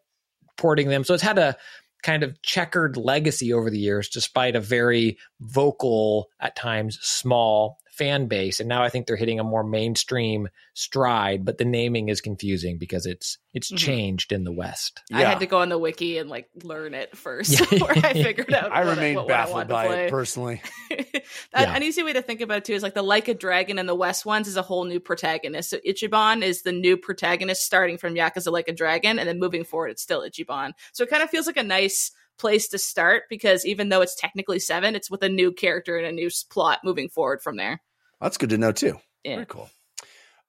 porting 0.57 0.89
them. 0.89 1.05
So 1.05 1.15
it's 1.15 1.23
had 1.23 1.39
a 1.39 1.57
kind 2.03 2.23
of 2.23 2.41
checkered 2.43 2.97
legacy 2.97 3.53
over 3.53 3.71
the 3.71 3.79
years, 3.79 4.09
despite 4.09 4.55
a 4.55 4.61
very 4.61 5.19
vocal, 5.41 6.29
at 6.39 6.55
times 6.55 6.99
small 7.01 7.79
fan 7.97 8.27
base. 8.27 8.61
And 8.61 8.69
now 8.69 8.83
I 8.83 8.89
think 8.89 9.07
they're 9.07 9.17
hitting 9.17 9.39
a 9.41 9.45
more 9.45 9.63
mainstream 9.65 10.49
stride, 10.75 11.45
but 11.45 11.59
the 11.59 11.65
naming 11.65 12.09
is 12.09 12.21
confusing 12.21 12.79
because 12.79 13.07
it's 13.07 13.39
it's 13.53 13.71
Mhm. 13.71 13.79
changed 13.79 14.33
in 14.33 14.43
the 14.43 14.51
West. 14.53 15.01
I 15.13 15.23
had 15.23 15.39
to 15.39 15.47
go 15.47 15.61
on 15.61 15.69
the 15.69 15.79
wiki 15.79 16.19
and 16.19 16.29
like 16.29 16.49
learn 16.65 16.93
it 16.93 17.17
first 17.17 17.53
Yeah. 17.53 17.67
before 17.71 17.93
I 17.93 18.13
figured 18.13 18.53
out. 18.53 18.73
I 18.73 18.85
what, 18.85 18.97
remain 18.97 19.15
what, 19.15 19.27
what 19.27 19.33
I 19.33 19.37
baffled 19.45 19.69
by 19.69 19.87
it 19.95 20.11
personally. 20.11 20.61
that, 20.91 21.23
Yeah. 21.55 21.77
An 21.77 21.83
easy 21.85 22.03
way 22.03 22.13
to 22.13 22.23
think 22.23 22.41
about 22.41 22.59
it 22.59 22.65
too 22.65 22.73
is 22.75 22.83
like 22.83 22.95
the 22.95 23.03
Like 23.03 23.29
a 23.29 23.35
Dragon 23.35 23.79
and 23.79 23.89
the 23.89 23.95
West 23.95 24.27
ones 24.27 24.49
is 24.49 24.57
a 24.57 24.63
whole 24.63 24.85
new 24.85 24.99
protagonist. 25.01 25.71
So 25.71 25.79
Ichiban 25.87 26.43
is 26.43 26.63
the 26.63 26.73
new 26.73 26.97
protagonist 26.97 27.63
starting 27.65 27.97
from 27.99 28.15
Yakuza 28.15 28.51
Like 28.51 28.69
a 28.69 28.73
Dragon, 28.73 29.19
and 29.19 29.29
then 29.29 29.39
moving 29.39 29.63
forward, 29.65 29.89
it's 29.89 30.03
still 30.03 30.23
Ichiban. 30.23 30.73
So 30.93 31.05
it 31.05 31.11
kind 31.11 31.23
of 31.23 31.31
feels 31.31 31.47
like 31.47 31.57
a 31.57 31.63
nice 31.63 32.11
place 32.39 32.69
to 32.69 32.79
start 32.79 33.25
because 33.29 33.65
even 33.65 33.89
though 33.89 34.01
it's 34.01 34.15
technically 34.15 34.59
seven, 34.59 34.95
it's 34.95 35.11
with 35.11 35.23
a 35.23 35.29
new 35.29 35.53
character 35.53 35.97
and 35.97 36.07
a 36.07 36.13
new 36.13 36.31
plot 36.51 36.81
moving 36.85 37.09
forward 37.09 37.43
from 37.43 37.57
there. 37.57 37.81
That's 38.21 38.39
good 38.39 38.51
to 38.51 38.59
know 38.59 38.73
too. 38.73 38.99
Yeah. 39.23 39.37
Very 39.37 39.47
cool. 39.47 39.71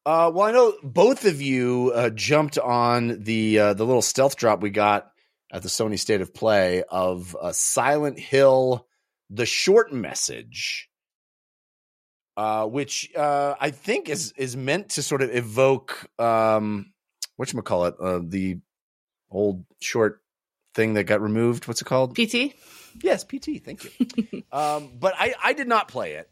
Uh, 0.06 0.32
well, 0.34 0.48
I 0.48 0.52
know 0.52 0.74
both 0.84 1.26
of 1.26 1.42
you 1.42 1.92
uh, 1.96 2.10
jumped 2.12 2.60
on 2.60 3.24
the 3.24 3.60
uh, 3.60 3.74
the 3.74 3.86
little 3.86 4.04
stealth 4.04 4.36
drop 4.36 4.62
we 4.62 4.70
got 4.70 5.10
at 5.52 5.64
the 5.64 5.70
Sony 5.70 5.98
State 5.98 6.22
of 6.22 6.34
Play 6.34 6.84
of 6.84 7.36
uh, 7.42 7.52
Silent 7.52 8.20
Hill, 8.20 8.88
the 9.32 9.48
short 9.48 9.92
message, 9.92 10.90
uh, 12.38 12.66
which 12.68 13.10
uh, 13.16 13.56
I 13.60 13.72
think 13.72 14.10
is 14.10 14.32
is 14.38 14.56
meant 14.56 14.90
to 14.90 15.02
sort 15.02 15.24
of 15.24 15.36
evoke 15.36 16.08
um, 16.20 16.94
what 17.36 17.52
you 17.52 17.62
call 17.62 17.86
it, 17.86 17.96
uh, 18.00 18.20
the 18.24 18.60
old 19.30 19.66
short 19.82 20.22
thing 20.76 20.94
that 20.94 21.06
got 21.06 21.22
removed. 21.22 21.68
What's 21.68 21.82
it 21.82 21.86
called? 21.86 22.16
PT? 22.16 22.54
Yes, 23.02 23.24
PT. 23.24 23.64
Thank 23.64 23.84
you. 23.84 24.44
um, 24.52 24.92
but 25.00 25.16
I, 25.18 25.34
I 25.44 25.54
did 25.54 25.68
not 25.68 25.88
play 25.88 26.14
it. 26.14 26.30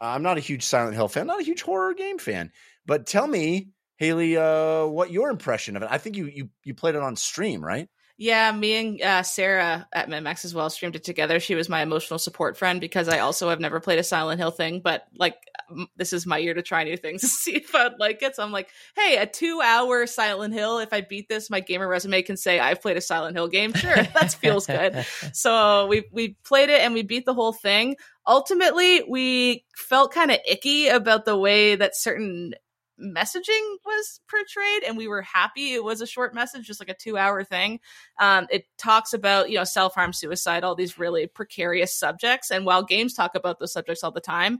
I'm 0.00 0.22
not 0.22 0.36
a 0.36 0.40
huge 0.40 0.64
Silent 0.64 0.94
Hill 0.94 1.08
fan, 1.08 1.26
not 1.26 1.40
a 1.40 1.44
huge 1.44 1.62
horror 1.62 1.94
game 1.94 2.18
fan. 2.18 2.52
But 2.86 3.06
tell 3.06 3.26
me, 3.26 3.70
Haley, 3.96 4.36
uh, 4.36 4.86
what 4.86 5.10
your 5.10 5.30
impression 5.30 5.76
of 5.76 5.82
it? 5.82 5.88
I 5.90 5.98
think 5.98 6.16
you 6.16 6.26
you 6.26 6.50
you 6.62 6.74
played 6.74 6.94
it 6.94 7.02
on 7.02 7.16
stream, 7.16 7.64
right? 7.64 7.88
Yeah, 8.16 8.50
me 8.50 8.74
and 8.74 9.02
uh, 9.02 9.22
Sarah 9.22 9.86
at 9.92 10.08
MinnMax 10.08 10.44
as 10.44 10.52
well 10.52 10.70
streamed 10.70 10.96
it 10.96 11.04
together. 11.04 11.38
She 11.38 11.54
was 11.54 11.68
my 11.68 11.82
emotional 11.82 12.18
support 12.18 12.56
friend 12.56 12.80
because 12.80 13.08
I 13.08 13.20
also 13.20 13.48
have 13.48 13.60
never 13.60 13.78
played 13.78 14.00
a 14.00 14.04
Silent 14.04 14.40
Hill 14.40 14.50
thing, 14.50 14.80
but 14.80 15.04
like 15.16 15.36
m- 15.36 15.57
this 15.96 16.12
is 16.12 16.26
my 16.26 16.38
year 16.38 16.54
to 16.54 16.62
try 16.62 16.84
new 16.84 16.96
things 16.96 17.20
to 17.22 17.26
see 17.26 17.56
if 17.56 17.74
I'd 17.74 17.98
like 17.98 18.22
it. 18.22 18.36
So 18.36 18.42
I'm 18.42 18.52
like, 18.52 18.68
hey, 18.96 19.16
a 19.16 19.26
two 19.26 19.60
hour 19.62 20.06
Silent 20.06 20.54
Hill. 20.54 20.78
If 20.78 20.92
I 20.92 21.00
beat 21.00 21.28
this, 21.28 21.50
my 21.50 21.60
gamer 21.60 21.88
resume 21.88 22.22
can 22.22 22.36
say 22.36 22.58
I've 22.58 22.80
played 22.82 22.96
a 22.96 23.00
Silent 23.00 23.36
Hill 23.36 23.48
game. 23.48 23.72
Sure, 23.72 23.94
that 24.14 24.32
feels 24.32 24.66
good. 24.66 25.04
So 25.32 25.86
we 25.86 26.04
we 26.12 26.36
played 26.44 26.68
it 26.68 26.80
and 26.80 26.94
we 26.94 27.02
beat 27.02 27.24
the 27.24 27.34
whole 27.34 27.52
thing. 27.52 27.96
Ultimately, 28.26 29.02
we 29.08 29.64
felt 29.76 30.12
kind 30.12 30.30
of 30.30 30.38
icky 30.48 30.88
about 30.88 31.24
the 31.24 31.36
way 31.36 31.76
that 31.76 31.96
certain 31.96 32.54
messaging 33.00 33.76
was 33.86 34.20
portrayed 34.28 34.82
and 34.82 34.96
we 34.96 35.06
were 35.06 35.22
happy 35.22 35.72
it 35.72 35.84
was 35.84 36.00
a 36.00 36.06
short 36.06 36.34
message 36.34 36.66
just 36.66 36.80
like 36.80 36.88
a 36.88 36.94
two 36.94 37.16
hour 37.16 37.44
thing 37.44 37.78
um, 38.18 38.46
it 38.50 38.64
talks 38.76 39.12
about 39.12 39.48
you 39.48 39.56
know 39.56 39.64
self-harm 39.64 40.12
suicide 40.12 40.64
all 40.64 40.74
these 40.74 40.98
really 40.98 41.26
precarious 41.26 41.94
subjects 41.94 42.50
and 42.50 42.66
while 42.66 42.82
games 42.82 43.14
talk 43.14 43.34
about 43.34 43.58
those 43.60 43.72
subjects 43.72 44.02
all 44.02 44.10
the 44.10 44.20
time 44.20 44.58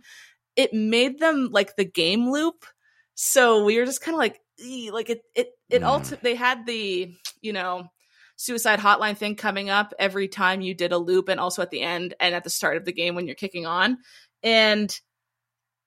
it 0.57 0.73
made 0.73 1.19
them 1.19 1.49
like 1.53 1.77
the 1.77 1.85
game 1.85 2.31
loop 2.31 2.65
so 3.15 3.65
we 3.65 3.79
were 3.79 3.85
just 3.87 4.01
kind 4.01 4.15
of 4.15 4.19
like 4.19 4.41
like 4.93 5.11
it 5.11 5.23
it 5.35 5.51
it 5.71 5.83
Mm. 5.83 5.87
ulti- 5.87 6.21
they 6.21 6.35
had 6.35 6.67
the 6.67 7.13
you 7.41 7.53
know 7.53 7.87
suicide 8.37 8.79
hotline 8.79 9.17
thing 9.17 9.35
coming 9.37 9.69
up 9.71 9.93
every 9.99 10.29
time 10.29 10.61
you 10.61 10.75
did 10.75 10.93
a 10.93 10.99
loop 10.99 11.29
and 11.29 11.41
also 11.41 11.61
at 11.63 11.71
the 11.71 11.81
end 11.83 12.15
and 12.21 12.35
at 12.35 12.45
the 12.45 12.51
start 12.51 12.77
of 12.77 12.85
the 12.85 12.93
game 12.93 13.15
when 13.15 13.27
you're 13.27 13.35
kicking 13.35 13.67
on 13.67 13.99
and 14.43 15.01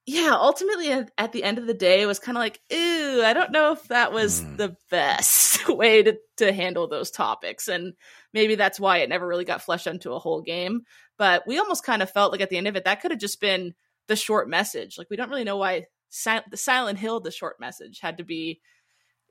yeah 0.05 0.31
ultimately 0.33 0.91
at, 0.91 1.11
at 1.17 1.31
the 1.31 1.43
end 1.43 1.57
of 1.57 1.67
the 1.67 1.73
day 1.73 2.01
it 2.01 2.05
was 2.07 2.19
kind 2.19 2.37
of 2.37 2.41
like 2.41 2.59
ooh, 2.73 3.21
i 3.23 3.33
don't 3.33 3.51
know 3.51 3.71
if 3.71 3.87
that 3.87 4.11
was 4.11 4.41
Mm. 4.41 4.57
the 4.57 4.75
best 4.89 5.67
way 5.69 6.03
to, 6.03 6.17
to 6.37 6.51
handle 6.51 6.87
those 6.87 7.11
topics 7.11 7.67
and 7.67 7.93
maybe 8.33 8.55
that's 8.55 8.79
why 8.79 8.97
it 8.97 9.09
never 9.09 9.27
really 9.27 9.45
got 9.45 9.61
fleshed 9.61 9.87
into 9.87 10.11
a 10.13 10.19
whole 10.19 10.41
game 10.41 10.81
but 11.17 11.43
we 11.47 11.59
almost 11.59 11.85
kind 11.85 12.01
of 12.01 12.09
felt 12.09 12.31
like 12.31 12.41
at 12.41 12.49
the 12.49 12.57
end 12.57 12.67
of 12.67 12.75
it 12.75 12.85
that 12.85 13.01
could 13.01 13.11
have 13.11 13.19
just 13.19 13.39
been 13.39 13.73
the 14.11 14.15
short 14.17 14.49
message. 14.49 14.97
Like 14.97 15.09
we 15.09 15.15
don't 15.15 15.29
really 15.29 15.45
know 15.45 15.55
why 15.55 15.85
si- 16.09 16.39
the 16.49 16.57
silent 16.57 16.99
hill 16.99 17.21
the 17.21 17.31
short 17.31 17.61
message 17.61 18.01
had 18.01 18.17
to 18.17 18.25
be 18.25 18.59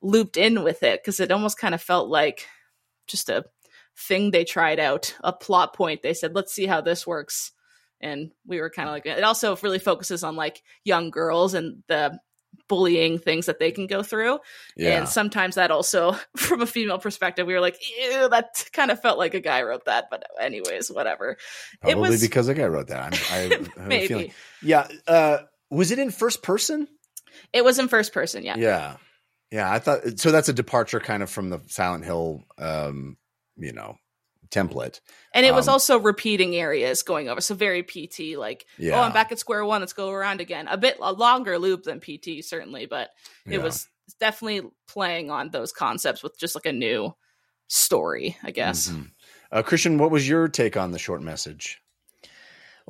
looped 0.01 0.39
in 0.39 0.65
with 0.65 0.83
it 0.83 1.03
because 1.03 1.21
it 1.21 1.31
almost 1.31 1.59
kind 1.59 1.75
of 1.75 1.83
felt 1.83 2.09
like 2.09 2.47
just 3.07 3.29
a 3.29 3.45
thing 3.95 4.31
they 4.31 4.45
tried 4.45 4.81
out 4.81 5.15
a 5.23 5.35
plot 5.35 5.75
point. 5.75 6.01
They 6.03 6.15
said 6.15 6.35
let's 6.35 6.55
see 6.55 6.65
how 6.65 6.81
this 6.81 7.07
works. 7.07 7.53
And 8.01 8.31
we 8.47 8.59
were 8.59 8.71
kind 8.71 8.89
of 8.89 8.95
like 8.95 9.05
it 9.05 9.23
also 9.23 9.55
really 9.57 9.79
focuses 9.79 10.25
on 10.25 10.35
like 10.35 10.63
young 10.83 11.11
girls 11.11 11.53
and 11.53 11.83
the 11.87 12.19
bullying 12.69 13.19
things 13.19 13.47
that 13.47 13.59
they 13.59 13.73
can 13.73 13.87
go 13.89 14.03
through 14.03 14.39
Yeah. 14.77 14.99
and 14.99 15.09
sometimes 15.09 15.57
that 15.57 15.71
also 15.73 16.13
from 16.37 16.61
a 16.61 16.67
female 16.67 16.99
perspective 16.99 17.47
we 17.47 17.53
were 17.55 17.61
like 17.61 17.77
ew 17.99 18.29
that 18.29 18.65
kind 18.73 18.91
of 18.93 19.01
felt 19.01 19.19
like 19.19 19.35
a 19.35 19.41
guy 19.41 19.63
wrote 19.63 19.87
that 19.87 20.07
but 20.11 20.23
anyways 20.41 20.89
whatever 20.91 21.37
Probably 21.81 21.93
it 21.93 22.11
was 22.11 22.21
because 22.23 22.47
a 22.49 22.55
guy 22.55 22.67
wrote 22.67 22.89
that. 22.89 23.13
I'm, 23.13 23.13
I 23.33 23.37
have 23.55 23.77
a 23.77 23.81
maybe 23.89 24.07
feeling. 24.09 24.33
Yeah. 24.63 24.87
Uh, 25.07 25.39
was 25.71 25.91
it 25.91 25.99
in 25.99 26.11
first 26.11 26.43
person? 26.43 26.87
it 27.53 27.65
was 27.65 27.79
in 27.79 27.89
first 27.89 28.13
person 28.13 28.45
yeah 28.45 28.57
Yeah. 28.57 28.97
Yeah. 29.51 29.71
I 29.73 29.79
thought 29.81 30.19
so. 30.21 30.31
That's 30.31 30.49
a 30.49 30.53
departure 30.53 31.01
kind 31.01 31.23
of 31.25 31.31
from 31.31 31.51
the 31.51 31.61
Silent 31.67 32.05
Hill, 32.05 32.45
um, 32.59 33.17
you 33.57 33.73
know, 33.73 33.97
template. 34.51 35.01
and 35.33 35.47
it 35.47 35.55
was 35.55 35.69
Um, 35.69 35.73
also 35.75 35.99
repeating 35.99 36.57
areas 36.57 37.03
going 37.03 37.29
over 37.29 37.41
so 37.41 37.55
very 37.55 37.83
pt 37.83 38.37
like 38.37 38.67
Yeah. 38.79 38.99
oh 38.99 39.03
i'm 39.03 39.13
back 39.13 39.31
at 39.33 39.39
square 39.39 39.65
one 39.65 39.81
let's 39.81 39.93
go 39.93 40.11
around 40.11 40.41
again 40.41 40.67
a 40.69 40.77
bit 40.77 40.97
a 41.01 41.13
longer 41.13 41.59
loop 41.59 41.85
than 41.85 42.01
pt 42.01 42.43
certainly 42.45 42.87
but 42.87 43.11
it 43.47 43.53
Yeah. 43.53 43.59
was 43.59 43.89
definitely 44.19 44.69
playing 44.89 45.31
on 45.31 45.51
those 45.51 45.73
concepts 45.73 46.23
with 46.23 46.37
just 46.39 46.55
like 46.57 46.67
a 46.67 46.73
new 46.73 47.15
story 47.69 48.37
i 48.43 48.51
guess 48.51 48.89
Mhm. 48.89 49.11
Uh, 49.53 49.63
Christian, 49.63 49.99
what 49.99 50.13
was 50.13 50.29
your 50.29 50.47
take 50.47 50.77
on 50.77 50.93
the 50.93 50.99
short 51.01 51.23
message? 51.23 51.81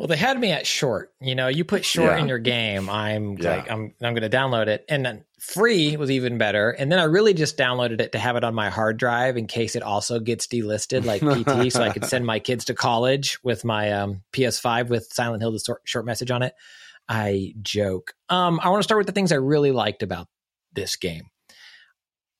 Well, 0.01 0.07
they 0.07 0.17
had 0.17 0.41
me 0.41 0.51
at 0.51 0.67
short. 0.67 1.13
You 1.21 1.35
know, 1.35 1.49
you 1.49 1.63
put 1.63 1.85
short 1.85 2.13
Yeah. 2.17 2.23
in 2.23 2.27
your 2.29 2.39
game, 2.39 2.89
I'm 2.89 3.37
Yeah. 3.37 3.51
like, 3.57 3.71
I'm 3.71 3.93
I'm 4.01 4.15
going 4.15 4.23
to 4.29 4.35
download 4.35 4.67
it, 4.69 4.83
and 4.89 5.05
then 5.05 5.27
free 5.39 5.95
was 5.99 6.11
even 6.11 6.39
better. 6.39 6.71
And 6.71 6.91
then 6.91 6.99
I 6.99 7.05
really 7.05 7.35
just 7.35 7.59
downloaded 7.59 8.01
it 8.01 8.13
to 8.13 8.19
have 8.19 8.35
it 8.37 8.43
on 8.43 8.55
my 8.55 8.71
hard 8.71 8.97
drive 8.97 9.37
in 9.37 9.47
case 9.47 9.77
it 9.77 9.83
also 9.83 10.19
gets 10.19 10.47
delisted 10.47 11.05
like 11.05 11.21
PT, 11.69 11.71
so 11.71 11.83
I 11.83 11.91
could 11.93 12.07
send 12.07 12.25
my 12.25 12.39
kids 12.39 12.65
to 12.65 12.75
college 12.75 13.39
with 13.45 13.63
my 13.63 13.93
um, 13.93 14.23
PS5 14.33 14.89
with 14.89 15.07
Silent 15.13 15.43
Hill 15.43 15.53
the 15.53 15.59
short, 15.59 15.83
short 15.85 16.07
message 16.07 16.31
on 16.31 16.43
it. 16.43 16.55
I 17.07 17.53
joke. 17.61 18.14
Um, 18.31 18.59
I 18.63 18.71
want 18.71 18.81
to 18.81 18.85
start 18.85 19.01
with 19.01 19.07
the 19.07 19.13
things 19.13 19.33
I 19.33 19.37
really 19.37 19.71
liked 19.71 20.03
about 20.03 20.29
this 20.72 20.97
game. 20.97 21.25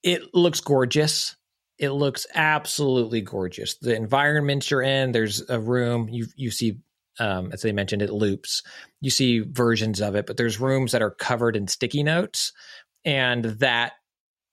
It 0.03 0.35
looks 0.35 0.61
gorgeous. 0.63 1.37
It 1.79 1.91
looks 1.91 2.27
absolutely 2.35 3.21
gorgeous. 3.21 3.75
The 3.83 3.95
environments 3.95 4.71
you're 4.71 4.81
in, 4.81 5.13
there's 5.13 5.47
a 5.51 5.61
room 5.61 6.09
you 6.09 6.27
you 6.37 6.51
see 6.51 6.79
um, 7.21 7.51
as 7.53 7.63
they 7.63 7.73
mentioned, 7.73 8.03
it 8.03 8.13
loops. 8.13 8.63
You 9.01 9.11
see 9.11 9.41
versions 9.41 10.01
of 10.01 10.15
it, 10.15 10.27
but 10.27 10.37
there's 10.37 10.61
rooms 10.61 10.93
that 10.93 11.03
are 11.03 11.11
covered 11.11 11.57
in 11.57 11.69
sticky 11.69 12.03
notes, 12.03 12.53
and 13.05 13.45
that 13.45 13.93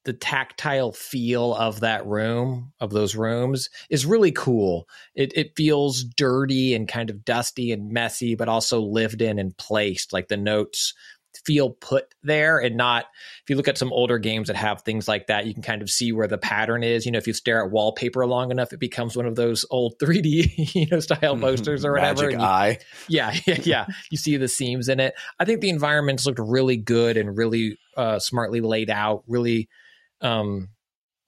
the 0.06 0.14
tactile 0.14 0.94
feel 0.94 1.54
of 1.56 1.82
that 1.82 2.06
room, 2.06 2.72
of 2.80 2.92
those 2.92 3.14
rooms, 3.14 3.70
is 3.90 4.06
really 4.06 4.32
cool. 4.32 4.88
It, 5.16 5.34
it 5.36 5.52
feels 5.58 6.04
dirty 6.04 6.74
and 6.74 6.88
kind 6.88 7.10
of 7.10 7.26
dusty 7.26 7.74
and 7.74 7.92
messy, 7.92 8.34
but 8.36 8.48
also 8.48 8.80
lived 8.80 9.22
in 9.22 9.38
and 9.38 9.58
placed. 9.58 10.14
Like 10.14 10.30
the 10.30 10.38
notes 10.38 10.94
feel 11.46 11.70
put 11.70 12.14
there 12.24 12.60
and 12.60 12.76
not 12.76 13.06
if 13.44 13.50
you 13.50 13.56
look 13.56 13.68
at 13.68 13.78
some 13.78 13.92
older 13.94 14.18
games 14.18 14.48
that 14.48 14.56
have 14.56 14.82
things 14.82 15.08
like 15.08 15.28
that 15.28 15.46
you 15.46 15.54
can 15.54 15.64
kind 15.64 15.82
of 15.82 15.90
see 15.90 16.12
where 16.12 16.28
the 16.28 16.38
pattern 16.38 16.84
is 16.84 17.06
you 17.06 17.12
know 17.12 17.18
if 17.18 17.28
you 17.28 17.34
stare 17.34 17.64
at 17.64 17.72
wallpaper 17.72 18.26
long 18.26 18.52
enough 18.52 18.74
it 18.74 18.80
becomes 18.80 19.16
one 19.16 19.26
of 19.26 19.36
those 19.36 19.66
old 19.70 19.98
3d 20.02 20.76
you 20.76 20.88
know 20.92 21.00
style 21.00 21.38
posters 21.38 21.86
or 21.86 21.94
whatever 21.94 22.24
Magic 22.24 22.40
you- 22.40 22.46
Eye. 22.46 22.78
yeah, 23.08 23.34
yeah, 23.48 23.58
yeah. 23.64 23.86
You 24.12 24.18
see 24.18 24.38
the 24.38 24.48
seams 24.48 24.90
in 24.90 25.00
it. 25.00 25.14
I 25.40 25.46
think 25.46 25.62
the 25.62 25.70
environments 25.70 26.26
looked 26.26 26.40
really 26.40 26.78
good 26.78 27.18
and 27.18 27.38
really 27.38 27.78
uh, 27.96 28.20
smartly 28.20 28.62
laid 28.62 28.90
out, 28.90 29.24
really 29.28 29.70
um, 30.22 30.70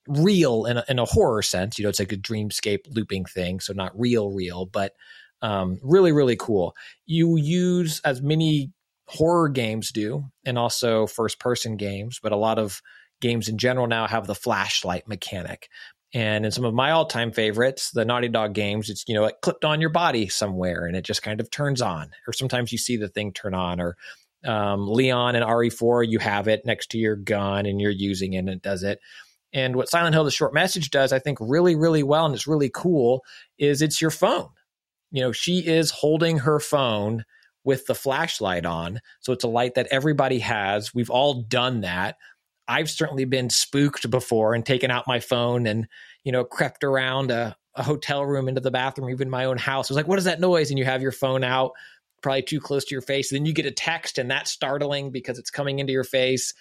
real 0.07 0.65
in 0.65 0.77
a, 0.77 0.84
in 0.90 0.99
a 0.99 1.06
horror 1.06 1.41
sense. 1.41 1.77
You 1.77 1.84
know, 1.84 1.90
it's 1.90 1.99
like 1.99 2.11
a 2.11 2.18
dreamscape 2.18 2.86
looping 2.90 3.26
thing, 3.26 3.60
so 3.60 3.73
not 3.73 3.98
real, 3.99 4.31
real, 4.31 4.65
but 4.65 4.94
um, 5.41 5.80
really, 5.84 6.11
really 6.11 6.36
cool. 6.36 6.76
You 7.06 7.38
use 7.38 8.02
as 8.03 8.22
many 8.22 8.72
horror 9.10 9.49
games 9.49 9.91
do, 9.91 10.26
and 10.45 10.57
also 10.57 11.07
first 11.07 11.40
person 11.40 11.77
games, 11.77 12.19
but 12.22 12.31
a 12.31 12.38
lot 12.38 12.60
of 12.60 12.81
games 13.22 13.49
in 13.49 13.57
general 13.57 13.88
now 13.88 14.07
have 14.07 14.27
the 14.27 14.36
flashlight 14.36 15.07
mechanic. 15.07 15.68
And 16.14 16.45
in 16.45 16.52
some 16.52 16.64
of 16.65 16.73
my 16.73 16.91
all-time 16.91 17.31
favorites, 17.31 17.91
the 17.91 18.06
Naughty 18.06 18.30
Dog 18.30 18.53
games, 18.53 18.90
it's 18.90 19.03
you 19.07 19.15
know 19.15 19.26
it 19.26 19.41
clipped 19.41 19.65
on 19.65 19.81
your 19.81 19.90
body 19.90 20.27
somewhere 20.27 20.86
and 20.86 20.95
it 20.95 21.03
just 21.03 21.23
kind 21.23 21.40
of 21.40 21.49
turns 21.49 21.81
on. 21.81 22.11
Or 22.27 22.34
sometimes 22.34 22.72
you 22.72 22.77
see 22.77 22.98
the 22.98 23.10
thing 23.10 23.34
turn 23.34 23.53
on. 23.53 23.80
Or 23.81 23.95
um, 24.45 24.88
Leon 24.88 25.36
and 25.36 25.45
RE4, 25.45 26.07
you 26.07 26.19
have 26.19 26.48
it 26.48 26.65
next 26.65 26.91
to 26.91 26.98
your 26.98 27.15
gun 27.15 27.65
and 27.65 27.81
you're 27.81 27.91
using 27.91 28.34
it 28.34 28.40
and 28.40 28.49
it 28.49 28.61
does 28.61 28.84
it. 28.84 28.99
And 29.53 29.76
what 29.76 29.90
Silent 29.90 30.14
Hill: 30.14 30.23
The 30.23 30.31
Short 30.31 30.53
Message 30.53 30.91
does, 30.91 31.11
I 31.11 31.19
think, 31.19 31.40
really, 31.41 31.76
really 31.76 32.03
well, 32.03 32.26
and 32.26 32.36
it's 32.36 32.48
really 32.48 32.69
cool, 32.72 33.23
is 33.57 33.81
it's 33.81 34.02
your 34.02 34.11
phone. 34.11 34.49
You 35.11 35.23
know, 35.23 35.31
she 35.31 35.65
is 35.65 35.90
holding 35.90 36.40
her 36.40 36.60
phone 36.60 37.26
with 37.69 37.85
the 37.85 37.93
flashlight 37.93 38.65
on, 38.65 38.99
so 39.19 39.31
it's 39.31 39.43
a 39.43 39.47
light 39.47 39.75
that 39.75 39.85
everybody 39.91 40.39
has. 40.39 40.91
We've 40.91 41.11
all 41.11 41.43
done 41.43 41.81
that. 41.81 42.17
I've 42.67 42.89
certainly 42.89 43.25
been 43.25 43.51
spooked 43.51 44.09
before 44.09 44.55
and 44.55 44.65
taken 44.65 44.89
out 44.89 45.05
my 45.05 45.19
phone 45.19 45.67
and 45.67 45.87
you 46.23 46.31
know 46.31 46.43
crept 46.43 46.83
around 46.83 47.29
a, 47.29 47.55
a 47.75 47.83
hotel 47.83 48.25
room 48.25 48.49
into 48.49 48.59
the 48.59 48.71
bathroom, 48.71 49.11
even 49.11 49.29
my 49.29 49.45
own 49.45 49.59
house. 49.59 49.85
It 49.85 49.93
was 49.93 49.97
like, 49.97 50.07
what 50.07 50.17
is 50.17 50.25
that 50.25 50.39
noise? 50.39 50.71
And 50.71 50.79
you 50.79 50.85
have 50.85 51.03
your 51.03 51.11
phone 51.11 51.43
out, 51.43 51.73
probably 52.23 52.41
too 52.41 52.59
close 52.59 52.85
to 52.85 52.95
your 52.95 53.03
face. 53.03 53.29
Then 53.29 53.45
you 53.45 53.53
get 53.53 53.67
a 53.67 53.71
text, 53.71 54.17
and 54.17 54.31
that's 54.31 54.49
startling 54.49 55.11
because 55.11 55.37
it's 55.37 55.51
coming 55.51 55.77
into 55.77 55.93
your 55.93 56.03
face. 56.03 56.55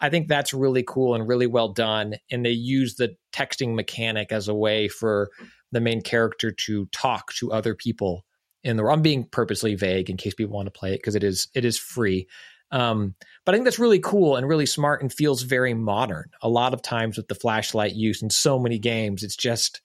I 0.00 0.08
think 0.08 0.28
that's 0.28 0.54
really 0.54 0.82
cool 0.82 1.14
and 1.14 1.28
really 1.28 1.46
well 1.46 1.74
done. 1.74 2.14
And 2.30 2.42
they 2.42 2.52
use 2.52 2.94
the 2.94 3.16
texting 3.34 3.74
mechanic 3.74 4.32
as 4.32 4.48
a 4.48 4.54
way 4.54 4.88
for 4.88 5.28
the 5.72 5.80
main 5.82 6.00
character 6.00 6.52
to 6.52 6.86
talk 6.86 7.34
to 7.34 7.52
other 7.52 7.74
people 7.74 8.24
in 8.64 8.76
the 8.76 8.84
I'm 8.84 9.02
being 9.02 9.24
purposely 9.24 9.74
vague 9.74 10.10
in 10.10 10.16
case 10.16 10.34
people 10.34 10.56
want 10.56 10.66
to 10.66 10.78
play 10.78 10.94
it 10.94 10.98
because 10.98 11.14
it 11.14 11.22
is 11.22 11.48
it 11.54 11.64
is 11.64 11.78
free. 11.78 12.26
Um, 12.70 13.14
but 13.44 13.54
I 13.54 13.56
think 13.56 13.66
that's 13.66 13.78
really 13.78 14.00
cool 14.00 14.34
and 14.36 14.48
really 14.48 14.66
smart 14.66 15.00
and 15.00 15.12
feels 15.12 15.42
very 15.42 15.74
modern. 15.74 16.30
A 16.42 16.48
lot 16.48 16.74
of 16.74 16.82
times 16.82 17.16
with 17.16 17.28
the 17.28 17.34
flashlight 17.36 17.94
use 17.94 18.22
in 18.22 18.30
so 18.30 18.58
many 18.58 18.78
games, 18.78 19.22
it's 19.22 19.36
just 19.36 19.80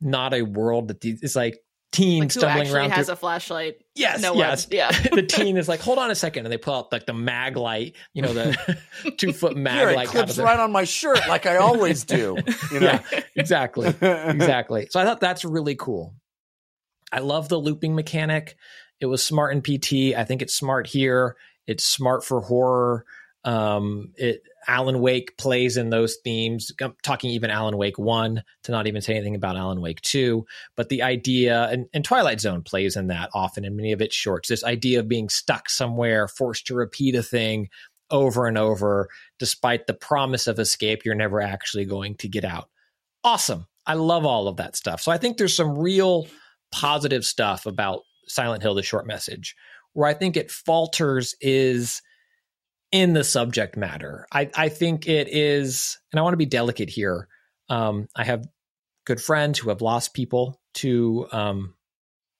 not 0.00 0.32
a 0.32 0.42
world 0.42 0.88
that 0.88 1.00
the, 1.00 1.18
it's 1.20 1.36
like 1.36 1.58
teen 1.92 2.20
Like 2.20 2.32
who 2.32 2.40
stumbling 2.40 2.60
actually 2.62 2.78
around 2.78 2.90
has 2.92 3.06
through- 3.06 3.12
a 3.12 3.16
flashlight? 3.16 3.76
Yes, 3.94 4.22
no 4.22 4.34
yes. 4.34 4.66
one. 4.66 4.76
Yeah. 4.76 4.90
the 5.12 5.22
teen 5.24 5.56
is 5.58 5.68
like, 5.68 5.80
hold 5.80 5.98
on 5.98 6.10
a 6.10 6.14
second, 6.14 6.46
and 6.46 6.52
they 6.52 6.58
pull 6.58 6.74
out 6.74 6.92
like 6.92 7.06
the 7.06 7.12
mag 7.12 7.56
light, 7.56 7.96
you 8.14 8.22
know, 8.22 8.32
the 8.32 8.78
two 9.18 9.32
foot 9.32 9.56
mag 9.56 9.74
Here, 9.74 9.90
it 9.90 9.96
light 9.96 10.08
out 10.08 10.12
clips 10.12 10.38
of 10.38 10.44
right 10.44 10.60
on 10.60 10.72
my 10.72 10.84
shirt 10.84 11.20
like 11.28 11.44
I 11.44 11.56
always 11.56 12.04
do. 12.04 12.36
You 12.72 12.80
know? 12.80 13.00
Yeah, 13.12 13.20
exactly, 13.34 13.88
exactly. 13.88 14.88
So 14.90 15.00
I 15.00 15.04
thought 15.04 15.20
that's 15.20 15.44
really 15.44 15.74
cool. 15.74 16.14
I 17.12 17.20
love 17.20 17.48
the 17.48 17.58
looping 17.58 17.94
mechanic. 17.94 18.56
It 19.00 19.06
was 19.06 19.24
smart 19.24 19.54
in 19.54 19.62
PT. 19.62 20.16
I 20.16 20.24
think 20.24 20.42
it's 20.42 20.54
smart 20.54 20.86
here. 20.86 21.36
It's 21.66 21.84
smart 21.84 22.24
for 22.24 22.40
horror. 22.40 23.04
Um, 23.44 24.12
it 24.16 24.42
Alan 24.66 25.00
Wake 25.00 25.36
plays 25.36 25.76
in 25.76 25.90
those 25.90 26.16
themes. 26.24 26.72
I'm 26.80 26.96
talking 27.04 27.30
even 27.30 27.50
Alan 27.50 27.76
Wake 27.76 27.98
one 27.98 28.42
to 28.64 28.72
not 28.72 28.88
even 28.88 29.00
say 29.00 29.14
anything 29.14 29.36
about 29.36 29.56
Alan 29.56 29.80
Wake 29.80 30.00
two. 30.00 30.46
But 30.76 30.88
the 30.88 31.02
idea 31.02 31.68
and, 31.68 31.86
and 31.94 32.04
Twilight 32.04 32.40
Zone 32.40 32.62
plays 32.62 32.96
in 32.96 33.06
that 33.08 33.30
often 33.32 33.64
in 33.64 33.76
many 33.76 33.92
of 33.92 34.02
its 34.02 34.16
shorts. 34.16 34.48
This 34.48 34.64
idea 34.64 34.98
of 34.98 35.08
being 35.08 35.28
stuck 35.28 35.70
somewhere, 35.70 36.26
forced 36.26 36.66
to 36.66 36.74
repeat 36.74 37.14
a 37.14 37.22
thing 37.22 37.68
over 38.10 38.46
and 38.46 38.58
over, 38.58 39.08
despite 39.38 39.86
the 39.86 39.94
promise 39.94 40.46
of 40.46 40.58
escape, 40.58 41.04
you're 41.04 41.14
never 41.14 41.40
actually 41.40 41.84
going 41.84 42.16
to 42.16 42.28
get 42.28 42.44
out. 42.44 42.68
Awesome. 43.22 43.66
I 43.86 43.94
love 43.94 44.24
all 44.24 44.48
of 44.48 44.56
that 44.56 44.74
stuff. 44.76 45.00
So 45.00 45.12
I 45.12 45.18
think 45.18 45.36
there's 45.36 45.56
some 45.56 45.78
real 45.78 46.26
positive 46.72 47.24
stuff 47.24 47.66
about 47.66 48.02
Silent 48.28 48.62
Hill, 48.62 48.74
the 48.74 48.82
short 48.82 49.06
message. 49.06 49.54
Where 49.92 50.08
I 50.08 50.14
think 50.14 50.36
it 50.36 50.50
falters 50.50 51.34
is 51.40 52.02
in 52.92 53.14
the 53.14 53.24
subject 53.24 53.76
matter. 53.76 54.26
I, 54.32 54.50
I 54.54 54.68
think 54.68 55.08
it 55.08 55.28
is, 55.28 55.98
and 56.12 56.18
I 56.18 56.22
want 56.22 56.34
to 56.34 56.38
be 56.38 56.46
delicate 56.46 56.90
here. 56.90 57.28
Um, 57.68 58.08
I 58.14 58.24
have 58.24 58.46
good 59.06 59.20
friends 59.20 59.58
who 59.58 59.70
have 59.70 59.80
lost 59.80 60.14
people 60.14 60.60
to 60.74 61.26
um, 61.32 61.74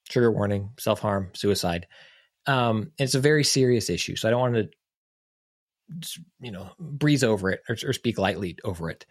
trigger 0.09 0.31
warning, 0.31 0.71
self 0.79 1.01
harm, 1.01 1.31
suicide. 1.35 1.87
Um, 2.47 2.93
it's 2.99 3.15
a 3.15 3.21
very 3.21 3.45
serious 3.45 3.91
issue. 3.91 4.17
So 4.17 4.29
I 4.29 4.31
don't 4.31 4.41
want 4.41 4.55
to, 4.55 6.21
you 6.41 6.53
know, 6.53 6.71
breeze 6.79 7.25
over 7.25 7.51
it 7.51 7.63
or, 7.69 7.77
or 7.87 7.93
speak 7.93 8.19
lightly 8.19 8.57
over 8.65 8.91
it. 8.91 9.07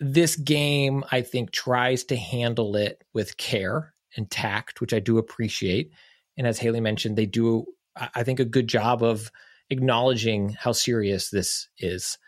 This 0.00 0.36
game, 0.36 1.04
I 1.10 1.22
think, 1.22 1.52
tries 1.52 2.04
to 2.04 2.16
handle 2.16 2.76
it 2.76 3.02
with 3.14 3.36
care 3.36 3.93
and 4.16 4.30
tact, 4.30 4.80
which 4.80 4.92
I 4.92 5.00
do 5.00 5.18
appreciate. 5.18 5.90
And 6.36 6.46
as 6.46 6.58
Haley 6.58 6.80
mentioned, 6.80 7.16
they 7.16 7.26
do, 7.26 7.64
I 7.96 8.22
think, 8.22 8.40
a 8.40 8.44
good 8.44 8.68
job 8.68 9.02
of 9.02 9.30
acknowledging 9.70 10.50
how 10.50 10.72
serious 10.72 11.30
this 11.30 11.68
is. 11.78 12.18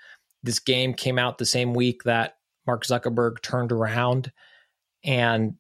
This 0.42 0.58
game 0.58 0.94
came 0.94 1.18
out 1.18 1.38
the 1.38 1.46
same 1.46 1.74
week 1.74 2.04
that 2.04 2.36
Mark 2.66 2.84
Zuckerberg 2.84 3.42
turned 3.42 3.72
around 3.72 4.32
and 5.04 5.54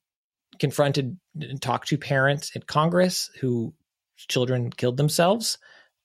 confronted 0.58 1.18
and 1.40 1.60
talked 1.60 1.88
to 1.88 1.98
parents 1.98 2.54
in 2.54 2.62
Congress 2.62 3.30
who 3.40 3.74
children 4.16 4.70
killed 4.70 4.96
themselves 4.96 5.58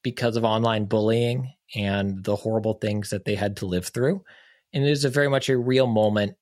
because 0.04 0.36
of 0.36 0.44
online 0.44 0.86
bullying 0.86 1.54
and 1.76 2.24
the 2.24 2.36
horrible 2.36 2.74
things 2.74 3.12
that 3.12 3.26
they 3.26 3.36
had 3.36 3.58
to 3.58 3.66
live 3.66 3.88
through. 3.88 4.24
And 4.74 4.84
it 4.84 4.90
is 4.90 5.06
a 5.06 5.10
very 5.10 5.30
much 5.30 5.50
a 5.50 5.58
real 5.58 5.88
moment 5.88 6.36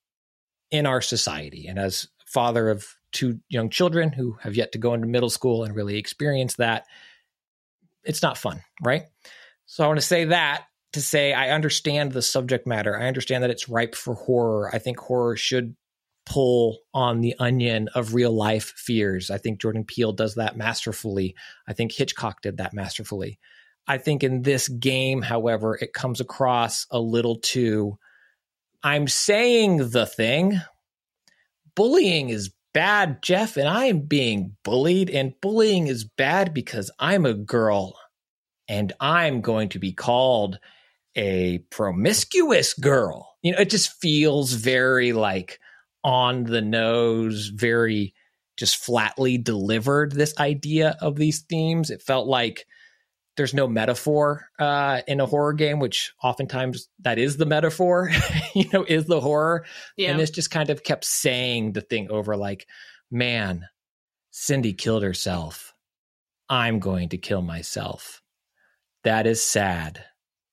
in 0.71 0.85
our 0.85 1.01
society. 1.01 1.67
And 1.67 1.77
as 1.77 2.07
father 2.25 2.69
of 2.69 2.87
two 3.11 3.39
young 3.49 3.69
children 3.69 4.11
who 4.11 4.37
have 4.41 4.55
yet 4.55 4.71
to 4.73 4.77
go 4.77 4.93
into 4.93 5.07
middle 5.07 5.29
school 5.29 5.63
and 5.63 5.75
really 5.75 5.97
experience 5.97 6.55
that, 6.55 6.85
it's 8.03 8.21
not 8.21 8.37
fun, 8.37 8.61
right? 8.81 9.03
So 9.65 9.83
I 9.83 9.87
want 9.87 9.99
to 9.99 10.05
say 10.05 10.25
that 10.25 10.65
to 10.93 11.01
say 11.01 11.33
I 11.33 11.51
understand 11.51 12.11
the 12.11 12.21
subject 12.21 12.65
matter. 12.65 12.97
I 12.97 13.07
understand 13.07 13.43
that 13.43 13.51
it's 13.51 13.69
ripe 13.69 13.95
for 13.95 14.15
horror. 14.15 14.73
I 14.73 14.79
think 14.79 14.99
horror 14.99 15.35
should 15.35 15.75
pull 16.25 16.79
on 16.93 17.21
the 17.21 17.35
onion 17.39 17.89
of 17.95 18.13
real 18.13 18.31
life 18.31 18.73
fears. 18.75 19.31
I 19.31 19.37
think 19.37 19.59
Jordan 19.59 19.83
Peele 19.83 20.13
does 20.13 20.35
that 20.35 20.57
masterfully. 20.57 21.35
I 21.67 21.73
think 21.73 21.91
Hitchcock 21.91 22.41
did 22.41 22.57
that 22.57 22.73
masterfully. 22.73 23.39
I 23.87 23.97
think 23.97 24.23
in 24.23 24.43
this 24.43 24.67
game, 24.67 25.21
however, 25.21 25.77
it 25.79 25.93
comes 25.93 26.21
across 26.21 26.85
a 26.91 26.99
little 26.99 27.37
too 27.37 27.97
I'm 28.83 29.07
saying 29.07 29.89
the 29.89 30.05
thing. 30.05 30.59
Bullying 31.75 32.29
is 32.29 32.51
bad, 32.73 33.21
Jeff, 33.21 33.57
and 33.57 33.67
I 33.67 33.85
am 33.85 34.01
being 34.01 34.55
bullied, 34.63 35.09
and 35.09 35.39
bullying 35.41 35.87
is 35.87 36.03
bad 36.03 36.53
because 36.53 36.91
I'm 36.99 37.25
a 37.25 37.33
girl 37.33 37.95
and 38.67 38.93
I'm 38.99 39.41
going 39.41 39.69
to 39.69 39.79
be 39.79 39.91
called 39.91 40.59
a 41.15 41.59
promiscuous 41.71 42.73
girl. 42.73 43.35
You 43.41 43.53
know, 43.53 43.59
it 43.59 43.69
just 43.69 43.99
feels 43.99 44.53
very 44.53 45.11
like 45.11 45.59
on 46.03 46.43
the 46.43 46.61
nose, 46.61 47.47
very 47.47 48.13
just 48.57 48.77
flatly 48.77 49.37
delivered 49.37 50.11
this 50.11 50.37
idea 50.37 50.97
of 51.01 51.15
these 51.15 51.41
themes. 51.41 51.89
It 51.89 52.01
felt 52.01 52.27
like 52.27 52.65
there's 53.39 53.53
no 53.53 53.69
metaphor 53.69 54.49
uh, 54.59 55.01
in 55.07 55.21
a 55.21 55.25
horror 55.25 55.53
game, 55.53 55.79
which 55.79 56.11
oftentimes 56.21 56.89
that 56.99 57.17
is 57.17 57.37
the 57.37 57.45
metaphor, 57.45 58.11
you 58.53 58.65
know, 58.73 58.83
is 58.85 59.05
the 59.05 59.21
horror. 59.21 59.65
Yeah. 59.95 60.11
And 60.11 60.19
this 60.19 60.29
just 60.29 60.51
kind 60.51 60.69
of 60.69 60.83
kept 60.83 61.05
saying 61.05 61.71
the 61.71 61.79
thing 61.79 62.11
over 62.11 62.35
like, 62.35 62.67
man, 63.09 63.65
Cindy 64.31 64.73
killed 64.73 65.03
herself. 65.03 65.73
I'm 66.49 66.79
going 66.79 67.09
to 67.09 67.17
kill 67.17 67.41
myself. 67.41 68.21
That 69.05 69.25
is 69.25 69.41
sad. 69.41 70.03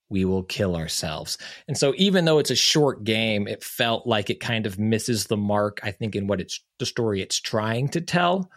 We 0.07 0.23
will 0.23 0.43
kill 0.43 0.77
ourselves. 0.77 1.37
And 1.67 1.77
so 1.77 1.93
even 1.97 2.23
though 2.23 2.39
it's 2.39 2.51
a 2.51 2.55
short 2.55 3.03
game, 3.03 3.49
it 3.49 3.65
felt 3.65 4.07
like 4.07 4.29
it 4.29 4.39
kind 4.39 4.65
of 4.65 4.79
misses 4.79 5.25
the 5.25 5.35
mark, 5.35 5.81
I 5.83 5.91
think, 5.91 6.15
in 6.15 6.27
what 6.27 6.39
it's 6.39 6.61
the 6.79 6.85
story 6.85 7.21
it's 7.21 7.41
trying 7.41 7.89
to 7.89 7.99
tell. 7.99 8.49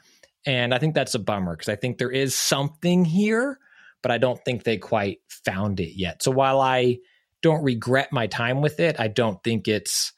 And 0.46 0.72
I 0.72 0.78
think 0.78 0.94
that's 0.94 1.16
a 1.16 1.18
bummer 1.18 1.56
because 1.56 1.68
I 1.68 1.74
think 1.74 1.98
there 1.98 2.12
is 2.12 2.36
something 2.36 3.04
here, 3.04 3.58
but 4.02 4.10
I 4.10 4.18
don't 4.18 4.42
think 4.44 4.64
they 4.64 4.78
quite 4.78 5.18
found 5.44 5.80
it 5.80 5.98
yet. 5.98 6.22
So 6.22 6.30
while 6.30 6.60
I 6.60 6.98
don't 7.42 7.62
regret 7.62 8.12
my 8.12 8.26
time 8.26 8.60
with 8.60 8.80
it, 8.80 8.98
I 8.98 9.08
don't 9.08 9.42
think 9.42 9.68
it's 9.68 10.12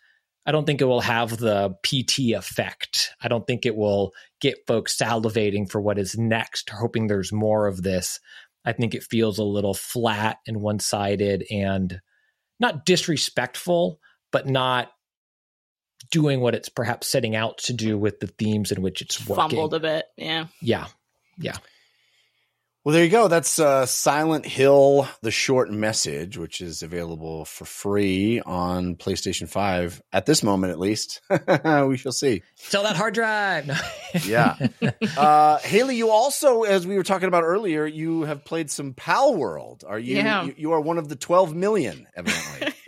I 0.44 0.50
don't 0.52 0.66
think 0.66 0.80
it 0.80 0.86
will 0.86 1.00
have 1.00 1.36
the 1.36 1.76
PT 1.84 2.34
effect. 2.36 3.10
I 3.22 3.28
don't 3.28 3.46
think 3.46 3.64
it 3.64 3.76
will 3.76 4.12
get 4.40 4.66
folks 4.66 4.96
salivating 4.96 5.70
for 5.70 5.80
what 5.80 5.98
is 5.98 6.18
next, 6.18 6.68
hoping 6.70 7.06
there's 7.06 7.32
more 7.32 7.68
of 7.68 7.82
this. 7.82 8.18
I 8.64 8.72
think 8.72 8.94
it 8.94 9.04
feels 9.04 9.38
a 9.38 9.44
little 9.44 9.74
flat 9.74 10.38
and 10.46 10.60
one 10.60 10.80
sided 10.80 11.44
and 11.50 12.00
not 12.58 12.84
disrespectful, 12.84 14.00
but 14.32 14.48
not 14.48 14.90
doing 16.10 16.40
what 16.40 16.54
it's 16.54 16.68
perhaps 16.68 17.06
setting 17.06 17.36
out 17.36 17.58
to 17.58 17.72
do 17.72 17.96
with 17.96 18.20
the 18.20 18.26
themes 18.26 18.72
in 18.72 18.82
which 18.82 19.00
it's 19.00 19.24
working. 19.26 19.50
Fumbled 19.50 19.74
a 19.74 19.80
bit. 19.80 20.06
Yeah. 20.16 20.46
Yeah. 20.60 20.86
Yeah. 21.38 21.56
Well, 22.84 22.92
there 22.94 23.04
you 23.04 23.10
go. 23.10 23.28
That's 23.28 23.60
uh, 23.60 23.86
Silent 23.86 24.44
Hill, 24.44 25.06
the 25.20 25.30
short 25.30 25.70
message, 25.70 26.36
which 26.36 26.60
is 26.60 26.82
available 26.82 27.44
for 27.44 27.64
free 27.64 28.40
on 28.40 28.96
PlayStation 28.96 29.48
5 29.48 30.02
at 30.12 30.26
this 30.26 30.42
moment, 30.42 30.72
at 30.72 30.80
least. 30.80 31.20
we 31.30 31.96
shall 31.96 32.10
see. 32.10 32.42
Sell 32.56 32.82
that 32.82 32.96
hard 32.96 33.14
drive. 33.14 33.70
Yeah. 34.26 34.56
uh, 35.16 35.58
Haley, 35.58 35.94
you 35.94 36.10
also, 36.10 36.64
as 36.64 36.84
we 36.84 36.96
were 36.96 37.04
talking 37.04 37.28
about 37.28 37.44
earlier, 37.44 37.86
you 37.86 38.22
have 38.22 38.44
played 38.44 38.68
some 38.68 38.94
Palworld. 38.94 39.84
Are 39.86 39.98
you, 40.00 40.16
Yeah. 40.16 40.42
you? 40.42 40.54
You 40.56 40.72
are 40.72 40.80
one 40.80 40.98
of 40.98 41.08
the 41.08 41.14
12 41.14 41.54
million, 41.54 42.08
evidently. 42.16 42.74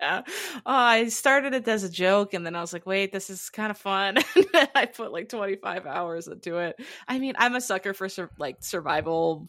yeah. 0.00 0.22
Oh, 0.26 0.60
I 0.64 1.08
started 1.08 1.54
it 1.54 1.66
as 1.68 1.84
a 1.84 1.88
joke 1.88 2.34
and 2.34 2.46
then 2.46 2.54
I 2.54 2.60
was 2.60 2.72
like, 2.72 2.86
wait, 2.86 3.12
this 3.12 3.30
is 3.30 3.50
kind 3.50 3.70
of 3.70 3.78
fun. 3.78 4.18
I 4.74 4.86
put 4.86 5.12
like 5.12 5.28
25 5.28 5.86
hours 5.86 6.28
into 6.28 6.58
it. 6.58 6.76
I 7.06 7.18
mean, 7.18 7.34
I'm 7.36 7.54
a 7.54 7.60
sucker 7.60 7.94
for 7.94 8.08
sur- 8.08 8.30
like 8.38 8.58
survival 8.60 9.48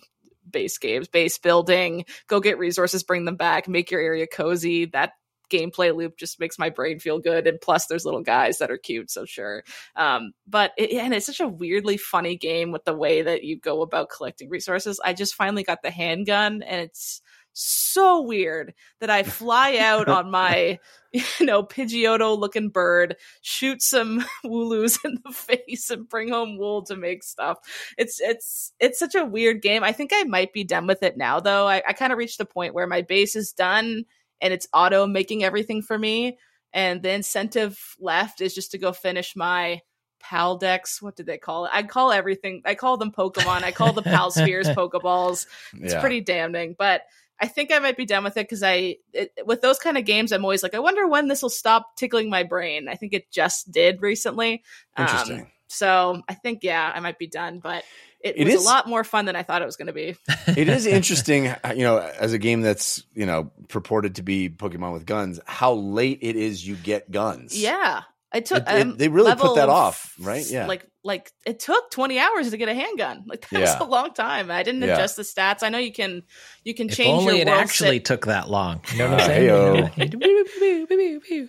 base 0.49 0.77
games, 0.77 1.07
base 1.07 1.37
building, 1.37 2.05
go 2.27 2.39
get 2.39 2.57
resources, 2.57 3.03
bring 3.03 3.25
them 3.25 3.35
back, 3.35 3.67
make 3.67 3.91
your 3.91 4.01
area 4.01 4.25
cozy. 4.25 4.85
That 4.85 5.11
gameplay 5.49 5.95
loop 5.95 6.17
just 6.17 6.39
makes 6.39 6.59
my 6.59 6.69
brain 6.69 6.99
feel 6.99 7.19
good 7.19 7.47
and 7.47 7.59
plus 7.59 7.87
there's 7.87 8.05
little 8.05 8.21
guys 8.21 8.59
that 8.59 8.71
are 8.71 8.77
cute 8.77 9.09
so 9.09 9.25
sure 9.25 9.63
um 9.95 10.31
but 10.47 10.71
it, 10.77 10.91
and 10.91 11.13
it's 11.13 11.25
such 11.25 11.39
a 11.39 11.47
weirdly 11.47 11.97
funny 11.97 12.37
game 12.37 12.71
with 12.71 12.85
the 12.85 12.93
way 12.93 13.23
that 13.23 13.43
you 13.43 13.59
go 13.59 13.81
about 13.81 14.09
collecting 14.15 14.47
resources 14.49 14.99
i 15.03 15.11
just 15.11 15.33
finally 15.33 15.63
got 15.63 15.81
the 15.81 15.89
handgun 15.91 16.61
and 16.61 16.81
it's 16.81 17.21
so 17.59 18.21
weird 18.21 18.73
that 18.99 19.09
I 19.09 19.23
fly 19.23 19.77
out 19.77 20.07
on 20.07 20.31
my, 20.31 20.79
you 21.11 21.45
know, 21.45 21.63
Pidgeotto 21.63 22.37
looking 22.37 22.69
bird, 22.69 23.15
shoot 23.41 23.81
some 23.81 24.23
Wooloos 24.45 24.97
in 25.03 25.19
the 25.23 25.31
face, 25.31 25.89
and 25.89 26.07
bring 26.07 26.29
home 26.29 26.57
wool 26.57 26.83
to 26.83 26.95
make 26.95 27.23
stuff. 27.23 27.57
It's 27.97 28.19
it's 28.21 28.73
it's 28.79 28.99
such 28.99 29.15
a 29.15 29.25
weird 29.25 29.61
game. 29.61 29.83
I 29.83 29.91
think 29.91 30.11
I 30.13 30.23
might 30.23 30.53
be 30.53 30.63
done 30.63 30.87
with 30.87 31.03
it 31.03 31.17
now, 31.17 31.39
though. 31.39 31.67
I, 31.67 31.81
I 31.87 31.93
kind 31.93 32.11
of 32.11 32.17
reached 32.17 32.37
the 32.37 32.45
point 32.45 32.73
where 32.73 32.87
my 32.87 33.01
base 33.01 33.35
is 33.35 33.51
done 33.53 34.05
and 34.41 34.53
it's 34.53 34.67
auto 34.73 35.05
making 35.07 35.43
everything 35.43 35.81
for 35.81 35.97
me. 35.97 36.37
And 36.71 37.01
the 37.01 37.11
incentive 37.11 37.95
left 37.99 38.41
is 38.41 38.53
just 38.53 38.71
to 38.71 38.77
go 38.77 38.93
finish 38.93 39.35
my 39.35 39.81
Pal 40.21 40.57
decks. 40.57 41.01
What 41.01 41.15
did 41.15 41.25
they 41.25 41.37
call 41.37 41.65
it? 41.65 41.71
I 41.73 41.81
call 41.83 42.11
everything. 42.11 42.61
I 42.65 42.75
call 42.75 42.97
them 42.97 43.11
Pokemon. 43.11 43.63
I 43.63 43.71
call 43.71 43.93
the 43.93 44.01
Pal 44.03 44.31
Spheres 44.31 44.67
Pokeballs. 44.69 45.47
It's 45.73 45.93
Yeah. 45.93 45.99
pretty 46.01 46.21
damning, 46.21 46.75
but 46.77 47.03
I 47.41 47.47
think 47.47 47.71
I 47.71 47.79
might 47.79 47.97
be 47.97 48.05
done 48.05 48.23
with 48.23 48.37
it 48.37 48.45
because 48.47 48.63
I, 48.63 48.97
it, 49.13 49.31
with 49.45 49.61
those 49.61 49.79
kind 49.79 49.97
of 49.97 50.05
games, 50.05 50.31
I'm 50.31 50.43
always 50.43 50.61
like, 50.63 50.73
I 50.73 50.79
wonder 50.79 51.07
when 51.07 51.27
this 51.27 51.41
will 51.41 51.49
stop 51.49 51.95
tickling 51.95 52.29
my 52.29 52.43
brain. 52.43 52.87
I 52.89 52.95
think 52.95 53.13
it 53.13 53.31
just 53.31 53.71
did 53.71 54.01
recently. 54.01 54.63
Um, 54.97 55.05
Interesting. 55.07 55.51
so 55.67 56.21
I 56.27 56.33
think, 56.33 56.63
yeah, 56.63 56.91
I 56.93 56.99
might 56.99 57.17
be 57.17 57.27
done, 57.27 57.59
but 57.59 57.83
it, 58.21 58.35
It 58.37 58.43
was 58.45 58.55
is- 58.55 58.61
a 58.61 58.65
lot 58.65 58.87
more 58.87 59.05
fun 59.05 59.23
than 59.25 59.37
I 59.37 59.43
thought 59.43 59.61
it 59.61 59.65
was 59.65 59.77
going 59.77 59.87
to 59.87 59.93
be. 59.93 60.15
it 60.47 60.67
is 60.67 60.85
interesting, 60.87 61.45
you 61.73 61.83
know, 61.83 61.99
as 61.99 62.33
a 62.33 62.37
game 62.37 62.59
that's 62.61 63.03
you 63.15 63.25
know 63.25 63.51
purported 63.69 64.15
to 64.15 64.23
be 64.23 64.49
Pokemon 64.49 64.91
with 64.91 65.05
guns, 65.05 65.39
how 65.45 65.73
late 65.73 66.19
it 66.21 66.35
is 66.35 66.67
you 66.67 66.75
get 66.75 67.09
guns. 67.09 67.57
Yeah. 67.57 68.01
I 68.31 68.41
took 68.41 68.69
It- 68.69 68.75
it- 68.75 68.81
um, 68.81 68.97
they 68.97 69.07
really 69.07 69.33
put 69.35 69.55
that 69.55 69.69
off, 69.69 70.13
right? 70.19 70.45
Yeah. 70.49 70.67
Like 70.67 70.85
like 71.03 71.31
it 71.45 71.59
took 71.61 71.89
20 71.91 72.19
hours 72.19 72.51
to 72.51 72.57
get 72.57 72.67
a 72.69 72.73
handgun. 72.75 73.23
Like 73.25 73.49
that 73.49 73.59
Yeah. 73.61 73.79
was 73.79 73.87
a 73.87 73.89
long 73.89 74.13
time. 74.13 74.51
I 74.51 74.61
didn't 74.63 74.81
Yeah. 74.83 74.93
adjust 74.95 75.15
the 75.15 75.23
stats. 75.23 75.63
I 75.63 75.69
know 75.69 75.77
you 75.79 75.93
can 75.93 76.21
you 76.63 76.73
can 76.75 76.89
If 76.89 76.97
change 76.97 77.21
only 77.21 77.35
your 77.37 77.41
it 77.43 77.47
world 77.47 77.61
actually 77.61 77.97
sit- 77.97 78.05
took 78.05 78.25
that 78.27 78.49
long. 78.49 78.81
You 78.91 78.97
know 78.99 79.11
what 79.11 79.21
I'm 79.21 79.25
saying? 79.27 79.89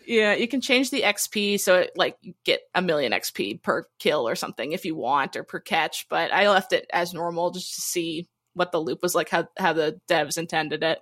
Yeah, 0.06 0.34
you 0.34 0.48
can 0.48 0.60
change 0.60 0.90
the 0.90 1.02
XP 1.02 1.58
so 1.60 1.80
it 1.80 1.92
like 1.96 2.16
get 2.44 2.60
a 2.74 2.82
million 2.82 3.12
XP 3.12 3.62
per 3.62 3.86
kill 3.98 4.26
or 4.26 4.34
something 4.34 4.72
if 4.72 4.84
you 4.84 4.94
want 4.94 5.36
or 5.36 5.44
per 5.44 5.60
catch, 5.60 6.06
but 6.08 6.32
I 6.32 6.48
left 6.50 6.72
it 6.72 6.86
as 6.92 7.12
normal 7.12 7.50
just 7.50 7.74
to 7.74 7.80
see 7.80 8.28
what 8.54 8.72
the 8.72 8.80
loop 8.80 9.02
was 9.02 9.14
like 9.14 9.28
how 9.28 9.46
how 9.58 9.72
the 9.72 10.00
devs 10.08 10.38
intended 10.38 10.82
it. 10.82 10.98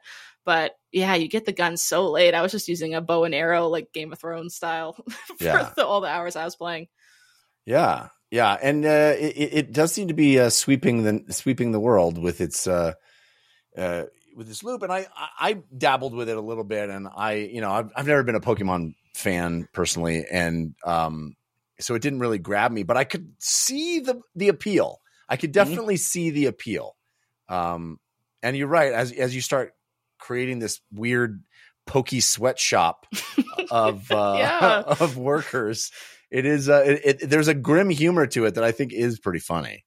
But 0.49 0.73
yeah, 0.93 1.15
you 1.15 1.29
get 1.29 1.45
the 1.45 1.53
gun 1.53 1.77
so 1.77 2.11
late. 2.11 2.33
I 2.33 2.41
was 2.41 2.53
just 2.53 2.69
using 2.69 2.95
a 2.95 3.03
bow 3.03 3.25
and 3.25 3.35
arrow 3.35 3.69
like 3.69 3.93
Game 3.93 4.15
of 4.15 4.19
Thrones 4.19 4.55
style 4.55 4.95
for 5.37 5.45
Yeah. 5.45 5.73
the, 5.77 5.85
all 5.85 6.01
the 6.01 6.09
hours 6.09 6.37
I 6.37 6.45
was 6.47 6.57
playing. 6.57 6.89
Yeah, 7.67 8.09
yeah, 8.31 8.57
and 8.63 8.83
uh, 8.87 9.13
it, 9.19 9.51
it 9.53 9.73
does 9.73 9.93
seem 9.93 10.09
to 10.09 10.15
be 10.15 10.41
uh, 10.41 10.49
sweeping 10.49 11.03
the 11.03 11.35
sweeping 11.35 11.73
the 11.73 11.79
world 11.81 12.17
with 12.17 12.41
its 12.41 12.67
uh, 12.67 12.95
uh, 13.77 14.05
with 14.35 14.49
this 14.49 14.65
loop. 14.65 14.83
And 14.83 14.91
I, 14.91 15.07
I 15.15 15.29
I 15.39 15.59
dabbled 15.77 16.15
with 16.15 16.31
it 16.31 16.39
a 16.39 16.41
little 16.41 16.65
bit, 16.65 16.89
and 16.89 17.07
I 17.15 17.35
you 17.35 17.61
know 17.61 17.71
I've 17.71 17.91
I've 17.95 18.07
never 18.07 18.23
been 18.23 18.35
a 18.35 18.41
Pokemon 18.41 18.95
fan 19.15 19.69
personally, 19.75 20.25
and 20.33 20.75
um, 20.83 21.37
so 21.79 21.95
it 21.95 22.01
didn't 22.01 22.21
really 22.21 22.39
grab 22.39 22.73
me. 22.73 22.85
But 22.85 22.97
I 22.97 23.05
could 23.05 23.35
see 23.39 23.99
the 24.01 24.23
the 24.35 24.49
appeal. 24.49 25.03
I 25.29 25.37
could 25.37 25.53
definitely 25.53 25.99
see 25.99 26.31
the 26.31 26.47
appeal. 26.47 26.97
Um, 27.51 28.01
and 28.43 28.57
you're 28.57 28.67
right 28.67 28.95
as 28.95 29.13
as 29.13 29.35
you 29.35 29.43
start 29.43 29.75
creating 30.19 30.59
this 30.59 30.81
weird 30.93 31.43
pokey 31.87 32.21
sweatshop 32.21 33.07
of 33.71 34.11
uh, 34.11 34.35
Yeah. 34.39 34.83
of 35.01 35.17
workers. 35.17 35.91
It 36.31 36.45
is 36.45 36.69
uh, 36.69 36.83
it, 36.87 37.01
it, 37.23 37.31
there's 37.31 37.49
a 37.49 37.55
grim 37.55 37.89
humor 37.91 38.27
to 38.29 38.45
it 38.45 38.55
that 38.57 38.65
I 38.65 38.73
think 38.73 38.93
is 38.93 39.19
pretty 39.19 39.39
funny. 39.39 39.85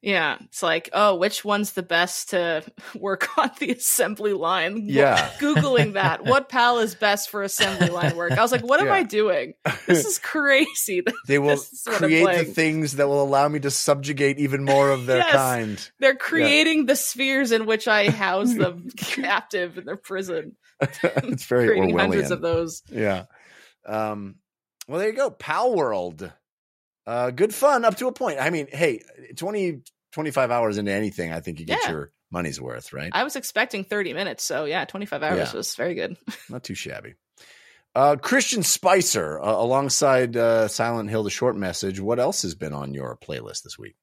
Yeah, 0.00 0.38
it's 0.44 0.62
like, 0.62 0.90
oh, 0.92 1.16
which 1.16 1.44
one's 1.44 1.72
the 1.72 1.82
best 1.82 2.30
to 2.30 2.62
work 2.94 3.36
on 3.36 3.50
the 3.58 3.70
assembly 3.72 4.32
line? 4.32 4.82
Yeah. 4.84 5.28
Googling 5.40 5.94
that. 5.94 6.24
What 6.24 6.48
pal 6.48 6.78
is 6.78 6.94
best 6.94 7.30
for 7.30 7.42
assembly 7.42 7.88
line 7.88 8.14
work? 8.14 8.30
I 8.30 8.40
was 8.40 8.52
like, 8.52 8.62
what 8.62 8.78
am 8.78 8.86
Yeah. 8.86 8.94
I 8.94 9.02
doing? 9.02 9.54
This 9.86 10.06
is 10.06 10.18
crazy. 10.20 11.02
They 11.26 11.40
will 11.40 11.48
This 11.56 11.72
is 11.72 11.82
what 11.86 11.94
I'm 11.96 12.00
create 12.02 12.38
the 12.38 12.44
things 12.44 12.94
that 12.96 13.08
will 13.08 13.22
allow 13.22 13.48
me 13.48 13.58
to 13.60 13.72
subjugate 13.72 14.38
even 14.38 14.64
more 14.64 14.90
of 14.90 15.06
their 15.06 15.18
Yes. 15.18 15.32
kind. 15.32 15.90
They're 15.98 16.14
creating 16.14 16.86
the 16.86 16.94
spheres 16.96 17.50
in 17.50 17.66
which 17.66 17.88
I 17.88 18.08
house 18.10 18.54
them 18.54 18.90
captive 18.96 19.78
in 19.78 19.84
their 19.84 19.96
prison. 19.96 20.56
it's 20.80 21.44
very 21.46 21.66
creating 21.66 21.98
hundreds 21.98 22.30
of 22.30 22.40
those. 22.40 22.82
Yeah. 22.88 23.24
Um, 23.84 24.36
well, 24.86 25.00
there 25.00 25.08
you 25.10 25.16
go. 25.16 25.30
Palworld. 25.30 26.32
Uh, 27.08 27.30
good 27.30 27.54
fun 27.54 27.86
up 27.86 27.96
to 27.96 28.06
a 28.06 28.12
point. 28.12 28.38
I 28.38 28.50
mean, 28.50 28.66
hey, 28.70 29.02
20, 29.34 29.80
25 30.12 30.50
hours 30.50 30.76
into 30.76 30.92
anything, 30.92 31.32
I 31.32 31.40
think 31.40 31.58
you 31.58 31.64
get 31.64 31.80
Yeah. 31.84 31.90
your 31.90 32.12
money's 32.30 32.60
worth, 32.60 32.92
right? 32.92 33.08
I 33.14 33.24
was 33.24 33.34
expecting 33.34 33.82
30 33.84 34.12
minutes, 34.12 34.44
so 34.44 34.66
yeah, 34.66 34.84
25 34.84 35.22
hours 35.22 35.38
Yeah. 35.38 35.56
was 35.56 35.74
very 35.74 35.94
good. 35.94 36.18
Not 36.50 36.64
too 36.64 36.74
shabby. 36.74 37.14
Uh, 37.94 38.16
Christian 38.16 38.62
Spicer, 38.62 39.40
uh, 39.40 39.50
alongside 39.54 40.36
uh, 40.36 40.68
Silent 40.68 41.08
Hill, 41.08 41.22
the 41.22 41.30
short 41.30 41.56
message. 41.56 41.98
What 41.98 42.18
else 42.20 42.42
has 42.42 42.54
been 42.54 42.74
on 42.74 42.92
your 42.92 43.16
playlist 43.16 43.62
this 43.62 43.78
week? 43.78 43.96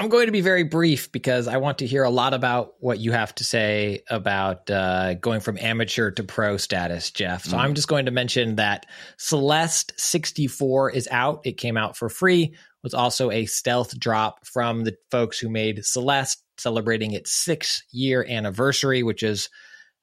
I'm 0.00 0.08
going 0.08 0.26
to 0.26 0.32
be 0.32 0.40
very 0.40 0.62
brief 0.62 1.12
because 1.12 1.46
I 1.46 1.58
want 1.58 1.78
to 1.78 1.86
hear 1.86 2.04
a 2.04 2.10
lot 2.10 2.32
about 2.32 2.72
what 2.80 3.00
you 3.00 3.12
have 3.12 3.34
to 3.34 3.44
say 3.44 4.02
about 4.08 4.70
uh, 4.70 5.12
going 5.14 5.40
from 5.40 5.58
amateur 5.58 6.10
to 6.12 6.24
pro 6.24 6.56
status, 6.56 7.10
Jeff. 7.10 7.44
So 7.44 7.56
Mm. 7.58 7.60
I'm 7.60 7.74
just 7.74 7.86
going 7.86 8.06
to 8.06 8.10
mention 8.10 8.56
that 8.56 8.86
Celeste 9.18 9.92
64 10.00 10.92
is 10.92 11.06
out. 11.10 11.42
It 11.44 11.58
came 11.58 11.76
out 11.76 11.98
for 11.98 12.08
free. 12.08 12.44
It 12.44 12.52
was 12.82 12.94
also 12.94 13.30
a 13.30 13.44
stealth 13.44 13.98
drop 14.00 14.46
from 14.46 14.84
the 14.84 14.96
folks 15.10 15.38
who 15.38 15.50
made 15.50 15.84
Celeste, 15.84 16.42
celebrating 16.56 17.12
its 17.12 17.30
six 17.30 17.82
year 17.92 18.24
anniversary, 18.26 19.02
which 19.02 19.22
is 19.22 19.50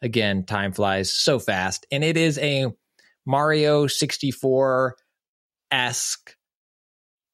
again, 0.04 0.46
time 0.46 0.74
flies 0.74 1.12
so 1.12 1.40
fast. 1.40 1.88
And 1.92 2.04
it 2.04 2.18
is 2.18 2.38
a 2.38 2.68
Mario 3.26 3.88
64 3.88 4.96
esque 5.72 6.37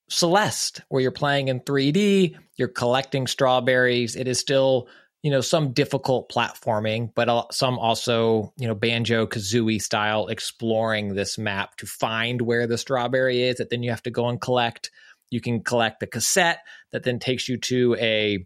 Celeste, 0.09 0.81
where 0.89 1.01
you're 1.01 1.11
playing 1.11 1.47
in 1.47 1.59
3D, 1.61 2.35
you're 2.55 2.67
collecting 2.67 3.27
strawberries. 3.27 4.15
It 4.15 4.27
is 4.27 4.39
still, 4.39 4.88
you 5.21 5.31
know, 5.31 5.41
some 5.41 5.71
difficult 5.71 6.30
platforming, 6.31 7.11
but 7.15 7.53
some 7.53 7.80
also, 7.80 8.53
you 8.57 8.67
know, 8.67 8.75
banjo 8.75 9.25
kazooie 9.25 9.81
style 9.81 10.27
exploring 10.27 11.15
this 11.15 11.38
map 11.38 11.75
to 11.77 11.85
find 11.85 12.41
where 12.41 12.67
the 12.67 12.77
strawberry 12.77 13.43
is 13.43 13.57
that 13.57 13.69
then 13.69 13.84
you 13.84 13.89
have 13.89 14.03
to 14.03 14.11
go 14.11 14.27
and 14.27 14.39
collect. 14.39 14.91
You 15.30 15.41
can 15.41 15.63
collect 15.63 15.99
the 15.99 16.07
cassette 16.07 16.59
that 16.91 17.03
then 17.03 17.19
takes 17.19 17.49
you 17.49 17.57
to 17.57 17.95
a 17.99 18.45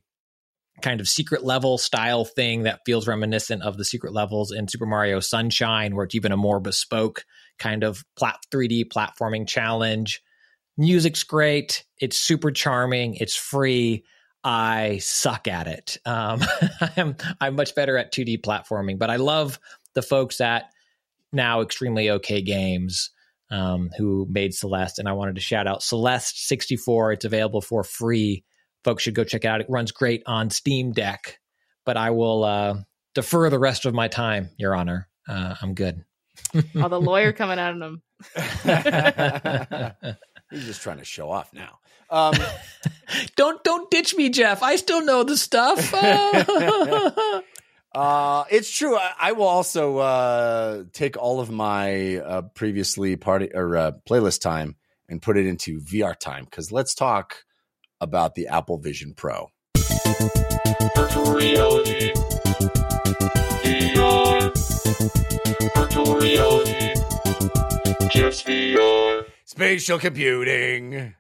kind 0.82 1.02
of 1.02 1.08
secret 1.08 1.44
level 1.44 1.78
style 1.78 2.24
thing 2.24 2.64
that 2.64 2.82
feels 2.86 3.08
reminiscent 3.08 3.64
of 3.64 3.78
the 3.78 3.86
secret 3.86 4.14
levels 4.14 4.52
in 4.52 4.68
Super 4.68 4.86
Mario 4.86 5.20
Sunshine, 5.20 5.96
where 5.96 6.06
it's 6.06 6.16
even 6.16 6.32
a 6.32 6.38
more 6.38 6.60
bespoke 6.60 7.26
kind 7.58 7.84
of 7.84 8.06
plat- 8.16 8.46
3D 8.52 8.86
platforming 8.86 9.48
challenge. 9.48 10.22
Music's 10.78 11.24
great. 11.24 11.86
It's 12.00 12.18
super 12.18 12.52
charming. 12.52 13.16
It's 13.16 13.36
free. 13.36 14.06
I 14.44 15.00
suck 15.00 15.48
at 15.48 15.68
it. 15.68 15.98
Um, 16.06 16.42
I'm 16.96 17.16
I'm 17.42 17.56
much 17.56 17.76
better 17.76 17.98
at 17.98 18.14
2D 18.14 18.42
platforming, 18.42 19.00
but 19.00 19.10
I 19.10 19.16
love 19.18 19.60
the 19.94 20.02
folks 20.02 20.40
at 20.40 20.66
now 21.34 21.62
extremely 21.62 22.12
okay 22.12 22.42
games 22.42 23.10
um, 23.50 23.90
who 23.98 24.28
made 24.30 24.54
Celeste, 24.54 25.00
and 25.00 25.10
I 25.10 25.14
wanted 25.14 25.36
to 25.36 25.42
shout 25.42 25.68
out 25.68 25.84
Celeste 25.84 26.48
64. 26.48 27.14
It's 27.14 27.26
available 27.26 27.62
for 27.62 27.84
free. 27.84 28.44
Folks 28.84 29.04
should 29.04 29.16
go 29.16 29.24
check 29.24 29.44
it 29.44 29.48
out. 29.48 29.62
It 29.62 29.70
runs 29.70 29.92
great 29.92 30.24
on 30.26 30.50
Steam 30.50 30.92
Deck, 30.92 31.40
but 31.86 31.98
I 31.98 32.12
will 32.12 32.44
uh, 32.44 32.76
defer 33.16 33.50
the 33.50 33.60
rest 33.60 33.86
of 33.86 33.94
my 33.94 34.08
time, 34.08 34.52
Your 34.58 34.76
Honor. 34.76 35.10
Uh, 35.28 35.56
I'm 35.62 35.74
good. 35.74 36.06
All 36.80 36.88
the 36.88 37.02
lawyer 37.02 37.34
coming 37.34 37.60
out 37.60 37.74
of 37.74 37.80
them. 37.80 38.02
He's 40.50 40.66
just 40.66 40.82
trying 40.82 40.98
to 40.98 41.06
show 41.06 41.30
off 41.30 41.54
now. 41.54 41.80
Um, 42.10 42.36
don't 43.36 43.62
don't 43.66 43.92
ditch 43.92 44.16
me, 44.16 44.30
Jeff. 44.30 44.64
I 44.64 44.78
still 44.78 45.04
know 45.04 45.24
the 45.24 45.36
stuff. 45.36 45.94
uh, 47.94 48.46
it's 48.50 48.72
true. 48.72 48.96
I, 48.96 49.12
I 49.20 49.32
will 49.34 49.48
also 49.48 49.98
uh, 49.98 50.84
take 50.94 51.18
all 51.18 51.42
of 51.42 51.52
my 51.52 52.16
uh, 52.16 52.44
previously 52.56 53.18
party 53.18 53.50
or 53.54 53.76
uh, 53.76 53.92
playlist 54.10 54.40
time 54.40 54.78
and 55.10 55.22
put 55.22 55.36
it 55.36 55.46
into 55.46 55.82
VR 55.82 56.18
time 56.18 56.46
because 56.46 56.72
let's 56.72 56.96
talk 56.96 57.44
about 58.00 58.36
the 58.36 58.48
Apple 58.48 58.78
Vision 58.78 59.14
Pro. 59.14 59.50
Virtual 60.96 61.34
reality. 61.34 62.14
VR. 63.66 64.54
Virtual 65.76 66.16
reality. 66.16 66.94
Just 68.10 68.46
VR. 68.48 69.26
Spatial 69.48 69.98
computing. 69.98 71.16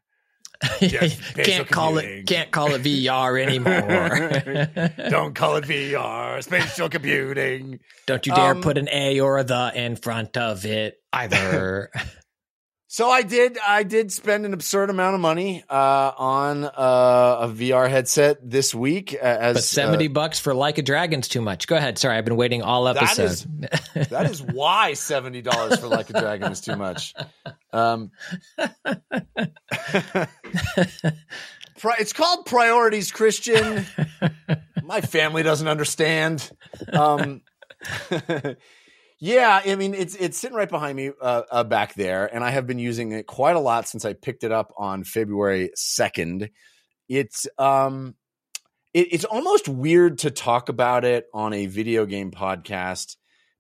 Spatial 0.80 1.10
can't 1.36 1.70
call 1.70 1.98
it 1.98 2.28
can't 2.28 2.52
call 2.52 2.74
it 2.74 2.82
VR 2.84 3.41
anymore. 3.41 4.91
Don't 5.10 5.34
call 5.34 5.56
it 5.56 5.64
VR. 5.64 6.44
Spatial 6.44 6.90
computing. 6.90 7.80
Don't 8.06 8.26
you 8.28 8.34
dare 8.36 8.52
Um, 8.52 8.62
put 8.62 8.78
an 8.78 8.90
A 8.91 9.22
or 9.22 9.38
a 9.38 9.45
the 9.45 9.72
in 9.74 9.95
front 9.95 10.36
of 10.36 10.66
it 10.66 10.99
either. 11.14 11.90
So 12.89 13.09
I 13.09 13.22
did. 13.22 13.57
I 13.57 13.84
did 13.84 14.14
spend 14.14 14.45
an 14.45 14.53
absurd 14.53 14.89
amount 14.89 15.15
of 15.15 15.19
money 15.19 15.61
uh, 15.69 16.11
on 16.18 16.64
uh, 16.64 16.69
a 17.41 17.47
VR 17.49 17.89
headset 17.89 18.38
this 18.49 18.73
week. 18.73 19.14
Uh, 19.14 19.26
as 19.26 19.53
but 19.55 19.64
seventy 19.65 20.07
uh, 20.07 20.11
bucks 20.11 20.39
for 20.39 20.53
Like 20.53 20.77
a 20.77 20.81
Dragon's 20.81 21.27
too 21.27 21.41
much. 21.41 21.68
Go 21.68 21.76
ahead. 21.76 21.97
Sorry, 21.97 22.15
I've 22.18 22.23
been 22.23 22.38
waiting 22.38 22.61
all 22.61 22.85
That 22.85 22.95
episode. 23.03 23.23
is- 23.26 23.45
that 24.09 24.31
is 24.31 24.41
why 24.41 24.93
seventy 24.93 25.41
dollars 25.41 25.80
for 25.80 25.88
Like 25.88 26.09
a 26.11 26.14
Dragon 26.14 26.49
is 26.49 26.61
too 26.61 26.77
much. 26.77 27.14
Um, 27.73 28.11
it's 31.99 32.14
called 32.14 32.45
priorities, 32.45 33.11
Christian. 33.11 33.85
My 34.81 35.01
family 35.01 35.43
doesn't 35.43 35.68
understand. 35.68 36.49
Um, 36.93 37.41
yeah, 39.19 39.61
I 39.65 39.76
mean 39.76 39.94
it's 39.94 40.15
it's 40.15 40.38
sitting 40.38 40.56
right 40.56 40.69
behind 40.69 40.95
me 40.95 41.11
uh, 41.22 41.41
uh, 41.52 41.64
back 41.64 41.95
there, 41.95 42.34
and 42.34 42.44
I 42.44 42.52
have 42.52 42.68
been 42.68 42.80
using 42.80 43.11
it 43.11 43.26
quite 43.26 43.56
a 43.56 43.60
lot 43.60 43.88
since 43.88 44.06
I 44.06 44.14
picked 44.14 44.44
it 44.44 44.52
up 44.52 44.73
on 44.77 45.03
February 45.03 45.72
second. 45.76 46.49
It's 47.10 47.48
um, 47.57 48.15
it, 48.94 49.07
it's 49.11 49.26
almost 49.26 49.68
weird 49.68 50.19
to 50.19 50.31
talk 50.31 50.69
about 50.69 51.03
it 51.03 51.26
on 51.34 51.53
a 51.53 51.65
video 51.65 52.06
game 52.06 52.31
podcast 52.31 53.15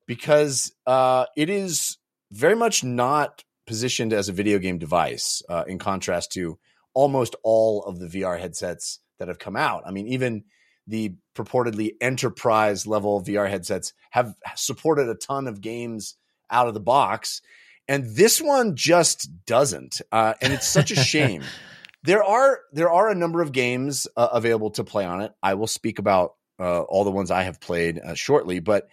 because 0.05 0.71
uh, 0.85 1.25
it 1.35 1.49
is 1.49 1.97
very 2.31 2.55
much 2.55 2.83
not 2.83 3.43
positioned 3.65 4.13
as 4.13 4.29
a 4.29 4.33
video 4.33 4.59
game 4.59 4.77
device 4.77 5.41
uh, 5.49 5.63
in 5.67 5.79
contrast 5.79 6.31
to 6.33 6.57
almost 6.93 7.35
all 7.43 7.83
of 7.83 7.99
the 7.99 8.07
VR 8.07 8.39
headsets 8.39 8.99
that 9.19 9.27
have 9.27 9.39
come 9.39 9.55
out. 9.55 9.83
I 9.85 9.91
mean, 9.91 10.07
even 10.07 10.45
the 10.87 11.15
purportedly 11.35 11.91
enterprise 12.01 12.87
level 12.87 13.21
VR 13.21 13.49
headsets 13.49 13.93
have 14.11 14.33
supported 14.55 15.09
a 15.09 15.15
ton 15.15 15.47
of 15.47 15.61
games 15.61 16.15
out 16.49 16.67
of 16.67 16.73
the 16.73 16.79
box. 16.79 17.41
And 17.87 18.15
this 18.15 18.41
one 18.41 18.75
just 18.75 19.29
doesn't. 19.45 20.01
Uh, 20.11 20.33
and 20.41 20.53
it's 20.53 20.67
such 20.67 20.91
a 20.91 20.95
shame. 20.95 21.43
there 22.03 22.23
are 22.23 22.59
there 22.71 22.91
are 22.91 23.09
a 23.09 23.15
number 23.15 23.41
of 23.41 23.51
games 23.51 24.07
uh, 24.15 24.29
available 24.31 24.71
to 24.71 24.83
play 24.83 25.05
on 25.05 25.21
it. 25.21 25.33
I 25.43 25.55
will 25.55 25.67
speak 25.67 25.99
about 25.99 26.35
uh, 26.59 26.81
all 26.81 27.03
the 27.03 27.11
ones 27.11 27.31
I 27.31 27.43
have 27.43 27.59
played 27.59 27.99
uh, 27.99 28.13
shortly, 28.13 28.59
but 28.59 28.87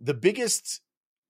the 0.00 0.14
biggest 0.14 0.80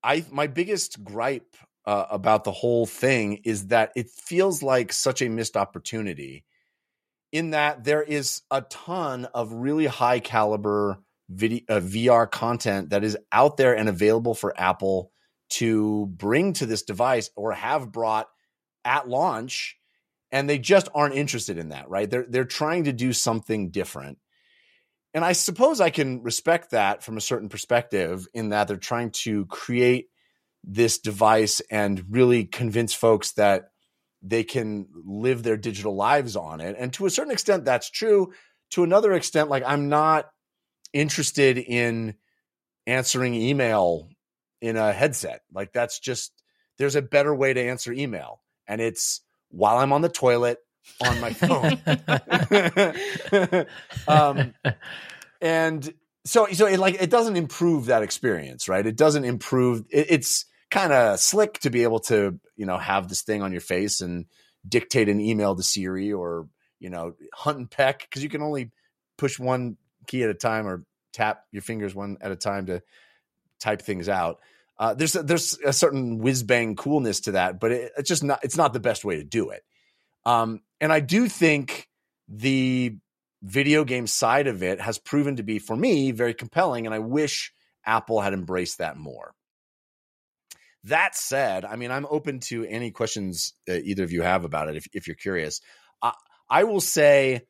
I 0.03 0.25
my 0.31 0.47
biggest 0.47 1.03
gripe 1.05 1.57
uh, 1.85 2.07
about 2.11 2.45
the 2.45 2.53
whole 2.53 2.87
thing 2.87 3.41
is 3.45 3.69
that 3.69 3.93
it 3.97 4.11
feels 4.11 4.63
like 4.63 4.93
such 4.93 5.23
a 5.23 5.29
missed 5.29 5.57
opportunity 5.57 6.45
in 7.33 7.51
that 7.51 7.83
there 7.83 8.03
is 8.03 8.43
a 8.51 8.61
ton 8.61 9.25
of 9.35 9.53
really 9.53 9.87
high 9.87 10.21
caliber 10.21 10.99
video 11.29 11.61
uh, 11.69 11.81
VR 11.81 12.31
content 12.31 12.91
that 12.91 13.03
is 13.03 13.17
out 13.33 13.57
there 13.57 13.75
and 13.75 13.89
available 13.89 14.35
for 14.35 14.59
Apple 14.61 15.11
to 15.49 16.07
bring 16.07 16.53
to 16.55 16.67
this 16.67 16.83
device 16.83 17.31
or 17.35 17.53
have 17.53 17.91
brought 17.91 18.29
at 18.85 19.09
launch 19.09 19.79
and 20.31 20.49
they 20.49 20.59
just 20.59 20.89
aren't 20.95 21.15
interested 21.15 21.59
in 21.59 21.71
that 21.71 21.89
right? 21.89 22.09
They're 22.09 22.27
they're 22.29 22.45
trying 22.45 22.85
to 22.85 22.93
do 22.93 23.13
something 23.13 23.71
different. 23.71 24.19
And 25.15 25.25
i 25.25 25.33
suppose 25.33 25.81
i 25.81 25.91
can 25.91 26.23
respect 26.23 26.71
that 26.71 27.03
from 27.03 27.19
a 27.19 27.21
certain 27.21 27.51
perspective 27.51 28.27
in 28.33 28.49
that 28.49 28.67
they're 28.67 28.79
trying 28.79 29.11
to 29.11 29.45
create 29.47 30.09
this 30.65 30.99
device 30.99 31.61
and 31.71 32.03
really 32.09 32.45
convince 32.45 32.95
folks 32.95 33.33
that 33.33 33.72
they 34.23 34.45
can 34.45 34.87
live 35.05 35.43
their 35.43 35.57
digital 35.57 35.97
lives 35.97 36.37
on 36.37 36.61
it. 36.61 36.77
And 36.79 36.93
to 36.95 37.07
a 37.07 37.11
certain 37.11 37.33
extent 37.33 37.65
that's 37.65 37.91
true. 37.91 38.33
To 38.71 38.85
another 38.85 39.13
extent 39.13 39.51
like 39.51 39.65
i'm 39.67 39.89
not 39.89 40.31
interested 40.93 41.59
in 41.59 42.15
answering 42.87 43.35
email 43.35 44.09
in 44.61 44.77
a 44.77 44.93
headset. 44.93 45.43
Like 45.53 45.73
that's 45.73 45.99
just 45.99 46.33
there's 46.79 46.97
a 46.97 47.03
better 47.03 47.35
way 47.35 47.53
to 47.53 47.61
answer 47.61 47.93
email. 47.93 48.41
And 48.67 48.81
it's 48.81 49.21
while 49.51 49.79
i'm 49.79 49.93
on 49.93 50.03
the 50.03 50.09
toilet 50.09 50.59
on 51.05 51.21
my 51.21 51.33
phone. 51.33 51.79
Um, 54.09 54.55
and 55.41 55.93
so 56.25 56.47
so 56.53 56.67
it 56.67 56.79
like 56.79 57.01
it 57.01 57.11
doesn't 57.11 57.37
improve 57.37 57.87
that 57.87 58.03
experience 58.03 58.69
right? 58.69 58.87
It 58.87 58.97
doesn't 58.97 59.25
improve 59.25 59.85
it, 59.91 60.07
it's 60.09 60.47
kind 60.73 60.93
of 60.93 61.21
slick 61.21 61.59
to 61.61 61.71
be 61.71 61.83
able 61.83 62.01
to 62.01 62.41
you 62.57 62.67
know 62.67 62.79
have 62.79 63.07
this 63.07 63.23
thing 63.23 63.43
on 63.43 63.53
your 63.53 63.61
face 63.61 64.01
and 64.01 64.25
dictate 64.67 65.09
an 65.09 65.21
email 65.21 65.55
to 65.55 65.63
siri 65.63 66.13
or 66.13 66.49
you 66.81 66.91
know 66.91 67.15
hunt 67.35 67.59
and 67.59 67.71
peck 67.71 68.01
because 68.01 68.25
you 68.25 68.31
can 68.31 68.43
only 68.43 68.71
push 69.19 69.39
one 69.39 69.77
key 70.07 70.25
at 70.25 70.31
a 70.31 70.35
time 70.35 70.67
or 70.67 70.85
tap 71.13 71.45
your 71.53 71.63
fingers 71.63 71.95
one 71.95 72.17
at 72.23 72.33
a 72.33 72.37
time 72.37 72.67
to 72.67 72.83
type 73.61 73.83
things 73.83 74.09
out. 74.09 74.41
Uh, 74.79 74.95
there's 74.95 75.15
a, 75.15 75.23
there's 75.23 75.59
a 75.65 75.73
certain 75.73 76.19
whiz 76.19 76.43
bang 76.43 76.75
coolness 76.75 77.21
to 77.21 77.33
that 77.33 77.61
but 77.61 77.71
it, 77.71 77.93
it's 77.99 78.09
just 78.09 78.25
not 78.25 78.41
it's 78.43 78.57
not 78.57 78.73
the 78.73 78.81
best 78.81 79.05
way 79.05 79.17
to 79.17 79.25
do 79.25 79.51
it. 79.51 79.63
Um, 80.25 80.63
and 80.81 80.93
i 80.93 81.01
do 81.01 81.29
think 81.29 81.89
the 82.29 82.97
video 83.43 83.85
game 83.85 84.07
side 84.07 84.47
of 84.47 84.63
it 84.63 84.81
has 84.81 84.99
proven 84.99 85.37
to 85.37 85.43
be 85.43 85.59
for 85.59 85.77
me 85.77 86.13
very 86.13 86.35
compelling 86.35 86.87
and 86.87 86.95
i 86.95 86.99
wish 86.99 87.53
apple 87.85 88.21
had 88.21 88.33
embraced 88.33 88.79
that 88.79 88.97
more 88.97 89.35
that 90.85 91.15
said 91.17 91.65
i 91.65 91.77
mean 91.77 91.91
i'm 91.91 92.07
open 92.11 92.41
to 92.41 92.65
any 92.65 92.91
questions 92.91 93.55
uh, 93.69 93.75
either 93.75 94.05
of 94.05 94.13
you 94.13 94.23
have 94.23 94.45
about 94.45 94.69
it 94.69 94.77
if, 94.77 94.87
if 94.93 95.07
you're 95.07 95.17
curious. 95.17 95.61
I, 96.03 96.13
I 96.49 96.65
will 96.65 96.81
say 96.81 97.43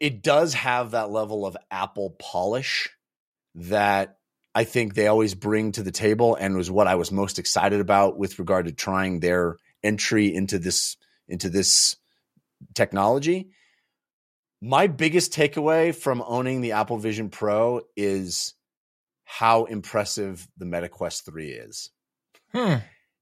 it 0.00 0.22
does 0.22 0.54
have 0.54 0.92
that 0.92 1.10
level 1.10 1.46
of 1.46 1.56
apple 1.70 2.16
polish 2.18 2.88
that 3.54 4.18
i 4.54 4.64
think 4.64 4.94
they 4.94 5.06
always 5.06 5.34
bring 5.34 5.72
to 5.72 5.82
the 5.82 5.92
table 5.92 6.34
and 6.34 6.56
was 6.56 6.70
what 6.70 6.86
i 6.86 6.96
was 6.96 7.12
most 7.12 7.38
excited 7.38 7.80
about 7.80 8.18
with 8.18 8.38
regard 8.38 8.66
to 8.66 8.72
trying 8.72 9.20
their 9.20 9.56
entry 9.82 10.34
into 10.34 10.58
this 10.58 10.96
into 11.28 11.48
this 11.48 11.96
technology. 12.74 13.50
My 14.62 14.86
biggest 14.86 15.32
takeaway 15.32 15.94
from 15.94 16.22
owning 16.26 16.60
the 16.60 16.72
Apple 16.72 16.98
Vision 16.98 17.28
Pro 17.28 17.82
is 17.96 18.54
how 19.26 19.64
impressive 19.64 20.48
the 20.56 20.64
MetaQuest 20.64 21.24
3 21.24 21.48
is. 21.50 21.90
Hmm. 22.52 22.76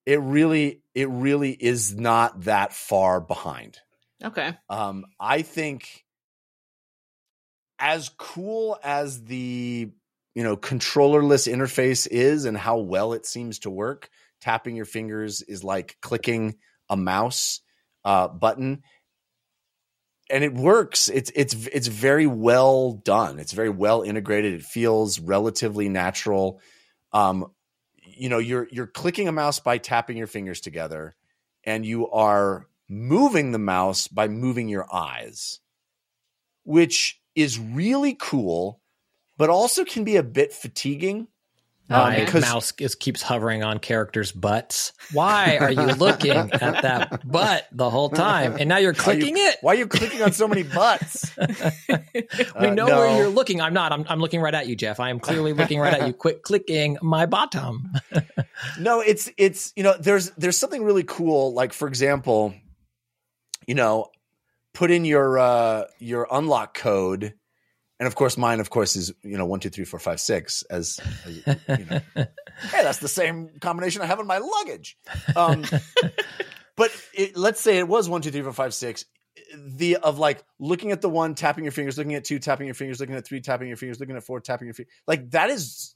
It 0.07 0.21
really, 0.21 0.83
it 0.95 1.09
really 1.09 1.51
is 1.51 1.97
not 1.97 2.43
that 2.43 2.75
far 2.75 3.21
behind. 3.21 3.79
Okay. 4.23 4.57
Um, 4.69 5.07
I 5.19 5.43
think 5.43 6.05
as 7.79 8.11
cool 8.11 8.79
as 8.85 9.25
the 9.25 9.91
you 10.35 10.43
know 10.43 10.57
controllerless 10.57 11.53
interface 11.53 12.07
is 12.09 12.45
and 12.45 12.57
how 12.57 12.79
well 12.79 13.15
it 13.15 13.27
seems 13.27 13.61
to 13.61 13.71
work, 13.71 14.11
tapping 14.41 14.77
your 14.77 14.85
fingers 14.85 15.43
is 15.43 15.65
like 15.65 15.97
clicking 16.03 16.57
a 16.91 16.97
mouse 16.97 17.61
uh, 18.05 18.29
button 18.29 18.83
and 20.31 20.43
it 20.43 20.55
works. 20.55 21.09
It's 21.09 21.31
it's 21.35 21.55
it's 21.67 21.87
very 21.87 22.27
well 22.27 22.93
done. 22.93 23.39
It's 23.39 23.53
very 23.53 23.69
well 23.69 24.03
integrated. 24.03 24.55
It 24.55 24.65
feels 24.65 25.21
relatively 25.21 25.89
natural. 25.89 26.61
Um, 27.13 27.51
you 28.03 28.29
know, 28.29 28.39
you're 28.39 28.67
you're 28.71 28.87
clicking 28.87 29.29
a 29.29 29.33
mouse 29.33 29.61
by 29.61 29.79
tapping 29.79 30.17
your 30.17 30.27
fingers 30.27 30.61
together, 30.61 31.15
and 31.65 31.85
you 31.85 32.11
are 32.11 32.67
moving 32.89 33.53
the 33.53 33.59
mouse 33.59 34.09
by 34.09 34.29
moving 34.29 34.69
your 34.69 34.87
eyes, 34.93 35.61
which 36.65 37.21
is 37.35 37.59
really 37.59 38.15
cool, 38.15 38.81
but 39.37 39.51
also 39.51 39.85
can 39.85 40.05
be 40.05 40.17
a 40.17 40.23
bit 40.23 40.53
fatiguing. 40.53 41.29
My 41.89 42.21
because- 42.25 42.41
mouse 42.43 42.73
is, 42.79 42.95
keeps 42.95 43.21
hovering 43.21 43.63
on 43.63 43.79
characters' 43.79 44.33
butts. 44.33 44.93
Why 45.13 45.59
are 45.59 45.71
you 45.71 45.83
looking 45.99 46.33
at 46.33 46.51
that 46.83 47.31
butt 47.31 47.67
the 47.73 47.91
whole 47.91 48.09
time? 48.09 48.57
And 48.59 48.69
now 48.71 48.79
you're 48.79 48.95
Why 48.95 49.13
are 49.13 49.15
you- 49.15 49.21
clicking 49.21 49.35
it. 49.37 49.57
Why 49.61 49.73
are 49.73 49.77
you 49.77 49.87
clicking 49.87 50.23
on 50.23 50.33
so 50.33 50.49
many 50.49 50.63
butts? 50.81 51.31
We 52.15 52.69
Uh, 52.69 52.75
know 52.75 52.87
no. 52.87 52.99
where 52.99 53.17
you're 53.19 53.29
looking. 53.29 53.61
I'm 53.61 53.75
not. 53.75 53.93
I'm, 53.93 54.05
I'm 54.09 54.21
looking 54.21 54.41
right 54.41 54.55
at 54.55 54.67
you, 54.67 54.77
Jeff. 54.77 54.99
I 55.01 55.11
am 55.11 55.19
clearly 55.21 55.53
looking 55.53 55.79
right 55.81 55.93
at 55.93 56.07
you. 56.07 56.13
Quit 56.15 56.43
clicking 56.43 56.97
my 57.03 57.27
bottom. 57.27 57.93
no 58.79 59.01
it's 59.01 59.29
it's 59.37 59.73
you 59.77 59.83
know 59.83 59.95
there's 59.99 60.31
there's 60.33 60.57
something 60.57 60.83
really 60.85 61.03
cool 61.05 61.53
like 61.53 61.73
for 61.73 61.89
example 61.89 62.55
you 63.67 63.75
know 63.75 64.07
put 64.73 64.91
in 64.91 65.05
your 65.05 65.39
uh 65.39 65.85
your 65.99 66.27
unlock 66.31 66.75
code 66.77 67.35
and 68.01 68.07
of 68.07 68.15
course 68.15 68.37
mine 68.37 68.61
of 68.61 68.71
course 68.71 68.97
is 68.97 69.13
you 69.23 69.37
know 69.37 69.47
one 69.47 69.61
two 69.61 69.71
three 69.71 69.85
four 69.85 70.01
five 70.01 70.21
six 70.21 70.63
as, 70.71 71.01
as 71.27 71.59
you 71.69 71.85
know 71.85 72.01
hey 72.17 72.83
that's 72.83 72.99
the 72.99 73.09
same 73.09 73.51
combination 73.61 74.03
i 74.03 74.07
have 74.07 74.21
in 74.21 74.27
my 74.27 74.39
luggage 74.39 74.97
um 75.37 75.65
but 76.77 76.91
it, 77.13 77.37
let's 77.37 77.61
say 77.61 77.79
it 77.79 77.89
was 77.89 78.09
one 78.09 78.23
two 78.23 78.31
three 78.31 78.43
four 78.43 78.53
five 78.53 78.75
six 78.75 79.05
the 79.67 79.97
of 79.97 80.19
like 80.19 80.45
looking 80.59 80.93
at 80.93 81.01
the 81.01 81.09
one 81.09 81.35
tapping 81.35 81.65
your 81.65 81.73
fingers 81.73 81.99
looking 81.99 82.15
at 82.15 82.25
two 82.25 82.39
tapping 82.39 82.67
your 82.67 82.75
fingers 82.75 83.01
looking 83.01 83.15
at 83.15 83.25
three 83.25 83.41
tapping 83.41 83.69
your 83.69 83.77
fingers 83.77 84.01
looking 84.01 84.17
at 84.17 84.23
four 84.23 84.41
tapping 84.41 84.67
your 84.67 84.75
feet 84.75 84.89
like 85.07 85.31
that 85.31 85.51
is 85.51 85.95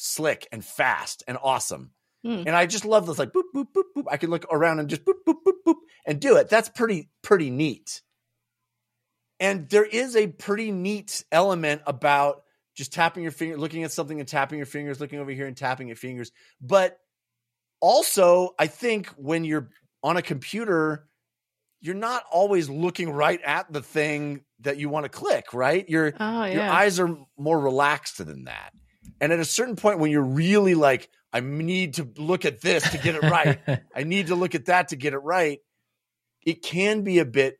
slick 0.00 0.48
and 0.50 0.64
fast 0.64 1.22
and 1.28 1.36
awesome. 1.42 1.90
Hmm. 2.24 2.42
And 2.46 2.50
I 2.50 2.66
just 2.66 2.84
love 2.84 3.06
this 3.06 3.18
like 3.18 3.32
boop 3.32 3.44
boop 3.54 3.66
boop 3.74 3.84
boop. 3.96 4.04
I 4.10 4.16
can 4.16 4.30
look 4.30 4.46
around 4.50 4.80
and 4.80 4.88
just 4.88 5.04
boop 5.04 5.14
boop 5.26 5.36
boop 5.46 5.54
boop 5.66 5.76
and 6.06 6.20
do 6.20 6.36
it. 6.36 6.48
That's 6.48 6.68
pretty 6.68 7.10
pretty 7.22 7.50
neat. 7.50 8.02
And 9.40 9.68
there 9.70 9.84
is 9.84 10.14
a 10.14 10.26
pretty 10.26 10.70
neat 10.70 11.24
element 11.32 11.82
about 11.86 12.44
just 12.76 12.92
tapping 12.92 13.22
your 13.22 13.32
finger, 13.32 13.56
looking 13.56 13.82
at 13.84 13.90
something 13.90 14.20
and 14.20 14.28
tapping 14.28 14.58
your 14.58 14.66
fingers, 14.66 15.00
looking 15.00 15.18
over 15.18 15.30
here 15.30 15.46
and 15.46 15.56
tapping 15.56 15.88
your 15.88 15.96
fingers. 15.96 16.30
But 16.60 16.98
also, 17.80 18.54
I 18.58 18.66
think 18.66 19.08
when 19.16 19.44
you're 19.44 19.70
on 20.02 20.18
a 20.18 20.22
computer, 20.22 21.08
you're 21.80 21.94
not 21.94 22.24
always 22.30 22.68
looking 22.68 23.10
right 23.10 23.40
at 23.42 23.72
the 23.72 23.82
thing 23.82 24.42
that 24.60 24.76
you 24.76 24.90
want 24.90 25.04
to 25.04 25.08
click, 25.08 25.54
right? 25.54 25.88
Your 25.88 26.12
Oh 26.20 26.44
your 26.44 26.62
eyes 26.62 27.00
are 27.00 27.16
more 27.38 27.58
relaxed 27.58 28.24
than 28.24 28.44
that. 28.44 28.72
And 29.20 29.32
at 29.32 29.40
a 29.40 29.44
certain 29.44 29.76
point 29.76 29.98
when 29.98 30.10
you're 30.10 30.22
really 30.22 30.74
like, 30.74 31.08
I 31.32 31.40
need 31.40 31.94
to 31.94 32.08
look 32.16 32.44
at 32.44 32.60
this 32.60 32.90
to 32.90 32.98
get 32.98 33.14
it 33.14 33.22
right. 33.22 33.58
I 33.94 34.02
need 34.04 34.26
to 34.26 34.34
look 34.34 34.54
at 34.54 34.66
that 34.66 34.88
to 34.88 34.96
get 34.96 35.14
it 35.14 35.18
right. 35.18 35.60
It 36.44 36.62
can 36.62 37.02
be 37.02 37.18
a 37.18 37.24
bit 37.24 37.58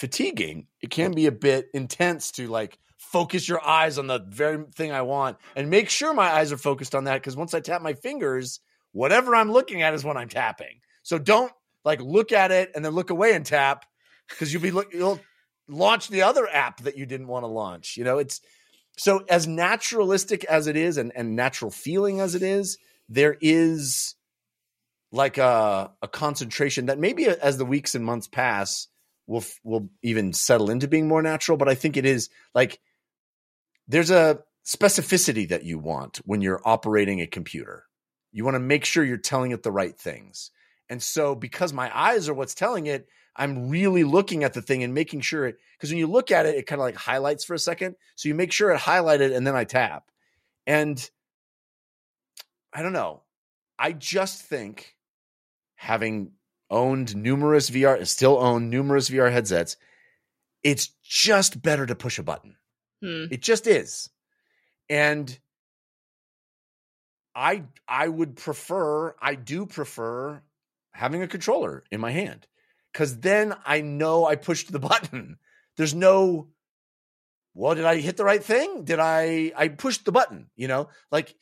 fatiguing. 0.00 0.66
It 0.80 0.88
can 0.88 1.12
be 1.12 1.26
a 1.26 1.32
bit 1.32 1.68
intense 1.74 2.30
to 2.32 2.48
like 2.48 2.78
focus 2.96 3.46
your 3.46 3.62
eyes 3.62 3.98
on 3.98 4.06
the 4.06 4.18
very 4.26 4.64
thing 4.74 4.92
I 4.92 5.02
want 5.02 5.36
and 5.54 5.68
make 5.68 5.90
sure 5.90 6.14
my 6.14 6.30
eyes 6.30 6.52
are 6.52 6.56
focused 6.56 6.94
on 6.94 7.04
that 7.04 7.16
because 7.16 7.36
once 7.36 7.52
I 7.52 7.60
tap 7.60 7.82
my 7.82 7.92
fingers, 7.92 8.60
whatever 8.92 9.36
I'm 9.36 9.52
looking 9.52 9.82
at 9.82 9.92
is 9.92 10.02
what 10.02 10.16
I'm 10.16 10.30
tapping. 10.30 10.80
So 11.02 11.18
don't 11.18 11.52
like 11.84 12.00
look 12.00 12.32
at 12.32 12.50
it 12.50 12.72
and 12.74 12.82
then 12.82 12.92
look 12.92 13.10
away 13.10 13.34
and 13.34 13.44
tap 13.44 13.84
because 14.30 14.50
you'll 14.50 14.62
be 14.62 14.70
look 14.70 14.92
you'll 14.94 15.20
launch 15.68 16.08
the 16.08 16.22
other 16.22 16.48
app 16.48 16.80
that 16.80 16.96
you 16.96 17.04
didn't 17.04 17.28
want 17.28 17.42
to 17.42 17.48
launch. 17.48 17.98
You 17.98 18.04
know, 18.04 18.16
it's 18.16 18.40
so 18.96 19.22
as 19.28 19.46
naturalistic 19.46 20.44
as 20.44 20.66
it 20.66 20.78
is 20.78 20.96
and, 20.96 21.12
and 21.14 21.36
natural 21.36 21.70
feeling 21.70 22.20
as 22.20 22.34
it 22.34 22.42
is, 22.42 22.78
there 23.10 23.36
is 23.42 24.14
like 25.12 25.36
a, 25.36 25.90
a 26.00 26.08
concentration 26.08 26.86
that 26.86 26.98
maybe 26.98 27.26
as 27.26 27.58
the 27.58 27.66
weeks 27.66 27.94
and 27.94 28.04
months 28.04 28.28
pass 28.28 28.88
will 29.30 29.44
will 29.62 29.88
even 30.02 30.32
settle 30.32 30.70
into 30.70 30.88
being 30.88 31.06
more 31.06 31.22
natural. 31.22 31.56
But 31.56 31.68
I 31.68 31.74
think 31.74 31.96
it 31.96 32.04
is 32.04 32.28
like 32.52 32.80
there's 33.86 34.10
a 34.10 34.40
specificity 34.66 35.48
that 35.48 35.64
you 35.64 35.78
want 35.78 36.18
when 36.24 36.42
you're 36.42 36.60
operating 36.64 37.20
a 37.20 37.26
computer. 37.26 37.84
You 38.32 38.44
want 38.44 38.56
to 38.56 38.60
make 38.60 38.84
sure 38.84 39.04
you're 39.04 39.16
telling 39.16 39.52
it 39.52 39.62
the 39.62 39.72
right 39.72 39.96
things. 39.96 40.50
And 40.88 41.02
so 41.02 41.34
because 41.34 41.72
my 41.72 41.96
eyes 41.96 42.28
are 42.28 42.34
what's 42.34 42.54
telling 42.54 42.86
it, 42.86 43.08
I'm 43.36 43.70
really 43.70 44.02
looking 44.02 44.42
at 44.42 44.52
the 44.52 44.62
thing 44.62 44.82
and 44.82 44.92
making 44.92 45.20
sure 45.20 45.46
it 45.46 45.58
because 45.76 45.90
when 45.90 45.98
you 45.98 46.08
look 46.08 46.32
at 46.32 46.46
it, 46.46 46.56
it 46.56 46.66
kind 46.66 46.80
of 46.80 46.84
like 46.84 46.96
highlights 46.96 47.44
for 47.44 47.54
a 47.54 47.58
second. 47.58 47.94
So 48.16 48.28
you 48.28 48.34
make 48.34 48.52
sure 48.52 48.72
it 48.72 48.80
highlighted 48.80 49.34
and 49.34 49.46
then 49.46 49.54
I 49.54 49.64
tap. 49.64 50.10
And 50.66 51.08
I 52.72 52.82
don't 52.82 52.92
know. 52.92 53.22
I 53.78 53.92
just 53.92 54.42
think 54.42 54.96
having 55.76 56.32
owned 56.70 57.16
numerous 57.16 57.68
VR, 57.70 57.96
and 57.96 58.08
still 58.08 58.38
own 58.38 58.70
numerous 58.70 59.10
VR 59.10 59.30
headsets, 59.30 59.76
it's 60.62 60.88
just 61.02 61.60
better 61.60 61.86
to 61.86 61.94
push 61.94 62.18
a 62.18 62.22
button. 62.22 62.56
Hmm. 63.02 63.26
It 63.30 63.42
just 63.42 63.66
is. 63.66 64.10
And 64.88 65.38
I 67.34 67.64
I 67.88 68.08
would 68.08 68.36
prefer, 68.36 69.14
I 69.20 69.34
do 69.34 69.66
prefer 69.66 70.42
having 70.92 71.22
a 71.22 71.28
controller 71.28 71.84
in 71.90 72.00
my 72.00 72.10
hand 72.10 72.46
cuz 72.92 73.18
then 73.18 73.54
I 73.64 73.80
know 73.80 74.26
I 74.26 74.36
pushed 74.36 74.72
the 74.72 74.78
button. 74.90 75.38
There's 75.76 75.94
no 75.94 76.48
well, 77.52 77.74
did 77.74 77.84
I 77.84 77.96
hit 77.96 78.16
the 78.16 78.24
right 78.24 78.42
thing? 78.42 78.84
Did 78.84 78.98
I 79.00 79.52
I 79.56 79.68
pushed 79.68 80.04
the 80.04 80.12
button, 80.12 80.50
you 80.56 80.68
know? 80.68 80.88
Like 81.10 81.34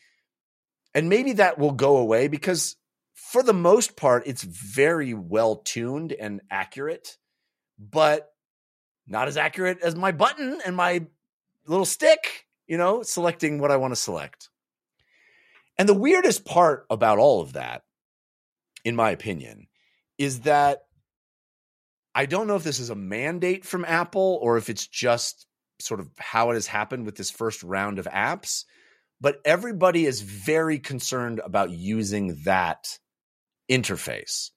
and 0.95 1.09
maybe 1.09 1.35
that 1.35 1.59
will 1.59 1.73
go 1.73 1.97
away 1.97 2.29
because 2.29 2.77
for 3.19 3.43
the 3.43 3.53
most 3.53 3.97
part 3.97 4.27
it's 4.27 4.43
very 4.43 5.13
well 5.13 5.57
tuned 5.57 6.13
and 6.13 6.41
accurate, 6.51 7.19
but 7.79 8.31
not 9.07 9.29
as 9.29 9.37
accurate 9.37 9.81
as 9.83 9.97
my 9.97 10.13
button 10.13 10.61
and 10.65 10.77
my 10.77 11.05
little 11.67 11.85
stick, 11.85 12.47
you 12.67 12.79
know, 12.79 13.03
selecting 13.03 13.59
what 13.59 13.71
I 13.71 13.77
want 13.77 13.93
to 13.93 14.01
select. 14.01 14.49
And 15.77 15.89
the 15.89 15.95
weirdest 15.95 16.45
part 16.45 16.87
about 16.89 17.19
all 17.19 17.43
of 17.43 17.55
that, 17.55 17.83
in 18.85 18.97
my 18.97 19.11
opinion, 19.11 19.67
is 20.17 20.41
that 20.41 20.85
I 22.15 22.25
don't 22.27 22.47
know 22.47 22.57
if 22.57 22.65
this 22.65 22.81
is 22.81 22.91
a 22.91 22.95
mandate 22.95 23.65
from 23.65 23.85
Apple 23.85 24.39
or 24.41 24.57
if 24.57 24.71
it's 24.71 24.87
just 24.87 25.47
sort 25.81 26.01
of 26.01 26.09
how 26.19 26.51
it 26.51 26.55
has 26.55 26.67
happened 26.67 27.05
with 27.05 27.17
this 27.17 27.31
first 27.31 27.63
round 27.63 27.99
of 27.99 28.07
apps, 28.07 28.65
but 29.21 29.41
everybody 29.45 30.07
is 30.07 30.23
very 30.23 30.79
concerned 30.79 31.41
about 31.45 31.71
using 31.71 32.41
that 32.45 32.99
interface 33.71 34.51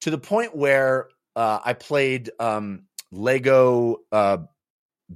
to 0.00 0.10
the 0.10 0.18
point 0.18 0.56
where 0.56 1.08
uh, 1.36 1.60
I 1.64 1.72
played 1.74 2.30
um, 2.38 2.84
Lego 3.10 3.98
uh, 4.10 4.38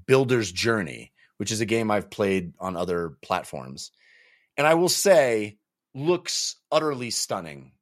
Builder's 0.07 0.51
Journey, 0.51 1.13
which 1.39 1.53
is 1.53 1.61
a 1.61 1.67
game 1.67 1.91
I've 1.91 2.11
played 2.11 2.55
on 2.59 2.77
other 2.77 3.17
platforms. 3.23 3.91
And 4.57 4.67
I 4.67 4.75
will 4.75 4.89
say, 4.89 5.59
looks 5.95 6.57
utterly 6.71 7.11
stunning 7.11 7.73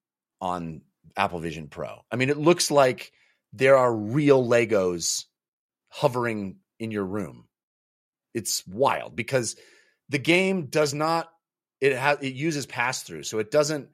on 0.40 0.82
Apple 1.16 1.40
Vision 1.40 1.68
Pro. 1.68 2.04
I 2.10 2.16
mean, 2.16 2.30
it 2.30 2.38
looks 2.38 2.70
like 2.70 3.12
there 3.52 3.76
are 3.76 3.94
real 3.94 4.46
Legos 4.46 5.24
hovering 5.88 6.56
in 6.78 6.90
your 6.90 7.04
room. 7.04 7.46
It's 8.34 8.66
wild 8.66 9.16
because 9.16 9.56
the 10.08 10.18
game 10.18 10.66
does 10.66 10.94
not 10.94 11.28
it 11.80 11.96
has 11.96 12.18
it 12.20 12.34
uses 12.34 12.66
pass 12.66 13.02
through, 13.02 13.22
so 13.22 13.38
it 13.38 13.50
doesn't 13.50 13.88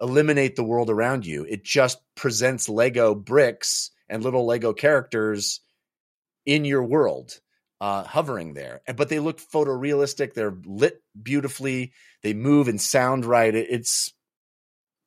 eliminate 0.00 0.56
the 0.56 0.64
world 0.64 0.90
around 0.90 1.26
you. 1.26 1.44
It 1.44 1.64
just 1.64 1.98
presents 2.14 2.68
Lego 2.68 3.14
bricks 3.14 3.90
and 4.08 4.22
little 4.22 4.46
Lego 4.46 4.72
characters 4.72 5.60
in 6.46 6.64
your 6.64 6.82
world, 6.82 7.38
uh, 7.80 8.04
hovering 8.04 8.54
there. 8.54 8.80
But 8.96 9.08
they 9.08 9.18
look 9.18 9.40
photorealistic. 9.40 10.34
They're 10.34 10.56
lit 10.64 11.02
beautifully. 11.20 11.92
They 12.22 12.32
move 12.32 12.68
and 12.68 12.80
sound 12.80 13.24
right. 13.24 13.54
It, 13.54 13.68
it's, 13.70 14.12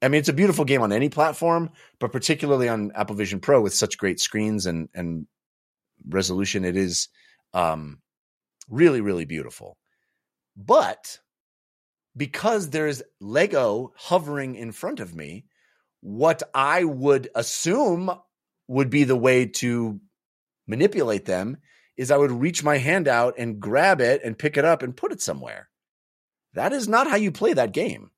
I 0.02 0.10
mean, 0.10 0.20
it's 0.20 0.30
a 0.30 0.34
beautiful 0.34 0.66
game 0.66 0.82
on 0.82 0.92
any 0.92 1.10
platform, 1.10 1.70
but 2.00 2.12
particularly 2.12 2.68
on 2.70 2.92
Apple 2.94 3.16
Vision 3.16 3.40
Pro 3.40 3.62
with 3.62 3.74
such 3.74 3.98
great 3.98 4.20
screens 4.20 4.66
and 4.66 4.90
and 4.94 5.28
resolution, 6.08 6.66
it 6.66 6.76
is 6.76 7.08
um, 7.54 8.00
really 8.70 9.00
really 9.00 9.26
beautiful. 9.26 9.78
But 10.58 11.20
because 12.16 12.70
there's 12.70 13.02
Lego 13.20 13.94
hovering 13.96 14.56
in 14.56 14.72
front 14.72 15.00
of 15.00 15.16
me, 15.16 15.46
what 16.02 16.44
I 16.54 16.84
would 16.84 17.30
assume 17.34 18.12
would 18.68 18.90
be 18.90 19.04
the 19.04 19.16
way 19.16 19.46
to 19.46 20.00
manipulate 20.68 21.26
them 21.26 21.58
is 21.98 22.12
I 22.12 22.18
would 22.18 22.32
reach 22.32 22.64
my 22.64 22.78
hand 22.78 23.08
out 23.08 23.36
and 23.38 23.60
grab 23.60 24.02
it 24.02 24.22
and 24.24 24.38
pick 24.38 24.58
it 24.58 24.66
up 24.66 24.82
and 24.82 24.96
put 24.96 25.12
it 25.12 25.22
somewhere. 25.22 25.70
That 26.54 26.74
is 26.74 26.88
not 26.88 27.08
how 27.08 27.16
you 27.16 27.32
play 27.32 27.54
that 27.54 27.74
game. 27.74 28.12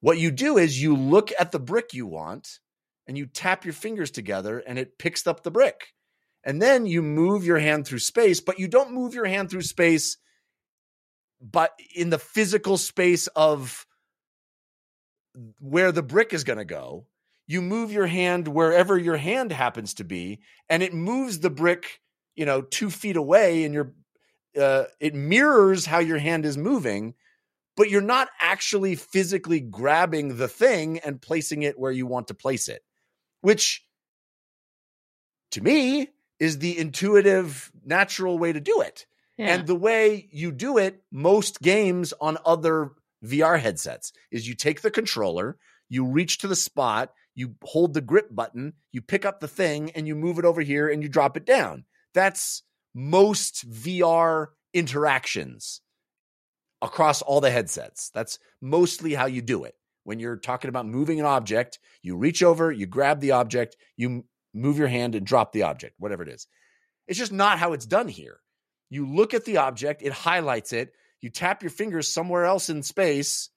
What 0.00 0.18
you 0.18 0.30
do 0.30 0.58
is 0.58 0.82
you 0.82 0.96
look 0.96 1.32
at 1.38 1.52
the 1.52 1.58
brick 1.58 1.94
you 1.94 2.06
want 2.06 2.58
and 3.06 3.16
you 3.16 3.26
tap 3.26 3.64
your 3.64 3.72
fingers 3.72 4.10
together 4.10 4.58
and 4.58 4.78
it 4.78 4.98
picks 4.98 5.26
up 5.26 5.42
the 5.42 5.50
brick. 5.50 5.94
And 6.44 6.60
then 6.60 6.84
you 6.84 7.00
move 7.00 7.44
your 7.44 7.58
hand 7.58 7.86
through 7.86 8.00
space, 8.00 8.40
but 8.40 8.58
you 8.58 8.68
don't 8.68 8.92
move 8.92 9.14
your 9.14 9.24
hand 9.24 9.50
through 9.50 9.62
space 9.62 10.18
but 11.44 11.78
in 11.94 12.08
the 12.08 12.18
physical 12.18 12.78
space 12.78 13.26
of 13.28 13.86
where 15.60 15.92
the 15.92 16.02
brick 16.02 16.32
is 16.32 16.42
going 16.42 16.58
to 16.58 16.64
go, 16.64 17.06
you 17.46 17.60
move 17.60 17.92
your 17.92 18.06
hand 18.06 18.48
wherever 18.48 18.96
your 18.96 19.18
hand 19.18 19.52
happens 19.52 19.94
to 19.94 20.04
be, 20.04 20.40
and 20.70 20.82
it 20.82 20.94
moves 20.94 21.40
the 21.40 21.50
brick, 21.50 22.00
you 22.34 22.46
know, 22.46 22.62
two 22.62 22.88
feet 22.90 23.16
away, 23.16 23.64
and 23.64 23.74
you're, 23.74 23.92
uh, 24.58 24.84
it 25.00 25.14
mirrors 25.14 25.84
how 25.84 25.98
your 25.98 26.16
hand 26.16 26.46
is 26.46 26.56
moving, 26.56 27.14
but 27.76 27.90
you're 27.90 28.00
not 28.00 28.28
actually 28.40 28.94
physically 28.94 29.60
grabbing 29.60 30.38
the 30.38 30.48
thing 30.48 30.98
and 31.00 31.20
placing 31.20 31.62
it 31.62 31.78
where 31.78 31.92
you 31.92 32.06
want 32.06 32.28
to 32.28 32.34
place 32.34 32.68
it, 32.68 32.82
which 33.42 33.84
to 35.50 35.60
me 35.60 36.08
is 36.38 36.58
the 36.58 36.78
intuitive, 36.78 37.70
natural 37.84 38.38
way 38.38 38.52
to 38.52 38.60
do 38.60 38.80
it. 38.80 39.04
Yeah. 39.36 39.54
And 39.54 39.66
the 39.66 39.74
way 39.74 40.28
you 40.30 40.52
do 40.52 40.78
it, 40.78 41.02
most 41.10 41.60
games 41.60 42.12
on 42.20 42.38
other 42.44 42.92
VR 43.24 43.58
headsets, 43.58 44.12
is 44.30 44.46
you 44.46 44.54
take 44.54 44.82
the 44.82 44.90
controller, 44.90 45.56
you 45.88 46.06
reach 46.06 46.38
to 46.38 46.48
the 46.48 46.56
spot, 46.56 47.12
you 47.34 47.56
hold 47.62 47.94
the 47.94 48.00
grip 48.00 48.34
button, 48.34 48.74
you 48.92 49.00
pick 49.00 49.24
up 49.24 49.40
the 49.40 49.48
thing, 49.48 49.90
and 49.92 50.06
you 50.06 50.14
move 50.14 50.38
it 50.38 50.44
over 50.44 50.60
here 50.60 50.88
and 50.88 51.02
you 51.02 51.08
drop 51.08 51.36
it 51.36 51.44
down. 51.44 51.84
That's 52.12 52.62
most 52.94 53.68
VR 53.68 54.48
interactions 54.72 55.80
across 56.80 57.22
all 57.22 57.40
the 57.40 57.50
headsets. 57.50 58.10
That's 58.10 58.38
mostly 58.60 59.14
how 59.14 59.26
you 59.26 59.42
do 59.42 59.64
it. 59.64 59.74
When 60.04 60.20
you're 60.20 60.36
talking 60.36 60.68
about 60.68 60.86
moving 60.86 61.18
an 61.18 61.26
object, 61.26 61.78
you 62.02 62.16
reach 62.16 62.42
over, 62.42 62.70
you 62.70 62.86
grab 62.86 63.20
the 63.20 63.32
object, 63.32 63.76
you 63.96 64.24
move 64.52 64.78
your 64.78 64.88
hand 64.88 65.14
and 65.14 65.26
drop 65.26 65.52
the 65.52 65.62
object, 65.62 65.94
whatever 65.98 66.22
it 66.22 66.28
is. 66.28 66.46
It's 67.08 67.18
just 67.18 67.32
not 67.32 67.58
how 67.58 67.72
it's 67.72 67.86
done 67.86 68.08
here. 68.08 68.38
You 68.90 69.06
look 69.06 69.34
at 69.34 69.44
the 69.44 69.58
object, 69.58 70.02
it 70.02 70.12
highlights 70.12 70.72
it, 70.72 70.92
you 71.20 71.30
tap 71.30 71.62
your 71.62 71.70
fingers 71.70 72.08
somewhere 72.08 72.44
else 72.44 72.68
in 72.68 72.82
space, 72.82 73.50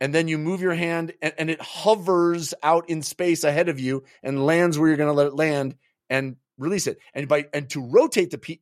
and 0.00 0.14
then 0.14 0.28
you 0.28 0.38
move 0.38 0.60
your 0.60 0.74
hand 0.74 1.12
and, 1.20 1.34
and 1.38 1.50
it 1.50 1.60
hovers 1.60 2.54
out 2.62 2.88
in 2.88 3.02
space 3.02 3.44
ahead 3.44 3.68
of 3.68 3.80
you 3.80 4.04
and 4.22 4.44
lands 4.44 4.78
where 4.78 4.88
you're 4.88 4.96
going 4.96 5.08
to 5.08 5.12
let 5.12 5.26
it 5.28 5.34
land 5.34 5.76
and 6.08 6.36
release 6.56 6.86
it. 6.86 6.98
And 7.14 7.28
by 7.28 7.46
and 7.52 7.68
to 7.70 7.80
rotate 7.80 8.30
the 8.30 8.58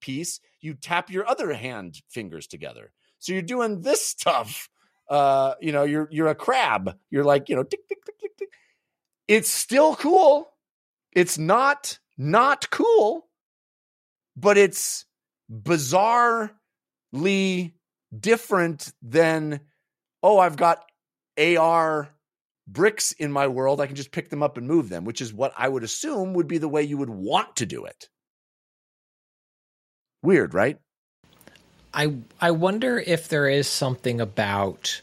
piece, 0.00 0.40
you 0.60 0.74
tap 0.74 1.10
your 1.10 1.28
other 1.28 1.52
hand 1.52 2.00
fingers 2.08 2.46
together. 2.46 2.92
So 3.18 3.32
you're 3.32 3.42
doing 3.42 3.82
this 3.82 4.06
stuff. 4.06 4.68
Uh, 5.08 5.54
you 5.60 5.72
know, 5.72 5.82
you're 5.82 6.08
you're 6.10 6.28
a 6.28 6.34
crab. 6.34 6.96
You're 7.10 7.24
like, 7.24 7.48
you 7.48 7.56
know, 7.56 7.64
tick, 7.64 7.88
tick, 7.88 8.04
tick, 8.04 8.18
tick, 8.20 8.36
tick. 8.36 8.48
It's 9.26 9.50
still 9.50 9.96
cool. 9.96 10.48
It's 11.12 11.36
not 11.36 11.98
not 12.16 12.70
cool, 12.70 13.26
but 14.40 14.56
it's 14.56 15.04
bizarrely 15.50 16.50
different 18.18 18.92
than 19.02 19.60
oh, 20.22 20.38
I've 20.38 20.56
got 20.56 20.84
AR 21.38 22.08
bricks 22.66 23.12
in 23.12 23.32
my 23.32 23.46
world. 23.46 23.80
I 23.80 23.86
can 23.86 23.96
just 23.96 24.12
pick 24.12 24.28
them 24.30 24.42
up 24.42 24.56
and 24.56 24.66
move 24.66 24.88
them, 24.88 25.04
which 25.04 25.20
is 25.20 25.32
what 25.32 25.52
I 25.56 25.68
would 25.68 25.82
assume 25.82 26.34
would 26.34 26.48
be 26.48 26.58
the 26.58 26.68
way 26.68 26.82
you 26.82 26.98
would 26.98 27.10
want 27.10 27.56
to 27.56 27.66
do 27.66 27.84
it. 27.84 28.08
Weird, 30.22 30.54
right? 30.54 30.78
I 31.92 32.14
I 32.40 32.52
wonder 32.52 32.98
if 32.98 33.28
there 33.28 33.48
is 33.48 33.66
something 33.66 34.20
about 34.20 35.00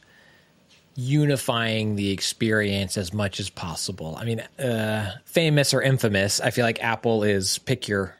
unifying 0.95 1.95
the 1.95 2.11
experience 2.11 2.97
as 2.97 3.13
much 3.13 3.39
as 3.39 3.49
possible. 3.49 4.15
I 4.17 4.25
mean, 4.25 4.39
uh, 4.59 5.11
famous 5.25 5.73
or 5.73 5.81
infamous. 5.81 6.39
I 6.39 6.49
feel 6.49 6.65
like 6.65 6.83
Apple 6.83 7.23
is 7.23 7.59
pick 7.59 7.87
your 7.87 8.15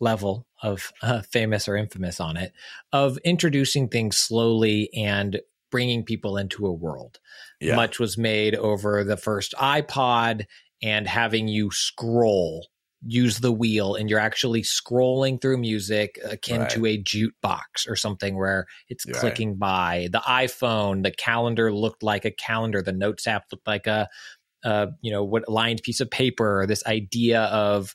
level 0.00 0.46
of 0.62 0.92
uh, 1.02 1.22
famous 1.22 1.68
or 1.68 1.76
infamous 1.76 2.20
on 2.20 2.36
it 2.36 2.52
of 2.92 3.18
introducing 3.24 3.88
things 3.88 4.16
slowly 4.16 4.88
and 4.94 5.40
bringing 5.70 6.04
people 6.04 6.36
into 6.36 6.66
a 6.66 6.72
world. 6.72 7.18
Yeah. 7.60 7.76
Much 7.76 7.98
was 7.98 8.16
made 8.16 8.54
over 8.54 9.04
the 9.04 9.16
first 9.16 9.54
iPod 9.58 10.44
and 10.82 11.08
having 11.08 11.48
you 11.48 11.70
scroll, 11.70 12.68
use 13.04 13.38
the 13.40 13.52
wheel, 13.52 13.94
and 13.94 14.10
you're 14.10 14.18
actually 14.18 14.62
scrolling 14.62 15.40
through 15.40 15.58
music 15.58 16.18
akin 16.24 16.60
Right. 16.62 16.70
to 16.70 16.86
a 16.86 17.02
jukebox 17.02 17.88
or 17.88 17.96
something 17.96 18.36
where 18.36 18.66
it's 18.88 19.06
Right. 19.06 19.16
clicking 19.16 19.56
by. 19.56 20.08
The 20.12 20.20
iPhone, 20.20 21.02
the 21.02 21.10
calendar 21.10 21.72
looked 21.72 22.02
like 22.02 22.24
a 22.24 22.30
calendar. 22.30 22.82
The 22.82 22.92
Notes 22.92 23.26
app 23.26 23.44
looked 23.50 23.66
like 23.66 23.86
a, 23.86 24.08
uh, 24.64 24.88
you 25.00 25.10
know, 25.10 25.24
what 25.24 25.48
lined 25.48 25.82
piece 25.82 26.00
of 26.00 26.10
paper. 26.10 26.66
This 26.68 26.84
idea 26.86 27.42
of 27.44 27.94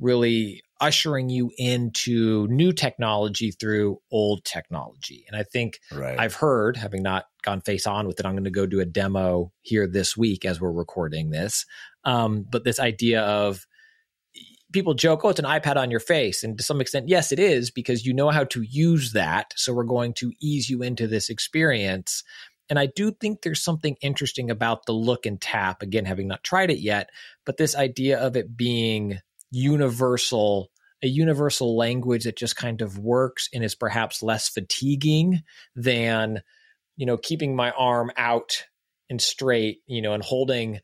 really 0.00 0.62
ushering 0.80 1.28
you 1.28 1.50
into 1.58 2.46
new 2.48 2.72
technology 2.72 3.50
through 3.50 4.00
old 4.10 4.44
technology. 4.44 5.24
And 5.28 5.36
I 5.36 5.42
think 5.42 5.78
Right. 5.92 6.18
I've 6.18 6.34
heard, 6.34 6.76
having 6.76 7.02
not 7.02 7.26
gone 7.42 7.60
face 7.60 7.86
on 7.86 8.06
with 8.06 8.18
it, 8.18 8.26
I'm 8.26 8.32
going 8.32 8.44
to 8.44 8.50
go 8.50 8.66
do 8.66 8.80
a 8.80 8.86
demo 8.86 9.52
here 9.62 9.86
this 9.86 10.16
week 10.16 10.44
as 10.44 10.60
we're 10.60 10.72
recording 10.72 11.30
this. 11.30 11.66
Um, 12.04 12.46
but 12.48 12.64
this 12.64 12.80
idea 12.80 13.22
of 13.22 13.66
people 14.72 14.94
joke, 14.94 15.24
oh, 15.24 15.30
it's 15.30 15.40
an 15.40 15.44
iPad 15.44 15.76
on 15.76 15.90
your 15.90 16.00
face. 16.00 16.44
And 16.44 16.56
to 16.56 16.64
some 16.64 16.80
extent, 16.80 17.08
yes, 17.08 17.32
it 17.32 17.38
is 17.38 17.70
because 17.70 18.06
you 18.06 18.14
know 18.14 18.30
how 18.30 18.44
to 18.44 18.62
use 18.62 19.12
that. 19.12 19.52
So 19.56 19.72
we're 19.72 19.84
going 19.84 20.14
to 20.14 20.32
ease 20.40 20.70
you 20.70 20.82
into 20.82 21.06
this 21.06 21.28
experience. 21.28 22.22
And 22.68 22.78
I 22.78 22.86
do 22.86 23.10
think 23.10 23.42
there's 23.42 23.62
something 23.62 23.96
interesting 24.00 24.48
about 24.48 24.86
the 24.86 24.92
look 24.92 25.26
and 25.26 25.40
tap, 25.40 25.82
again, 25.82 26.04
having 26.04 26.28
not 26.28 26.44
tried 26.44 26.70
it 26.70 26.78
yet, 26.78 27.10
but 27.44 27.56
this 27.56 27.74
idea 27.74 28.18
of 28.18 28.36
it 28.36 28.56
being 28.56 29.18
universal, 29.50 30.70
a 31.02 31.06
universal 31.08 31.76
language 31.76 32.24
that 32.24 32.36
just 32.36 32.56
kind 32.56 32.82
of 32.82 32.98
works 32.98 33.48
and 33.54 33.64
is 33.64 33.74
perhaps 33.74 34.22
less 34.22 34.48
fatiguing 34.48 35.42
than, 35.74 36.42
you 36.96 37.06
know, 37.06 37.16
keeping 37.16 37.56
my 37.56 37.70
arm 37.72 38.10
out 38.16 38.64
and 39.08 39.20
straight, 39.20 39.78
you 39.86 40.02
know, 40.02 40.12
and 40.12 40.22
holding 40.22 40.80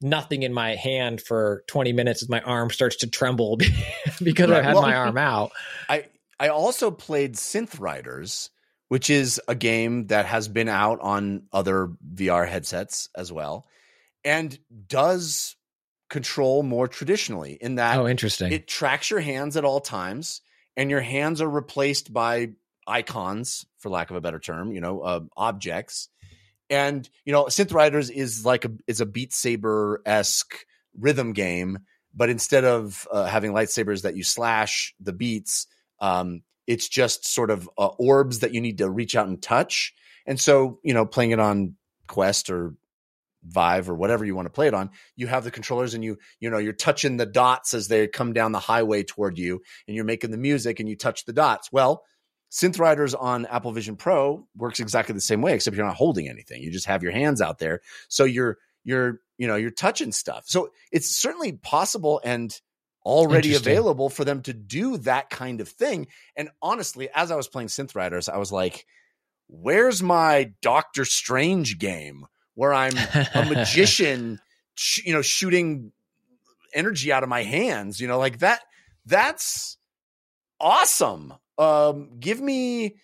nothing 0.00 0.42
in 0.42 0.52
my 0.52 0.74
hand 0.76 1.20
for 1.20 1.64
20 1.68 1.92
minutes 1.92 2.22
as 2.22 2.28
my 2.28 2.40
arm 2.42 2.70
starts 2.70 2.96
to 2.96 3.06
tremble 3.08 3.56
because 4.22 4.48
Right. 4.50 4.58
I've 4.58 4.64
had 4.64 4.74
Well- 4.74 4.82
my 4.82 4.94
arm 4.94 5.18
out. 5.18 5.52
I 5.88 6.06
I 6.38 6.48
also 6.48 6.90
played 6.90 7.34
Synth 7.34 7.80
Riders, 7.80 8.50
which 8.88 9.08
is 9.08 9.40
a 9.48 9.54
game 9.54 10.08
that 10.08 10.26
has 10.26 10.48
been 10.48 10.68
out 10.68 11.00
on 11.00 11.44
other 11.50 11.88
VR 12.14 12.46
headsets 12.46 13.08
as 13.16 13.32
well, 13.32 13.66
and 14.22 14.56
does 14.86 15.55
control 16.08 16.62
more 16.62 16.88
traditionally 16.88 17.58
in 17.60 17.76
that 17.76 17.98
Oh, 17.98 18.06
interesting. 18.06 18.52
it 18.52 18.68
tracks 18.68 19.10
your 19.10 19.20
hands 19.20 19.56
at 19.56 19.64
all 19.64 19.80
times, 19.80 20.40
and 20.76 20.90
your 20.90 21.00
hands 21.00 21.40
are 21.40 21.50
replaced 21.50 22.12
by 22.12 22.50
icons, 22.86 23.66
for 23.78 23.88
lack 23.90 24.10
of 24.10 24.16
a 24.16 24.20
better 24.20 24.38
term, 24.38 24.72
you 24.72 24.80
know, 24.80 25.00
uh, 25.00 25.20
objects. 25.36 26.08
And 26.70 27.08
you 27.24 27.32
know, 27.32 27.44
Synth 27.44 27.72
Riders 27.72 28.10
is 28.10 28.44
like 28.44 28.64
a 28.64 28.70
is 28.86 29.00
a 29.00 29.06
Beat 29.06 29.32
Saber 29.32 30.02
esque 30.04 30.54
rhythm 30.98 31.32
game, 31.32 31.78
but 32.14 32.30
instead 32.30 32.64
of 32.64 33.06
uh, 33.10 33.26
having 33.26 33.52
lightsabers 33.52 34.02
that 34.02 34.16
you 34.16 34.24
slash 34.24 34.94
the 35.00 35.12
beats, 35.12 35.66
um, 36.00 36.42
it's 36.66 36.88
just 36.88 37.24
sort 37.24 37.50
of 37.50 37.68
uh, 37.78 37.86
orbs 37.98 38.40
that 38.40 38.52
you 38.52 38.60
need 38.60 38.78
to 38.78 38.90
reach 38.90 39.14
out 39.14 39.28
and 39.28 39.40
touch. 39.40 39.94
And 40.26 40.40
so, 40.40 40.80
you 40.82 40.92
know, 40.94 41.06
playing 41.06 41.30
it 41.30 41.38
on 41.38 41.76
Quest 42.08 42.50
or 42.50 42.74
Vive 43.44 43.88
or 43.88 43.94
whatever 43.94 44.24
you 44.24 44.34
want 44.34 44.46
to 44.46 44.52
play 44.52 44.66
it 44.66 44.74
on, 44.74 44.90
you 45.14 45.26
have 45.26 45.44
the 45.44 45.50
controllers 45.50 45.94
and 45.94 46.04
you, 46.04 46.18
you 46.40 46.50
know, 46.50 46.58
you're 46.58 46.72
touching 46.72 47.16
the 47.16 47.26
dots 47.26 47.74
as 47.74 47.88
they 47.88 48.08
come 48.08 48.32
down 48.32 48.52
the 48.52 48.58
highway 48.58 49.02
toward 49.02 49.38
you 49.38 49.62
and 49.86 49.94
you're 49.94 50.04
making 50.04 50.30
the 50.30 50.36
music 50.36 50.80
and 50.80 50.88
you 50.88 50.96
touch 50.96 51.24
the 51.24 51.32
dots. 51.32 51.70
Well, 51.70 52.04
Synth 52.50 52.78
Riders 52.78 53.14
on 53.14 53.46
Apple 53.46 53.72
Vision 53.72 53.96
Pro 53.96 54.46
works 54.56 54.80
exactly 54.80 55.14
the 55.14 55.20
same 55.20 55.42
way, 55.42 55.54
except 55.54 55.76
you're 55.76 55.86
not 55.86 55.96
holding 55.96 56.28
anything. 56.28 56.62
You 56.62 56.70
just 56.70 56.86
have 56.86 57.02
your 57.02 57.12
hands 57.12 57.40
out 57.40 57.58
there. 57.58 57.80
So 58.08 58.24
you're, 58.24 58.58
you're, 58.84 59.20
you 59.36 59.46
know, 59.46 59.56
you're 59.56 59.70
touching 59.70 60.12
stuff. 60.12 60.44
So 60.46 60.70
it's 60.92 61.08
certainly 61.08 61.52
possible 61.52 62.20
and 62.24 62.58
already 63.04 63.54
available 63.54 64.08
for 64.08 64.24
them 64.24 64.42
to 64.42 64.52
do 64.52 64.96
that 64.98 65.30
kind 65.30 65.60
of 65.60 65.68
thing. 65.68 66.08
And 66.36 66.50
honestly, 66.60 67.08
as 67.14 67.30
I 67.30 67.36
was 67.36 67.48
playing 67.48 67.68
Synth 67.68 67.94
Riders, 67.94 68.28
I 68.28 68.36
was 68.38 68.50
like, 68.50 68.86
where's 69.48 70.02
my 70.02 70.52
Doctor 70.60 71.04
Strange 71.04 71.78
game 71.78 72.26
where 72.56 72.74
I'm 72.74 72.92
a 73.34 73.44
magician, 73.48 74.40
sh- 74.74 75.04
you 75.06 75.12
know, 75.12 75.22
shooting 75.22 75.92
energy 76.74 77.12
out 77.12 77.22
of 77.22 77.28
my 77.28 77.44
hands, 77.44 78.00
you 78.00 78.08
know, 78.08 78.18
like 78.18 78.40
that. 78.40 78.60
That's 79.04 79.78
awesome. 80.60 81.32
Um, 81.58 82.18
give 82.18 82.40
me, 82.40 82.96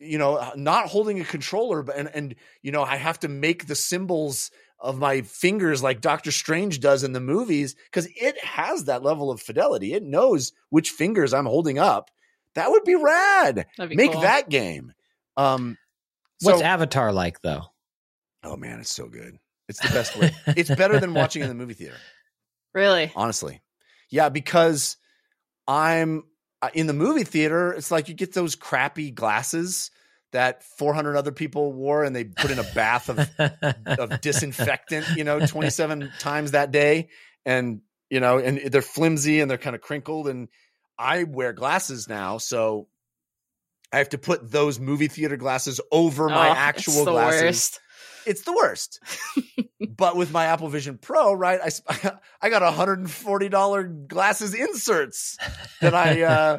you 0.00 0.18
know, 0.18 0.52
not 0.56 0.86
holding 0.88 1.20
a 1.20 1.24
controller, 1.24 1.82
but 1.84 1.96
and 1.96 2.10
and 2.12 2.34
you 2.62 2.72
know, 2.72 2.82
I 2.82 2.96
have 2.96 3.20
to 3.20 3.28
make 3.28 3.66
the 3.66 3.76
symbols 3.76 4.50
of 4.80 4.98
my 4.98 5.20
fingers 5.22 5.82
like 5.82 6.00
Doctor 6.00 6.30
Strange 6.32 6.80
does 6.80 7.04
in 7.04 7.12
the 7.12 7.20
movies 7.20 7.76
because 7.84 8.08
it 8.16 8.42
has 8.42 8.84
that 8.84 9.02
level 9.02 9.30
of 9.30 9.40
fidelity. 9.40 9.92
It 9.92 10.02
knows 10.02 10.52
which 10.70 10.90
fingers 10.90 11.32
I'm 11.34 11.44
holding 11.46 11.78
up. 11.78 12.10
That 12.54 12.70
would 12.70 12.84
be 12.84 12.94
rad. 12.96 13.66
That'd 13.76 13.90
be 13.90 13.96
Make 13.96 14.12
cool. 14.12 14.22
that 14.22 14.48
game. 14.48 14.92
Um, 15.36 15.76
What's 16.40 16.58
so- 16.60 16.64
Avatar 16.64 17.12
like, 17.12 17.42
though? 17.42 17.64
Oh 18.42 18.56
man, 18.56 18.80
it's 18.80 18.94
so 18.94 19.08
good. 19.08 19.38
It's 19.68 19.80
the 19.80 19.88
best 19.88 20.16
way. 20.16 20.32
it's 20.56 20.70
better 20.70 20.98
than 20.98 21.14
watching 21.14 21.42
in 21.42 21.48
the 21.48 21.54
movie 21.54 21.74
theater, 21.74 21.96
Really? 22.74 23.12
honestly. 23.14 23.60
Yeah, 24.10 24.28
because 24.28 24.96
I'm 25.68 26.24
uh, 26.62 26.70
in 26.74 26.86
the 26.86 26.92
movie 26.92 27.24
theater. 27.24 27.72
It's 27.72 27.90
like 27.90 28.08
you 28.08 28.14
get 28.14 28.34
those 28.34 28.56
crappy 28.56 29.10
glasses 29.10 29.90
that 30.32 30.62
400 30.62 31.16
other 31.16 31.32
people 31.32 31.72
wore, 31.72 32.04
and 32.04 32.14
they 32.14 32.24
put 32.24 32.50
in 32.50 32.58
a 32.58 32.64
bath 32.74 33.08
of 33.08 33.18
of 33.98 34.20
disinfectant, 34.20 35.06
you 35.16 35.24
know, 35.24 35.40
27 35.40 36.12
times 36.18 36.52
that 36.52 36.70
day, 36.70 37.08
and 37.44 37.80
you 38.08 38.20
know, 38.20 38.38
and 38.38 38.58
they're 38.72 38.82
flimsy 38.82 39.40
and 39.40 39.50
they're 39.50 39.58
kind 39.58 39.76
of 39.76 39.82
crinkled. 39.82 40.28
And 40.28 40.48
I 40.98 41.24
wear 41.24 41.52
glasses 41.52 42.08
now, 42.08 42.38
so 42.38 42.88
I 43.92 43.98
have 43.98 44.10
to 44.10 44.18
put 44.18 44.50
those 44.50 44.78
movie 44.78 45.08
theater 45.08 45.36
glasses 45.36 45.80
over 45.90 46.28
my 46.28 46.50
Oh, 46.50 46.54
actual 46.54 46.94
it's 46.94 47.04
the 47.04 47.10
glasses 47.12 47.44
worst. 47.44 47.80
It's 48.30 48.42
the 48.42 48.52
worst. 48.52 49.00
but 49.96 50.16
with 50.16 50.32
my 50.32 50.46
Apple 50.46 50.68
Vision 50.68 50.98
Pro, 50.98 51.32
right? 51.32 51.60
I 51.62 52.12
I 52.40 52.48
got 52.48 52.62
$140 52.62 54.08
glasses 54.08 54.54
inserts 54.54 55.36
that 55.80 55.94
I 55.94 56.22
uh 56.36 56.58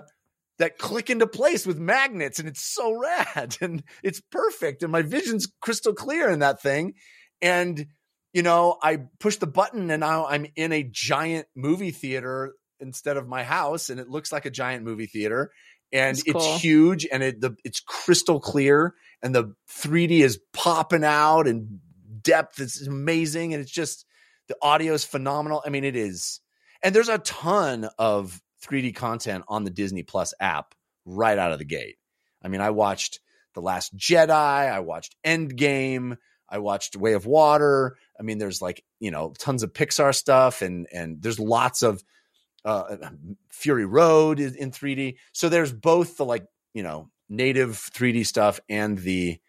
that 0.60 0.78
click 0.78 1.10
into 1.10 1.26
place 1.26 1.66
with 1.66 1.80
magnets 1.80 2.38
and 2.38 2.48
it's 2.48 2.62
so 2.62 2.94
rad 2.94 3.58
and 3.62 3.84
it's 4.04 4.22
perfect 4.32 4.84
and 4.84 4.92
my 4.92 5.02
vision's 5.02 5.48
crystal 5.60 5.94
clear 5.94 6.30
in 6.30 6.40
that 6.40 6.62
thing 6.62 6.94
and 7.42 7.88
you 8.34 8.44
know, 8.44 8.78
I 8.82 9.00
push 9.20 9.38
the 9.38 9.48
button 9.48 9.92
and 9.92 10.00
now 10.00 10.26
I'm 10.26 10.46
in 10.56 10.72
a 10.72 10.88
giant 10.90 11.48
movie 11.56 11.92
theater 11.92 12.54
instead 12.80 13.18
of 13.18 13.28
my 13.28 13.44
house 13.44 13.90
and 13.90 14.00
it 14.00 14.08
looks 14.08 14.32
like 14.32 14.46
a 14.46 14.50
giant 14.52 14.86
movie 14.86 15.06
theater 15.06 15.52
and 15.92 16.22
it's 16.26 16.62
huge 16.62 17.08
and 17.12 17.22
it 17.22 17.42
the 17.42 17.56
it's 17.64 17.80
crystal 17.80 18.40
clear 18.40 18.94
and 19.24 19.34
the 19.36 19.56
3D 19.70 20.22
is 20.22 20.40
popping 20.54 21.04
out 21.04 21.48
and 21.48 21.80
depth 22.22 22.60
is 22.60 22.88
amazing 22.88 23.54
and 23.54 23.62
it's 23.62 23.72
just 23.72 24.06
the 24.48 24.58
audio 24.62 24.94
is 24.94 25.06
phenomenal. 25.06 25.64
I 25.66 25.70
mean 25.70 25.84
it 25.84 25.96
is. 25.96 26.40
And 26.84 26.96
there's 26.96 27.10
a 27.10 27.20
ton 27.20 27.90
of 27.98 28.42
3D 28.64 28.96
content 28.96 29.44
on 29.48 29.64
the 29.64 29.70
Disney 29.70 30.04
Plus 30.04 30.34
app 30.40 30.74
right 31.06 31.38
out 31.38 31.52
of 31.52 31.60
the 31.60 31.66
gate. 31.66 31.98
I 32.44 32.48
mean, 32.48 32.62
I 32.62 32.72
watched 32.72 33.20
The 33.54 33.62
Last 33.62 33.96
Jedi. 33.96 34.32
I 34.32 34.80
watched 34.80 35.16
Endgame. 35.26 36.18
I 36.50 36.58
watched 36.60 36.96
Way 36.96 37.14
of 37.14 37.26
Water. 37.26 37.98
I 38.20 38.24
mean, 38.24 38.38
there's 38.38 38.62
like 38.62 38.84
you 39.00 39.12
know 39.12 39.34
tons 39.38 39.64
of 39.64 39.74
Pixar 39.74 40.14
stuff, 40.14 40.62
and 40.62 40.88
and 40.94 41.22
there's 41.22 41.40
lots 41.40 41.82
of 41.82 42.04
uh, 42.66 42.98
Fury 43.50 43.86
Road 43.86 44.40
in 44.40 44.72
3D. 44.72 45.16
So 45.32 45.50
there's 45.50 45.72
both 45.72 46.18
the 46.18 46.26
like 46.26 46.46
you 46.74 46.84
know 46.84 47.10
native 47.32 47.90
3D 47.96 48.26
stuff 48.26 48.60
and 48.70 48.98
the 48.98 49.40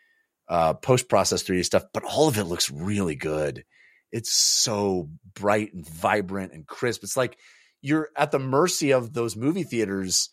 uh, 0.48 0.74
post 0.74 1.08
process 1.08 1.42
3D 1.42 1.64
stuff, 1.64 1.84
but 1.92 2.04
all 2.04 2.28
of 2.28 2.38
it 2.38 2.44
looks 2.44 2.70
really 2.70 3.16
good. 3.16 3.64
It's 4.12 4.32
so 4.32 5.10
bright 5.34 5.74
and 5.74 5.86
vibrant 5.86 6.52
and 6.52 6.66
crisp. 6.66 7.02
It's 7.02 7.16
like 7.16 7.38
you're 7.80 8.10
at 8.16 8.30
the 8.30 8.38
mercy 8.38 8.92
of 8.92 9.12
those 9.12 9.36
movie 9.36 9.64
theaters 9.64 10.30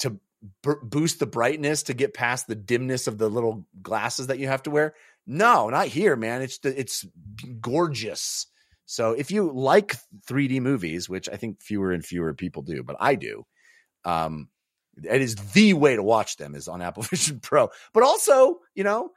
to 0.00 0.18
b- 0.62 0.72
boost 0.82 1.20
the 1.20 1.26
brightness 1.26 1.84
to 1.84 1.94
get 1.94 2.14
past 2.14 2.46
the 2.46 2.54
dimness 2.54 3.06
of 3.06 3.18
the 3.18 3.28
little 3.28 3.66
glasses 3.80 4.26
that 4.26 4.38
you 4.38 4.48
have 4.48 4.64
to 4.64 4.70
wear. 4.70 4.94
No, 5.26 5.68
not 5.68 5.86
here, 5.86 6.16
man. 6.16 6.42
It's 6.42 6.58
it's 6.64 7.06
gorgeous. 7.60 8.46
So 8.86 9.12
if 9.12 9.30
you 9.30 9.52
like 9.52 9.96
3D 10.26 10.60
movies, 10.60 11.08
which 11.08 11.28
I 11.28 11.36
think 11.36 11.62
fewer 11.62 11.92
and 11.92 12.04
fewer 12.04 12.34
people 12.34 12.62
do, 12.62 12.82
but 12.82 12.96
I 12.98 13.14
do, 13.14 13.46
um, 14.04 14.48
it 14.96 15.22
is 15.22 15.36
the 15.36 15.74
way 15.74 15.96
to 15.96 16.02
watch 16.02 16.36
them 16.36 16.54
is 16.54 16.68
on 16.68 16.82
Apple 16.82 17.02
Vision 17.04 17.40
Pro. 17.40 17.68
But 17.92 18.02
also, 18.02 18.60
you 18.74 18.84
know, 18.84 19.10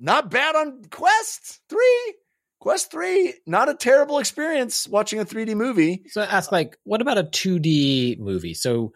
not 0.00 0.30
bad 0.30 0.56
on 0.56 0.82
Quest 0.90 1.60
3. 1.68 2.14
Quest 2.60 2.90
3, 2.90 3.34
not 3.46 3.68
a 3.68 3.74
terrible 3.74 4.18
experience 4.18 4.88
watching 4.88 5.20
a 5.20 5.24
3D 5.24 5.54
movie. 5.54 6.04
So 6.08 6.22
ask 6.22 6.50
like, 6.50 6.78
what 6.84 7.02
about 7.02 7.18
a 7.18 7.24
2D 7.24 8.18
movie? 8.18 8.54
So, 8.54 8.94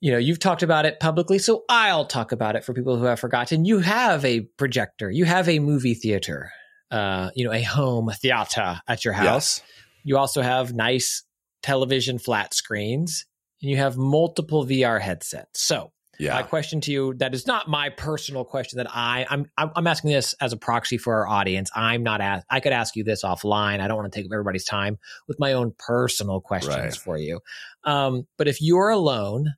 you 0.00 0.12
know, 0.12 0.16
you've 0.16 0.38
talked 0.38 0.62
about 0.62 0.86
it 0.86 0.98
publicly, 0.98 1.38
so 1.38 1.64
I'll 1.68 2.06
talk 2.06 2.32
about 2.32 2.56
it 2.56 2.64
for 2.64 2.72
people 2.72 2.96
who 2.96 3.04
have 3.04 3.20
forgotten. 3.20 3.66
You 3.66 3.80
have 3.80 4.24
a 4.24 4.40
projector, 4.40 5.10
you 5.10 5.26
have 5.26 5.46
a 5.46 5.58
movie 5.58 5.92
theater, 5.92 6.52
uh, 6.90 7.30
you 7.34 7.44
know, 7.44 7.52
a 7.52 7.60
home 7.60 8.10
theater 8.16 8.80
at 8.88 9.04
your 9.04 9.12
house. 9.12 9.60
You 10.02 10.16
also 10.16 10.40
have 10.40 10.72
nice 10.72 11.24
television 11.62 12.18
flat 12.18 12.54
screens, 12.54 13.26
and 13.62 13.70
you 13.70 13.76
have 13.76 13.96
multiple 13.96 14.64
VR 14.64 15.00
headsets. 15.00 15.60
So, 15.62 15.92
yeah. 16.18 16.34
my 16.34 16.42
question 16.42 16.80
to 16.82 16.92
you 16.92 17.14
that 17.14 17.34
is 17.34 17.46
not 17.46 17.68
my 17.68 17.88
personal 17.88 18.44
question 18.44 18.76
that 18.76 18.88
I 18.90 19.26
I'm 19.30 19.46
I'm 19.56 19.86
asking 19.86 20.10
this 20.10 20.34
as 20.40 20.52
a 20.52 20.56
proxy 20.56 20.98
for 20.98 21.14
our 21.14 21.26
audience. 21.26 21.70
I'm 21.74 22.02
not 22.02 22.20
ask, 22.20 22.44
I 22.50 22.60
could 22.60 22.72
ask 22.72 22.94
you 22.94 23.04
this 23.04 23.24
offline. 23.24 23.80
I 23.80 23.88
don't 23.88 23.96
want 23.96 24.12
to 24.12 24.18
take 24.18 24.26
up 24.26 24.32
everybody's 24.32 24.64
time 24.64 24.98
with 25.28 25.40
my 25.40 25.54
own 25.54 25.72
personal 25.78 26.40
questions 26.40 26.76
Right. 26.76 26.94
for 26.94 27.16
you. 27.16 27.40
Um, 27.84 28.26
but 28.36 28.48
if 28.48 28.60
you're 28.60 28.90
alone 28.90 29.54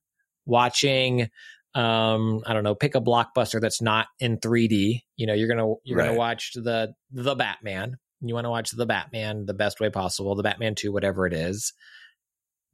watching 0.47 1.29
um 1.74 2.43
I 2.47 2.53
don't 2.53 2.65
know, 2.65 2.74
pick 2.74 2.95
a 2.95 3.01
blockbuster 3.01 3.61
that's 3.61 3.81
not 3.81 4.07
in 4.20 4.39
3D, 4.39 5.01
you 5.16 5.27
know, 5.27 5.35
you're 5.35 5.49
going 5.49 5.59
to 5.59 5.77
you're 5.85 5.99
gonna 5.99 6.15
watch 6.15 6.53
the 6.55 6.93
the 7.11 7.35
Batman. 7.35 7.97
You 8.20 8.35
want 8.35 8.45
to 8.45 8.51
watch 8.51 8.70
the 8.70 8.87
Batman 8.87 9.47
the 9.47 9.55
best 9.55 9.81
way 9.81 9.91
possible, 9.91 10.37
the 10.37 10.43
Batman 10.45 10.74
2 10.77 10.93
whatever 10.93 11.27
it 11.27 11.33
is 11.33 11.73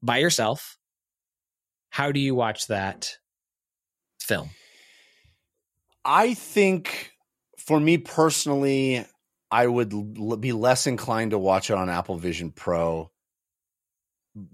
by 0.03 0.19
yourself. 0.19 0.78
How 1.91 2.13
do 2.13 2.21
you 2.21 2.35
watch 2.35 2.67
that 2.69 3.17
film? 4.21 4.51
I 6.05 6.35
think 6.35 7.13
for 7.59 7.79
me 7.79 7.99
personally, 7.99 9.05
I 9.51 9.67
would 9.67 9.93
l- 9.93 10.37
be 10.37 10.53
less 10.53 10.87
inclined 10.87 11.33
to 11.33 11.39
watch 11.39 11.71
it 11.71 11.75
on 11.77 11.91
Apple 11.91 12.17
Vision 12.17 12.51
Pro. 12.51 13.11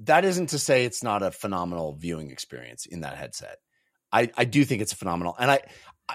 That 0.01 0.24
isn't 0.24 0.48
to 0.48 0.59
say 0.59 0.85
it's 0.85 1.02
not 1.02 1.23
a 1.23 1.31
phenomenal 1.31 1.94
viewing 1.94 2.31
experience 2.31 2.86
in 2.86 3.01
that 3.01 3.16
headset. 3.16 3.59
I, 4.12 4.31
I 4.36 4.44
do 4.44 4.65
think 4.65 4.81
it's 4.81 4.93
a 4.93 4.97
phenomenal, 4.97 5.35
and 5.39 5.51
I 5.51 5.61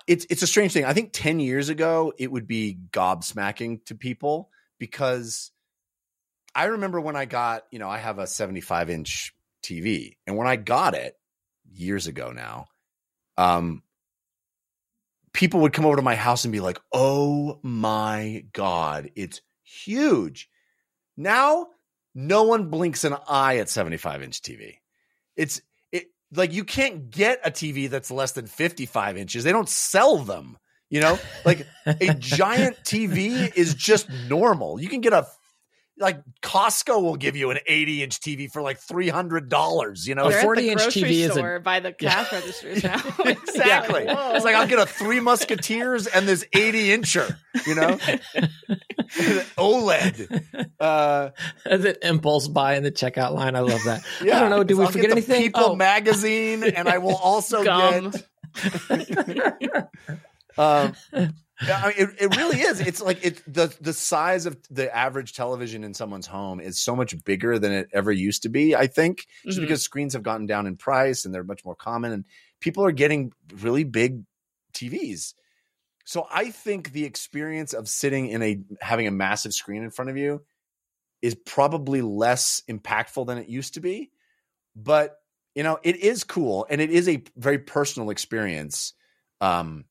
it's 0.07 0.25
it's 0.29 0.41
a 0.41 0.47
strange 0.47 0.71
thing. 0.71 0.85
I 0.85 0.93
think 0.93 1.11
ten 1.11 1.39
years 1.39 1.69
ago 1.69 2.13
it 2.17 2.31
would 2.31 2.47
be 2.47 2.79
gobsmacking 2.91 3.85
to 3.85 3.95
people 3.95 4.49
because 4.79 5.51
I 6.55 6.65
remember 6.65 7.01
when 7.01 7.15
I 7.15 7.25
got 7.25 7.63
you 7.71 7.79
know 7.79 7.89
I 7.89 7.97
have 7.97 8.19
a 8.19 8.27
seventy 8.27 8.61
five 8.61 8.89
inch 8.89 9.33
TV, 9.63 10.17
and 10.27 10.37
when 10.37 10.47
I 10.47 10.55
got 10.55 10.95
it 10.95 11.15
years 11.71 12.07
ago 12.07 12.31
now, 12.31 12.67
um, 13.37 13.83
people 15.33 15.61
would 15.61 15.73
come 15.73 15.85
over 15.85 15.95
to 15.95 16.01
my 16.01 16.15
house 16.15 16.43
and 16.45 16.51
be 16.51 16.59
like, 16.59 16.79
"Oh 16.91 17.59
my 17.63 18.45
god, 18.53 19.11
it's 19.15 19.41
huge." 19.63 20.49
Now, 21.17 21.67
no 22.15 22.43
one 22.43 22.69
blinks 22.69 23.03
an 23.03 23.15
eye 23.27 23.57
at 23.57 23.69
75 23.69 24.23
inch 24.23 24.41
TV. 24.41 24.75
It's 25.35 25.61
it 25.91 26.07
like 26.33 26.53
you 26.53 26.63
can't 26.63 27.09
get 27.09 27.39
a 27.45 27.51
TV 27.51 27.89
that's 27.89 28.11
less 28.11 28.31
than 28.31 28.47
55 28.47 29.17
inches. 29.17 29.43
They 29.43 29.51
don't 29.51 29.69
sell 29.69 30.17
them. 30.17 30.57
You 30.89 31.01
know, 31.01 31.19
like 31.45 31.67
a 31.85 32.13
giant 32.19 32.77
TV 32.83 33.55
is 33.55 33.75
just 33.75 34.09
normal. 34.27 34.81
You 34.81 34.89
can 34.89 35.01
get 35.01 35.13
a 35.13 35.27
like 35.99 36.21
Costco 36.41 37.01
will 37.01 37.15
give 37.17 37.35
you 37.35 37.51
an 37.51 37.59
80 37.67 38.03
inch 38.03 38.19
TV 38.21 38.49
for 38.51 38.61
like 38.61 38.79
$300, 38.79 40.07
you 40.07 40.15
know? 40.15 40.25
A 40.25 40.29
They're 40.29 40.37
at 40.39 40.43
40 40.43 40.61
the 40.61 40.69
inch 40.69 40.81
grocery 40.81 41.01
TV 41.03 41.11
is 41.29 41.35
a- 41.37 41.59
by 41.59 41.79
the 41.81 41.91
cash 41.91 42.31
registers 42.31 42.83
now. 42.85 43.01
Exactly. 43.25 44.05
Whoa. 44.05 44.31
It's 44.35 44.45
like 44.45 44.55
I'll 44.55 44.67
get 44.67 44.79
a 44.79 44.85
Three 44.85 45.19
Musketeers 45.19 46.07
and 46.07 46.27
this 46.27 46.45
80 46.53 46.87
incher, 46.97 47.35
you 47.67 47.75
know, 47.75 47.97
OLED. 49.57 50.69
Uh, 50.79 51.29
As 51.65 51.83
it 51.85 51.97
impulse 52.03 52.47
buy 52.47 52.75
in 52.75 52.83
the 52.83 52.91
checkout 52.91 53.33
line. 53.33 53.55
I 53.55 53.59
love 53.59 53.83
that. 53.85 54.01
yeah. 54.23 54.37
I 54.37 54.39
don't 54.41 54.49
know. 54.51 54.63
Did 54.63 54.77
we 54.77 54.85
I'll 54.85 54.91
forget 54.91 55.09
get 55.09 55.15
the 55.15 55.33
anything? 55.33 55.41
People 55.41 55.63
Oh. 55.71 55.75
magazine, 55.75 56.63
and 56.63 56.87
I 56.87 56.99
will 56.99 57.15
also 57.15 57.63
Gum. 57.63 58.11
get. 58.11 58.23
um, 60.57 60.93
yeah, 61.13 61.27
I 61.61 61.87
mean, 61.87 61.93
it, 61.97 62.21
it 62.21 62.37
really 62.37 62.61
is. 62.61 62.79
It's 62.79 63.01
like 63.01 63.23
it 63.25 63.41
the 63.51 63.75
the 63.81 63.93
size 63.93 64.45
of 64.45 64.57
the 64.69 64.95
average 64.95 65.33
television 65.33 65.83
in 65.83 65.93
someone's 65.93 66.27
home 66.27 66.59
is 66.59 66.79
so 66.81 66.95
much 66.95 67.21
bigger 67.25 67.59
than 67.59 67.71
it 67.71 67.89
ever 67.93 68.11
used 68.11 68.43
to 68.43 68.49
be. 68.49 68.75
I 68.75 68.87
think 68.87 69.25
just 69.45 69.57
Mhm. 69.57 69.61
because 69.61 69.83
screens 69.83 70.13
have 70.13 70.23
gotten 70.23 70.45
down 70.45 70.67
in 70.67 70.77
price 70.77 71.25
and 71.25 71.33
they're 71.33 71.43
much 71.43 71.65
more 71.65 71.75
common, 71.75 72.11
and 72.11 72.25
people 72.61 72.85
are 72.85 72.91
getting 72.91 73.33
really 73.57 73.83
big 73.83 74.23
TVs. 74.73 75.33
So 76.05 76.27
I 76.31 76.49
think 76.49 76.91
the 76.91 77.05
experience 77.05 77.73
of 77.73 77.89
sitting 77.89 78.27
in 78.29 78.41
a 78.41 78.59
having 78.81 79.07
a 79.07 79.11
massive 79.11 79.53
screen 79.53 79.83
in 79.83 79.91
front 79.91 80.09
of 80.09 80.17
you 80.17 80.43
is 81.21 81.35
probably 81.35 82.01
less 82.01 82.63
impactful 82.69 83.27
than 83.27 83.37
it 83.37 83.49
used 83.49 83.73
to 83.73 83.81
be. 83.81 84.11
But 84.75 85.17
you 85.55 85.63
know, 85.63 85.77
it 85.83 85.97
is 85.97 86.23
cool 86.23 86.65
and 86.69 86.79
it 86.79 86.89
is 86.89 87.09
a 87.09 87.23
very 87.35 87.59
personal 87.59 88.11
experience. 88.11 88.93
Um, 89.41 89.85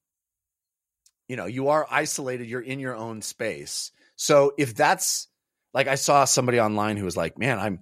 you 1.29 1.37
know, 1.37 1.47
you 1.47 1.69
are 1.69 1.87
isolated, 1.91 2.49
you're 2.49 2.61
in 2.61 2.81
your 2.81 2.97
own 2.97 3.23
space. 3.23 3.93
So 4.17 4.53
if 4.59 4.75
that's 4.75 5.29
like 5.75 5.87
I 5.87 5.95
saw 5.95 6.25
somebody 6.25 6.61
online 6.61 6.97
who 6.97 7.05
was 7.05 7.17
like, 7.17 7.39
"Man, 7.39 7.59
I'm 7.59 7.81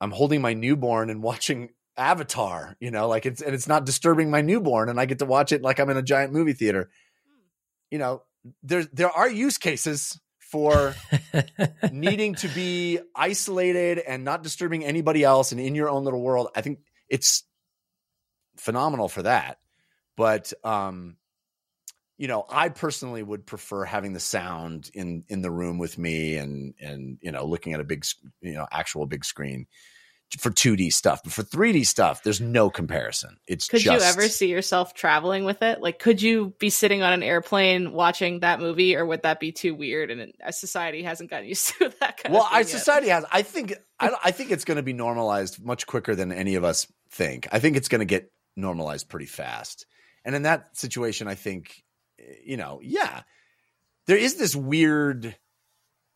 I'm 0.00 0.10
holding 0.10 0.42
my 0.42 0.52
newborn 0.52 1.08
and 1.08 1.22
watching 1.22 1.70
Avatar, 1.96 2.76
you 2.80 2.90
know, 2.90 3.08
like 3.08 3.24
it's 3.24 3.40
and 3.40 3.54
it's 3.54 3.68
not 3.68 3.86
disturbing 3.86 4.30
my 4.30 4.42
newborn 4.42 4.88
and 4.88 5.00
I 5.00 5.06
get 5.06 5.20
to 5.20 5.24
watch 5.24 5.52
it 5.52 5.62
like 5.62 5.78
I'm 5.78 5.90
in 5.90 5.96
a 5.96 6.02
giant 6.02 6.32
movie 6.32 6.52
theater." 6.52 6.90
You 7.90 7.98
know, 7.98 8.22
there 8.62 8.84
there 8.92 9.10
are 9.10 9.30
use 9.30 9.56
cases 9.56 10.20
for 10.38 10.94
needing 11.92 12.34
to 12.34 12.48
be 12.48 12.98
isolated 13.14 13.98
and 13.98 14.24
not 14.24 14.42
disturbing 14.42 14.84
anybody 14.84 15.22
else 15.22 15.52
and 15.52 15.60
in 15.60 15.74
your 15.74 15.90
own 15.90 16.04
little 16.04 16.22
world. 16.22 16.48
I 16.56 16.62
think 16.62 16.80
it's 17.08 17.44
phenomenal 18.56 19.08
for 19.08 19.22
that. 19.22 19.58
But 20.16 20.52
um 20.64 21.17
you 22.18 22.26
know, 22.28 22.44
I 22.50 22.68
personally 22.68 23.22
would 23.22 23.46
prefer 23.46 23.84
having 23.84 24.12
the 24.12 24.20
sound 24.20 24.90
in 24.92 25.24
in 25.28 25.40
the 25.40 25.50
room 25.50 25.78
with 25.78 25.96
me 25.96 26.36
and 26.36 26.74
and 26.80 27.18
you 27.22 27.32
know, 27.32 27.46
looking 27.46 27.72
at 27.72 27.80
a 27.80 27.84
big 27.84 28.04
you 28.40 28.54
know, 28.54 28.66
actual 28.70 29.06
big 29.06 29.24
screen 29.24 29.66
for 30.36 30.50
2D 30.50 30.92
stuff. 30.92 31.22
But 31.22 31.32
for 31.32 31.42
3D 31.42 31.86
stuff, 31.86 32.22
there's 32.22 32.40
no 32.40 32.68
comparison. 32.68 33.38
It's 33.46 33.68
Could 33.68 33.80
just 33.80 34.04
you 34.04 34.22
ever 34.22 34.28
see 34.28 34.48
yourself 34.48 34.92
traveling 34.92 35.44
with 35.44 35.62
it? 35.62 35.80
Like, 35.80 35.98
could 35.98 36.20
you 36.20 36.52
be 36.58 36.68
sitting 36.68 37.02
on 37.02 37.14
an 37.14 37.22
airplane 37.22 37.92
watching 37.92 38.40
that 38.40 38.60
movie, 38.60 38.94
or 38.94 39.06
would 39.06 39.22
that 39.22 39.40
be 39.40 39.52
too 39.52 39.74
weird? 39.74 40.10
And 40.10 40.34
society 40.50 41.02
hasn't 41.02 41.30
gotten 41.30 41.48
used 41.48 41.68
to 41.78 41.94
that 42.00 42.18
kind 42.18 42.34
well, 42.34 42.44
of 42.44 42.52
our 42.52 42.58
yet? 42.58 42.68
society 42.68 43.08
has. 43.08 43.24
I 43.30 43.42
think. 43.42 43.74
I, 44.00 44.10
I 44.24 44.30
think 44.32 44.50
it's 44.50 44.64
going 44.64 44.76
to 44.76 44.82
be 44.82 44.92
normalized 44.92 45.64
much 45.64 45.86
quicker 45.86 46.14
than 46.14 46.30
any 46.30 46.56
of 46.56 46.64
us 46.64 46.86
think. 47.10 47.48
I 47.50 47.58
think 47.58 47.76
it's 47.76 47.88
going 47.88 48.00
to 48.00 48.04
get 48.04 48.30
normalized 48.56 49.08
pretty 49.08 49.26
fast. 49.26 49.86
And 50.24 50.36
in 50.36 50.42
that 50.42 50.76
situation, 50.76 51.26
I 51.26 51.36
think, 51.36 51.82
you 52.44 52.56
know, 52.56 52.80
yeah, 52.82 53.22
there 54.06 54.16
is 54.16 54.36
this 54.36 54.54
weird 54.56 55.36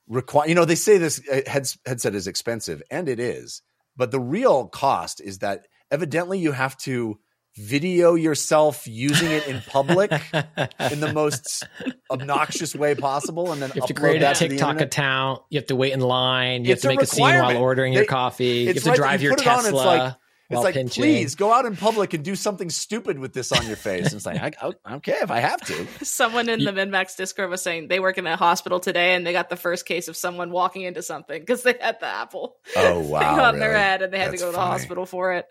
require. 0.09 0.49
You 0.49 0.55
know, 0.55 0.65
they 0.65 0.75
say 0.75 0.99
this 0.99 1.21
uh, 1.31 1.41
heads, 1.47 1.79
headset 1.87 2.15
is 2.15 2.27
expensive, 2.27 2.83
and 2.91 3.09
it 3.09 3.21
is. 3.21 3.63
But 3.97 4.11
the 4.11 4.21
real 4.21 4.67
cost 4.69 5.21
is 5.21 5.39
that 5.39 5.67
evidently 5.91 6.39
you 6.39 6.53
have 6.53 6.77
to 6.79 7.19
video 7.59 8.15
yourself 8.15 8.87
using 8.87 9.31
it 9.31 9.47
in 9.47 9.61
public 9.67 10.11
in 10.11 11.01
the 11.01 11.13
most 11.15 11.67
obnoxious 12.11 12.75
way 12.75 12.95
possible, 12.95 13.53
and 13.53 13.61
then 13.61 13.71
You 13.75 13.83
have 13.83 13.89
to 13.89 13.95
create 13.95 14.17
a 14.17 14.21
that 14.21 14.37
TikTok 14.37 14.81
account. 14.81 15.43
You 15.51 15.59
have 15.59 15.67
to 15.67 15.77
wait 15.77 15.93
in 15.93 16.01
line. 16.01 16.65
You 16.65 16.73
It's 16.73 16.83
have 16.83 16.91
to 16.91 16.97
make 16.97 17.03
a 17.03 17.07
scene 17.07 17.25
while 17.25 17.57
ordering 17.59 17.93
They- 17.93 17.99
your 18.01 18.07
coffee. 18.07 18.47
You 18.61 18.67
have 18.69 18.83
to 18.83 18.89
like 18.89 18.97
drive 18.97 19.23
you 19.23 19.29
your 19.31 19.39
it 19.39 19.47
on, 19.47 19.59
it's 19.59 19.65
Tesla. 19.67 19.85
like- 19.85 20.15
while 20.55 20.63
like, 20.65 20.75
pinching. 20.75 21.03
please 21.03 21.35
go 21.35 21.53
out 21.53 21.65
in 21.65 21.77
public 21.77 22.15
and 22.15 22.25
do 22.25 22.35
something 22.37 22.71
stupid 22.71 23.19
with 23.19 23.33
this 23.33 23.53
on 23.53 23.67
your 23.67 23.77
face. 23.77 24.07
And 24.07 24.15
it's 24.15 24.27
like, 24.27 24.41
I, 24.63 24.69
I, 24.69 24.73
I 24.95 24.99
care 24.99 25.23
if 25.23 25.31
I 25.31 25.41
have 25.41 25.61
to. 25.63 25.87
Someone 26.05 26.49
in 26.49 26.65
the 26.65 26.73
MinnMax 26.73 27.17
Discord 27.17 27.51
was 27.51 27.63
saying 27.63 27.89
they 27.89 28.01
work 28.01 28.19
in 28.19 28.27
a 28.27 28.37
hospital 28.37 28.81
today 28.81 29.15
and 29.15 29.27
they 29.27 29.33
got 29.33 29.51
the 29.51 29.57
first 29.57 29.87
case 29.87 30.09
of 30.09 30.17
someone 30.17 30.51
walking 30.51 30.83
into 30.83 31.03
something 31.03 31.41
because 31.41 31.63
they 31.63 31.75
had 31.81 32.01
the 32.01 32.07
apple 32.07 32.57
Oh 32.77 33.01
thing 33.03 33.11
wow, 33.11 33.45
on 33.45 33.59
their 33.59 33.77
head 33.77 34.03
and 34.03 34.13
they 34.13 34.19
had 34.19 34.33
That's 34.33 34.41
to 34.41 34.47
go 34.47 34.51
to 34.53 34.57
the 34.57 34.63
hospital 34.63 35.07
for 35.07 35.33
it. 35.35 35.47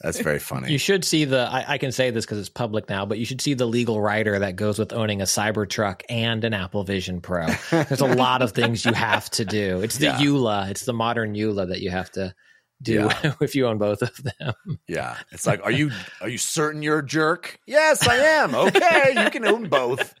That's 0.00 0.20
very 0.20 0.38
funny. 0.38 0.70
You 0.70 0.78
should 0.78 1.04
see 1.04 1.24
the. 1.24 1.40
I, 1.50 1.64
I 1.74 1.78
can 1.78 1.90
say 1.90 2.10
this 2.10 2.24
because 2.24 2.38
it's 2.38 2.48
public 2.48 2.88
now, 2.88 3.04
but 3.06 3.18
you 3.18 3.24
should 3.24 3.40
see 3.40 3.54
the 3.54 3.66
legal 3.66 4.00
rider 4.00 4.38
that 4.38 4.54
goes 4.54 4.78
with 4.78 4.92
owning 4.92 5.20
a 5.20 5.24
Cybertruck 5.24 6.02
and 6.08 6.44
an 6.44 6.54
Apple 6.54 6.84
Vision 6.84 7.20
Pro. 7.20 7.46
There's 7.70 8.00
a 8.00 8.06
lot 8.06 8.42
of 8.42 8.52
things 8.52 8.84
you 8.84 8.92
have 8.92 9.28
to 9.30 9.44
do. 9.44 9.80
It's 9.80 9.98
the 9.98 10.06
Yeah. 10.06 10.18
EULA. 10.18 10.70
It's 10.70 10.84
the 10.84 10.92
modern 10.92 11.34
EULA 11.34 11.68
that 11.70 11.80
you 11.80 11.90
have 11.90 12.10
to 12.12 12.34
do 12.82 13.10
if 13.40 13.54
you 13.54 13.66
own 13.66 13.78
both 13.78 14.02
of 14.02 14.16
them. 14.22 14.78
Yeah, 14.86 15.16
it's 15.32 15.46
like, 15.46 15.62
are 15.64 15.70
you 15.70 15.90
are 16.20 16.28
you 16.28 16.38
certain 16.38 16.82
you're 16.82 17.00
a 17.00 17.06
jerk? 17.06 17.58
Yes, 17.66 18.06
I 18.06 18.16
am. 18.16 18.54
Okay, 18.54 19.22
you 19.24 19.30
can 19.30 19.44
own 19.44 19.68
both. 19.68 20.14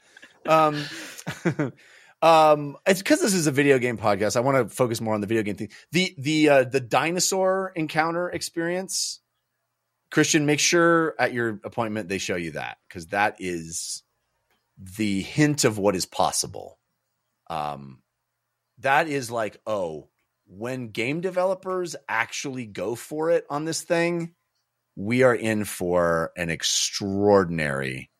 Um, 0.46 0.82
um, 2.22 2.76
it's 2.86 3.00
because 3.00 3.20
this 3.20 3.34
is 3.34 3.46
a 3.46 3.52
video 3.52 3.78
game 3.78 3.98
podcast. 3.98 4.36
I 4.36 4.40
want 4.40 4.68
to 4.68 4.74
focus 4.74 5.00
more 5.00 5.14
on 5.14 5.20
the 5.20 5.26
video 5.26 5.42
game 5.42 5.56
thing. 5.56 5.70
The 5.92 6.14
the 6.18 6.48
uh, 6.48 6.64
the 6.64 6.80
dinosaur 6.80 7.72
encounter 7.74 8.28
experience. 8.28 9.20
Christian, 10.10 10.46
make 10.46 10.58
sure 10.58 11.14
at 11.18 11.34
your 11.34 11.60
appointment 11.64 12.08
they 12.08 12.16
show 12.16 12.36
you 12.36 12.52
that 12.52 12.78
because 12.88 13.08
that 13.08 13.36
is 13.40 14.02
the 14.78 15.20
hint 15.20 15.64
of 15.64 15.76
what 15.76 15.94
is 15.94 16.06
possible. 16.06 16.78
Um, 17.50 18.00
that 18.78 19.08
is 19.08 19.30
like, 19.30 19.60
oh, 19.66 20.08
when 20.48 20.88
game 20.88 21.20
developers 21.20 21.94
actually 22.08 22.66
go 22.66 22.94
for 22.94 23.30
it 23.30 23.44
on 23.50 23.64
this 23.64 23.82
thing, 23.82 24.34
we 24.96 25.22
are 25.22 25.34
in 25.34 25.64
for 25.64 26.32
an 26.36 26.50
extraordinary 26.50 28.10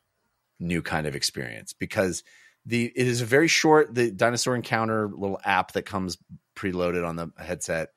new 0.61 0.83
kind 0.83 1.07
of 1.07 1.15
experience 1.15 1.73
because 1.73 2.23
the 2.67 2.93
it 2.95 3.07
is 3.07 3.23
a 3.23 3.27
very 3.27 3.49
short 3.49 3.95
the 3.95 4.11
dinosaur 4.11 4.55
encounter 4.55 5.09
little 5.09 5.41
app 5.45 5.73
that 5.73 5.83
comes 5.83 6.19
preloaded 6.55 7.07
on 7.07 7.17
the 7.17 7.31
headset. 7.39 7.89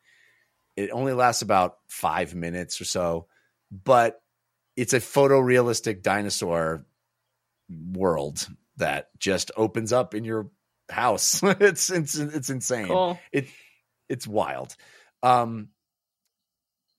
It 0.77 0.91
only 0.91 1.13
lasts 1.13 1.41
about 1.41 1.77
five 1.87 2.33
minutes 2.33 2.79
or 2.79 2.85
so, 2.85 3.27
but 3.71 4.21
it's 4.77 4.93
a 4.93 4.99
photorealistic 4.99 6.01
dinosaur 6.01 6.85
world 7.69 8.47
that 8.77 9.09
just 9.19 9.51
opens 9.57 9.91
up 9.91 10.15
in 10.15 10.23
your 10.23 10.49
house. 10.89 11.41
it's 11.43 11.89
it's 11.89 12.15
it's 12.15 12.49
insane 12.49 12.87
Cool. 12.87 13.19
it 13.33 13.47
it's 14.11 14.27
wild. 14.27 14.75
Um, 15.23 15.69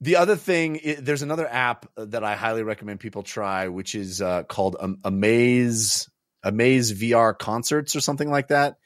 the 0.00 0.16
other 0.16 0.34
thing, 0.34 0.80
there's 0.98 1.22
another 1.22 1.46
app 1.46 1.86
that 1.96 2.24
I 2.24 2.34
highly 2.34 2.62
recommend 2.64 3.00
people 3.00 3.22
try, 3.22 3.68
which 3.68 3.94
is 3.94 4.20
uh, 4.20 4.42
called 4.44 4.76
Am- 4.82 4.98
Amaze 5.04 6.08
Amaze 6.42 6.92
VR 6.92 7.38
Concerts 7.38 7.94
or 7.94 8.00
something 8.00 8.28
like 8.28 8.48
that, 8.48 8.78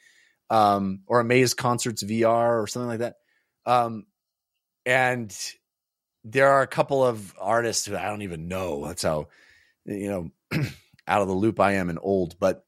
um, 0.51 1.01
or 1.07 1.19
Amaze 1.19 1.55
Concerts 1.55 2.03
VR 2.03 2.61
or 2.61 2.67
something 2.67 2.89
like 2.89 2.99
that. 2.99 3.15
Um, 3.65 4.05
and 4.85 5.35
there 6.23 6.49
are 6.49 6.61
a 6.61 6.67
couple 6.67 7.03
of 7.03 7.33
artists 7.39 7.87
who 7.87 7.97
I 7.97 8.05
don't 8.05 8.21
even 8.21 8.47
know. 8.47 8.85
That's 8.85 9.03
how 9.03 9.29
you 9.85 10.09
know 10.09 10.31
out 11.07 11.21
of 11.21 11.27
the 11.27 11.33
loop 11.33 11.59
I 11.59 11.73
am 11.73 11.89
and 11.89 11.99
old, 11.99 12.37
but 12.39 12.63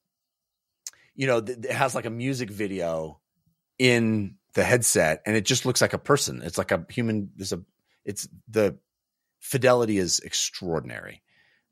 you 1.19 1.27
know, 1.27 1.37
it 1.37 1.69
has 1.69 1.93
like 1.93 2.05
a 2.05 2.09
music 2.09 2.49
video 2.49 3.19
in 3.77 4.35
the 4.53 4.63
headset 4.63 5.21
and 5.25 5.35
it 5.35 5.45
just 5.45 5.65
looks 5.65 5.81
like 5.81 5.93
a 5.93 5.99
person. 5.99 6.41
It's 6.43 6.57
like 6.57 6.71
a 6.71 6.85
human. 6.89 7.31
There's 7.35 7.53
a, 7.53 7.61
it's 8.05 8.27
the 8.47 8.77
fidelity 9.39 9.97
is 9.97 10.19
extraordinary. 10.19 11.21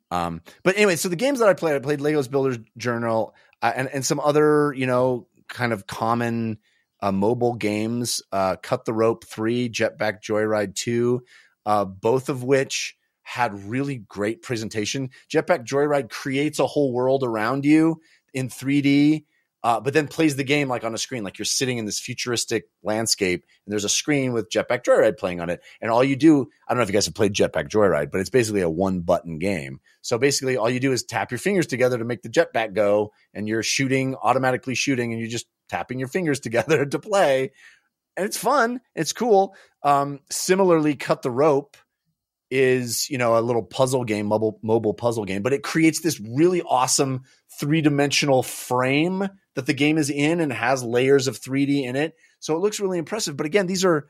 Um, 0.10 0.42
but 0.64 0.78
anyway, 0.78 0.96
so 0.96 1.10
the 1.10 1.16
games 1.16 1.40
that 1.40 1.50
I 1.50 1.54
played, 1.54 1.76
I 1.76 1.80
played 1.80 2.00
Legos 2.00 2.30
Builder's 2.30 2.60
Journal 2.78 3.36
uh, 3.62 3.74
and, 3.76 3.90
and 3.90 4.06
some 4.06 4.20
other, 4.20 4.74
you 4.74 4.86
know, 4.86 5.28
kind 5.50 5.74
of 5.74 5.88
common 5.88 6.60
uh, 7.02 7.12
mobile 7.12 7.54
games, 7.54 8.22
uh, 8.32 8.56
Cut 8.62 8.86
the 8.86 8.94
Rope 8.94 9.26
3, 9.26 9.70
Jetpack 9.70 10.22
Joyride 10.22 10.76
2, 10.76 11.22
uh, 11.66 11.86
both 11.86 12.30
of 12.30 12.44
which 12.44 12.96
had 13.22 13.68
really 13.70 13.98
great 13.98 14.42
presentation. 14.42 15.10
Jetpack 15.30 15.66
Joyride 15.66 16.10
creates 16.10 16.60
a 16.60 16.68
whole 16.68 16.94
world 16.94 17.24
around 17.24 17.66
you 17.66 18.02
in 18.34 18.48
3D, 18.48 19.26
uh, 19.68 19.82
but 19.82 19.94
then 19.94 20.08
plays 20.08 20.38
the 20.38 20.46
game 20.46 20.70
like 20.70 20.86
on 20.86 20.94
a 20.94 20.98
screen, 20.98 21.26
like 21.26 21.38
you're 21.38 21.46
sitting 21.46 21.78
in 21.78 21.84
this 21.84 22.00
futuristic 22.00 22.70
landscape, 22.84 23.44
and 23.66 23.72
there's 23.74 23.84
a 23.84 23.90
screen 23.90 24.32
with 24.32 24.50
Jetpack 24.50 24.86
Joyride 24.86 25.18
playing 25.18 25.42
on 25.42 25.50
it. 25.50 25.62
And 25.82 25.92
all 25.92 26.06
you 26.06 26.16
do, 26.16 26.48
I 26.66 26.72
don't 26.72 26.78
know 26.78 26.84
if 26.84 26.88
you 26.88 26.94
guys 26.94 27.08
have 27.08 27.16
played 27.16 27.34
Jetpack 27.34 27.68
Joyride, 27.68 28.10
but 28.10 28.22
it's 28.22 28.30
basically 28.30 28.62
a 28.62 28.70
one 28.70 29.02
button 29.02 29.40
game. 29.40 29.82
So 30.02 30.18
basically, 30.18 30.56
all 30.56 30.70
you 30.70 30.80
do 30.80 30.94
is 30.94 31.04
tap 31.04 31.32
your 31.32 31.38
fingers 31.38 31.68
together 31.68 31.98
to 31.98 32.06
make 32.06 32.22
the 32.22 32.30
jetpack 32.30 32.76
go, 32.76 33.12
and 33.34 33.46
you're 33.46 33.62
shooting, 33.62 34.16
automatically 34.16 34.74
shooting, 34.74 35.12
and 35.12 35.20
you're 35.20 35.30
just 35.30 35.48
tapping 35.68 36.00
your 36.00 36.08
fingers 36.08 36.40
together 36.48 36.86
to 36.86 36.98
play. 36.98 37.52
And 38.16 38.26
it's 38.26 38.38
fun, 38.38 38.80
it's 38.96 39.12
cool. 39.12 39.54
Um, 39.84 40.22
similarly, 40.32 40.96
Cut 40.96 41.24
the 41.24 41.30
Rope 41.32 41.76
is 42.50 43.10
you 43.10 43.18
know 43.18 43.38
a 43.38 43.42
little 43.42 43.64
puzzle 43.64 44.06
game 44.06 44.26
mobile 44.26 44.58
mobile 44.64 44.94
puzzle 44.94 45.26
game 45.26 45.42
but 45.42 45.52
it 45.52 45.64
creates 45.64 46.00
this 46.00 46.18
really 46.18 46.62
awesome 46.62 47.24
three-dimensional 47.60 48.42
frame 48.42 49.28
that 49.58 49.66
the 49.66 49.74
game 49.74 49.98
is 49.98 50.12
in 50.12 50.40
and 50.40 50.54
has 50.54 50.84
layers 50.84 51.28
of 51.28 51.40
3D 51.40 51.84
in 51.84 51.96
it. 51.96 52.16
So 52.40 52.56
it 52.56 52.60
looks 52.60 52.80
really 52.80 53.00
impressive. 53.00 53.36
But 53.36 53.48
again 53.48 53.66
these 53.66 53.84
are 53.84 54.08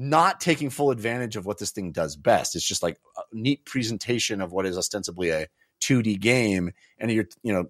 not 0.00 0.40
taking 0.40 0.68
full 0.68 0.90
advantage 0.90 1.36
of 1.36 1.46
what 1.46 1.58
this 1.58 1.70
thing 1.70 1.92
does 1.92 2.16
best. 2.16 2.56
It's 2.56 2.66
just 2.66 2.82
like 2.82 2.98
a 3.16 3.22
neat 3.32 3.64
presentation 3.64 4.40
of 4.40 4.50
what 4.50 4.66
is 4.66 4.76
ostensibly 4.76 5.30
a 5.30 5.46
2D 5.80 6.18
game. 6.18 6.72
And 6.98 7.08
you're 7.12 7.28
you 7.44 7.52
know 7.52 7.66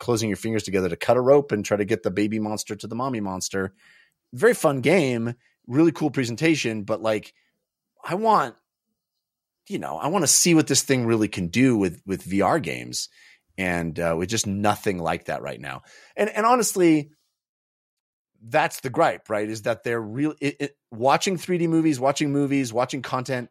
closing 0.00 0.28
your 0.28 0.36
fingers 0.36 0.64
together 0.64 0.88
to 0.88 0.96
cut 0.96 1.16
a 1.16 1.20
rope 1.20 1.52
and 1.52 1.64
try 1.64 1.76
to 1.76 1.84
get 1.84 2.02
the 2.02 2.10
baby 2.10 2.40
monster 2.40 2.74
to 2.74 2.88
the 2.88 2.96
mommy 2.96 3.20
monster. 3.20 3.72
Very 4.32 4.54
fun 4.54 4.80
game 4.80 5.34
really 5.66 5.92
cool 5.92 6.10
presentation 6.10 6.82
but 6.82 7.00
like 7.00 7.32
I 8.02 8.16
want 8.16 8.56
you 9.70 9.78
know, 9.78 9.98
I 9.98 10.08
want 10.08 10.24
to 10.24 10.28
see 10.28 10.54
what 10.56 10.66
this 10.66 10.82
thing 10.82 11.06
really 11.06 11.28
can 11.28 11.46
do 11.46 11.76
with 11.76 12.02
with 12.04 12.24
VR 12.24 12.60
games, 12.60 13.08
and 13.60 14.00
uh, 14.00 14.14
with 14.16 14.30
just 14.30 14.46
nothing 14.46 14.98
like 14.98 15.26
that 15.26 15.42
right 15.42 15.60
now. 15.60 15.82
And 16.16 16.30
and 16.30 16.46
honestly, 16.46 17.10
that's 18.42 18.80
the 18.80 18.88
gripe, 18.88 19.28
right? 19.28 19.48
Is 19.48 19.62
that 19.62 19.84
they're 19.84 20.00
real 20.00 20.32
it, 20.40 20.56
it, 20.60 20.76
watching 20.90 21.36
3D 21.36 21.68
movies, 21.68 22.00
watching 22.00 22.32
movies, 22.32 22.72
watching 22.72 23.02
content. 23.02 23.50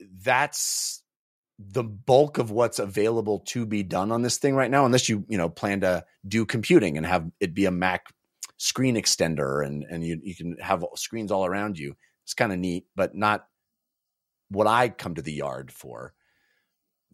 That's 0.00 1.02
the 1.58 1.84
bulk 1.84 2.38
of 2.38 2.50
what's 2.50 2.78
available 2.78 3.40
to 3.40 3.66
be 3.66 3.82
done 3.82 4.10
on 4.10 4.22
this 4.22 4.38
thing 4.38 4.54
right 4.54 4.70
now, 4.70 4.86
unless 4.86 5.06
you 5.06 5.26
you 5.28 5.36
know 5.36 5.50
plan 5.50 5.82
to 5.82 6.06
do 6.26 6.46
computing 6.46 6.96
and 6.96 7.04
have 7.04 7.30
it 7.40 7.52
be 7.52 7.66
a 7.66 7.70
Mac 7.70 8.06
screen 8.56 8.96
extender 8.96 9.64
and 9.64 9.84
and 9.84 10.02
you 10.02 10.18
you 10.22 10.34
can 10.34 10.56
have 10.62 10.82
screens 10.94 11.30
all 11.30 11.44
around 11.44 11.78
you. 11.78 11.94
It's 12.22 12.32
kind 12.32 12.54
of 12.54 12.58
neat, 12.58 12.86
but 12.96 13.14
not 13.14 13.46
what 14.48 14.66
I 14.66 14.88
come 14.88 15.16
to 15.16 15.22
the 15.22 15.32
yard 15.32 15.70
for. 15.70 16.14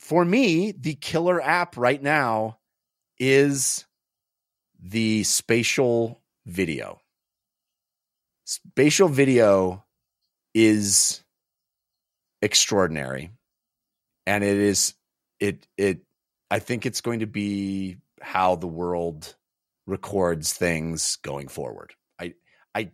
For 0.01 0.25
me, 0.25 0.73
the 0.73 0.95
killer 0.95 1.41
app 1.41 1.77
right 1.77 2.03
now 2.03 2.59
is 3.19 3.85
the 4.83 5.23
spatial 5.25 6.23
video. 6.47 7.01
Spatial 8.45 9.09
video 9.09 9.85
is 10.55 11.23
extraordinary 12.43 13.31
and 14.27 14.43
it 14.43 14.57
is 14.57 14.95
it 15.39 15.67
it 15.77 16.01
I 16.51 16.59
think 16.59 16.87
it's 16.87 17.03
going 17.03 17.21
to 17.21 17.27
be 17.27 17.99
how 18.21 18.57
the 18.57 18.67
world 18.67 19.37
records 19.87 20.53
things 20.53 21.17
going 21.23 21.49
forward. 21.49 21.93
I 22.19 22.35
I 22.75 22.91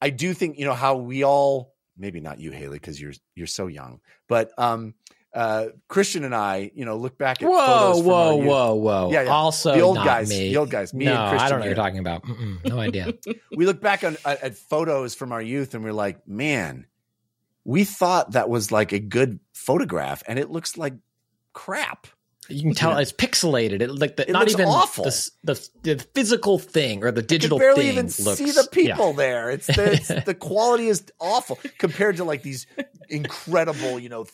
I 0.00 0.10
do 0.10 0.32
think 0.32 0.58
you 0.58 0.64
know 0.64 0.74
how 0.74 0.96
we 0.96 1.24
all 1.24 1.74
maybe 1.98 2.20
not 2.20 2.40
you 2.40 2.52
Haley 2.52 2.78
because 2.78 3.00
you're 3.00 3.12
you're 3.34 3.46
so 3.46 3.66
young, 3.66 4.00
but 4.28 4.52
um 4.58 4.94
uh 5.32 5.66
Christian 5.88 6.24
and 6.24 6.34
I 6.34 6.70
you 6.74 6.84
know 6.84 6.96
look 6.96 7.16
back 7.16 7.42
at 7.42 7.48
Whoa, 7.48 7.66
photos 7.66 7.98
from 7.98 8.06
whoa, 8.06 8.36
youth. 8.38 8.46
whoa, 8.48 8.74
whoa! 8.74 9.10
Yeah, 9.12 9.22
yeah. 9.22 9.30
Also, 9.30 9.74
The 9.74 9.80
old 9.80 9.96
guys, 9.96 10.28
me. 10.28 10.48
the 10.48 10.56
old 10.56 10.70
guys, 10.70 10.92
me 10.92 11.04
no, 11.04 11.14
and 11.14 11.30
Christian 11.30 11.46
I 11.46 11.48
don't 11.50 11.58
know 11.60 11.62
what 11.62 11.66
you're 11.66 11.74
talking 11.84 11.98
about. 12.00 12.22
Mm-mm, 12.24 12.64
no 12.68 12.78
idea. 12.88 13.14
we 13.56 13.64
look 13.66 13.80
back 13.80 14.02
on 14.04 14.16
at, 14.24 14.42
at 14.42 14.56
photos 14.56 15.14
from 15.14 15.30
our 15.32 15.40
youth 15.42 15.74
and 15.74 15.84
we're 15.84 15.92
like, 15.92 16.26
man, 16.26 16.86
we 17.64 17.84
thought 17.84 18.32
that 18.32 18.48
was 18.48 18.72
like 18.72 18.90
a 18.92 18.98
good 18.98 19.38
photograph 19.54 20.22
and 20.26 20.38
it 20.38 20.50
looks 20.50 20.76
like 20.76 20.94
crap. 21.52 22.06
You 22.48 22.62
can 22.62 22.74
tell 22.74 22.90
Yeah. 22.90 22.98
it's 23.02 23.12
pixelated. 23.12 23.80
It 23.82 23.90
like 23.92 24.16
the, 24.16 24.28
It 24.28 24.32
not 24.32 24.50
even 24.50 24.66
awful. 24.66 25.04
The, 25.04 25.30
the 25.44 25.68
the 25.84 25.98
physical 26.14 26.58
thing 26.58 27.04
or 27.04 27.12
the 27.12 27.20
You 27.20 27.26
digital 27.28 27.58
can 27.60 27.66
barely 27.68 27.88
even 27.90 28.06
looks. 28.06 28.38
see 28.38 28.50
the 28.50 28.68
yeah. 28.72 28.96
people 28.96 29.12
there. 29.12 29.50
It's 29.52 29.68
the, 29.68 29.92
it's, 29.92 30.08
the 30.26 30.34
quality 30.34 30.88
is 30.88 31.04
awful 31.20 31.60
compared 31.78 32.16
to 32.16 32.24
like 32.24 32.42
these 32.42 32.66
incredible, 33.08 34.00
you 34.00 34.08
know, 34.08 34.26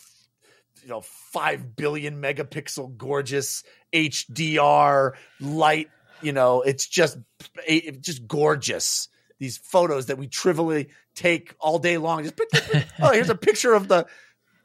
you 0.87 0.93
know, 0.93 1.01
five 1.01 1.75
billion 1.75 2.23
megapixel, 2.23 2.97
gorgeous 2.97 3.65
HDR 3.93 5.15
light. 5.41 5.91
You 6.23 6.33
know, 6.33 6.63
it's 6.63 6.87
just 6.87 7.19
it's 7.67 7.99
just 7.99 8.29
gorgeous. 8.29 9.09
These 9.41 9.59
photos 9.59 10.07
that 10.07 10.17
we 10.17 10.29
trivially 10.29 10.91
take 11.17 11.57
all 11.59 11.81
day 11.81 11.99
long. 11.99 12.23
Just 12.23 12.41
oh, 13.03 13.11
here's 13.11 13.29
a 13.31 13.35
picture 13.35 13.75
of 13.75 13.89
the 13.89 14.07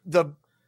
the 0.05 0.25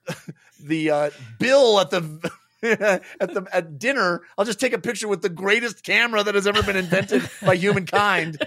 the 0.59 0.89
uh, 0.89 1.09
bill 1.38 1.80
at 1.80 1.91
the 1.91 2.31
at 3.19 3.34
the 3.34 3.47
at 3.53 3.77
dinner. 3.77 4.23
I'll 4.35 4.45
just 4.45 4.59
take 4.59 4.73
a 4.73 4.80
picture 4.80 5.07
with 5.07 5.21
the 5.21 5.30
greatest 5.30 5.84
camera 5.84 6.23
that 6.23 6.34
has 6.34 6.47
ever 6.47 6.63
been 6.63 6.77
invented 6.77 7.30
by 7.45 7.57
humankind. 7.57 8.43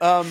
Um, 0.00 0.26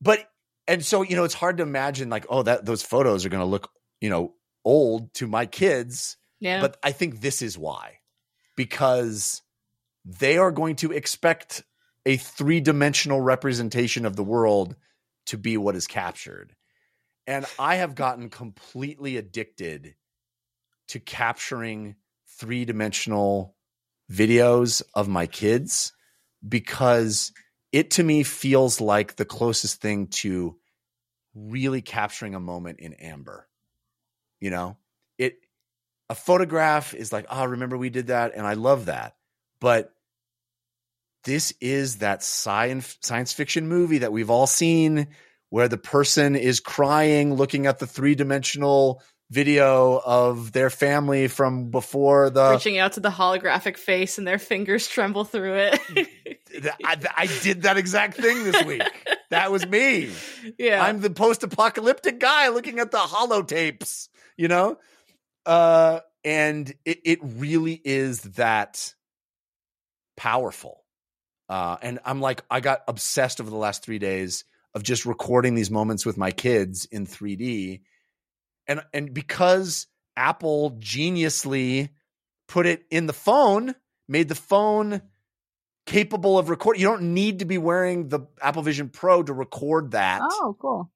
but 0.00 0.30
and 0.68 0.84
so 0.84 1.02
you 1.02 1.16
know, 1.16 1.24
it's 1.24 1.34
hard 1.34 1.56
to 1.56 1.64
imagine 1.64 2.08
like, 2.08 2.26
oh, 2.30 2.44
that 2.44 2.64
those 2.64 2.84
photos 2.84 3.26
are 3.26 3.30
going 3.30 3.42
to 3.42 3.46
look 3.46 3.68
you 4.00 4.10
know 4.10 4.32
old 4.66 5.14
to 5.14 5.26
my 5.26 5.46
kids. 5.46 6.18
Yeah. 6.40 6.60
But 6.60 6.76
I 6.82 6.92
think 6.92 7.20
this 7.20 7.40
is 7.40 7.56
why, 7.56 8.00
because 8.56 9.40
they 10.04 10.36
are 10.36 10.52
going 10.52 10.76
to 10.76 10.92
expect 10.92 11.62
a 12.04 12.18
three 12.18 12.60
dimensional 12.60 13.20
representation 13.20 14.04
of 14.04 14.16
the 14.16 14.24
world 14.24 14.76
to 15.26 15.38
be 15.38 15.56
what 15.56 15.74
is 15.74 15.86
captured. 15.86 16.54
And 17.26 17.46
I 17.58 17.76
have 17.76 17.94
gotten 17.94 18.28
completely 18.28 19.16
addicted 19.16 19.94
to 20.88 21.00
capturing 21.00 21.96
three 22.38 22.64
dimensional 22.64 23.56
videos 24.10 24.82
of 24.94 25.08
my 25.08 25.26
kids 25.26 25.92
because 26.46 27.32
it 27.72 27.92
to 27.92 28.04
me 28.04 28.22
feels 28.22 28.80
like 28.80 29.16
the 29.16 29.24
closest 29.24 29.80
thing 29.80 30.06
to 30.06 30.56
really 31.34 31.82
capturing 31.82 32.34
a 32.34 32.40
moment 32.40 32.78
in 32.78 32.92
amber. 32.94 33.48
You 34.46 34.50
know, 34.50 34.76
it 35.18 35.40
a 36.08 36.14
photograph 36.14 36.94
is 36.94 37.12
like, 37.12 37.26
oh, 37.28 37.46
remember 37.46 37.76
we 37.76 37.90
did 37.90 38.06
that, 38.06 38.36
and 38.36 38.46
I 38.46 38.54
love 38.54 38.86
that. 38.86 39.16
But 39.60 39.92
this 41.24 41.52
is 41.60 41.96
that 41.96 42.22
science 42.22 42.96
science 43.00 43.32
fiction 43.32 43.66
movie 43.66 43.98
that 43.98 44.12
we've 44.12 44.30
all 44.30 44.46
seen 44.46 45.08
where 45.50 45.66
the 45.66 45.78
person 45.78 46.36
is 46.36 46.60
crying 46.60 47.34
looking 47.34 47.66
at 47.66 47.80
the 47.80 47.88
three-dimensional 47.88 49.02
video 49.30 50.00
of 50.04 50.52
their 50.52 50.70
family 50.70 51.26
from 51.26 51.70
before 51.72 52.30
the 52.30 52.52
Reaching 52.52 52.78
out 52.78 52.92
to 52.92 53.00
the 53.00 53.10
holographic 53.10 53.76
face 53.76 54.16
and 54.16 54.28
their 54.28 54.38
fingers 54.38 54.86
tremble 54.86 55.24
through 55.24 55.54
it. 55.56 56.08
I, 56.84 56.96
I 57.16 57.26
did 57.42 57.62
that 57.62 57.78
exact 57.78 58.14
thing 58.14 58.44
this 58.44 58.64
week. 58.64 58.82
That 59.30 59.50
was 59.50 59.66
me. 59.66 60.10
yeah. 60.58 60.84
I'm 60.84 61.00
the 61.00 61.10
post-apocalyptic 61.10 62.20
guy 62.20 62.48
looking 62.50 62.78
at 62.78 62.92
the 62.92 62.98
holotapes, 62.98 64.08
you 64.36 64.48
know? 64.48 64.78
Uh 65.44 66.00
and 66.24 66.72
it 66.84 67.00
it 67.04 67.18
really 67.22 67.80
is 67.84 68.20
that 68.22 68.94
powerful. 70.16 70.84
Uh 71.48 71.76
and 71.82 71.98
I'm 72.04 72.20
like 72.20 72.42
I 72.50 72.60
got 72.60 72.80
obsessed 72.88 73.40
over 73.40 73.50
the 73.50 73.56
last 73.56 73.84
3 73.84 73.98
days 73.98 74.44
of 74.74 74.82
just 74.82 75.06
recording 75.06 75.54
these 75.54 75.70
moments 75.70 76.04
with 76.04 76.16
my 76.18 76.30
kids 76.30 76.84
in 76.86 77.06
3D. 77.06 77.80
And 78.66 78.82
and 78.92 79.14
because 79.14 79.86
Apple 80.16 80.72
geniusly 80.80 81.90
put 82.48 82.66
it 82.66 82.84
in 82.90 83.06
the 83.06 83.12
phone, 83.12 83.74
made 84.08 84.28
the 84.28 84.34
phone 84.34 85.02
capable 85.86 86.38
of 86.38 86.50
recording. 86.50 86.82
You 86.82 86.88
don't 86.88 87.14
need 87.14 87.38
to 87.38 87.44
be 87.44 87.58
wearing 87.58 88.08
the 88.08 88.20
Apple 88.42 88.62
Vision 88.62 88.88
Pro 88.88 89.22
to 89.22 89.32
record 89.32 89.92
that. 89.92 90.20
oh, 90.22 90.56
cool. 90.58 90.90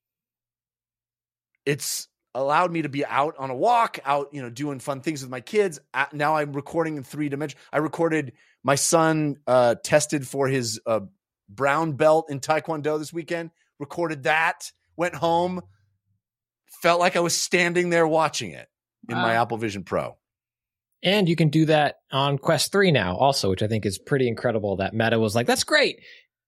It's 1.65 2.09
allowed 2.35 2.71
me 2.71 2.83
to 2.83 2.89
be 2.89 3.05
out 3.05 3.35
on 3.39 3.51
a 3.51 3.55
walk, 3.55 3.99
out, 4.05 4.29
you 4.33 4.43
know, 4.43 4.51
doing 4.51 4.79
fun 4.79 5.01
things 5.01 5.23
with 5.23 5.31
my 5.31 5.41
kids. 5.41 5.81
Now 6.13 6.37
I'm 6.37 6.53
recording 6.53 6.97
in 6.97 7.03
three 7.03 7.29
dimensions. 7.29 7.61
I 7.73 7.79
recorded 7.79 8.33
my 8.63 8.75
son 8.75 9.37
uh, 9.47 9.77
tested 9.83 10.27
for 10.27 10.49
his 10.49 10.81
uh, 10.87 11.01
brown 11.49 11.93
belt 11.93 12.31
in 12.31 12.41
Taekwondo 12.41 12.99
this 12.99 13.13
weekend. 13.13 13.51
Recorded 13.79 14.25
that. 14.25 14.71
Went 14.97 15.15
home. 15.15 15.63
Felt 16.83 17.01
like 17.01 17.17
I 17.17 17.21
was 17.21 17.35
standing 17.35 17.91
there 17.91 18.07
watching 18.07 18.53
it 18.53 18.69
in 19.09 19.17
my 19.17 19.35
Apple 19.35 19.57
Vision 19.57 19.83
Pro. 19.83 20.17
And 21.03 21.29
you 21.29 21.37
can 21.37 21.49
do 21.49 21.65
that 21.67 21.97
on 22.13 22.39
Quest 22.39 22.73
3 22.73 22.93
now 22.93 23.17
also, 23.17 23.51
which 23.51 23.63
I 23.63 23.67
think 23.69 23.87
is 23.87 23.99
pretty 23.99 24.29
incredible 24.29 24.77
that 24.77 24.93
Meta 24.93 25.19
was 25.19 25.35
like, 25.35 25.47
that's 25.47 25.65
great. 25.65 26.01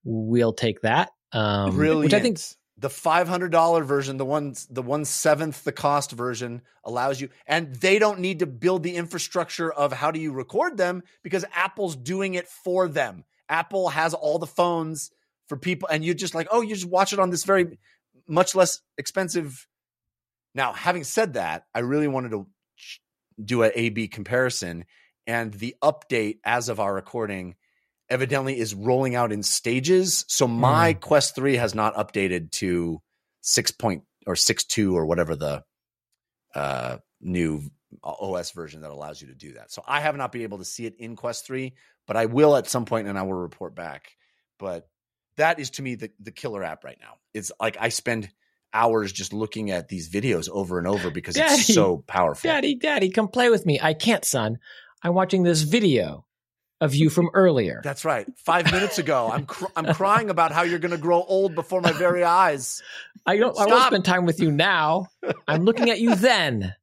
We'll 0.03 0.53
take 0.53 0.81
that. 0.81 1.09
Um, 1.31 1.75
Brilliant. 1.75 2.03
which 2.05 2.13
I 2.13 2.19
think 2.19 2.39
the 2.77 2.89
five 2.89 3.27
hundred 3.27 3.51
dollar 3.51 3.83
version, 3.83 4.17
the 4.17 4.25
one 4.25 4.55
the 4.69 4.81
one 4.81 5.05
seventh 5.05 5.63
the 5.63 5.71
cost 5.71 6.11
version, 6.11 6.61
allows 6.83 7.21
you, 7.21 7.29
and 7.45 7.75
they 7.75 7.99
don't 7.99 8.19
need 8.19 8.39
to 8.39 8.47
build 8.47 8.83
the 8.83 8.95
infrastructure 8.95 9.71
of 9.71 9.93
how 9.93 10.11
do 10.11 10.19
you 10.19 10.31
record 10.31 10.77
them 10.77 11.03
because 11.21 11.45
Apple's 11.53 11.95
doing 11.95 12.33
it 12.33 12.47
for 12.47 12.87
them. 12.87 13.25
Apple 13.47 13.89
has 13.89 14.13
all 14.13 14.39
the 14.39 14.47
phones 14.47 15.11
for 15.47 15.57
people, 15.57 15.87
and 15.89 16.03
you're 16.03 16.15
just 16.15 16.33
like, 16.33 16.47
oh, 16.49 16.61
you 16.61 16.73
just 16.73 16.89
watch 16.89 17.13
it 17.13 17.19
on 17.19 17.29
this 17.29 17.43
very 17.43 17.77
much 18.27 18.55
less 18.55 18.81
expensive. 18.97 19.67
Now, 20.55 20.73
having 20.73 21.03
said 21.03 21.33
that, 21.33 21.65
I 21.75 21.79
really 21.79 22.07
wanted 22.07 22.31
to 22.31 22.47
do 23.43 23.63
a 23.63 23.71
A 23.73 23.89
B 23.89 24.07
comparison, 24.07 24.85
and 25.27 25.53
the 25.53 25.75
update 25.83 26.39
as 26.43 26.69
of 26.69 26.79
our 26.79 26.93
recording 26.93 27.55
evidently 28.13 28.57
is 28.57 28.75
rolling 28.75 29.15
out 29.15 29.31
in 29.31 29.41
stages. 29.41 30.23
So 30.27 30.47
my 30.47 30.93
Quest 30.93 31.35
3 31.35 31.55
has 31.55 31.73
not 31.73 31.95
updated 31.95 32.51
to 32.51 33.01
6 33.41 33.71
point 33.71 34.03
or 34.27 34.35
6.2 34.35 34.93
or 34.93 35.05
whatever 35.05 35.35
the 35.35 35.63
uh, 36.53 36.97
new 37.19 37.63
OS 38.03 38.51
version 38.51 38.81
that 38.81 38.91
allows 38.91 39.21
you 39.21 39.27
to 39.29 39.35
do 39.35 39.53
that. 39.53 39.71
So 39.71 39.83
I 39.87 39.99
have 39.99 40.15
not 40.15 40.31
been 40.31 40.43
able 40.43 40.59
to 40.59 40.65
see 40.65 40.85
it 40.85 40.95
in 40.97 41.15
Quest 41.15 41.47
3, 41.47 41.73
but 42.05 42.15
I 42.15 42.27
will 42.27 42.55
at 42.55 42.69
some 42.69 42.85
point 42.85 43.07
and 43.07 43.17
I 43.17 43.23
will 43.23 43.33
report 43.33 43.75
back. 43.75 44.11
But 44.59 44.87
that 45.37 45.59
is 45.59 45.71
to 45.71 45.81
me 45.81 45.95
the, 45.95 46.11
the 46.19 46.31
killer 46.31 46.63
app 46.63 46.83
right 46.83 46.97
now. 47.01 47.15
It's 47.33 47.51
like 47.59 47.77
I 47.79 47.89
spend 47.89 48.29
hours 48.73 49.11
just 49.11 49.33
looking 49.33 49.71
at 49.71 49.87
these 49.87 50.09
videos 50.09 50.49
over 50.49 50.77
and 50.77 50.87
over 50.87 51.09
because 51.09 51.35
Daddy, 51.35 51.53
it's 51.53 51.73
so 51.73 52.03
powerful. 52.05 52.47
Daddy, 52.47 52.75
Daddy, 52.75 53.09
come 53.09 53.27
play 53.27 53.49
with 53.49 53.65
me. 53.65 53.79
I 53.81 53.93
can't, 53.95 54.23
son. 54.23 54.59
I'm 55.01 55.15
watching 55.15 55.43
this 55.43 55.63
video 55.63 56.25
of 56.83 56.93
you 56.93 57.09
from 57.09 57.29
earlier. 57.33 57.81
That's 57.83 58.05
right. 58.05 58.27
Five 58.45 58.71
minutes 58.71 58.97
ago, 58.99 59.31
I'm 59.31 59.45
cr- 59.45 59.65
I'm 59.75 59.93
crying 59.93 60.29
about 60.29 60.51
how 60.51 60.63
you're 60.63 60.79
going 60.79 60.91
to 60.91 60.97
grow 60.97 61.23
old 61.23 61.55
before 61.55 61.81
my 61.81 61.91
very 61.93 62.23
eyes. 62.23 62.81
I 63.25 63.37
don't. 63.37 63.57
I 63.57 63.65
won't 63.65 63.85
spend 63.87 64.05
time 64.05 64.25
with 64.25 64.39
you 64.39 64.51
now. 64.51 65.07
I'm 65.47 65.63
looking 65.63 65.89
at 65.89 65.99
you 65.99 66.15
then. 66.15 66.73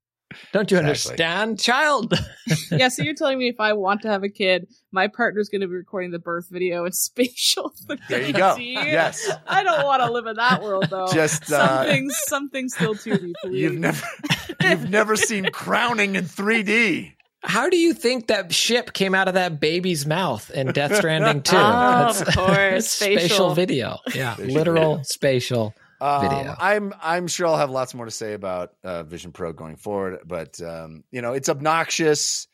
Don't 0.53 0.71
you 0.71 0.79
Exactly. 0.79 0.79
understand, 1.25 1.59
child? 1.59 2.15
yeah, 2.71 2.87
so 2.89 3.03
you're 3.03 3.17
telling 3.17 3.37
me 3.37 3.49
if 3.49 3.59
I 3.59 3.73
want 3.73 4.03
to 4.03 4.09
have 4.09 4.23
a 4.23 4.29
kid, 4.29 4.69
my 4.93 5.09
partner's 5.09 5.49
going 5.49 5.63
to 5.63 5.67
be 5.67 5.75
recording 5.75 6.13
the 6.13 6.21
birth 6.21 6.47
video 6.49 6.85
in 6.85 6.93
spatial. 7.09 7.73
There 8.09 8.23
you 8.23 8.33
go. 8.33 8.55
3D. 8.57 8.75
Yes. 8.75 9.29
I 9.49 9.65
don't 9.65 9.85
want 9.85 10.03
to 10.05 10.13
live 10.13 10.27
in 10.27 10.37
that 10.37 10.63
world 10.63 10.87
though. 10.89 11.09
Just, 11.13 11.51
uh, 11.53 11.67
something, 11.67 12.11
something 12.11 12.69
still 12.69 12.95
2D, 12.95 13.33
please. 13.43 13.61
You've 13.61 13.79
never 13.79 14.07
you've 14.63 14.89
never 14.89 15.17
seen 15.17 15.47
crowning 15.47 16.15
in 16.15 16.25
3D. 16.27 17.13
How 17.43 17.69
do 17.71 17.77
you 17.79 17.95
think 17.95 18.27
that 18.27 18.53
ship 18.55 18.93
came 18.93 19.15
out 19.15 19.27
of 19.29 19.35
that 19.35 19.61
baby's 19.61 20.05
mouth 20.07 20.51
in 20.51 20.69
Death 20.69 20.97
Stranding 20.97 21.43
2? 21.43 21.57
Oh, 21.59 22.09
of 22.11 22.27
course, 22.35 22.87
spatial. 22.89 23.29
spatial. 23.29 23.55
video. 23.55 23.99
Yeah, 24.15 24.35
Spatial 24.35 24.55
literal 24.55 24.91
video. 24.97 25.03
spatial. 25.05 25.75
Um, 26.03 26.29
Video. 26.29 26.55
I'm 26.59 26.95
I'm 27.03 27.27
sure 27.29 27.47
I'll 27.47 27.59
have 27.59 27.71
lots 27.71 27.93
more 27.95 28.07
to 28.07 28.11
say 28.11 28.33
about 28.33 28.73
uh, 28.83 29.03
Vision 29.03 29.33
Pro 29.33 29.53
going 29.53 29.77
forward, 29.77 30.21
but 30.27 30.59
um, 30.63 31.05
you 31.11 31.21
know 31.21 31.33
it's 31.35 31.49
obnoxious. 31.51 32.47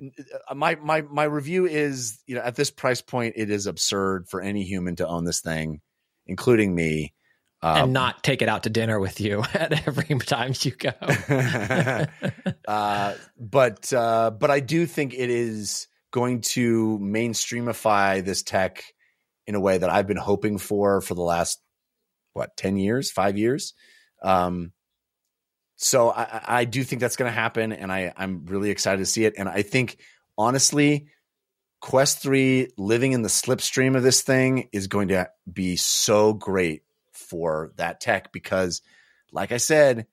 Uh, 0.00 0.54
My 0.54 0.76
my 0.76 1.02
my 1.02 1.24
review 1.24 1.66
is 1.66 2.18
you 2.26 2.34
know 2.36 2.40
at 2.42 2.56
this 2.56 2.70
price 2.70 3.02
point 3.02 3.34
it 3.36 3.50
is 3.50 3.66
absurd 3.66 4.28
for 4.28 4.40
any 4.40 4.62
human 4.62 4.96
to 4.96 5.06
own 5.06 5.24
this 5.24 5.40
thing, 5.40 5.80
including 6.26 6.74
me. 6.74 7.12
Um, 7.66 7.76
and 7.76 7.92
not 7.92 8.22
take 8.22 8.42
it 8.42 8.48
out 8.48 8.62
to 8.62 8.70
dinner 8.70 9.00
with 9.00 9.20
you 9.20 9.42
at 9.54 9.88
every 9.88 10.18
time 10.20 10.52
you 10.60 10.70
go. 10.70 10.92
uh, 12.68 13.14
but 13.36 13.92
uh, 13.92 14.30
but 14.30 14.50
I 14.52 14.60
do 14.60 14.86
think 14.86 15.14
it 15.14 15.30
is 15.30 15.88
going 16.12 16.42
to 16.42 16.96
mainstreamify 17.02 18.24
this 18.24 18.44
tech 18.44 18.84
in 19.48 19.56
a 19.56 19.60
way 19.60 19.78
that 19.78 19.90
I've 19.90 20.06
been 20.06 20.16
hoping 20.16 20.58
for 20.58 21.00
for 21.00 21.14
the 21.14 21.22
last 21.22 21.60
what 22.34 22.56
ten 22.56 22.76
years, 22.76 23.10
five 23.10 23.36
years. 23.36 23.74
Um, 24.22 24.70
so 25.74 26.10
I, 26.10 26.42
I- 26.46 26.64
do 26.66 26.84
think 26.84 27.00
that's 27.00 27.16
going 27.16 27.30
to 27.30 27.36
happen, 27.36 27.72
and 27.72 27.90
I 27.90 28.12
I'm 28.16 28.46
really 28.46 28.70
excited 28.70 28.98
to 28.98 29.06
see 29.06 29.24
it. 29.24 29.34
And 29.36 29.48
I 29.48 29.62
think 29.62 29.98
honestly, 30.38 31.08
Quest 31.80 32.22
Three 32.22 32.68
living 32.78 33.10
in 33.10 33.22
the 33.22 33.28
slipstream 33.28 33.96
of 33.96 34.04
this 34.04 34.22
thing 34.22 34.68
is 34.72 34.86
going 34.86 35.08
to 35.08 35.28
be 35.52 35.74
so 35.74 36.32
great 36.32 36.82
for 37.28 37.72
that 37.76 38.00
tech 38.00 38.32
because, 38.32 38.82
like 39.32 39.52
I 39.52 39.58
said, 39.58 40.06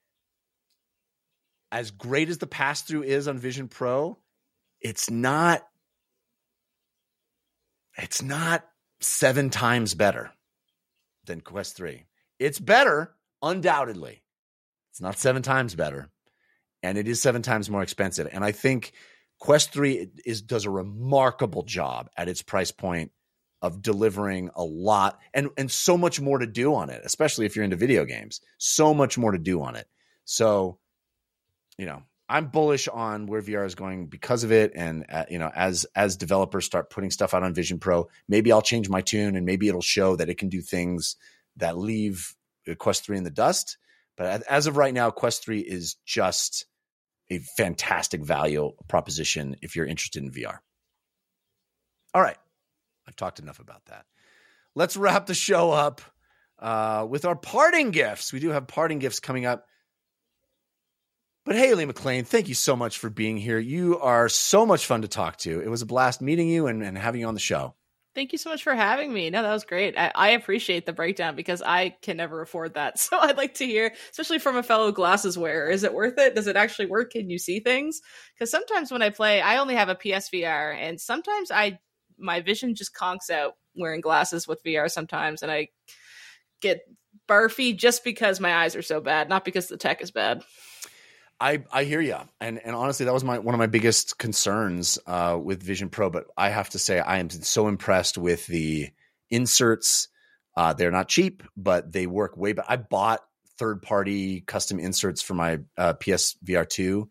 as 1.71 1.91
great 1.91 2.29
as 2.29 2.37
the 2.37 2.47
pass 2.47 2.81
through 2.81 3.03
is 3.03 3.27
on 3.27 3.37
Vision 3.37 3.67
Pro, 3.67 4.19
it's 4.79 5.09
not 5.09 5.63
it's 7.97 8.21
not 8.21 8.65
seven 9.01 9.49
times 9.49 9.93
better 9.93 10.31
than 11.25 11.41
Quest 11.41 11.75
3. 11.75 12.05
It's 12.39 12.59
better, 12.59 13.15
undoubtedly. 13.41 14.23
It's 14.91 15.01
not 15.01 15.17
seven 15.17 15.41
times 15.41 15.75
better. 15.75 16.09
And 16.81 16.97
it 16.97 17.07
is 17.07 17.21
seven 17.21 17.41
times 17.41 17.69
more 17.69 17.83
expensive. 17.83 18.27
And 18.31 18.43
I 18.43 18.51
think 18.51 18.93
Quest 19.39 19.71
3 19.71 20.09
is 20.25 20.41
does 20.41 20.65
a 20.65 20.69
remarkable 20.69 21.63
job 21.63 22.09
at 22.17 22.27
its 22.27 22.41
price 22.41 22.71
point 22.71 23.11
of 23.63 23.81
delivering 23.81 24.51
a 24.55 24.63
lot 24.63 25.19
and 25.33 25.49
and 25.57 25.71
so 25.71 25.97
much 25.97 26.19
more 26.21 26.37
to 26.37 26.45
do 26.45 26.75
on 26.75 26.89
it, 26.91 27.01
especially 27.05 27.45
if 27.47 27.55
you're 27.55 27.65
into 27.65 27.77
video 27.77 28.05
games. 28.05 28.41
So 28.59 28.93
much 28.93 29.17
more 29.17 29.31
to 29.31 29.39
do 29.39 29.63
on 29.63 29.75
it. 29.75 29.87
So 30.25 30.77
you 31.77 31.87
know, 31.87 32.03
I'm 32.29 32.47
bullish 32.47 32.87
on 32.87 33.25
where 33.25 33.41
VR 33.41 33.65
is 33.65 33.73
going 33.73 34.07
because 34.07 34.43
of 34.43 34.51
it. 34.51 34.73
And 34.75 35.05
uh, 35.09 35.25
you 35.29 35.39
know, 35.39 35.49
as 35.55 35.85
as 35.95 36.17
developers 36.17 36.65
start 36.65 36.89
putting 36.89 37.09
stuff 37.09 37.33
out 37.33 37.43
on 37.43 37.53
Vision 37.53 37.79
Pro, 37.79 38.09
maybe 38.27 38.51
I'll 38.51 38.61
change 38.61 38.89
my 38.89 39.01
tune, 39.01 39.35
and 39.37 39.45
maybe 39.45 39.69
it'll 39.69 39.81
show 39.81 40.17
that 40.17 40.29
it 40.29 40.37
can 40.37 40.49
do 40.49 40.61
things 40.61 41.15
that 41.57 41.77
leave 41.77 42.35
uh, 42.69 42.75
Quest 42.75 43.05
Three 43.05 43.17
in 43.17 43.23
the 43.23 43.31
dust. 43.31 43.77
But 44.17 44.27
as- 44.27 44.41
as 44.43 44.67
of 44.67 44.77
right 44.77 44.93
now, 44.93 45.09
Quest 45.09 45.43
Three 45.43 45.61
is 45.61 45.95
just 46.05 46.65
a 47.29 47.39
fantastic 47.39 48.21
value 48.21 48.73
proposition 48.89 49.55
if 49.61 49.75
you're 49.75 49.85
interested 49.85 50.21
in 50.21 50.31
VR. 50.31 50.59
All 52.13 52.21
right, 52.21 52.37
I've 53.07 53.15
talked 53.15 53.39
enough 53.39 53.59
about 53.59 53.85
that. 53.85 54.05
Let's 54.75 54.97
wrap 54.97 55.25
the 55.25 55.33
show 55.33 55.71
up 55.71 56.01
uh, 56.59 57.05
with 57.09 57.25
our 57.25 57.35
parting 57.35 57.91
gifts. 57.91 58.33
We 58.33 58.39
do 58.39 58.49
have 58.49 58.67
parting 58.67 58.99
gifts 58.99 59.19
coming 59.19 59.45
up. 59.45 59.67
But 61.45 61.55
Haley 61.55 61.85
MacLean, 61.85 62.23
thank 62.23 62.47
you 62.47 62.55
so 62.55 62.75
much 62.75 62.97
for 62.97 63.09
being 63.09 63.35
here. 63.35 63.59
You 63.59 63.99
are 63.99 64.29
so 64.29 64.65
much 64.65 64.85
fun 64.85 65.01
to 65.01 65.09
talk 65.09 65.37
to. 65.39 65.59
It 65.59 65.69
was 65.69 65.81
a 65.81 65.85
blast 65.85 66.21
meeting 66.21 66.47
you 66.47 66.67
and, 66.67 66.81
and 66.81 66.97
having 66.97 67.21
you 67.21 67.27
on 67.27 67.33
the 67.33 67.39
show. 67.39 67.75
Thank 68.15 68.31
you 68.31 68.37
so 68.37 68.51
much 68.51 68.63
for 68.63 68.75
having 68.75 69.11
me. 69.11 69.29
No, 69.31 69.41
that 69.41 69.51
was 69.51 69.65
great. 69.65 69.97
I, 69.97 70.11
I 70.13 70.29
appreciate 70.29 70.85
the 70.85 70.93
breakdown 70.93 71.35
because 71.35 71.63
I 71.63 71.95
can 72.01 72.15
never 72.17 72.41
afford 72.41 72.75
that. 72.75 72.99
So 73.03 73.17
I'd 73.19 73.37
like 73.37 73.55
to 73.55 73.65
hear, 73.65 73.93
especially 74.11 74.39
from 74.39 74.55
a 74.55 74.63
fellow 74.63 74.91
glasses 74.91 75.37
wearer, 75.37 75.69
is 75.69 75.83
it 75.83 75.93
worth 75.93 76.17
it? 76.17 76.35
Does 76.35 76.47
it 76.47 76.55
actually 76.55 76.85
work? 76.85 77.11
Can 77.11 77.29
you 77.29 77.39
see 77.39 77.59
things? 77.59 78.01
Because 78.33 78.51
sometimes 78.51 78.91
when 78.91 79.01
I 79.01 79.09
play, 79.09 79.41
I 79.41 79.57
only 79.57 79.75
have 79.75 79.89
a 79.89 79.95
PSVR, 79.95 80.75
and 80.75 81.01
sometimes 81.01 81.51
I 81.51 81.79
my 82.17 82.41
vision 82.41 82.75
just 82.75 82.95
conks 82.95 83.29
out 83.29 83.53
wearing 83.75 84.01
glasses 84.01 84.47
with 84.47 84.63
VR 84.63 84.89
sometimes, 84.89 85.41
and 85.41 85.51
I 85.51 85.69
get 86.61 86.81
barfy 87.27 87.75
just 87.77 88.03
because 88.03 88.39
my 88.39 88.53
eyes 88.53 88.75
are 88.75 88.81
so 88.81 89.01
bad, 89.01 89.29
not 89.29 89.45
because 89.45 89.67
the 89.67 89.77
tech 89.77 90.01
is 90.01 90.11
bad. 90.11 90.43
I, 91.39 91.63
I 91.71 91.83
hear 91.83 91.99
you, 91.99 92.17
and 92.39 92.59
and 92.63 92.75
honestly, 92.75 93.05
that 93.05 93.13
was 93.13 93.23
my 93.23 93.39
one 93.39 93.53
of 93.53 93.59
my 93.59 93.67
biggest 93.67 94.17
concerns 94.17 94.99
uh, 95.05 95.37
with 95.41 95.61
Vision 95.61 95.89
Pro. 95.89 96.09
But 96.09 96.27
I 96.37 96.49
have 96.49 96.69
to 96.69 96.79
say, 96.79 96.99
I 96.99 97.17
am 97.17 97.29
so 97.29 97.67
impressed 97.67 98.17
with 98.17 98.47
the 98.47 98.89
inserts. 99.29 100.07
Uh, 100.55 100.73
they're 100.73 100.91
not 100.91 101.09
cheap, 101.09 101.43
but 101.57 101.91
they 101.91 102.07
work 102.07 102.37
way 102.37 102.53
better. 102.53 102.67
I 102.69 102.77
bought 102.77 103.21
third 103.57 103.81
party 103.81 104.41
custom 104.41 104.79
inserts 104.79 105.21
for 105.21 105.33
my 105.33 105.59
uh, 105.77 105.93
PSVR 105.93 106.69
two, 106.69 107.09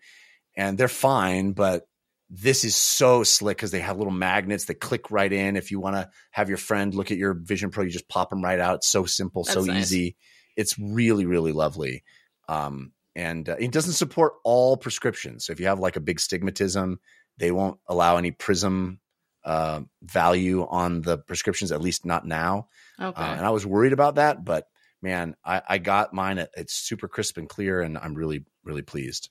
and 0.57 0.79
they're 0.79 0.89
fine. 0.89 1.53
But 1.53 1.87
this 2.35 2.65
is 2.65 2.75
so 2.75 3.23
slick 3.23 3.59
because 3.59 3.73
they 3.73 3.81
have 3.81 3.99
little 3.99 4.13
magnets 4.13 4.65
that 4.65 4.77
click 4.77 5.11
right 5.11 5.31
in. 5.31 5.55
If 5.55 5.71
you 5.71 5.79
want 5.79 5.97
to 5.97 6.09
have 6.31 6.49
your 6.49 6.57
friend 6.57 6.95
look 6.95 7.11
at 7.11 7.19
your 7.19 7.35
Vision 7.35 7.71
Pro, 7.71 7.85
you 7.85 7.91
just 7.91 8.09
pop 8.09 8.31
them 8.31 8.43
right 8.43 8.59
out. 8.59 8.77
It's 8.77 8.89
so 8.89 9.05
simple, 9.05 9.45
so 9.45 9.61
nice. 9.61 9.83
easy. 9.83 10.17
It's 10.57 10.79
really 10.79 11.27
really 11.27 11.53
lovely. 11.53 12.05
Um, 12.49 12.93
and 13.15 13.47
uh, 13.47 13.57
it 13.59 13.71
doesn't 13.71 13.93
support 13.93 14.33
all 14.45 14.79
prescriptions. 14.79 15.45
So 15.45 15.53
if 15.53 15.61
you 15.61 15.67
have 15.67 15.79
like 15.79 15.97
a 15.97 16.01
big 16.01 16.19
stigmatism, 16.19 16.97
they 17.37 17.51
won't 17.51 17.79
allow 17.87 18.17
any 18.17 18.31
prism 18.31 18.99
uh, 19.45 19.83
value 20.03 20.67
on 20.67 21.03
the 21.03 21.19
prescriptions, 21.19 21.71
at 21.71 21.83
least 21.83 22.07
not 22.07 22.27
now. 22.27 22.69
Okay. 22.99 23.21
Uh, 23.21 23.35
and 23.35 23.45
I 23.45 23.51
was 23.51 23.67
worried 23.67 23.93
about 23.93 24.15
that, 24.15 24.43
but 24.43 24.69
man, 25.03 25.37
I, 25.45 25.61
I 25.69 25.79
got 25.79 26.15
mine. 26.15 26.39
At, 26.39 26.51
it's 26.57 26.73
super 26.73 27.09
crisp 27.09 27.37
and 27.37 27.49
clear, 27.49 27.83
and 27.83 27.99
I'm 27.99 28.15
really, 28.15 28.47
really 28.65 28.83
pleased. 28.83 29.29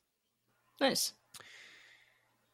nice. 0.80 1.14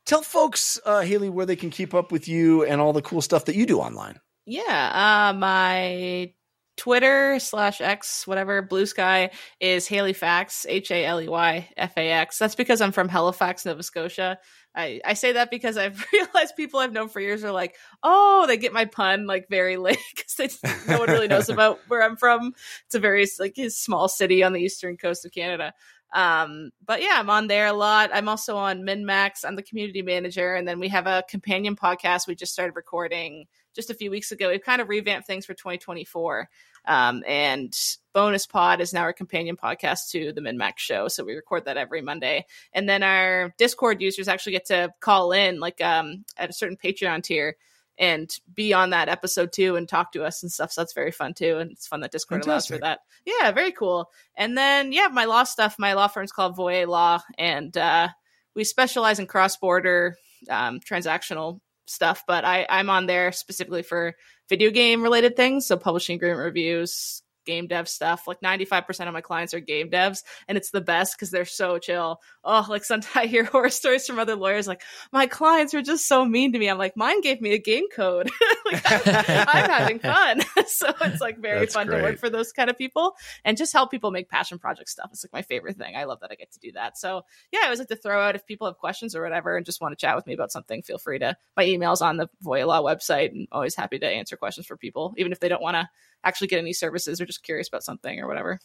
Tell 0.08 0.22
folks, 0.22 0.80
uh, 0.86 1.02
Haley, 1.02 1.30
where 1.30 1.46
they 1.46 1.58
can 1.58 1.70
keep 1.70 1.94
up 1.94 2.14
with 2.14 2.30
you 2.30 2.64
and 2.64 2.80
all 2.80 2.94
the 2.94 3.02
cool 3.02 3.22
stuff 3.22 3.44
that 3.46 3.56
you 3.56 3.66
do 3.66 3.80
online. 3.80 4.22
Yeah, 4.46 5.32
uh, 5.34 5.38
my 5.38 6.32
Twitter 6.78 7.40
slash 7.40 7.82
X, 7.82 8.26
whatever, 8.26 8.62
Blue 8.62 8.86
Sky 8.86 9.32
is 9.60 9.86
Haley 9.86 10.14
Fax, 10.14 10.66
H 10.70 10.92
A 10.92 11.04
L 11.04 11.22
E 11.22 11.28
Y 11.28 11.70
F 11.76 11.98
A 11.98 12.10
X. 12.10 12.40
That's 12.40 12.56
because 12.56 12.80
I'm 12.80 12.94
from 12.94 13.10
Halifax, 13.10 13.66
Nova 13.66 13.84
Scotia. 13.84 14.40
I, 14.74 15.02
I 15.04 15.14
say 15.14 15.34
that 15.34 15.52
because 15.52 15.76
I've 15.76 16.06
realized 16.14 16.56
people 16.56 16.80
I've 16.80 16.94
known 16.94 17.10
for 17.10 17.20
years 17.20 17.44
are 17.44 17.52
like, 17.52 17.76
oh, 18.02 18.46
they 18.48 18.56
get 18.56 18.72
my 18.72 18.86
pun 18.86 19.28
like 19.28 19.50
very 19.50 19.76
late 19.76 19.98
because 20.16 20.58
no 20.88 21.00
one 21.00 21.10
really 21.10 21.28
knows 21.28 21.50
about 21.50 21.80
where 21.90 22.02
I'm 22.02 22.16
from. 22.16 22.54
It's 22.86 22.96
a 22.96 23.00
very 23.00 23.28
like 23.40 23.58
a 23.58 23.70
small 23.70 24.08
city 24.08 24.42
on 24.42 24.54
the 24.54 24.62
eastern 24.62 24.96
coast 24.96 25.26
of 25.26 25.34
Canada. 25.34 25.74
Um, 26.14 26.72
but 26.86 27.02
yeah, 27.02 27.16
I'm 27.18 27.30
on 27.30 27.48
there 27.48 27.68
a 27.68 27.74
lot. 27.74 28.12
I'm 28.14 28.30
also 28.30 28.56
on 28.56 28.84
MinnMax. 28.84 29.46
I'm 29.46 29.56
the 29.56 29.64
community 29.64 30.02
manager, 30.02 30.56
and 30.56 30.68
then 30.68 30.80
we 30.80 30.88
have 30.90 31.08
a 31.08 31.24
companion 31.30 31.76
podcast 31.76 32.28
we 32.28 32.36
just 32.36 32.54
started 32.54 32.76
recording 32.76 33.46
just 33.76 33.90
a 33.90 33.94
few 33.94 34.10
weeks 34.10 34.32
ago. 34.32 34.50
We've 34.50 34.62
kind 34.62 34.82
of 34.82 34.90
revamped 34.90 35.28
things 35.28 35.46
for 35.46 35.54
2024. 35.54 36.50
Um, 36.86 37.24
and 37.28 37.78
Bonus 38.14 38.48
Pod 38.48 38.80
is 38.82 38.94
now 38.94 39.02
our 39.02 39.14
companion 39.14 39.58
podcast 39.58 40.10
to 40.12 40.32
the 40.32 40.42
MinnMax 40.42 40.78
show. 40.78 41.10
So 41.10 41.24
we 41.24 41.36
record 41.36 41.66
that 41.66 41.78
every 41.78 42.02
Monday. 42.02 42.46
And 42.74 42.88
then 42.88 43.04
our 43.04 43.54
Discord 43.58 44.02
users 44.02 44.28
actually 44.28 44.54
get 44.54 44.66
to 44.68 44.94
call 45.02 45.34
in, 45.34 45.60
like 45.60 45.82
um, 45.82 46.24
at 46.38 46.50
a 46.50 46.54
certain 46.54 46.78
Patreon 46.78 47.24
tier, 47.24 47.58
and 47.98 48.30
be 48.54 48.74
on 48.74 48.92
that 48.92 49.10
episode 49.10 49.52
too 49.52 49.76
and 49.76 49.90
talk 49.90 50.12
to 50.12 50.24
us 50.24 50.44
and 50.44 50.52
stuff. 50.52 50.72
So 50.72 50.82
that's 50.82 50.94
very 50.94 51.12
fun 51.12 51.34
too. 51.34 51.58
And 51.58 51.72
it's 51.72 51.88
fun 51.88 52.02
that 52.02 52.12
Discord 52.12 52.46
allows 52.46 52.68
for 52.68 52.78
that. 52.78 53.00
Yeah, 53.26 53.52
very 53.52 53.72
cool. 53.72 54.12
And 54.36 54.58
then, 54.58 54.92
yeah, 54.92 55.08
my 55.12 55.26
law 55.26 55.44
stuff, 55.44 55.78
my 55.80 55.94
law 55.94 56.08
firm's 56.08 56.32
called 56.32 56.56
Voye 56.56 56.88
Law. 56.88 57.22
And 57.38 57.76
uh, 57.76 58.10
we 58.56 58.64
specialize 58.64 59.20
in 59.20 59.26
cross 59.26 59.58
border 59.58 60.18
um, 60.50 60.80
transactional 60.80 61.60
stuff, 61.86 62.24
but 62.28 62.46
I, 62.46 62.68
I'm 62.70 62.90
on 62.90 63.06
there 63.06 63.32
specifically 63.32 63.82
for 63.82 64.14
video 64.50 64.72
game 64.72 65.02
related 65.02 65.36
things. 65.36 65.66
So 65.66 65.78
publishing 65.78 66.16
agreement 66.16 66.42
reviews, 66.42 67.24
game 67.48 67.66
dev 67.66 67.90
stuff. 67.90 68.28
Like 68.28 68.42
95% 68.42 69.08
of 69.08 69.14
my 69.14 69.22
clients 69.22 69.56
are 69.56 69.60
game 69.60 69.90
devs, 69.90 70.22
and 70.48 70.58
it's 70.58 70.70
the 70.70 70.82
best 70.82 71.16
because 71.16 71.32
they're 71.32 71.46
so 71.46 71.80
chill. 71.80 72.22
Oh, 72.44 72.66
like 72.70 72.84
sometimes 72.84 73.16
I 73.16 73.26
hear 73.26 73.46
horror 73.46 73.70
stories 73.70 74.06
from 74.06 74.20
other 74.20 74.36
lawyers, 74.36 74.68
like, 74.68 74.84
my 75.12 75.28
clients 75.28 75.74
were 75.74 75.82
just 75.82 76.08
so 76.08 76.26
mean 76.26 76.54
to 76.54 76.60
me. 76.60 76.70
I'm 76.70 76.78
like, 76.78 76.98
mine 76.98 77.22
gave 77.22 77.42
me 77.42 77.54
a 77.54 77.58
game 77.58 77.86
code. 77.94 78.30
like, 78.66 78.82
I'm 78.86 79.70
having 79.70 80.00
fun. 80.00 80.42
so 80.68 80.94
it's 81.02 81.22
like 81.22 81.40
very 81.40 81.62
That's 81.62 81.74
fun 81.74 81.88
to 81.88 82.02
work 82.02 82.20
for 82.20 82.30
those 82.30 82.52
kind 82.52 82.70
of 82.70 82.78
people 82.78 83.16
and 83.46 83.58
just 83.58 83.74
help 83.74 83.90
people 83.92 84.12
make 84.12 84.30
passion 84.30 84.60
project 84.60 84.90
stuff. 84.90 85.10
It's 85.12 85.24
like 85.24 85.34
my 85.34 85.42
favorite 85.42 85.78
thing. 85.78 85.96
I 85.96 86.04
love 86.04 86.20
that 86.22 86.32
I 86.32 86.36
get 86.36 86.52
to 86.52 86.60
do 86.60 86.74
that. 86.74 86.98
So 86.98 87.24
yeah, 87.52 87.62
I 87.62 87.66
always 87.66 87.80
like 87.80 87.88
to 87.90 87.96
throw 87.96 88.22
out 88.22 88.36
if 88.36 88.46
people 88.46 88.68
have 88.68 88.78
questions 88.78 89.16
or 89.16 89.22
whatever 89.22 89.56
and 89.56 89.66
just 89.66 89.82
want 89.82 89.98
to 89.98 90.06
chat 90.06 90.16
with 90.16 90.28
me 90.28 90.34
about 90.34 90.52
something, 90.52 90.82
feel 90.82 90.98
free 90.98 91.20
to 91.20 91.38
my 91.56 91.66
emails 91.66 92.02
on 92.02 92.18
the 92.18 92.28
Voya 92.44 92.68
Law 92.68 92.82
website 92.82 93.32
and 93.32 93.48
always 93.52 93.76
happy 93.76 94.00
to 94.00 94.08
answer 94.08 94.38
questions 94.38 94.68
for 94.68 94.78
people, 94.78 95.14
even 95.18 95.32
if 95.32 95.40
they 95.40 95.50
don't 95.50 95.62
want 95.62 95.76
to 95.76 95.90
actually 96.24 96.48
get 96.48 96.60
any 96.60 96.74
services 96.74 97.20
or 97.22 97.26
just 97.26 97.44
curious 97.44 97.68
about 97.68 97.84
something 97.84 98.20
or 98.20 98.28
whatever. 98.28 98.60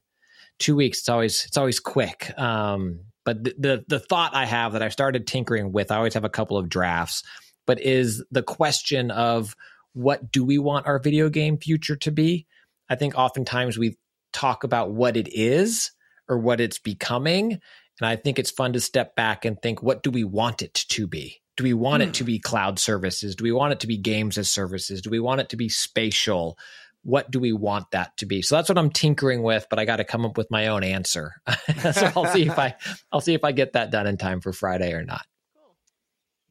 two 0.60 0.76
weeks. 0.76 0.99
It's 0.99 1.10
always 1.10 1.45
it's 1.45 1.57
always 1.57 1.80
quick. 1.80 2.38
Um, 2.38 2.99
but 3.26 3.44
the, 3.44 3.56
the 3.57 3.86
the 3.88 3.99
thought 3.99 4.36
I 4.36 4.45
have 4.45 4.74
that 4.74 4.82
I 4.82 4.90
started 4.90 5.28
tinkering 5.28 5.72
with, 5.72 5.91
I 5.91 5.98
always 5.98 6.15
have 6.15 6.24
a 6.24 6.30
couple 6.30 6.57
of 6.57 6.69
drafts, 6.69 7.24
but 7.65 7.82
is 7.82 8.24
the 8.32 8.44
question 8.44 9.11
of 9.11 9.56
what 9.94 10.32
do 10.32 10.44
we 10.44 10.57
want 10.57 10.88
our 10.88 10.99
video 10.99 11.30
game 11.30 11.57
future 11.57 11.95
to 11.98 12.11
be? 12.11 12.48
I 12.90 12.95
think 12.95 13.18
oftentimes 13.18 13.78
we 13.78 13.98
talk 14.34 14.64
about 14.64 14.91
what 14.91 15.18
it 15.18 15.28
is 15.32 15.91
or 16.30 16.38
what 16.38 16.61
it's 16.61 16.80
becoming. 16.80 17.60
And 17.99 18.07
I 18.07 18.15
think 18.15 18.40
it's 18.40 18.52
fun 18.52 18.74
to 18.74 18.80
step 18.80 19.15
back 19.15 19.45
and 19.45 19.60
think, 19.61 19.82
what 19.82 20.03
do 20.03 20.11
we 20.11 20.24
want 20.24 20.61
it 20.61 20.74
to 20.74 21.07
be? 21.07 21.41
Do 21.56 21.64
we 21.64 21.74
want 21.74 22.03
it 22.03 22.14
to 22.15 22.24
be 22.24 22.38
cloud 22.38 22.78
services? 22.78 23.36
Do 23.36 23.44
we 23.44 23.52
want 23.52 23.74
it 23.74 23.80
to 23.80 23.88
be 23.88 23.98
games 23.98 24.38
as 24.38 24.52
services? 24.52 25.02
Do 25.02 25.10
we 25.10 25.19
want 25.19 25.41
it 25.41 25.49
to 25.49 25.57
be 25.57 25.69
spatial? 25.69 26.56
What 27.02 27.32
do 27.32 27.40
we 27.40 27.52
want 27.52 27.90
that 27.91 28.15
to 28.18 28.28
be? 28.28 28.44
So 28.44 28.56
that's 28.56 28.69
what 28.69 28.78
I'm 28.78 28.91
tinkering 28.91 29.41
with, 29.41 29.65
but 29.68 29.80
I 29.80 29.86
got 29.86 29.95
to 29.95 30.03
come 30.03 30.24
up 30.24 30.38
with 30.38 30.52
my 30.52 30.68
own 30.68 30.84
answer. 30.84 31.34
so 31.94 32.11
I'll 32.15 32.28
see 32.28 32.44
if 32.45 32.60
I 32.60 32.76
I'll 33.11 33.22
see 33.22 33.34
if 33.34 33.44
I 33.44 33.53
get 33.53 33.74
that 33.74 33.90
done 33.90 34.06
in 34.06 34.18
time 34.18 34.40
for 34.40 34.53
Friday 34.53 34.94
or 34.94 35.03
not. 35.03 35.26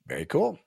Very 0.09 0.24
cool. 0.24 0.59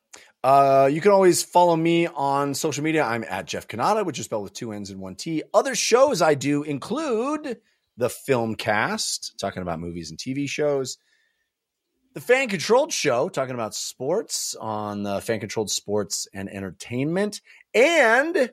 Uh, 0.41 0.89
you 0.89 1.01
can 1.01 1.11
always 1.11 1.43
follow 1.43 1.75
me 1.75 2.07
on 2.07 2.53
social 2.53 2.83
media. 2.83 3.03
I'm 3.03 3.25
at 3.25 3.45
Jeff 3.45 3.67
Cannata, 3.67 4.05
which 4.05 4.19
is 4.19 4.25
spelled 4.25 4.43
with 4.43 4.53
two 4.53 4.71
N's 4.71 4.89
and 4.89 5.01
one 5.01 5.15
T. 5.15 5.43
Other 5.53 5.75
shows 5.75 6.21
I 6.21 6.33
do 6.35 6.63
include 6.63 7.57
the 7.99 8.09
Film 8.09 8.55
Cast, 8.55 9.37
talking 9.37 9.61
about 9.61 9.79
movies 9.79 10.09
and 10.09 10.17
TV 10.17 10.49
shows. 10.49 10.97
The 12.13 12.21
Fan 12.21 12.47
Controlled 12.47 12.93
Show, 12.93 13.29
talking 13.29 13.53
about 13.53 13.75
sports 13.75 14.55
on 14.59 15.03
the 15.03 15.21
Fan 15.21 15.41
Controlled 15.41 15.69
Sports 15.69 16.27
and 16.33 16.49
Entertainment. 16.49 17.41
And 17.73 18.51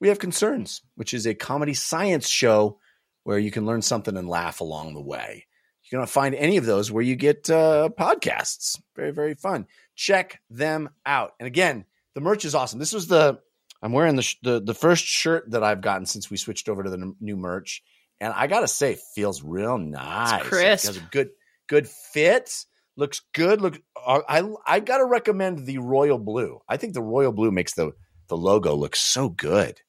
we 0.00 0.08
have 0.08 0.18
Concerns, 0.18 0.82
which 0.96 1.12
is 1.12 1.26
a 1.26 1.34
comedy 1.34 1.74
science 1.74 2.26
show 2.26 2.78
where 3.22 3.38
you 3.38 3.50
can 3.50 3.66
learn 3.66 3.82
something 3.82 4.16
and 4.16 4.28
laugh 4.28 4.60
along 4.60 4.94
the 4.94 5.02
way. 5.02 5.46
You 5.84 5.98
can 5.98 6.06
find 6.06 6.34
any 6.34 6.56
of 6.56 6.64
those 6.64 6.90
where 6.90 7.04
you 7.04 7.16
get 7.16 7.50
uh, 7.50 7.90
podcasts. 7.98 8.80
Very, 8.96 9.10
very 9.10 9.34
fun. 9.34 9.66
Check 9.94 10.40
them 10.48 10.88
out. 11.04 11.32
And 11.38 11.46
again, 11.46 11.84
the 12.14 12.22
merch 12.22 12.46
is 12.46 12.54
awesome. 12.54 12.78
This 12.78 12.94
was 12.94 13.08
the 13.08 13.40
I'm 13.82 13.92
wearing 13.92 14.16
the 14.16 14.22
sh- 14.22 14.38
the, 14.42 14.60
the 14.60 14.74
first 14.74 15.04
shirt 15.04 15.50
that 15.50 15.62
I've 15.62 15.80
gotten 15.80 16.06
since 16.06 16.30
we 16.30 16.36
switched 16.36 16.68
over 16.68 16.82
to 16.82 16.90
the 16.90 16.98
n- 16.98 17.16
new 17.20 17.36
merch, 17.36 17.82
and 18.20 18.32
I 18.32 18.46
gotta 18.46 18.68
say, 18.68 18.98
feels 19.14 19.42
real 19.42 19.78
nice. 19.78 20.42
crisp. 20.42 20.84
It 20.84 20.94
has 20.94 20.96
a 20.96 21.08
good 21.10 21.30
good 21.68 21.86
fit. 21.88 22.64
Looks 22.96 23.20
good. 23.32 23.60
Look, 23.60 23.80
uh, 24.04 24.20
I 24.28 24.42
I 24.66 24.80
gotta 24.80 25.04
recommend 25.04 25.66
the 25.66 25.78
royal 25.78 26.18
blue. 26.18 26.60
I 26.68 26.76
think 26.78 26.94
the 26.94 27.02
royal 27.02 27.32
blue 27.32 27.50
makes 27.52 27.74
the 27.74 27.92
the 28.28 28.36
logo 28.36 28.74
look 28.74 28.96
so 28.96 29.28
good. 29.28 29.80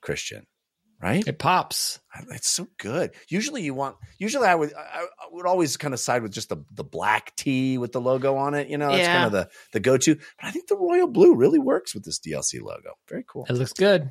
Christian, 0.00 0.46
right? 1.02 1.26
It 1.26 1.38
pops. 1.38 1.98
It's 2.30 2.48
so 2.48 2.68
good. 2.78 3.10
Usually, 3.28 3.62
you 3.62 3.74
want. 3.74 3.96
Usually, 4.18 4.46
I 4.46 4.54
would. 4.54 4.72
I, 4.72 5.04
I 5.20 5.28
would 5.32 5.44
always 5.46 5.76
kind 5.76 5.92
of 5.92 6.00
side 6.00 6.22
with 6.22 6.32
just 6.32 6.48
the 6.48 6.64
the 6.72 6.84
black 6.84 7.34
tee 7.36 7.76
with 7.76 7.92
the 7.92 8.00
logo 8.00 8.36
on 8.36 8.54
it. 8.54 8.68
You 8.68 8.78
know, 8.78 8.88
that's 8.88 9.00
Yeah. 9.02 9.12
kind 9.12 9.26
of 9.26 9.32
the 9.32 9.48
the 9.72 9.80
go 9.80 9.98
to. 9.98 10.14
But 10.14 10.24
I 10.42 10.50
think 10.50 10.68
the 10.68 10.76
royal 10.76 11.08
blue 11.08 11.34
really 11.34 11.58
works 11.58 11.92
with 11.94 12.04
this 12.04 12.20
DLC 12.20 12.62
logo. 12.62 12.92
Very 13.08 13.24
cool. 13.28 13.46
It 13.48 13.54
looks 13.54 13.72
good. 13.72 14.10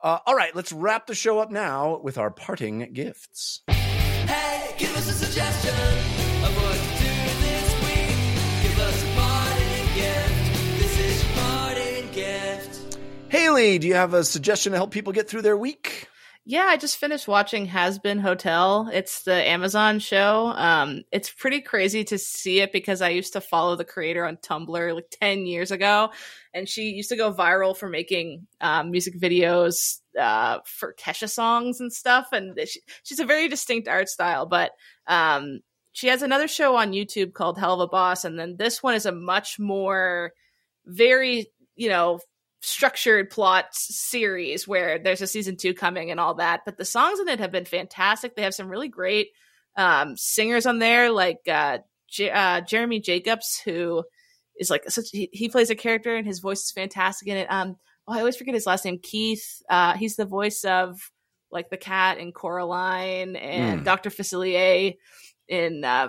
Uh, 0.00 0.18
all 0.26 0.36
right, 0.36 0.54
let's 0.54 0.70
wrap 0.70 1.08
the 1.08 1.14
show 1.14 1.40
up 1.40 1.50
now 1.50 1.98
with 2.00 2.18
our 2.18 2.30
parting 2.30 2.90
gifts. 2.92 3.62
Hey, 3.66 4.74
give 4.78 4.96
us 4.96 5.10
a 5.10 5.12
suggestion 5.12 5.74
of 5.74 6.56
what 6.62 6.76
to 6.76 7.02
do 7.02 7.14
this 7.42 7.74
week. 7.82 8.62
Give 8.62 8.78
us 8.78 9.02
a 9.02 9.06
parting 9.16 9.94
gift. 9.96 10.78
This 10.78 10.98
is 11.00 11.24
your 11.24 11.32
parting 11.34 12.12
gift. 12.12 12.98
Haley, 13.28 13.78
do 13.78 13.88
you 13.88 13.94
have 13.94 14.14
a 14.14 14.22
suggestion 14.22 14.70
to 14.70 14.78
help 14.78 14.92
people 14.92 15.12
get 15.12 15.28
through 15.28 15.42
their 15.42 15.56
week? 15.56 16.08
Yeah, 16.50 16.64
I 16.64 16.78
just 16.78 16.96
finished 16.96 17.28
watching 17.28 17.68
Hazbin 17.68 18.22
Hotel. 18.22 18.88
It's 18.90 19.24
the 19.24 19.34
Amazon 19.34 19.98
show. 19.98 20.46
Um, 20.56 21.02
it's 21.12 21.30
pretty 21.30 21.60
crazy 21.60 22.04
to 22.04 22.16
see 22.16 22.60
it 22.60 22.72
because 22.72 23.02
I 23.02 23.10
used 23.10 23.34
to 23.34 23.42
follow 23.42 23.76
the 23.76 23.84
creator 23.84 24.24
on 24.24 24.38
Tumblr 24.38 24.94
like 24.94 25.10
10 25.20 25.44
years 25.44 25.70
ago. 25.70 26.08
And 26.54 26.66
she 26.66 26.84
used 26.84 27.10
to 27.10 27.16
go 27.16 27.34
viral 27.34 27.76
for 27.76 27.90
making 27.90 28.46
um, 28.62 28.90
music 28.90 29.20
videos 29.20 29.98
uh, 30.18 30.60
for 30.64 30.94
Kesha 30.98 31.28
songs 31.28 31.80
and 31.80 31.92
stuff. 31.92 32.28
And 32.32 32.58
she, 32.66 32.80
she's 33.02 33.20
a 33.20 33.26
very 33.26 33.48
distinct 33.48 33.86
art 33.86 34.08
style, 34.08 34.46
but 34.46 34.70
um, 35.06 35.60
she 35.92 36.06
has 36.06 36.22
another 36.22 36.48
show 36.48 36.76
on 36.76 36.92
YouTube 36.92 37.34
called 37.34 37.58
Helluva 37.58 37.90
Boss. 37.90 38.24
And 38.24 38.38
then 38.38 38.56
this 38.58 38.82
one 38.82 38.94
is 38.94 39.04
a 39.04 39.12
much 39.12 39.58
more, 39.58 40.32
very, 40.86 41.52
you 41.76 41.90
know, 41.90 42.20
structured 42.60 43.30
plot 43.30 43.66
series 43.72 44.66
where 44.66 44.98
there's 44.98 45.22
a 45.22 45.26
season 45.26 45.56
two 45.56 45.74
coming 45.74 46.10
and 46.10 46.18
all 46.18 46.34
that. 46.34 46.62
But 46.64 46.76
the 46.76 46.84
songs 46.84 47.20
in 47.20 47.28
it 47.28 47.38
have 47.40 47.52
been 47.52 47.64
fantastic. 47.64 48.34
They 48.34 48.42
have 48.42 48.54
some 48.54 48.68
really 48.68 48.88
great 48.88 49.28
um, 49.76 50.16
singers 50.16 50.66
on 50.66 50.78
there, 50.78 51.10
like 51.10 51.38
uh, 51.48 51.78
J- 52.08 52.30
uh, 52.30 52.60
Jeremy 52.62 53.00
Jacobs, 53.00 53.60
who 53.64 54.04
is 54.58 54.70
like 54.70 54.90
such. 54.90 55.10
He, 55.12 55.28
he 55.32 55.48
plays 55.48 55.70
a 55.70 55.76
character 55.76 56.16
and 56.16 56.26
his 56.26 56.40
voice 56.40 56.64
is 56.64 56.72
fantastic 56.72 57.28
in 57.28 57.36
it. 57.36 57.46
Um, 57.50 57.76
oh, 58.08 58.14
I 58.14 58.18
always 58.18 58.36
forget 58.36 58.54
his 58.54 58.66
last 58.66 58.84
name. 58.84 58.98
Keith. 59.00 59.62
Uh, 59.70 59.94
he's 59.94 60.16
the 60.16 60.24
voice 60.24 60.64
of 60.64 60.98
like 61.50 61.70
the 61.70 61.76
cat 61.76 62.18
in 62.18 62.32
Coraline 62.32 63.36
and 63.36 63.78
Hmm. 63.80 63.84
Doctor 63.84 64.10
Facilier 64.10 64.96
in. 65.48 65.84
Uh, 65.84 66.08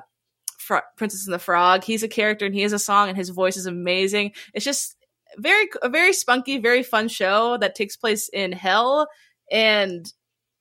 Fro- 0.58 0.82
Princess 0.98 1.26
and 1.26 1.34
the 1.34 1.40
Frog. 1.40 1.84
He's 1.84 2.04
a 2.04 2.08
character 2.08 2.46
and 2.46 2.54
he 2.54 2.62
has 2.62 2.74
a 2.74 2.80
song 2.80 3.08
and 3.08 3.18
his 3.18 3.30
voice 3.30 3.58
is 3.58 3.66
amazing. 3.66 4.34
It's 4.54 4.66
just 4.66 4.96
very 5.38 5.68
a 5.82 5.90
very 5.90 6.14
spunky, 6.14 6.58
very 6.58 6.84
fun 6.84 7.08
show 7.08 7.58
that 7.58 7.76
takes 7.76 7.96
place 7.96 8.30
in 8.30 8.52
hell 8.52 9.08
and 9.52 10.12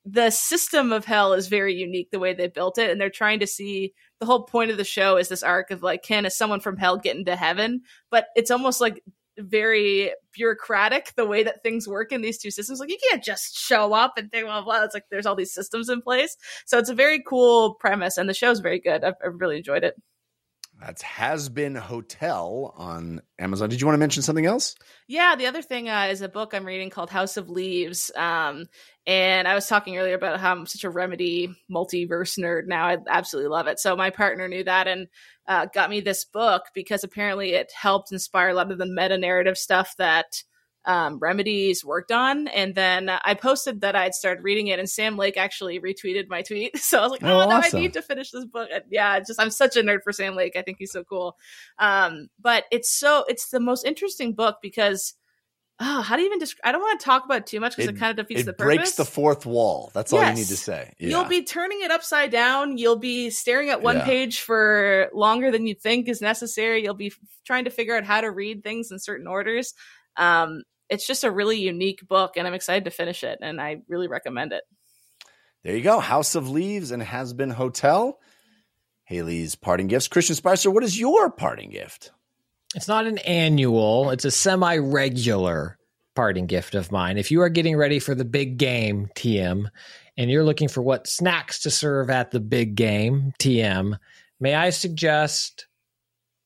the 0.05 0.29
system 0.29 0.91
of 0.91 1.05
hell 1.05 1.33
is 1.33 1.47
very 1.47 1.75
unique 1.75 2.09
the 2.11 2.19
way 2.19 2.33
they 2.33 2.47
built 2.47 2.77
it 2.77 2.89
and 2.89 2.99
they're 2.99 3.09
trying 3.09 3.39
to 3.39 3.47
see 3.47 3.93
the 4.19 4.25
whole 4.25 4.43
point 4.43 4.71
of 4.71 4.77
the 4.77 4.83
show 4.83 5.17
is 5.17 5.27
this 5.27 5.43
arc 5.43 5.71
of 5.71 5.83
like 5.83 6.01
can 6.03 6.25
is 6.25 6.35
someone 6.35 6.59
from 6.59 6.77
hell 6.77 6.97
get 6.97 7.15
into 7.15 7.35
heaven? 7.35 7.81
But 8.09 8.27
it's 8.35 8.51
almost 8.51 8.81
like 8.81 9.03
very 9.37 10.11
bureaucratic 10.33 11.13
the 11.15 11.25
way 11.25 11.43
that 11.43 11.63
things 11.63 11.87
work 11.87 12.11
in 12.11 12.21
these 12.21 12.37
two 12.37 12.51
systems. 12.51 12.79
Like 12.79 12.89
you 12.89 12.97
can't 13.09 13.23
just 13.23 13.57
show 13.57 13.93
up 13.93 14.13
and 14.17 14.31
think 14.31 14.45
blah 14.45 14.61
blah 14.61 14.83
it's 14.83 14.93
like 14.93 15.05
there's 15.11 15.25
all 15.25 15.35
these 15.35 15.53
systems 15.53 15.89
in 15.89 16.01
place. 16.01 16.35
So 16.65 16.77
it's 16.77 16.89
a 16.89 16.95
very 16.95 17.21
cool 17.21 17.75
premise 17.75 18.17
and 18.17 18.29
the 18.29 18.33
show's 18.33 18.59
very 18.59 18.79
good. 18.79 19.03
I've, 19.03 19.15
I've 19.23 19.39
really 19.39 19.57
enjoyed 19.57 19.83
it 19.83 19.95
That's 20.79 21.03
Hazbin 21.03 21.77
Hotel 21.77 22.73
on 22.77 23.21
Amazon. 23.37 23.69
Did 23.69 23.81
you 23.81 23.87
want 23.87 23.95
to 23.95 23.99
mention 23.99 24.23
something 24.23 24.45
else? 24.45 24.75
Yeah, 25.07 25.35
the 25.35 25.47
other 25.47 25.61
thing 25.61 25.89
uh, 25.89 26.07
is 26.09 26.21
a 26.21 26.29
book 26.29 26.53
I'm 26.53 26.65
reading 26.65 26.89
called 26.89 27.09
House 27.09 27.35
of 27.35 27.49
Leaves. 27.49 28.11
Um, 28.15 28.65
and 29.05 29.45
I 29.45 29.55
was 29.55 29.67
talking 29.67 29.97
earlier 29.97 30.15
about 30.15 30.39
how 30.39 30.53
I'm 30.53 30.65
such 30.65 30.85
a 30.85 30.89
Remedy 30.89 31.53
multiverse 31.69 32.39
nerd 32.39 32.67
now. 32.67 32.85
I 32.85 32.97
absolutely 33.09 33.49
love 33.49 33.67
it. 33.67 33.79
So 33.79 33.97
my 33.97 34.09
partner 34.09 34.47
knew 34.47 34.63
that 34.63 34.87
and 34.87 35.07
uh, 35.47 35.65
got 35.65 35.89
me 35.89 35.99
this 35.99 36.23
book 36.23 36.63
because 36.73 37.03
apparently 37.03 37.53
it 37.53 37.73
helped 37.75 38.13
inspire 38.13 38.49
a 38.49 38.53
lot 38.53 38.71
of 38.71 38.77
the 38.77 38.85
meta 38.85 39.17
narrative 39.17 39.57
stuff 39.57 39.95
that 39.97 40.43
um, 40.85 41.19
Remedy's 41.19 41.83
worked 41.83 42.11
on. 42.11 42.47
And 42.47 42.73
then 42.73 43.09
I 43.09 43.33
posted 43.33 43.81
that 43.81 43.95
I'd 43.95 44.13
started 44.13 44.43
reading 44.43 44.67
it, 44.67 44.79
and 44.79 44.89
Sam 44.89 45.17
Lake 45.17 45.37
actually 45.37 45.79
retweeted 45.79 46.29
my 46.29 46.41
tweet. 46.41 46.77
So 46.79 46.99
I 46.99 47.03
was 47.03 47.11
like, 47.11 47.23
Oh, 47.23 47.41
oh, 47.43 47.49
no, 47.49 47.57
awesome. 47.57 47.77
I 47.77 47.81
need 47.81 47.93
to 47.93 48.01
finish 48.01 48.31
this 48.31 48.45
book. 48.45 48.69
And 48.73 48.83
yeah, 48.89 49.19
just 49.19 49.39
I'm 49.39 49.51
such 49.51 49.77
a 49.77 49.81
nerd 49.81 50.03
for 50.03 50.11
Sam 50.11 50.35
Lake. 50.35 50.55
I 50.55 50.61
think 50.61 50.77
he's 50.79 50.91
so 50.91 51.03
cool. 51.03 51.37
Um, 51.77 52.29
but 52.39 52.63
it's 52.71 52.89
so 52.89 53.25
it's 53.27 53.49
the 53.49 53.59
most 53.59 53.85
interesting 53.85 54.33
book 54.33 54.57
because 54.61 55.13
oh, 55.79 56.01
how 56.01 56.15
do 56.15 56.21
you 56.21 56.27
even 56.27 56.39
describe? 56.39 56.67
I 56.67 56.71
don't 56.71 56.81
want 56.81 56.99
to 56.99 57.05
talk 57.05 57.25
about 57.25 57.39
it 57.39 57.47
too 57.47 57.59
much 57.59 57.75
because 57.75 57.89
it, 57.89 57.97
kind 57.97 58.17
of 58.17 58.25
defeats 58.25 58.45
the 58.45 58.53
purpose. 58.53 58.73
It 58.73 58.77
breaks 58.77 58.95
the 58.95 59.05
fourth 59.05 59.45
wall. 59.45 59.91
That's 59.93 60.11
all 60.11 60.23
you 60.23 60.33
need 60.33 60.47
to 60.47 60.57
say. 60.57 60.93
You'll 60.97 61.25
be 61.25 61.43
turning 61.43 61.81
it 61.81 61.91
upside 61.91 62.31
down. 62.31 62.77
You'll 62.77 62.97
be 62.97 63.29
staring 63.29 63.69
at 63.69 63.81
one 63.81 63.97
Yeah. 63.97 64.05
page 64.05 64.41
for 64.41 65.09
longer 65.13 65.51
than 65.51 65.67
you 65.67 65.75
think 65.75 66.07
is 66.07 66.21
necessary. 66.21 66.83
You'll 66.83 66.93
be 66.95 67.13
trying 67.45 67.65
to 67.65 67.69
figure 67.69 67.95
out 67.95 68.03
how 68.03 68.21
to 68.21 68.31
read 68.31 68.63
things 68.63 68.91
in 68.91 68.99
certain 68.99 69.27
orders. 69.27 69.73
Um, 70.17 70.63
it's 70.89 71.05
just 71.05 71.23
a 71.23 71.31
really 71.31 71.59
unique 71.59 72.07
book, 72.07 72.35
and 72.35 72.47
I'm 72.47 72.53
excited 72.53 72.85
to 72.85 72.91
finish 72.91 73.23
it, 73.23 73.39
and 73.41 73.61
I 73.61 73.81
really 73.87 74.07
recommend 74.07 74.53
it. 74.53 74.63
There 75.63 75.75
you 75.75 75.83
go. 75.83 75.99
House 75.99 76.35
of 76.35 76.49
Leaves 76.49 76.91
and 76.91 77.03
Hazbin 77.03 77.51
Hotel. 77.51 78.19
Haley's 79.03 79.55
parting 79.55 79.87
gifts. 79.87 80.07
Christian 80.07 80.35
Spicer, 80.35 80.71
what 80.71 80.83
is 80.83 80.99
your 80.99 81.31
parting 81.31 81.71
gift? 81.71 82.11
It's 82.75 82.87
not 82.87 83.07
an 83.07 83.17
annual, 83.19 84.11
it's 84.11 84.25
a 84.25 84.31
semi 84.31 84.77
regular 84.77 85.79
parting 86.15 86.45
gift 86.45 86.75
of 86.75 86.91
mine. 86.91 87.17
If 87.17 87.31
you 87.31 87.41
are 87.41 87.49
getting 87.49 87.75
ready 87.75 87.99
for 87.99 88.13
the 88.13 88.25
big 88.25 88.57
game, 88.57 89.09
TM, 89.15 89.65
and 90.17 90.29
you're 90.29 90.43
looking 90.43 90.67
for 90.67 90.81
what 90.81 91.07
snacks 91.07 91.61
to 91.61 91.71
serve 91.71 92.09
at 92.09 92.31
the 92.31 92.39
big 92.39 92.75
game, 92.75 93.33
TM, 93.39 93.97
may 94.39 94.53
I 94.53 94.69
suggest 94.69 95.65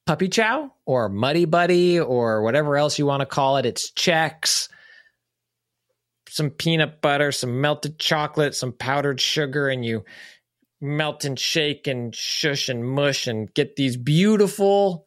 Puppy 0.06 0.28
Chow 0.28 0.74
or 0.86 1.10
Muddy 1.10 1.46
Buddy 1.46 2.00
or 2.00 2.42
whatever 2.42 2.78
else 2.78 3.00
you 3.00 3.06
want 3.06 3.22
to 3.22 3.26
call 3.26 3.58
it? 3.58 3.66
It's 3.66 3.92
Chex, 3.92 4.68
some 6.28 6.50
peanut 6.50 7.02
butter, 7.02 7.32
some 7.32 7.62
melted 7.62 8.00
chocolate, 8.00 8.56
some 8.56 8.74
powdered 8.74 9.22
sugar, 9.22 9.70
and 9.70 9.86
you 9.86 10.04
melt 10.82 11.24
and 11.24 11.40
shake 11.40 11.88
and 11.88 12.14
shush 12.14 12.68
and 12.68 12.86
mush 12.86 13.28
and 13.28 13.54
get 13.54 13.76
these 13.76 13.96
beautiful 13.96 15.06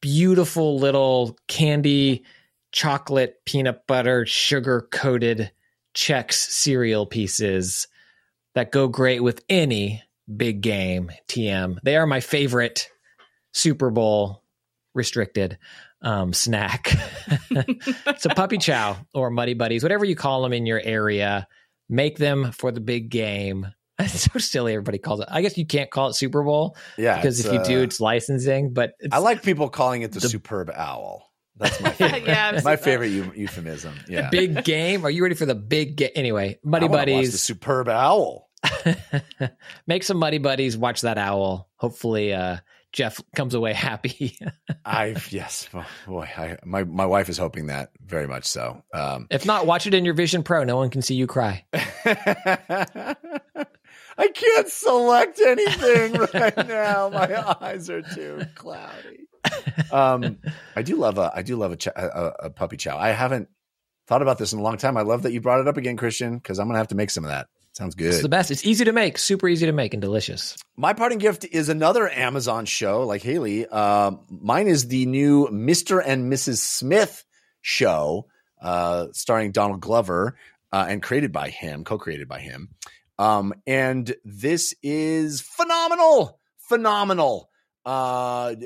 beautiful 0.00 0.78
little 0.78 1.36
candy, 1.48 2.24
chocolate, 2.72 3.44
peanut 3.44 3.86
butter, 3.86 4.26
sugar 4.26 4.86
coated 4.90 5.50
Chex 5.94 6.34
cereal 6.34 7.06
pieces 7.06 7.88
that 8.54 8.70
go 8.70 8.88
great 8.88 9.20
with 9.20 9.42
any 9.48 10.02
big 10.36 10.60
game 10.60 11.10
TM. 11.28 11.78
They 11.82 11.96
are 11.96 12.06
my 12.06 12.20
favorite 12.20 12.88
Super 13.58 13.90
Bowl 13.90 14.42
restricted 14.94 15.58
um, 16.02 16.32
snack. 16.32 16.88
so 18.18 18.30
puppy 18.30 18.58
chow 18.58 18.96
or 19.12 19.30
muddy 19.30 19.54
buddies, 19.54 19.82
whatever 19.82 20.04
you 20.04 20.14
call 20.16 20.42
them 20.42 20.52
in 20.52 20.64
your 20.66 20.80
area, 20.82 21.46
make 21.88 22.18
them 22.18 22.52
for 22.52 22.70
the 22.72 22.80
big 22.80 23.10
game. 23.10 23.66
It's 24.00 24.30
so 24.32 24.38
silly. 24.38 24.74
Everybody 24.74 24.98
calls 24.98 25.18
it. 25.18 25.26
I 25.28 25.42
guess 25.42 25.58
you 25.58 25.66
can't 25.66 25.90
call 25.90 26.06
it 26.10 26.12
Super 26.14 26.44
Bowl 26.44 26.76
Yeah. 26.96 27.16
because 27.16 27.44
if 27.44 27.52
you 27.52 27.60
do, 27.64 27.80
uh, 27.80 27.82
it's 27.82 27.98
licensing. 27.98 28.72
But 28.72 28.92
it's, 29.00 29.12
I 29.12 29.18
like 29.18 29.42
people 29.42 29.68
calling 29.70 30.02
it 30.02 30.12
the, 30.12 30.20
the- 30.20 30.28
superb 30.28 30.70
owl. 30.70 31.28
That's 31.56 31.80
my 31.80 31.90
favorite. 31.94 32.22
yeah, 32.24 32.60
my 32.62 32.76
favorite 32.76 33.08
euphemism. 33.08 33.94
Yeah. 34.08 34.30
big 34.30 34.62
game. 34.62 35.04
Are 35.04 35.10
you 35.10 35.24
ready 35.24 35.34
for 35.34 35.46
the 35.46 35.56
big 35.56 35.96
game? 35.96 36.10
Anyway, 36.14 36.60
Muddy 36.62 36.86
wanna 36.86 36.98
watch 36.98 37.06
the 37.06 37.14
Buddies. 37.16 37.42
superb 37.42 37.88
owl. 37.88 38.48
Make 39.88 40.04
some 40.04 40.18
Muddy 40.18 40.38
Buddies. 40.38 40.76
Watch 40.76 41.00
that 41.00 41.18
owl. 41.18 41.68
Hopefully, 41.74 42.32
uh, 42.32 42.58
Jeff 42.98 43.20
comes 43.36 43.54
away 43.54 43.72
happy. 43.88 44.36
I 44.84 45.14
yes, 45.30 45.68
oh, 45.72 45.86
boy, 46.04 46.28
I, 46.36 46.56
my 46.64 46.82
my 46.82 47.06
wife 47.06 47.28
is 47.28 47.38
hoping 47.38 47.68
that 47.68 47.90
very 48.04 48.26
much 48.26 48.44
so. 48.44 48.82
Um, 48.92 49.28
if 49.30 49.46
not, 49.46 49.66
watch 49.66 49.86
it 49.86 49.94
in 49.94 50.04
your 50.04 50.14
Vision 50.14 50.42
Pro. 50.42 50.64
No 50.64 50.76
one 50.76 50.90
can 50.90 51.00
see 51.00 51.14
you 51.14 51.28
cry. 51.28 51.64
I 51.72 53.14
can't 54.34 54.68
select 54.68 55.40
anything 55.40 56.14
right 56.34 56.56
now. 56.68 57.08
My 57.10 57.56
eyes 57.60 57.88
are 57.88 58.02
too 58.02 58.42
cloudy. 58.56 59.28
Um, 59.92 60.38
I 60.74 60.82
do 60.82 60.96
love 60.96 61.18
a 61.18 61.30
I 61.32 61.42
do 61.42 61.54
love 61.54 61.70
a, 61.70 61.76
ch- 61.76 61.86
a, 61.86 62.32
a 62.46 62.50
puppy 62.50 62.78
chow. 62.78 62.98
I 62.98 63.10
haven't 63.10 63.48
thought 64.08 64.22
about 64.22 64.38
this 64.38 64.52
in 64.52 64.58
a 64.58 64.62
long 64.62 64.76
time. 64.76 64.96
I 64.96 65.02
love 65.02 65.22
that 65.22 65.32
you 65.32 65.40
brought 65.40 65.60
it 65.60 65.68
up 65.68 65.76
again, 65.76 65.96
Christian, 65.96 66.34
because 66.36 66.58
I'm 66.58 66.66
gonna 66.66 66.78
have 66.78 66.88
to 66.88 66.96
make 66.96 67.10
some 67.10 67.22
of 67.22 67.30
that. 67.30 67.46
Sounds 67.78 67.94
good. 67.94 68.08
It's 68.08 68.22
the 68.22 68.28
best. 68.28 68.50
It's 68.50 68.66
easy 68.66 68.86
to 68.86 68.92
make, 68.92 69.18
super 69.18 69.46
easy 69.46 69.66
to 69.66 69.72
make, 69.72 69.94
and 69.94 70.00
delicious. 70.00 70.56
My 70.76 70.94
parting 70.94 71.18
gift 71.18 71.44
is 71.44 71.68
another 71.68 72.08
Amazon 72.08 72.64
show, 72.64 73.06
like 73.06 73.22
Haley. 73.22 73.68
Uh, 73.70 74.16
mine 74.28 74.66
is 74.66 74.88
the 74.88 75.06
new 75.06 75.46
Mr. 75.46 76.02
and 76.04 76.28
Mrs. 76.32 76.56
Smith 76.56 77.24
show, 77.60 78.26
uh, 78.60 79.06
starring 79.12 79.52
Donald 79.52 79.80
Glover 79.80 80.36
uh, 80.72 80.86
and 80.88 81.00
created 81.00 81.30
by 81.30 81.50
him, 81.50 81.84
co-created 81.84 82.26
by 82.26 82.40
him. 82.40 82.70
Um, 83.16 83.54
and 83.64 84.12
this 84.24 84.74
is 84.82 85.40
phenomenal, 85.40 86.40
phenomenal. 86.56 87.48
Uh, 87.86 88.56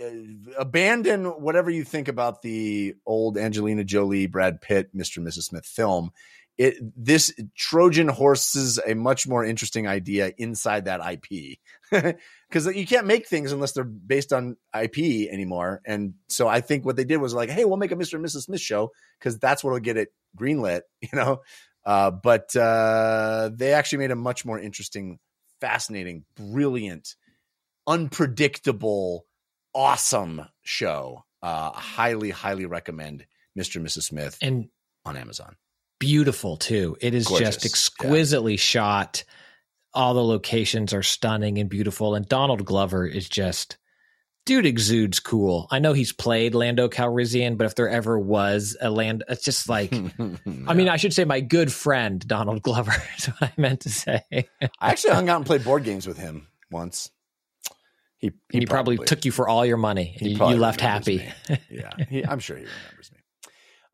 abandon 0.59 1.27
whatever 1.27 1.71
you 1.71 1.85
think 1.85 2.09
about 2.09 2.41
the 2.41 2.95
old 3.05 3.37
Angelina 3.37 3.85
Jolie, 3.85 4.27
Brad 4.27 4.63
Pitt, 4.63 4.97
Mr. 4.97 5.19
and 5.19 5.27
Mrs. 5.27 5.43
Smith 5.43 5.67
film 5.67 6.13
it 6.59 6.77
this 6.97 7.33
Trojan 7.57 8.09
horse 8.09 8.55
is 8.55 8.79
a 8.87 8.95
much 8.95 9.27
more 9.27 9.45
interesting 9.45 9.87
idea 9.87 10.33
inside 10.37 10.85
that 10.85 11.01
IP 11.01 11.59
because 11.91 12.67
you 12.75 12.87
can't 12.87 13.07
make 13.07 13.27
things 13.27 13.53
unless 13.53 13.73
they're 13.73 13.85
based 13.85 14.33
on 14.33 14.57
IP 14.79 15.31
anymore. 15.31 15.81
And 15.87 16.15
so 16.29 16.49
I 16.49 16.61
think 16.61 16.85
what 16.85 16.97
they 16.97 17.05
did 17.05 17.19
was 17.19 17.35
like, 17.35 17.51
hey, 17.51 17.65
we'll 17.65 17.79
make 17.79 17.93
a 17.93 17.97
Mr. 17.97 18.15
and 18.15 18.25
Mrs. 18.25 18.43
Smith 18.43 18.61
show 18.61 18.91
because 19.19 19.39
that's 19.39 19.65
what'll 19.65 19.81
get 19.81 19.97
it 19.97 20.13
greenlit, 20.39 20.83
you 21.01 21.09
know. 21.15 21.41
Uh, 21.85 22.11
but 22.11 22.55
uh, 22.55 23.51
they 23.53 23.73
actually 23.73 23.99
made 23.99 24.13
a 24.13 24.17
much 24.17 24.45
more 24.45 24.59
interesting, 24.59 25.19
fascinating, 25.61 26.25
brilliant, 26.37 27.17
unpredictable, 27.87 29.25
awesome 29.75 30.47
show. 30.63 31.25
Uh, 31.43 31.73
highly, 31.73 32.31
highly 32.31 32.67
recommend 32.67 33.27
Mr. 33.59 33.77
and 33.77 33.87
Mrs. 33.87 34.05
Smith 34.05 34.39
and 34.41 34.69
on 35.05 35.17
Amazon 35.17 35.57
beautiful 36.03 36.57
too. 36.57 36.97
It 37.01 37.15
is 37.15 37.29
Gorgeous. 37.29 37.55
just 37.55 37.65
exquisitely 37.65 38.55
yeah. 38.55 38.59
shot. 38.59 39.25
All 39.95 40.15
the 40.15 40.25
locations 40.25 40.93
are 40.93 41.03
stunning 41.05 41.59
and 41.59 41.71
beautiful. 41.71 42.17
And 42.17 42.29
Donald 42.29 42.65
Glover 42.65 43.07
is 43.07 43.29
just, 43.29 43.77
dude, 44.45 44.67
exudes 44.67 45.21
cool. 45.21 45.69
I 45.71 45.79
know 45.79 45.93
he's 45.93 46.13
played 46.13 46.57
Lando 46.57 46.89
Calrissian, 46.89 47.57
but 47.57 47.67
if 47.67 47.77
there 47.77 47.89
ever 47.89 48.19
was 48.19 48.77
a 48.81 48.91
land, 48.91 49.23
it's 49.29 49.45
just 49.45 49.69
like, 49.69 49.93
yeah. 50.19 50.35
I 50.67 50.75
mean, 50.75 50.89
I 50.89 50.97
should 50.97 51.15
say 51.15 51.25
my 51.25 51.39
good 51.39 51.73
friend 51.73 52.27
Donald 52.27 52.63
Glover 52.65 52.95
is 53.17 53.27
what 53.27 53.43
I 53.43 53.53
meant 53.57 53.83
to 53.83 53.89
say. 53.89 54.25
I 54.33 54.69
actually 54.81 55.15
hung 55.15 55.29
out 55.29 55.37
and 55.37 55.47
played 55.47 55.63
board 55.63 55.85
games 55.85 56.09
with 56.09 56.19
him 56.19 56.49
once. 56.69 57.13
He, 58.19 58.33
he, 58.51 58.61
he 58.61 58.67
probably, 58.67 58.97
probably, 58.97 59.07
took 59.07 59.25
you 59.25 59.31
for 59.31 59.49
all 59.49 59.65
your 59.65 59.77
money. 59.77 60.17
You, 60.21 60.31
you, 60.31 60.57
left 60.57 60.81
happy. 60.81 61.29
yeah, 61.71 61.91
he, 62.09 62.25
I'm 62.25 62.41
sure 62.41 62.57
he 62.57 62.65
remembers 62.65 63.13
me. 63.13 63.22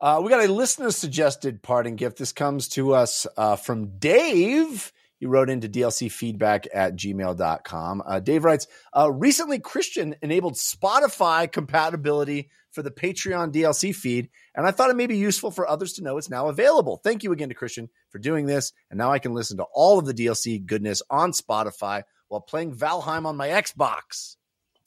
Uh, 0.01 0.21
we 0.23 0.29
got 0.29 0.45
a 0.45 0.51
listener 0.51 0.91
suggested 0.91 1.61
parting 1.61 1.95
gift. 1.95 2.17
This 2.17 2.31
comes 2.31 2.69
to 2.69 2.93
us 2.93 3.27
uh, 3.35 3.57
from 3.57 3.97
Dave. 3.97 4.93
He 5.17 5.25
wrote 5.25 5.49
into 5.49 5.67
dlcfeedback 5.67 6.67
at 6.73 6.95
gmail.com. 6.95 8.03
Uh, 8.05 8.19
Dave 8.21 8.45
writes 8.45 8.67
uh, 8.95 9.11
Recently, 9.11 9.59
Christian 9.59 10.15
enabled 10.21 10.53
Spotify 10.53 11.51
compatibility 11.51 12.49
for 12.71 12.81
the 12.81 12.91
Patreon 12.91 13.51
DLC 13.51 13.93
feed, 13.93 14.29
and 14.55 14.65
I 14.65 14.71
thought 14.71 14.89
it 14.89 14.95
may 14.95 15.07
be 15.07 15.17
useful 15.17 15.51
for 15.51 15.67
others 15.67 15.93
to 15.93 16.03
know 16.03 16.17
it's 16.17 16.29
now 16.29 16.47
available. 16.47 17.01
Thank 17.03 17.23
you 17.23 17.33
again 17.33 17.49
to 17.49 17.55
Christian 17.55 17.89
for 18.09 18.19
doing 18.19 18.45
this. 18.45 18.71
And 18.89 18.97
now 18.97 19.11
I 19.11 19.19
can 19.19 19.33
listen 19.33 19.57
to 19.57 19.65
all 19.73 19.99
of 19.99 20.05
the 20.05 20.13
DLC 20.13 20.65
goodness 20.65 21.01
on 21.09 21.33
Spotify 21.33 22.03
while 22.29 22.41
playing 22.41 22.73
Valheim 22.73 23.25
on 23.25 23.35
my 23.35 23.49
Xbox. 23.49 24.37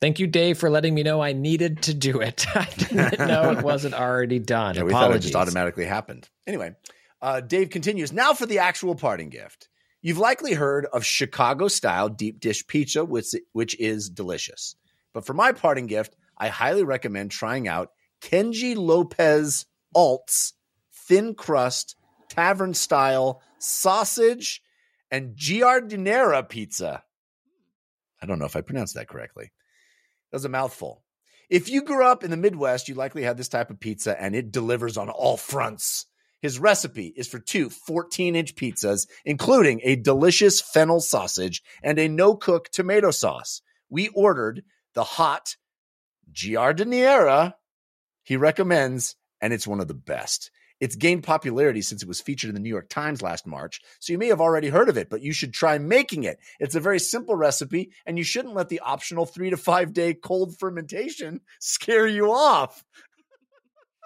Thank 0.03 0.19
you, 0.19 0.27
Dave, 0.27 0.59
for 0.59 0.69
letting 0.69 0.97
me 0.97 1.05
know 1.05 1.21
I 1.21 1.33
needed 1.33 1.83
to 1.83 1.95
do 1.95 2.21
it. 2.21 2.45
I 2.57 2.69
didn't 2.77 3.21
know 3.21 3.53
it 3.53 3.63
wasn't 3.63 3.95
already 3.95 4.41
done. 4.41 4.75
Yeah, 4.75 4.83
we 4.83 4.91
Apologies. 4.91 5.13
thought 5.13 5.17
it 5.17 5.23
just 5.23 5.37
automatically 5.37 5.85
happened. 5.85 6.29
Anyway, 6.45 6.75
uh, 7.21 7.41
Dave 7.41 7.71
continues. 7.71 8.13
Now 8.13 8.35
for 8.35 8.45
the 8.45 8.59
actual 8.59 8.97
parting 8.97 9.29
gift. 9.29 9.69
You've 10.01 10.19
likely 10.19 10.55
heard 10.55 10.87
of 10.87 11.07
Chicago 11.07 11.69
style 11.69 12.09
deep 12.09 12.41
dish 12.41 12.67
pizza, 12.67 13.05
which, 13.05 13.33
which 13.53 13.79
is 13.79 14.11
delicious. 14.11 14.75
But 15.15 15.25
for 15.25 15.35
my 15.35 15.53
parting 15.53 15.87
gift, 15.87 16.17
I 16.37 16.49
highly 16.49 16.83
recommend 16.83 17.31
trying 17.31 17.69
out 17.69 17.93
Kenji 18.21 18.77
Lopez 18.77 19.67
Alt's 19.95 20.55
thin 20.93 21.37
crust, 21.37 21.95
tavern 22.29 22.75
style 22.75 23.41
sausage 23.61 24.63
and 25.13 25.37
giardinera 25.37 26.49
pizza. 26.49 27.05
I 28.21 28.27
don't 28.27 28.41
know 28.41 28.47
if 28.47 28.57
I 28.57 28.63
pronounced 28.63 28.97
that 28.97 29.07
correctly. 29.07 29.53
That 30.33 30.37
was 30.37 30.45
a 30.45 30.49
mouthful. 30.49 31.05
If 31.49 31.69
you 31.69 31.83
grew 31.83 32.05
up 32.05 32.25
in 32.25 32.31
the 32.33 32.37
Midwest, 32.37 32.89
you 32.89 32.97
likely 32.97 33.23
had 33.23 33.37
this 33.37 33.49
type 33.49 33.71
of 33.71 33.79
pizza 33.79 34.21
and 34.21 34.35
it 34.35 34.51
delivers 34.51 34.97
on 34.97 35.09
all 35.09 35.37
fronts. 35.37 36.07
His 36.41 36.59
recipe 36.59 37.13
is 37.15 37.29
for 37.29 37.39
two 37.39 37.71
14 37.71 38.35
inch 38.35 38.57
pizzas, 38.57 39.07
including 39.25 39.81
a 39.85 39.95
delicious 39.95 40.61
fennel 40.61 41.01
sausage 41.01 41.63
and 41.83 41.99
a 41.99 42.09
no 42.09 42.35
cook 42.35 42.71
tomato 42.71 43.13
sauce. 43.13 43.63
We 43.89 44.09
ordered 44.09 44.65
the 44.95 45.05
hot 45.05 45.57
giardiniera 46.33 47.55
he 48.23 48.37
recommends, 48.37 49.17
and 49.41 49.53
it's 49.53 49.67
one 49.67 49.81
of 49.81 49.89
the 49.89 49.95
best. 49.95 50.51
It's 50.83 50.97
gained 50.97 51.23
popularity 51.23 51.81
since 51.81 52.03
it 52.03 52.09
was 52.09 52.21
featured 52.21 52.49
in 52.49 52.55
the 52.55 52.61
New 52.61 52.69
York 52.69 52.89
Times 52.89 53.23
last 53.23 53.47
March, 53.47 53.81
so 54.01 54.13
you 54.13 54.19
may 54.19 54.27
have 54.27 54.41
already 54.41 54.69
heard 54.69 54.89
of 54.89 54.99
it, 54.99 55.09
but 55.09 55.23
you 55.23 55.33
should 55.33 55.55
try 55.55 55.79
making 55.79 56.25
it. 56.25 56.41
It's 56.59 56.75
a 56.75 56.81
very 56.81 56.99
simple 56.99 57.37
recipe, 57.37 57.93
and 58.05 58.19
you 58.19 58.25
shouldn't 58.25 58.57
let 58.57 58.69
the 58.69 58.81
optional 58.81 59.25
three 59.25 59.51
to 59.51 59.57
five 59.57 59.93
day 59.93 60.13
cold 60.13 60.59
fermentation 60.59 61.41
scare 61.61 62.09
you 62.09 62.33
off. 62.33 62.85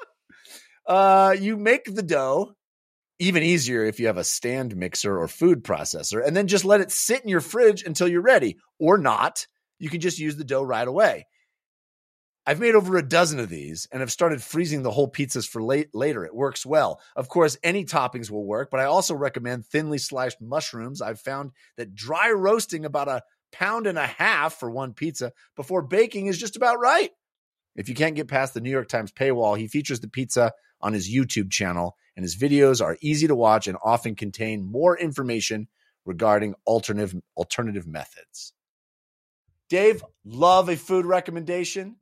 uh, 0.87 1.35
you 1.41 1.57
make 1.57 1.87
the 1.87 2.03
dough, 2.03 2.53
even 3.21 3.43
easier 3.43 3.83
if 3.83 3.99
you 3.99 4.09
have 4.09 4.19
a 4.19 4.25
stand 4.25 4.77
mixer 4.77 5.19
or 5.19 5.29
food 5.29 5.65
processor, 5.65 6.23
and 6.23 6.37
then 6.37 6.47
just 6.47 6.67
let 6.67 6.83
it 6.83 6.93
sit 6.93 7.23
in 7.23 7.31
your 7.31 7.41
fridge 7.41 7.85
until 7.85 8.07
you're 8.07 8.21
ready, 8.21 8.59
or 8.79 8.99
not. 8.99 9.47
You 9.79 9.89
can 9.89 10.03
just 10.03 10.19
use 10.19 10.37
the 10.37 10.45
dough 10.45 10.63
right 10.63 10.87
away. 10.87 11.27
I've 12.49 12.61
made 12.61 12.77
over 12.77 12.97
a 12.97 13.07
dozen 13.07 13.41
of 13.41 13.49
these 13.49 13.89
and 13.91 14.01
have 14.01 14.13
started 14.13 14.41
freezing 14.41 14.85
the 14.85 14.93
whole 14.93 15.11
pizzas 15.11 15.49
for 15.49 15.61
late, 15.61 15.89
later. 15.93 16.25
It 16.25 16.35
works 16.35 16.65
well. 16.65 17.01
Of 17.17 17.29
course, 17.29 17.59
any 17.65 17.85
toppings 17.85 18.31
will 18.31 18.45
work, 18.45 18.71
but 18.71 18.79
I 18.79 18.85
also 18.85 19.17
recommend 19.17 19.67
thinly 19.67 19.99
sliced 19.99 20.41
mushrooms. 20.41 21.03
I've 21.03 21.19
found 21.19 21.51
that 21.77 21.97
dry 21.97 22.31
roasting 22.31 22.85
about 22.85 23.09
a 23.09 23.23
pound 23.51 23.89
and 23.89 23.99
a 23.99 24.07
half 24.07 24.55
for 24.61 24.71
one 24.71 24.93
pizza 24.93 25.33
before 25.57 25.83
baking 25.83 26.27
is 26.27 26.39
just 26.39 26.55
about 26.55 26.79
right. 26.79 27.11
If 27.75 27.89
you 27.89 27.97
can't 27.97 28.15
get 28.15 28.29
past 28.29 28.55
the 28.55 28.61
New 28.61 28.71
York 28.71 28.89
Times 28.89 29.11
paywall, 29.11 29.59
he 29.59 29.67
features 29.67 29.99
the 29.99 30.09
pizza 30.09 30.53
on 30.81 30.93
his 30.93 31.13
YouTube 31.13 31.51
channel, 31.51 31.97
and 32.17 32.23
his 32.23 32.37
videos 32.37 32.85
are 32.85 32.97
easy 33.01 33.27
to 33.27 33.35
watch 33.35 33.67
and 33.67 33.77
often 33.83 34.15
contain 34.15 34.63
more 34.63 34.97
information 34.97 35.67
regarding 36.05 36.55
alternative 36.65 37.21
alternative 37.37 37.87
methods. 37.89 38.53
Dave, 39.69 40.05
love 40.25 40.69
a 40.69 40.77
food 40.77 41.05
recommendation 41.05 41.97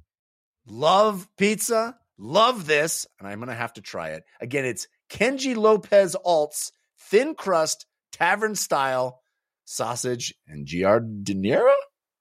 love 0.66 1.28
pizza, 1.36 1.96
love 2.18 2.66
this, 2.66 3.06
and 3.18 3.28
I'm 3.28 3.38
going 3.38 3.48
to 3.48 3.54
have 3.54 3.72
to 3.74 3.82
try 3.82 4.10
it. 4.10 4.24
Again, 4.40 4.64
it's 4.64 4.86
Kenji 5.10 5.56
Lopez 5.56 6.14
Alt's 6.14 6.72
thin 6.98 7.34
crust, 7.34 7.86
tavern 8.12 8.54
style 8.54 9.20
sausage 9.64 10.34
and 10.46 10.66
giardiniera 10.66 11.74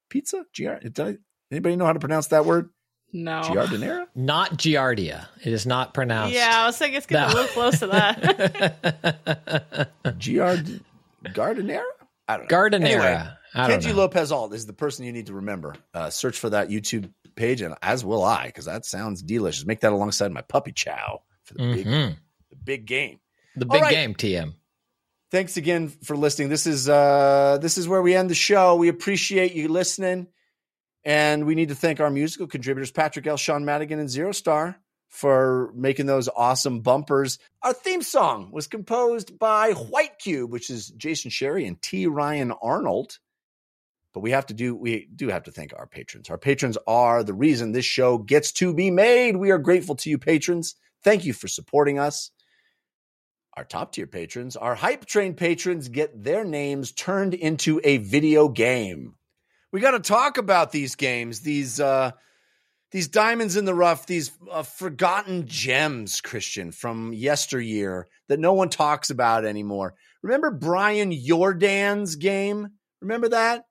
pizza. 0.10 0.46
Giard, 0.56 1.18
anybody 1.52 1.76
know 1.76 1.86
how 1.86 1.94
to 1.94 2.00
pronounce 2.00 2.28
that 2.28 2.46
word? 2.46 2.70
No. 3.16 3.42
Giardiniera? 3.42 4.08
Not 4.16 4.58
Giardia. 4.58 5.28
It 5.44 5.54
is 5.54 5.68
not 5.68 5.94
pronounced. 5.94 6.34
Yeah, 6.34 6.50
I 6.52 6.66
was 6.66 6.78
thinking 6.78 6.98
it's 6.98 7.06
getting 7.06 7.28
No. 7.28 7.34
a 7.34 7.36
little 7.42 7.54
close 7.54 7.80
to 7.80 7.88
that. 7.88 9.90
Giard 10.18 10.82
Gardinera? 11.26 11.84
I 12.28 12.38
don't 12.38 12.50
know. 12.52 12.58
Gardinera. 12.58 12.86
Anyway, 12.86 13.06
I 13.06 13.14
don't 13.14 13.28
Kenji. 13.54 13.94
Lopez 13.94 14.32
Alt 14.32 14.54
is 14.54 14.66
the 14.66 14.74
person 14.74 15.06
you 15.06 15.12
need 15.12 15.28
to 15.28 15.34
remember. 15.34 15.76
Uh, 15.94 16.10
search 16.10 16.38
for 16.40 16.50
that 16.50 16.70
YouTube 16.70 17.12
page, 17.36 17.62
and 17.62 17.76
as 17.82 18.04
will 18.04 18.24
I, 18.24 18.48
because 18.48 18.66
that 18.66 18.86
sounds 18.86 19.22
delicious. 19.22 19.66
Make 19.66 19.82
that 19.82 19.94
alongside 19.94 20.32
my 20.32 20.42
puppy 20.42 20.72
chow 20.72 21.22
for 21.44 21.54
the 21.56 21.74
big, 21.74 21.86
Mhm. 21.88 22.18
the 22.50 22.56
big 22.56 22.86
game. 22.86 23.20
The 23.56 23.66
big 23.66 23.82
right. 23.82 23.92
game, 23.92 24.16
TM. 24.16 24.54
Thanks 25.32 25.58
again 25.58 25.90
for 25.90 26.16
listening. 26.16 26.50
This 26.50 26.66
is 26.68 26.88
uh, 26.90 27.58
this 27.62 27.78
is 27.78 27.88
where 27.88 28.02
we 28.02 28.16
end 28.16 28.30
the 28.30 28.36
show. 28.36 28.76
We 28.76 28.88
appreciate 28.88 29.54
you 29.54 29.68
listening, 29.68 30.28
and 31.04 31.46
we 31.46 31.56
need 31.56 31.70
to 31.70 31.76
thank 31.76 32.00
our 32.00 32.10
musical 32.10 32.48
contributors 32.48 32.92
Patrick 32.92 33.26
L, 33.28 33.38
Sean 33.38 33.66
Madigan, 33.66 34.00
and 34.00 34.10
Zero 34.10 34.32
Star 34.32 34.80
for 35.10 35.72
making 35.76 36.06
those 36.08 36.28
awesome 36.36 36.82
bumpers. 36.82 37.38
Our 37.62 37.74
theme 37.74 38.02
song 38.02 38.52
was 38.52 38.68
composed 38.68 39.38
by 39.38 39.72
White 39.74 40.18
Cube, 40.20 40.52
which 40.52 40.70
is 40.70 40.88
Jason 40.90 41.30
Sherry 41.32 41.66
and 41.68 41.80
T. 41.82 42.08
Ryan 42.08 42.52
Arnold. 42.52 43.20
But 44.14 44.22
we 44.22 44.32
have 44.32 44.46
to 44.48 44.54
do 44.54 44.76
we 44.76 45.08
do 45.16 45.30
have 45.30 45.44
to 45.44 45.52
thank 45.52 45.74
our 45.74 45.88
patrons. 45.88 46.30
Our 46.30 46.38
patrons 46.38 46.78
are 46.88 47.24
the 47.24 47.34
reason 47.34 47.72
this 47.72 47.86
show 47.86 48.18
gets 48.18 48.52
to 48.54 48.74
be 48.74 48.92
made. 48.92 49.38
We 49.38 49.52
are 49.52 49.58
grateful 49.58 49.96
to 49.96 50.10
you 50.10 50.18
patrons. 50.18 50.76
Thank 51.04 51.26
you 51.26 51.34
for 51.34 51.48
supporting 51.48 52.00
us. 52.00 52.32
Our 53.56 53.64
top 53.64 53.92
tier 53.92 54.08
patrons, 54.08 54.56
our 54.56 54.76
hype 54.76 55.06
train 55.06 55.36
patrons 55.36 55.90
get 55.90 56.24
their 56.24 56.44
names 56.44 56.92
turned 56.92 57.34
into 57.34 57.80
a 57.84 57.98
video 57.98 58.48
game. 58.48 59.16
We 59.72 59.80
got 59.80 59.92
to 59.92 60.00
talk 60.00 60.38
about 60.38 60.72
these 60.72 60.96
games, 60.96 61.42
these 61.42 61.80
uh 61.80 62.12
these 62.92 63.08
diamonds 63.08 63.56
in 63.56 63.66
the 63.66 63.74
rough, 63.74 64.06
these 64.06 64.32
uh, 64.52 64.62
forgotten 64.62 65.48
gems, 65.48 66.22
Christian, 66.22 66.72
from 66.72 67.12
yesteryear 67.12 68.08
that 68.30 68.40
no 68.40 68.54
one 68.54 68.70
talks 68.70 69.10
about 69.10 69.46
anymore. 69.46 69.96
Remember 70.22 70.52
Brian 70.52 71.12
Jordan's 71.12 72.16
game? 72.16 72.68
Remember 73.02 73.30
that? 73.30 73.66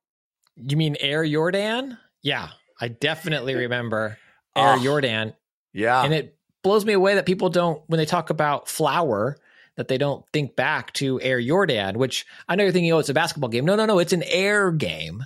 You 0.56 0.76
mean 0.76 0.96
Air 1.00 1.24
Jordan? 1.26 1.98
Yeah, 2.22 2.48
I 2.80 2.88
definitely 2.88 3.54
remember 3.66 4.18
Air 4.56 4.64
Ah. 4.76 4.82
Jordan. 4.82 5.34
Yeah. 5.72 6.02
And 6.04 6.12
it 6.12 6.36
blows 6.62 6.84
me 6.84 6.92
away 6.92 7.14
that 7.14 7.26
people 7.26 7.48
don't, 7.48 7.82
when 7.88 7.98
they 7.98 8.04
talk 8.06 8.30
about 8.30 8.68
flower, 8.68 9.36
that 9.76 9.88
they 9.88 9.96
don't 9.98 10.24
think 10.32 10.54
back 10.54 10.92
to 10.94 11.20
Air 11.22 11.40
Jordan, 11.40 11.98
which 11.98 12.26
I 12.48 12.56
know 12.56 12.64
you're 12.64 12.72
thinking, 12.72 12.92
oh, 12.92 12.98
it's 12.98 13.08
a 13.08 13.14
basketball 13.14 13.48
game. 13.48 13.64
No, 13.64 13.74
no, 13.74 13.86
no, 13.86 13.98
it's 13.98 14.12
an 14.12 14.22
air 14.24 14.70
game. 14.70 15.24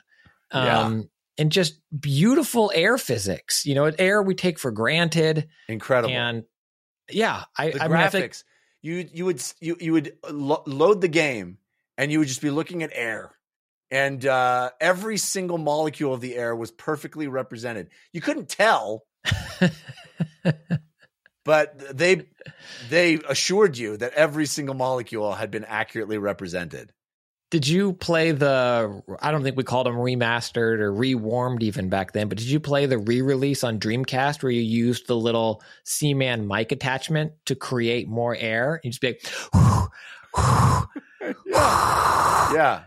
Yeah. 0.55 0.81
Um, 0.81 1.11
and 1.39 1.51
just 1.53 1.81
beautiful 2.01 2.71
air 2.75 2.97
physics. 2.97 3.67
You 3.67 3.75
know, 3.75 3.87
air 3.99 4.23
we 4.23 4.35
take 4.35 4.59
for 4.59 4.71
granted. 4.71 5.49
Incredible. 5.69 6.15
And 6.15 6.45
yeah, 7.11 7.45
I, 7.59 7.71
the 7.73 7.83
I 7.83 7.89
mean, 7.89 7.97
I 7.97 8.07
graphics. 8.09 8.45
you 8.83 9.07
you 9.13 9.25
would 9.27 9.43
you 9.61 9.77
you 9.81 9.93
would 9.93 10.17
lo- 10.31 10.63
load 10.67 11.01
the 11.03 11.09
game 11.09 11.59
and 11.99 12.11
you 12.11 12.21
would 12.21 12.29
just 12.29 12.41
be 12.41 12.51
looking 12.51 12.83
at 12.85 12.91
air. 12.95 13.33
And 13.91 14.25
uh, 14.27 14.71
every 14.81 15.17
single 15.17 15.59
molecule 15.59 16.13
of 16.13 16.21
the 16.21 16.35
air 16.35 16.57
was 16.57 16.71
perfectly 16.71 17.29
represented. 17.29 17.89
You 18.13 18.21
couldn't 18.21 18.49
tell, 18.49 19.05
but 21.45 21.97
they 21.97 22.27
they 22.89 23.21
assured 23.29 23.79
you 23.79 23.97
that 23.99 24.13
every 24.15 24.47
single 24.47 24.75
molecule 24.75 25.33
had 25.33 25.51
been 25.51 25.65
accurately 25.65 26.19
represented. 26.19 26.93
Did 27.53 27.69
you 27.69 27.93
play 27.93 28.33
the? 28.33 29.03
I 29.21 29.31
don't 29.31 29.45
think 29.45 29.57
we 29.57 29.63
called 29.63 29.87
them 29.87 29.95
remastered 29.95 30.81
or 30.81 30.93
rewarmed 30.93 31.63
even 31.63 31.89
back 31.89 32.11
then. 32.11 32.29
But 32.29 32.39
did 32.39 32.49
you 32.49 32.59
play 32.59 32.87
the 32.87 32.99
re-release 32.99 33.63
on 33.63 33.79
Dreamcast 33.79 34.43
where 34.43 34.51
you 34.51 34.63
used 34.63 35.07
the 35.07 35.17
little 35.17 35.63
Seaman 35.85 36.49
mic 36.49 36.73
attachment 36.73 37.35
to 37.45 37.55
create 37.55 38.09
more 38.09 38.35
air? 38.35 38.81
You 38.83 38.91
just 38.91 39.01
be 39.01 39.17
like, 39.55 39.89
Yeah, 42.53 42.85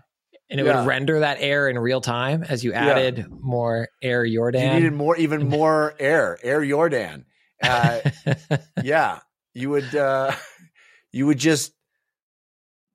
and 0.49 0.59
it 0.59 0.65
Yeah. 0.65 0.79
would 0.79 0.87
render 0.87 1.19
that 1.19 1.37
air 1.39 1.69
in 1.69 1.77
real 1.77 2.01
time 2.01 2.43
as 2.43 2.63
you 2.63 2.73
added 2.73 3.25
more 3.29 3.89
air 4.01 4.27
Jordan. 4.27 4.61
you 4.61 4.73
needed 4.73 4.93
more, 4.93 5.15
even 5.17 5.47
more 5.49 5.93
air, 5.99 6.37
air 6.43 6.65
Jordan. 6.65 7.25
Uh, 7.61 7.99
yeah, 8.83 9.19
you 9.53 9.69
would 9.69 9.93
uh, 9.95 10.31
you 11.11 11.25
would 11.27 11.37
just 11.39 11.73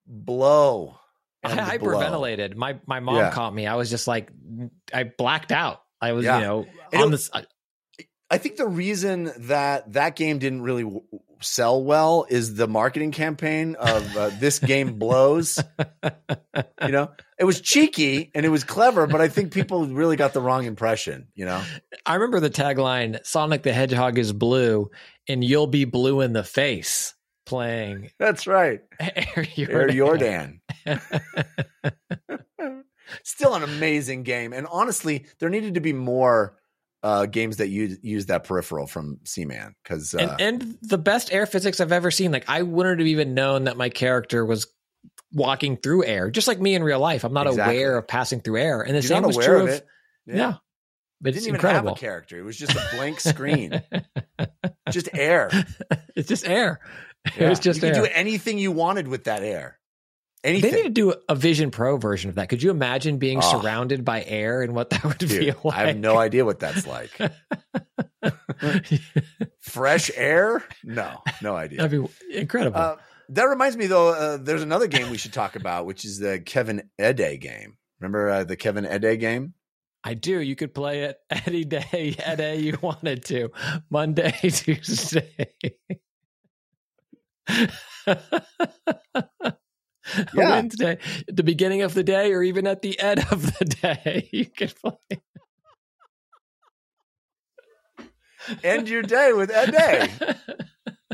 blow. 0.06 0.97
I 1.43 1.76
blow. 1.78 1.93
hyperventilated. 1.98 2.55
My 2.56 2.78
my 2.86 3.01
mom 3.01 3.16
Yeah. 3.16 3.31
caught 3.31 3.55
me. 3.55 3.66
I 3.66 3.74
was 3.76 3.90
just 3.90 4.06
like, 4.09 4.31
I 4.93 5.05
blacked 5.05 5.52
out. 5.52 5.82
I 6.01 6.12
was, 6.12 6.24
Yeah. 6.24 6.39
you 6.39 6.44
know, 6.44 6.66
And 6.93 7.02
on 7.02 7.09
it- 7.09 7.10
this. 7.12 7.31
I 8.31 8.39
think 8.39 8.56
the 8.56 8.66
reason 8.66 9.31
that 9.40 9.93
that 9.93 10.16
game 10.16 10.39
didn't 10.39 10.62
really 10.62 10.82
w- 10.82 11.02
sell 11.40 11.82
well 11.82 12.27
is 12.28 12.55
the 12.55 12.66
marketing 12.66 13.12
campaign 13.12 13.77
of 13.77 14.16
uh, 14.16 14.31
this 14.39 14.59
game 14.59 14.98
blows. 14.98 15.59
you 16.82 16.89
know, 16.89 17.11
it 17.39 17.44
was 17.44 17.61
cheeky 17.61 18.31
and 18.35 18.47
it 18.47 18.48
was 18.48 18.65
clever, 18.65 19.06
but 19.06 19.20
I 19.20 19.28
think 19.28 19.52
people 19.52 19.86
really 19.86 20.16
got 20.16 20.32
the 20.32 20.40
wrong 20.40 20.65
impression. 20.65 21.28
You 21.35 21.47
know, 21.47 21.62
I 22.06 22.15
remember 22.15 22.40
the 22.40 22.51
tagline: 22.51 23.24
"Sonic 23.24 23.62
the 23.62 23.73
Hedgehog 23.73 24.19
is 24.19 24.32
blue, 24.32 24.90
and 25.28 25.43
you'll 25.43 25.66
be 25.66 25.85
blue 25.85 26.20
in 26.20 26.32
the 26.32 26.44
face." 26.44 27.15
Playing 27.47 28.11
that's 28.19 28.47
right, 28.47 28.81
Air 28.98 29.47
Air 29.59 29.89
Jordan. 29.90 30.61
Jordan. 30.86 31.01
Still 33.23 33.55
an 33.55 33.62
amazing 33.62 34.23
game, 34.23 34.55
and 34.55 34.66
honestly, 34.66 35.27
there 35.39 35.51
needed 35.51 35.74
to 35.74 35.81
be 35.81 35.93
more 35.93 36.56
uh, 37.05 37.26
games 37.26 37.59
that 37.59 37.68
use 37.68 37.98
use 38.02 38.26
that 38.26 38.43
peripheral 38.44 38.86
from 38.89 39.18
Seaman 39.24 39.74
because 39.85 40.14
uh, 40.14 40.36
and, 40.39 40.62
and 40.62 40.78
the 40.82 40.98
best 40.98 41.32
air 41.32 41.44
physics 41.47 41.78
I've 41.81 41.93
ever 41.93 42.10
seen. 42.10 42.32
Like 42.32 42.47
I 42.48 42.62
wouldn't 42.62 42.98
have 42.98 43.06
even 43.06 43.35
known 43.35 43.64
that 43.64 43.76
my 43.76 43.90
character 43.90 44.44
was 44.44 44.66
walking 45.32 45.76
through 45.76 46.05
air, 46.06 46.31
just 46.31 46.48
like 46.48 46.59
me 46.60 46.74
in 46.74 46.82
real 46.82 46.98
life. 47.01 47.22
I'm 47.22 47.35
not 47.35 47.47
Exactly. 47.47 47.76
aware 47.76 47.98
of 47.98 48.09
passing 48.09 48.40
through 48.40 48.56
air, 48.56 48.81
and 48.81 48.90
the 48.90 48.94
you're 48.94 49.02
same 49.02 49.20
not 49.22 49.26
was 49.28 49.36
aware 49.36 49.47
true 49.48 49.56
of 49.59 49.62
of 49.68 49.68
it. 49.74 49.86
yeah. 50.26 50.55
But 51.20 51.28
It 51.28 51.32
didn't 51.35 51.43
even 51.48 51.55
incredible. 51.56 51.90
have 51.90 51.97
a 51.98 52.01
character. 52.01 52.39
It 52.39 52.43
was 52.43 52.56
just 52.56 52.72
a 52.74 52.82
blank 52.97 53.20
screen, 53.20 53.81
just 54.90 55.09
air. 55.14 55.48
it's 56.16 56.28
just 56.28 56.47
air. 56.47 56.81
Yeah. 57.36 57.47
It 57.47 57.48
was 57.51 57.60
just 57.60 57.82
you 57.82 57.89
could 57.93 57.94
do 57.94 58.06
anything 58.12 58.59
you 58.59 58.72
wanted 58.72 59.09
with 59.09 59.24
that 59.24 59.43
air. 59.43 59.78
They 60.45 60.61
need 60.61 60.83
to 60.85 60.91
do 60.91 61.15
a 61.29 61.35
Vision 61.35 61.71
Pro 61.71 61.97
version 61.97 62.29
of 62.29 62.37
that. 62.37 62.51
Could 62.51 62.62
you 62.62 62.71
imagine 62.71 63.16
being 63.19 63.39
Oh. 63.43 63.61
surrounded 63.61 64.05
by 64.05 64.23
air 64.23 64.61
and 64.62 64.75
what 64.75 64.91
that 64.91 65.03
would 65.03 65.16
Dude, 65.19 65.31
feel 65.31 65.57
like? 65.65 65.75
I 65.79 65.87
have 65.89 65.97
no 65.97 66.19
idea 66.19 66.45
what 66.45 66.61
that's 66.61 66.87
like. 66.87 67.11
Fresh 69.61 70.11
air? 70.15 70.62
No, 70.83 71.23
no 71.43 71.57
idea. 71.57 71.79
That'd 71.79 72.03
be 72.31 72.39
incredible. 72.39 72.79
Uh, 72.79 72.97
that 73.31 73.45
reminds 73.45 73.77
me, 73.77 73.87
though. 73.87 74.11
Uh, 74.11 74.37
there's 74.37 74.62
another 74.62 74.87
game 74.87 75.11
we 75.11 75.16
should 75.16 75.33
talk 75.33 75.57
about, 75.57 75.87
which 75.87 76.05
is 76.05 76.19
the 76.19 76.39
Kevin 76.41 76.91
Ede 77.01 77.41
game. 77.41 77.79
Remember 78.01 78.29
uh, 78.29 78.45
the 78.45 78.57
Kevin 78.57 78.85
Ede 78.85 79.19
game? 79.19 79.55
I 80.07 80.12
do. 80.12 80.39
You 80.41 80.57
could 80.57 80.75
play 80.75 81.05
it 81.05 81.16
any 81.47 81.65
day, 81.65 82.15
any 82.23 82.37
day 82.37 82.59
you 82.59 82.77
wanted 82.83 83.25
to. 83.27 83.51
Monday, 83.89 84.33
Tuesday. 84.43 85.31
Yeah. 90.35 90.51
Wednesday, 90.51 90.98
at 91.28 91.36
the 91.36 91.43
beginning 91.43 91.82
of 91.82 91.94
the 91.94 92.05
day, 92.05 92.32
or 92.32 92.43
even 92.43 92.66
at 92.66 92.82
the 92.82 92.98
end 93.01 93.24
of 93.31 93.59
the 93.59 93.64
day, 93.64 94.28
you 94.32 94.47
can 94.47 94.68
play. 94.68 95.20
End 98.62 98.89
your 98.89 99.02
day 99.02 99.32
with 99.32 99.51
Ede. 99.51 100.36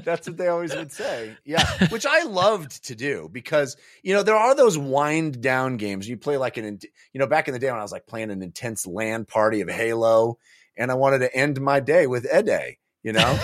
That's 0.05 0.27
what 0.27 0.37
they 0.37 0.49
always 0.49 0.75
would 0.75 0.93
say. 0.93 1.37
Yeah, 1.45 1.65
which 1.89 2.07
I 2.07 2.25
loved 2.25 2.87
to 2.87 2.95
do 2.95 3.29
because 3.31 3.77
you 4.03 4.15
know 4.15 4.23
there 4.23 4.37
are 4.37 4.55
those 4.55 4.77
wind 4.79 5.41
down 5.41 5.77
games. 5.77 6.09
You 6.09 6.17
play 6.17 6.37
like 6.37 6.57
an, 6.57 6.81
you 7.13 7.19
know, 7.21 7.27
back 7.27 7.49
in 7.49 7.55
the 7.55 7.61
day 7.61 7.71
when 7.71 7.79
I 7.79 7.83
was 7.83 7.93
like 7.93 8.07
playing 8.07 8.31
an 8.31 8.43
intense 8.43 8.87
LAN 8.87 9.25
party 9.25 9.61
of 9.61 9.69
Halo, 9.69 10.39
and 10.77 10.91
I 10.91 10.95
wanted 10.95 11.19
to 11.21 11.35
end 11.35 11.61
my 11.61 11.81
day 11.81 12.07
with 12.07 12.27
Ede. 12.27 12.77
You 13.03 13.13
know, 13.13 13.39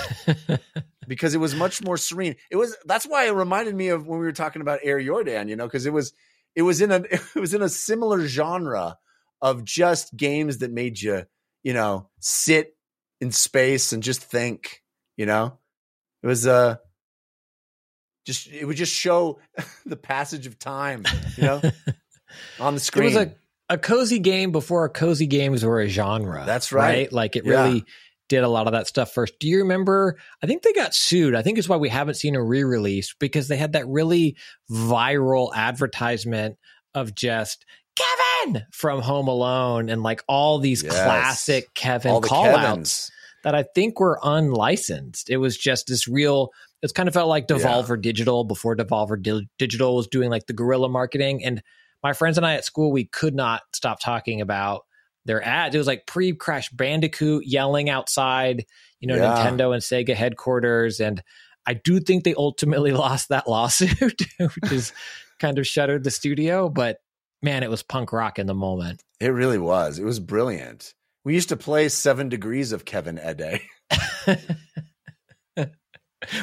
because 1.09 1.35
it 1.35 1.39
was 1.39 1.55
much 1.55 1.83
more 1.83 1.97
serene. 1.97 2.37
It 2.51 2.57
was 2.57 2.77
that's 2.85 3.07
why 3.07 3.27
it 3.27 3.31
reminded 3.33 3.75
me 3.75 3.89
of 3.89 4.07
when 4.07 4.19
we 4.19 4.27
were 4.27 4.33
talking 4.33 4.63
about 4.63 4.81
Air 4.83 5.01
Jordan. 5.03 5.49
You 5.49 5.57
know, 5.57 5.67
because 5.67 5.87
it 5.87 5.93
was 5.93 6.13
it 6.55 6.63
was 6.63 6.81
in 6.81 6.91
a 6.91 6.97
it 7.11 7.35
was 7.37 7.55
in 7.55 7.63
a 7.63 7.69
similar 7.69 8.27
genre 8.27 8.99
of 9.43 9.65
just 9.65 10.17
games 10.17 10.59
that 10.59 10.71
made 10.73 11.01
you 11.01 11.25
you 11.63 11.73
know 11.75 12.09
sit 12.21 12.77
in 13.21 13.33
space 13.33 13.93
and 13.93 14.03
just 14.03 14.23
think. 14.23 14.83
You 15.17 15.25
know, 15.27 15.59
it 16.23 16.27
was 16.27 16.47
uh 16.47 16.77
just 18.27 18.49
it 18.49 18.65
would 18.65 18.77
just 18.77 18.93
show 18.95 19.39
the 19.87 19.97
passage 19.97 20.47
of 20.47 20.59
time. 20.59 21.05
You 21.37 21.45
know, 21.45 21.63
on 22.61 22.75
the 22.75 22.81
screen. 22.81 23.05
It 23.13 23.15
was 23.15 23.17
a, 23.27 23.35
a 23.71 23.79
cozy 23.79 24.19
game 24.19 24.53
before 24.53 24.89
cozy 24.89 25.27
games 25.27 25.65
were 25.65 25.81
a 25.81 25.89
genre. 25.89 26.45
That's 26.45 26.73
right. 26.73 27.11
Like 27.13 27.37
it 27.37 27.45
Yeah. 27.45 27.63
really 27.65 27.85
did 28.29 28.43
a 28.43 28.49
lot 28.49 28.67
of 28.67 28.73
that 28.73 28.87
stuff 28.87 29.13
first. 29.13 29.39
Do 29.39 29.49
you 29.49 29.59
remember? 29.59 30.19
I 30.43 30.47
think 30.47 30.63
they 30.63 30.73
got 30.73 30.95
sued. 30.95 31.35
I 31.35 31.43
think 31.43 31.59
it's 31.59 31.69
why 31.69 31.77
we 31.77 31.89
haven't 31.89 32.15
seen 32.15 32.35
a 32.35 32.43
re 32.43 32.65
release 32.65 33.15
because 33.19 33.49
they 33.49 33.57
had 33.57 33.73
that 33.73 33.87
really 33.87 34.37
viral 34.71 35.55
advertisement 35.55 36.57
of 36.95 37.15
just 37.15 37.65
Kevin 37.97 38.65
from 38.73 39.01
Home 39.01 39.29
Alone 39.29 39.89
and 39.89 40.03
like 40.03 40.23
all 40.29 40.59
these 40.59 40.83
Yes. 40.83 40.93
classic 40.93 41.73
Kevin 41.75 42.13
all 42.13 42.21
call 42.21 42.47
outs 42.55 43.11
that 43.45 43.55
I 43.55 43.63
think 43.75 44.01
were 44.01 44.19
unlicensed. 44.23 45.31
It 45.31 45.37
was 45.37 45.57
just 45.57 45.87
this 45.87 46.09
real. 46.09 46.51
It's 46.83 46.93
kind 46.93 47.09
of 47.09 47.15
felt 47.15 47.29
like 47.29 47.47
Yeah. 47.49 47.57
Devolver 47.59 48.01
Digital 48.01 48.45
before 48.45 48.77
Devolver 48.77 49.21
Di- 49.21 49.49
Digital 49.59 49.97
was 49.97 50.09
doing 50.09 50.31
like 50.31 50.47
the 50.47 50.53
guerrilla 50.53 50.89
marketing. 50.89 51.45
And 51.45 51.63
my 52.03 52.13
friends 52.13 52.37
and 52.37 52.47
I 52.47 52.55
at 52.55 52.65
school, 52.65 52.93
we 52.93 53.05
could 53.05 53.35
not 53.35 53.63
stop 53.73 54.01
talking 54.01 54.41
about 54.41 54.85
their 55.27 55.43
ads. 55.45 55.75
It 55.75 55.79
was 55.79 55.87
like 55.87 56.07
pre 56.07 56.33
Crash 56.33 56.71
Bandicoot 56.71 57.45
yelling 57.47 57.91
outside, 57.91 58.65
you 59.01 59.09
know, 59.09 59.17
Yeah. 59.17 59.37
Nintendo 59.37 59.73
and 59.75 59.83
Sega 59.83 60.15
headquarters. 60.15 61.01
And 61.01 61.23
I 61.67 61.75
do 61.75 62.01
think 62.01 62.25
they 62.25 62.35
ultimately 62.35 62.93
lost 62.93 63.29
that 63.29 63.49
lawsuit, 63.49 64.23
which 64.39 64.73
is 64.73 64.93
kind 65.39 65.59
of 65.59 65.67
shuttered 65.67 66.05
the 66.05 66.11
studio. 66.11 66.69
But 66.69 66.99
man, 67.43 67.63
it 67.63 67.71
was 67.71 67.83
punk 67.83 68.13
rock 68.13 68.39
in 68.39 68.47
the 68.47 68.55
moment. 68.55 69.03
It 69.21 69.29
really 69.29 69.59
was. 69.59 69.99
It 69.99 70.05
was 70.05 70.21
brilliant. 70.21 70.95
We 71.25 71.35
used 71.35 71.49
to 71.49 71.57
play 71.57 71.89
Seven 71.89 72.29
Degrees 72.29 72.73
of 72.73 72.85
Kevin 72.85 73.19
Ede. 73.19 73.61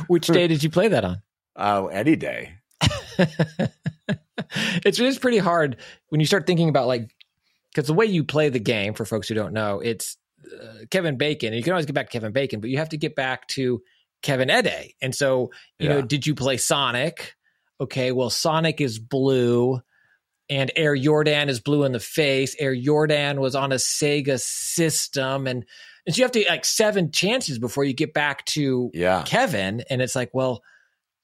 Which 0.08 0.28
day 0.28 0.48
did 0.48 0.64
you 0.64 0.70
play 0.70 0.90
that 0.90 1.04
on? 1.06 1.22
Oh, 1.56 1.88
any 1.88 2.16
day. 2.16 2.56
it's 4.84 4.98
just 4.98 5.22
pretty 5.22 5.38
hard 5.38 5.78
when 6.10 6.20
you 6.20 6.26
start 6.26 6.46
thinking 6.48 6.70
about 6.70 6.88
like 6.88 7.10
because 7.74 7.88
the 7.88 7.94
way 7.94 8.06
you 8.06 8.24
play 8.24 8.50
the 8.50 8.60
game, 8.60 8.94
for 8.94 9.06
folks 9.06 9.28
who 9.28 9.36
don't 9.36 9.54
know, 9.54 9.80
it's 9.80 10.18
uh, 10.46 10.86
Kevin 10.92 11.18
Bacon. 11.18 11.48
And 11.48 11.56
you 11.58 11.64
can 11.64 11.74
always 11.74 11.86
get 11.86 11.94
back 11.94 12.08
to 12.10 12.12
Kevin 12.12 12.32
Bacon, 12.32 12.60
but 12.60 12.70
you 12.70 12.78
have 12.78 12.90
to 12.90 12.98
get 12.98 13.16
back 13.16 13.48
to 13.50 13.82
Kevin 14.22 14.50
Ede. 14.50 14.94
And 15.02 15.14
so, 15.16 15.52
you 15.80 15.90
know, 15.90 16.02
did 16.02 16.26
you 16.28 16.36
play 16.36 16.58
Sonic? 16.58 17.36
Okay, 17.82 18.12
well, 18.12 18.30
Sonic 18.30 18.80
is 18.80 19.00
blue 19.00 19.82
and 20.50 20.72
Air 20.76 20.96
Jordan 20.96 21.50
is 21.50 21.60
blue 21.60 21.84
in 21.84 21.92
the 21.92 22.00
face. 22.00 22.56
Air 22.60 22.76
Jordan 22.76 23.42
was 23.42 23.56
on 23.56 23.72
a 23.72 23.76
Sega 23.76 24.40
system. 24.40 25.48
And, 25.48 25.66
and 26.06 26.16
so 26.16 26.20
you 26.20 26.24
have 26.26 26.32
to 26.34 26.46
like 26.48 26.66
seven 26.66 27.12
chances 27.12 27.60
before 27.60 27.84
you 27.84 27.94
get 27.94 28.14
back 28.14 28.46
to 28.48 28.92
Yeah. 28.94 29.24
Kevin. 29.26 29.84
And 29.90 30.02
it's 30.02 30.16
like, 30.16 30.30
well, 30.34 30.62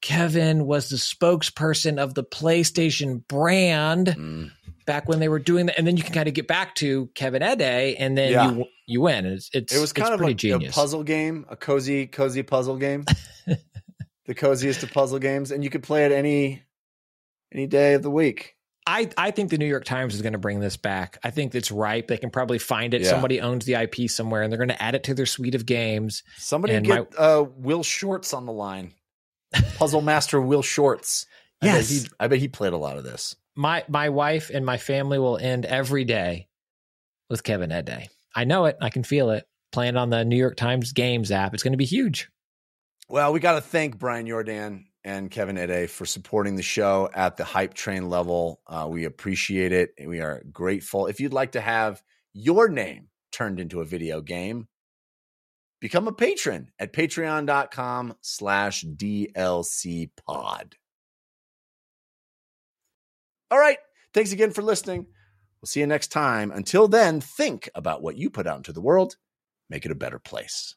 Kevin 0.01 0.65
was 0.65 0.89
the 0.89 0.95
spokesperson 0.95 1.97
of 1.97 2.13
the 2.13 2.23
PlayStation 2.23 3.25
brand 3.27 4.07
Mm. 4.07 4.51
Back 4.89 5.07
when 5.07 5.19
they 5.19 5.29
were 5.29 5.37
doing 5.37 5.67
that. 5.67 5.77
And 5.77 5.85
then 5.85 5.97
you 5.97 6.03
can 6.03 6.13
kind 6.15 6.27
of 6.27 6.33
get 6.33 6.47
back 6.47 6.73
to 6.75 7.11
Kevin 7.13 7.43
Ede 7.43 7.95
and 7.99 8.17
then 8.17 8.31
Yeah. 8.31 8.51
you 8.51 8.65
you 8.87 9.01
win. 9.01 9.25
It's, 9.27 9.49
it's 9.53 9.71
It 9.75 9.79
was 9.79 9.93
kind 9.93 10.11
of 10.13 10.17
pretty 10.17 10.31
like 10.31 10.37
genius. 10.37 10.75
a 10.75 10.79
puzzle 10.79 11.03
game, 11.03 11.45
a 11.47 11.55
cozy, 11.55 12.07
cozy 12.07 12.41
puzzle 12.41 12.75
game. 12.77 13.05
the 14.25 14.33
coziest 14.33 14.81
of 14.81 14.91
puzzle 14.91 15.19
games, 15.19 15.51
and 15.51 15.63
you 15.63 15.69
could 15.69 15.83
play 15.83 16.05
it 16.05 16.11
any 16.11 16.63
any 17.53 17.67
day 17.67 17.93
of 17.93 18.01
the 18.01 18.09
week. 18.11 18.55
I, 18.87 19.09
I 19.17 19.29
think 19.29 19.51
the 19.51 19.59
New 19.59 19.67
York 19.67 19.85
Times 19.85 20.15
is 20.15 20.23
going 20.23 20.33
to 20.33 20.39
bring 20.39 20.59
this 20.59 20.75
back. 20.75 21.19
I 21.23 21.29
think 21.29 21.53
it's 21.53 21.69
ripe. 21.69 22.07
They 22.07 22.17
can 22.17 22.31
probably 22.31 22.57
find 22.57 22.95
it. 22.95 23.01
Yeah. 23.01 23.09
Somebody 23.09 23.39
owns 23.41 23.65
the 23.65 23.75
IP 23.75 24.09
somewhere, 24.09 24.41
and 24.41 24.51
they're 24.51 24.57
going 24.57 24.69
to 24.69 24.81
add 24.81 24.95
it 24.95 25.03
to 25.03 25.13
their 25.13 25.27
suite 25.27 25.53
of 25.53 25.67
games. 25.67 26.23
Somebody 26.37 26.73
And 26.73 26.83
get 26.85 27.07
uh, 27.15 27.45
Will 27.57 27.83
Shortz 27.83 28.33
on 28.33 28.47
the 28.47 28.51
line. 28.51 28.93
Puzzle 29.77 30.01
master 30.01 30.41
Will 30.41 30.63
Shortz. 30.63 31.27
I 31.61 31.67
bet 31.67 31.75
Yes. 31.75 31.89
he, 31.89 32.09
I 32.19 32.27
bet 32.27 32.39
he 32.39 32.47
played 32.47 32.73
a 32.73 32.77
lot 32.77 32.97
of 32.97 33.03
this. 33.03 33.35
My 33.59 33.83
my 33.89 34.07
wife 34.07 34.51
and 34.53 34.65
my 34.65 34.77
family 34.77 35.19
will 35.19 35.37
end 35.37 35.65
every 35.65 36.05
day 36.05 36.47
with 37.29 37.43
Kevin 37.43 37.73
Ede. 37.73 38.07
I 38.33 38.45
know 38.45 38.63
it. 38.63 38.77
I 38.79 38.89
can 38.89 39.03
feel 39.03 39.31
it. 39.31 39.49
Playing 39.73 39.97
on 39.97 40.09
the 40.09 40.23
New 40.23 40.37
York 40.37 40.55
Times 40.55 40.93
Games 40.93 41.29
app, 41.29 41.53
it's 41.53 41.61
going 41.61 41.73
to 41.73 41.77
be 41.77 41.83
huge. 41.83 42.29
Well, 43.09 43.33
we 43.33 43.41
got 43.41 43.55
to 43.55 43.61
thank 43.61 43.99
Brian 43.99 44.25
Jordan 44.27 44.85
and 45.03 45.29
Kevin 45.29 45.57
Ede 45.57 45.89
for 45.89 46.05
supporting 46.05 46.55
the 46.55 46.63
show 46.63 47.09
at 47.13 47.35
the 47.35 47.43
hype 47.43 47.73
train 47.73 48.09
level. 48.09 48.61
Uh, 48.65 48.87
we 48.89 49.03
appreciate 49.03 49.73
it. 49.73 49.89
We 50.07 50.21
are 50.21 50.41
grateful. 50.53 51.07
If 51.07 51.19
you'd 51.19 51.33
like 51.33 51.51
to 51.51 51.61
have 51.61 52.01
your 52.31 52.69
name 52.69 53.09
turned 53.33 53.59
into 53.59 53.81
a 53.81 53.85
video 53.85 54.21
game, 54.21 54.69
become 55.81 56.07
a 56.07 56.13
patron 56.13 56.71
at 56.79 56.93
patreon.com 56.93 58.15
slash 58.21 58.85
DLC 58.85 60.11
pod. 60.25 60.77
All 63.51 63.59
right. 63.59 63.77
Thanks 64.13 64.31
again 64.31 64.51
for 64.51 64.61
listening. 64.61 65.05
We'll 65.61 65.67
see 65.67 65.79
you 65.81 65.87
next 65.87 66.07
time. 66.07 66.51
Until 66.51 66.87
then, 66.87 67.19
think 67.19 67.69
about 67.75 68.01
what 68.01 68.17
you 68.17 68.29
put 68.29 68.47
out 68.47 68.57
into 68.57 68.73
the 68.73 68.81
world. 68.81 69.17
Make 69.69 69.85
it 69.85 69.91
a 69.91 69.95
better 69.95 70.19
place. 70.19 70.75